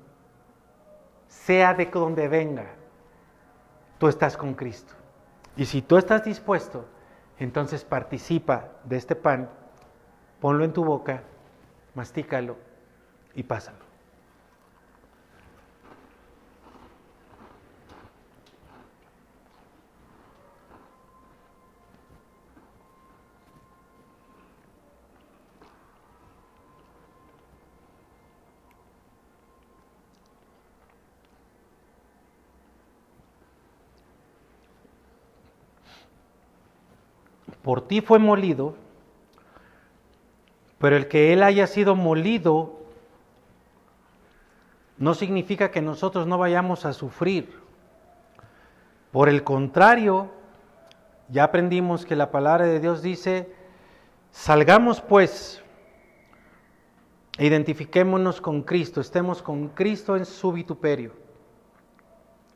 Sea 1.27 1.75
de 1.75 1.85
donde 1.85 2.27
venga, 2.27 2.65
tú 3.99 4.07
estás 4.07 4.35
con 4.35 4.55
Cristo. 4.55 4.95
Y 5.55 5.65
si 5.65 5.83
tú 5.83 5.97
estás 5.97 6.25
dispuesto, 6.25 6.96
entonces 7.39 7.83
participa 7.83 8.69
de 8.83 8.97
este 8.97 9.15
pan, 9.15 9.49
ponlo 10.39 10.63
en 10.65 10.73
tu 10.73 10.83
boca 10.83 11.23
mastícalo 11.97 12.57
y 13.33 13.43
pásalo. 13.43 13.86
Por 37.67 37.85
ti 37.85 37.99
fue 37.99 38.17
molido 38.17 38.75
pero 40.79 40.95
el 40.95 41.09
que 41.09 41.33
Él 41.33 41.43
haya 41.43 41.67
sido 41.67 41.97
molido 41.97 42.79
no 44.97 45.13
significa 45.13 45.69
que 45.69 45.81
nosotros 45.81 46.27
no 46.27 46.37
vayamos 46.37 46.85
a 46.85 46.93
sufrir. 46.93 47.59
Por 49.11 49.27
el 49.27 49.43
contrario, 49.43 50.29
ya 51.27 51.43
aprendimos 51.43 52.05
que 52.05 52.15
la 52.15 52.31
palabra 52.31 52.67
de 52.67 52.79
Dios 52.79 53.01
dice, 53.01 53.51
salgamos 54.31 55.01
pues, 55.01 55.61
e 57.37 57.47
identifiquémonos 57.47 58.39
con 58.39 58.61
Cristo, 58.61 59.01
estemos 59.01 59.41
con 59.41 59.67
Cristo 59.67 60.15
en 60.15 60.25
su 60.25 60.53
vituperio. 60.53 61.11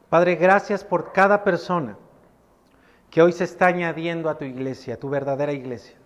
Padre, 0.09 0.35
gracias 0.35 0.85
por 0.85 1.11
cada 1.11 1.43
persona 1.43 1.97
que 3.11 3.21
hoy 3.21 3.33
se 3.33 3.43
está 3.43 3.67
añadiendo 3.67 4.29
a 4.29 4.37
tu 4.37 4.45
iglesia, 4.45 4.95
a 4.95 4.97
tu 4.97 5.09
verdadera 5.09 5.51
iglesia. 5.51 5.97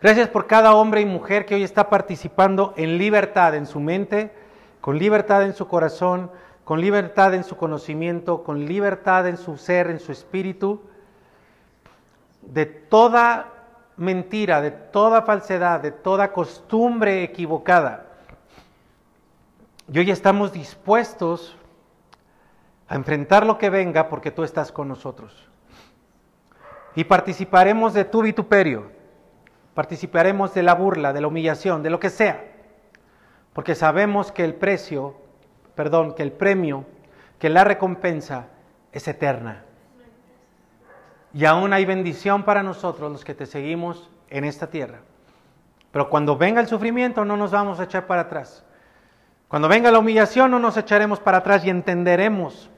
Gracias 0.00 0.28
por 0.28 0.46
cada 0.46 0.74
hombre 0.74 1.00
y 1.00 1.06
mujer 1.06 1.46
que 1.46 1.54
hoy 1.54 1.62
está 1.62 1.88
participando 1.88 2.74
en 2.76 2.98
libertad 2.98 3.54
en 3.54 3.66
su 3.66 3.80
mente, 3.80 4.30
con 4.82 4.98
libertad 4.98 5.42
en 5.42 5.54
su 5.54 5.66
corazón, 5.66 6.30
con 6.64 6.82
libertad 6.82 7.32
en 7.32 7.44
su 7.44 7.56
conocimiento, 7.56 8.44
con 8.44 8.66
libertad 8.66 9.26
en 9.26 9.38
su 9.38 9.56
ser, 9.56 9.88
en 9.88 10.00
su 10.00 10.12
espíritu, 10.12 10.82
de 12.42 12.66
toda 12.66 13.50
mentira, 13.96 14.60
de 14.60 14.70
toda 14.70 15.22
falsedad, 15.22 15.80
de 15.80 15.92
toda 15.92 16.32
costumbre 16.32 17.22
equivocada. 17.22 18.04
Y 19.90 19.98
hoy 19.98 20.10
estamos 20.10 20.52
dispuestos 20.52 21.56
a 22.86 22.96
enfrentar 22.96 23.46
lo 23.46 23.56
que 23.56 23.70
venga 23.70 24.10
porque 24.10 24.30
tú 24.30 24.44
estás 24.44 24.70
con 24.70 24.88
nosotros. 24.88 25.53
Y 26.94 27.04
participaremos 27.04 27.94
de 27.94 28.04
tu 28.04 28.22
vituperio 28.22 28.94
participaremos 29.74 30.54
de 30.54 30.62
la 30.62 30.74
burla, 30.74 31.12
de 31.12 31.20
la 31.20 31.26
humillación, 31.26 31.82
de 31.82 31.90
lo 31.90 32.00
que 32.00 32.10
sea, 32.10 32.42
porque 33.52 33.74
sabemos 33.74 34.32
que 34.32 34.44
el 34.44 34.54
precio, 34.54 35.16
perdón, 35.74 36.14
que 36.14 36.22
el 36.22 36.32
premio, 36.32 36.86
que 37.38 37.50
la 37.50 37.64
recompensa 37.64 38.46
es 38.92 39.06
eterna. 39.08 39.64
Y 41.32 41.44
aún 41.44 41.72
hay 41.72 41.84
bendición 41.84 42.44
para 42.44 42.62
nosotros 42.62 43.10
los 43.10 43.24
que 43.24 43.34
te 43.34 43.46
seguimos 43.46 44.08
en 44.30 44.44
esta 44.44 44.68
tierra. 44.68 45.00
Pero 45.90 46.08
cuando 46.08 46.36
venga 46.36 46.60
el 46.60 46.68
sufrimiento 46.68 47.24
no 47.24 47.36
nos 47.36 47.50
vamos 47.50 47.80
a 47.80 47.84
echar 47.84 48.06
para 48.06 48.22
atrás. 48.22 48.64
Cuando 49.48 49.68
venga 49.68 49.90
la 49.90 49.98
humillación 49.98 50.50
no 50.50 50.60
nos 50.60 50.76
echaremos 50.76 51.18
para 51.18 51.38
atrás 51.38 51.64
y 51.64 51.70
entenderemos 51.70 52.70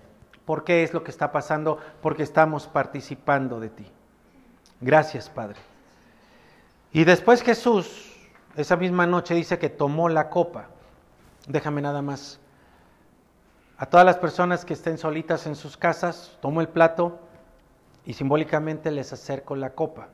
por 0.47 0.65
qué 0.65 0.83
es 0.83 0.95
lo 0.95 1.03
que 1.03 1.11
está 1.11 1.33
pasando, 1.33 1.79
porque 2.01 2.23
estamos 2.23 2.67
participando 2.67 3.61
de 3.61 3.69
ti. 3.69 3.93
Gracias, 4.81 5.29
Padre. 5.29 5.59
Y 6.93 7.05
después 7.05 7.43
Jesús, 7.43 8.17
esa 8.57 8.77
misma 8.77 9.07
noche, 9.07 9.35
dice 9.35 9.59
que 9.59 9.69
tomó 9.69 10.09
la 10.09 10.29
copa. 10.29 10.69
Déjame 11.47 11.83
nada 11.83 12.03
más. 12.03 12.41
A 13.79 13.87
todas 13.87 14.07
las 14.07 14.17
personas 14.17 14.65
que 14.65 14.75
estén 14.75 14.97
solitas 14.97 15.47
en 15.47 15.55
sus 15.55 15.77
casas, 15.77 16.39
tomo 16.41 16.61
el 16.61 16.69
plato 16.69 17.19
y 18.07 18.15
simbólicamente 18.15 18.91
les 18.91 19.13
acerco 19.13 19.57
la 19.57 19.71
copa. 19.71 20.09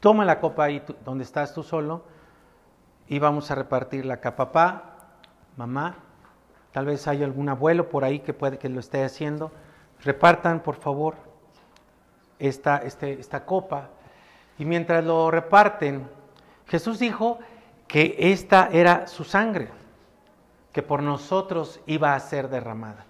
Toma 0.00 0.24
la 0.24 0.40
copa 0.40 0.64
ahí 0.64 0.82
donde 1.04 1.24
estás 1.24 1.54
tú 1.54 1.62
solo 1.62 2.04
y 3.08 3.18
vamos 3.18 3.50
a 3.50 3.54
repartirla 3.54 4.14
acá. 4.14 4.36
Papá, 4.36 4.96
mamá, 5.56 5.96
tal 6.72 6.84
vez 6.84 7.08
hay 7.08 7.22
algún 7.22 7.48
abuelo 7.48 7.88
por 7.88 8.04
ahí 8.04 8.20
que 8.20 8.34
puede 8.34 8.58
que 8.58 8.68
lo 8.68 8.80
esté 8.80 9.02
haciendo. 9.04 9.50
Repartan, 10.02 10.60
por 10.60 10.76
favor, 10.76 11.14
esta, 12.38 12.78
este, 12.78 13.20
esta 13.20 13.44
copa 13.44 13.90
y 14.58 14.64
mientras 14.64 15.04
lo 15.04 15.30
reparten, 15.30 16.08
Jesús 16.66 16.98
dijo 16.98 17.38
que 17.86 18.16
esta 18.18 18.68
era 18.72 19.06
su 19.06 19.24
sangre, 19.24 19.68
que 20.72 20.82
por 20.82 21.02
nosotros 21.02 21.80
iba 21.86 22.14
a 22.14 22.20
ser 22.20 22.48
derramada. 22.48 23.04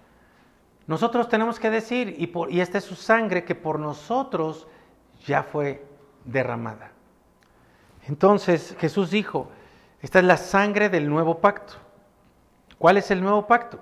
Nosotros 0.87 1.29
tenemos 1.29 1.59
que 1.59 1.69
decir, 1.69 2.15
y, 2.17 2.27
por, 2.27 2.51
y 2.51 2.61
esta 2.61 2.77
es 2.77 2.83
su 2.83 2.95
sangre 2.95 3.43
que 3.43 3.55
por 3.55 3.79
nosotros 3.79 4.67
ya 5.25 5.43
fue 5.43 5.83
derramada. 6.25 6.91
Entonces 8.07 8.75
Jesús 8.79 9.09
dijo, 9.09 9.49
esta 10.01 10.19
es 10.19 10.25
la 10.25 10.37
sangre 10.37 10.89
del 10.89 11.09
nuevo 11.09 11.39
pacto. 11.39 11.73
¿Cuál 12.77 12.97
es 12.97 13.09
el 13.09 13.21
nuevo 13.21 13.47
pacto? 13.47 13.79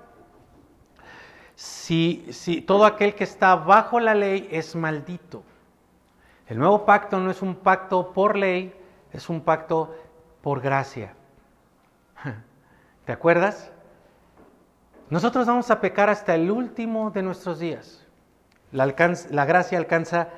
Si, 1.56 2.64
todo 2.66 2.84
aquel 2.84 3.14
que 3.14 3.24
está 3.24 3.54
bajo 3.56 4.00
la 4.00 4.14
ley 4.14 4.48
es 4.50 4.74
maldito. 4.74 5.42
El 6.46 6.58
nuevo 6.58 6.84
pacto 6.84 7.18
no 7.20 7.30
es 7.30 7.42
un 7.42 7.54
pacto 7.54 8.12
por 8.12 8.36
ley, 8.36 8.74
es 9.12 9.28
un 9.28 9.40
pacto 9.40 9.94
por 10.42 10.60
gracia. 10.60 11.14
¿Te 13.06 13.12
acuerdas? 13.12 13.70
Nosotros 15.10 15.46
vamos 15.46 15.70
a 15.70 15.80
pecar 15.80 16.10
hasta 16.10 16.34
el 16.34 16.50
último 16.50 17.10
de 17.10 17.22
nuestros 17.22 17.58
días. 17.58 18.04
La, 18.72 18.86
gracia 19.46 19.78
alcanza 19.78 20.28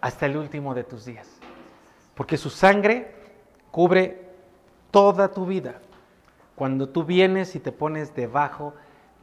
hasta 0.00 0.26
el 0.26 0.36
último 0.36 0.74
de 0.74 0.84
tus 0.84 1.06
días. 1.06 1.26
Porque 2.14 2.36
su 2.36 2.50
sangre 2.50 3.14
cubre 3.70 4.28
toda 4.90 5.28
tu 5.28 5.46
vida. 5.46 5.76
Cuando 6.54 6.88
tú 6.88 7.04
vienes 7.04 7.54
y 7.56 7.60
te 7.60 7.72
pones 7.72 8.14
debajo 8.14 8.74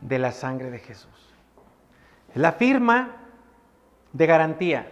de 0.01 0.19
la 0.19 0.31
sangre 0.31 0.71
de 0.71 0.79
Jesús. 0.79 1.12
La 2.35 2.53
firma 2.53 3.17
de 4.11 4.25
garantía 4.25 4.87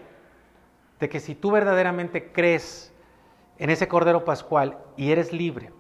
de 0.99 1.09
que 1.09 1.19
si 1.19 1.33
tú 1.33 1.51
verdaderamente 1.51 2.31
crees 2.31 2.93
en 3.57 3.71
ese 3.71 3.87
Cordero 3.87 4.23
Pascual 4.23 4.77
y 4.95 5.11
eres 5.11 5.33
libre, 5.33 5.71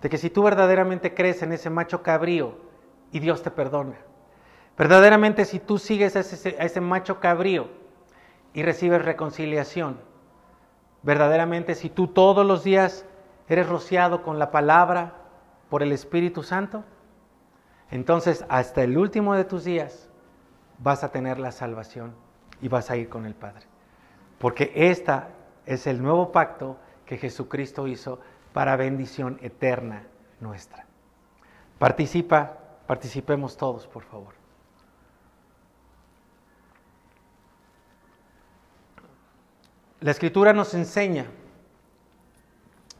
de 0.00 0.08
que 0.08 0.18
si 0.18 0.30
tú 0.30 0.44
verdaderamente 0.44 1.12
crees 1.14 1.42
en 1.42 1.52
ese 1.52 1.70
macho 1.70 2.02
cabrío 2.02 2.58
y 3.10 3.18
Dios 3.18 3.42
te 3.42 3.50
perdona, 3.50 3.96
verdaderamente 4.78 5.44
si 5.44 5.58
tú 5.58 5.78
sigues 5.78 6.14
a 6.14 6.20
ese, 6.20 6.80
macho 6.80 7.18
cabrío 7.18 7.68
y 8.52 8.62
recibes 8.62 9.04
reconciliación, 9.04 9.98
verdaderamente 11.02 11.74
si 11.74 11.90
tú 11.90 12.06
todos 12.06 12.46
los 12.46 12.62
días 12.62 13.04
eres 13.48 13.68
rociado 13.68 14.22
con 14.22 14.38
la 14.38 14.52
palabra 14.52 15.14
por 15.70 15.82
el 15.82 15.90
Espíritu 15.90 16.44
Santo, 16.44 16.84
entonces 17.90 18.44
hasta 18.48 18.84
el 18.84 18.96
último 18.96 19.34
de 19.34 19.44
tus 19.44 19.64
días 19.64 20.03
vas 20.84 21.02
a 21.02 21.10
tener 21.10 21.38
la 21.40 21.50
salvación 21.50 22.14
y 22.60 22.68
vas 22.68 22.90
a 22.90 22.96
ir 22.96 23.08
con 23.08 23.24
el 23.24 23.34
Padre. 23.34 23.66
Porque 24.38 24.70
esta 24.74 25.30
es 25.64 25.86
el 25.86 26.02
nuevo 26.02 26.30
pacto 26.30 26.76
que 27.06 27.16
Jesucristo 27.16 27.88
hizo 27.88 28.20
para 28.52 28.76
bendición 28.76 29.38
eterna 29.40 30.06
nuestra. 30.40 30.84
Participa, 31.78 32.58
participemos 32.86 33.56
todos, 33.56 33.86
por 33.86 34.04
favor. 34.04 34.34
La 40.00 40.10
escritura 40.10 40.52
nos 40.52 40.74
enseña 40.74 41.26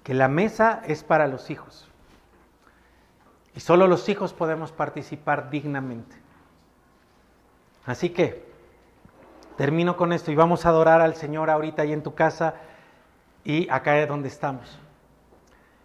que 0.02 0.15
la 0.15 0.28
mesa 0.28 0.82
es 0.86 1.05
para 1.05 1.28
los 1.28 1.51
hijos 1.51 1.90
y 3.55 3.61
solo 3.61 3.86
los 3.86 4.09
hijos 4.09 4.32
podemos 4.32 4.73
participar 4.73 5.51
dignamente. 5.51 6.24
Así 7.86 8.11
que 8.11 8.44
termino 9.56 9.97
con 9.97 10.12
esto 10.12 10.31
y 10.32 10.35
vamos 10.35 10.65
a 10.65 10.70
adorar 10.70 11.01
al 11.01 11.15
Señor 11.15 11.51
ahorita 11.51 11.82
ahí 11.82 11.93
en 11.93 12.02
tu 12.02 12.15
casa 12.15 12.55
y 13.44 13.69
acá 13.69 13.98
es 13.98 14.09
donde 14.09 14.28
estamos. 14.28 14.78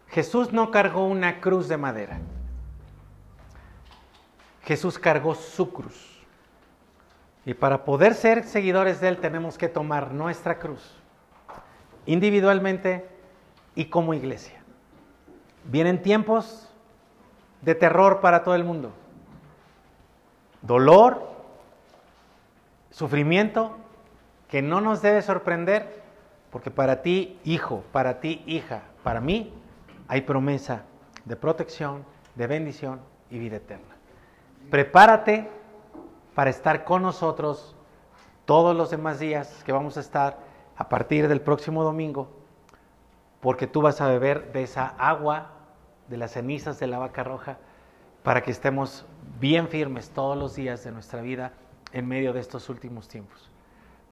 Jesús 0.08 0.52
no 0.52 0.72
cargó 0.72 1.06
una 1.06 1.40
cruz 1.40 1.68
de 1.68 1.78
madera. 1.78 2.20
Jesús 4.64 4.98
cargó 4.98 5.36
su 5.36 5.72
cruz. 5.72 6.20
Y 7.46 7.54
para 7.54 7.86
poder 7.86 8.14
ser 8.14 8.44
seguidores 8.44 9.02
de 9.02 9.08
Él 9.08 9.18
tenemos 9.18 9.58
que 9.58 9.70
tomar 9.70 10.12
nuestra 10.12 10.60
cruz, 10.60 10.96
individualmente 12.06 13.08
y 13.76 13.86
como 13.86 14.14
iglesia. 14.14 14.62
Vienen 15.66 16.02
tiempos 16.02 16.70
de 17.62 17.76
terror 17.76 18.22
para 18.22 18.44
todo 18.44 18.56
el 18.56 18.64
mundo. 18.64 18.92
Dolor, 20.62 21.29
sufrimiento 22.92 23.78
que 24.48 24.62
no 24.62 24.82
nos 24.82 25.02
debe 25.02 25.22
sorprender, 25.22 26.02
porque 26.52 26.72
para 26.72 27.02
ti, 27.02 27.40
hijo, 27.44 27.84
para 27.92 28.20
ti, 28.20 28.44
hija, 28.48 28.82
para 29.04 29.22
mí, 29.22 29.54
hay 30.08 30.22
promesa 30.22 30.84
de 31.26 31.36
protección, 31.36 32.04
de 32.36 32.48
bendición 32.48 33.00
y 33.30 33.38
vida 33.38 33.58
eterna. 33.58 33.96
Prepárate 34.72 35.50
para 36.34 36.50
estar 36.50 36.84
con 36.84 37.04
nosotros 37.04 37.76
todos 38.46 38.76
los 38.76 38.90
demás 38.90 39.20
días 39.20 39.64
que 39.64 39.72
vamos 39.72 39.98
a 39.98 40.00
estar 40.00 40.40
a 40.76 40.90
partir 40.90 41.28
del 41.28 41.42
próximo 41.42 41.84
domingo, 41.84 42.30
porque 43.42 43.68
tú 43.68 43.82
vas 43.82 44.02
a 44.02 44.08
beber 44.08 44.52
de 44.52 44.64
esa 44.64 44.88
agua 44.98 45.52
de 46.08 46.18
las 46.18 46.32
cenizas 46.32 46.80
de 46.80 46.88
la 46.88 46.98
vaca 46.98 47.24
roja, 47.24 47.58
para 48.24 48.42
que 48.42 48.52
estemos 48.52 49.06
bien 49.40 49.68
firmes 49.68 50.10
todos 50.10 50.36
los 50.38 50.56
días 50.56 50.84
de 50.84 50.92
nuestra 50.92 51.22
vida 51.22 51.54
en 51.92 52.08
medio 52.08 52.34
de 52.34 52.40
estos 52.42 52.70
últimos 52.70 53.08
tiempos. 53.08 53.49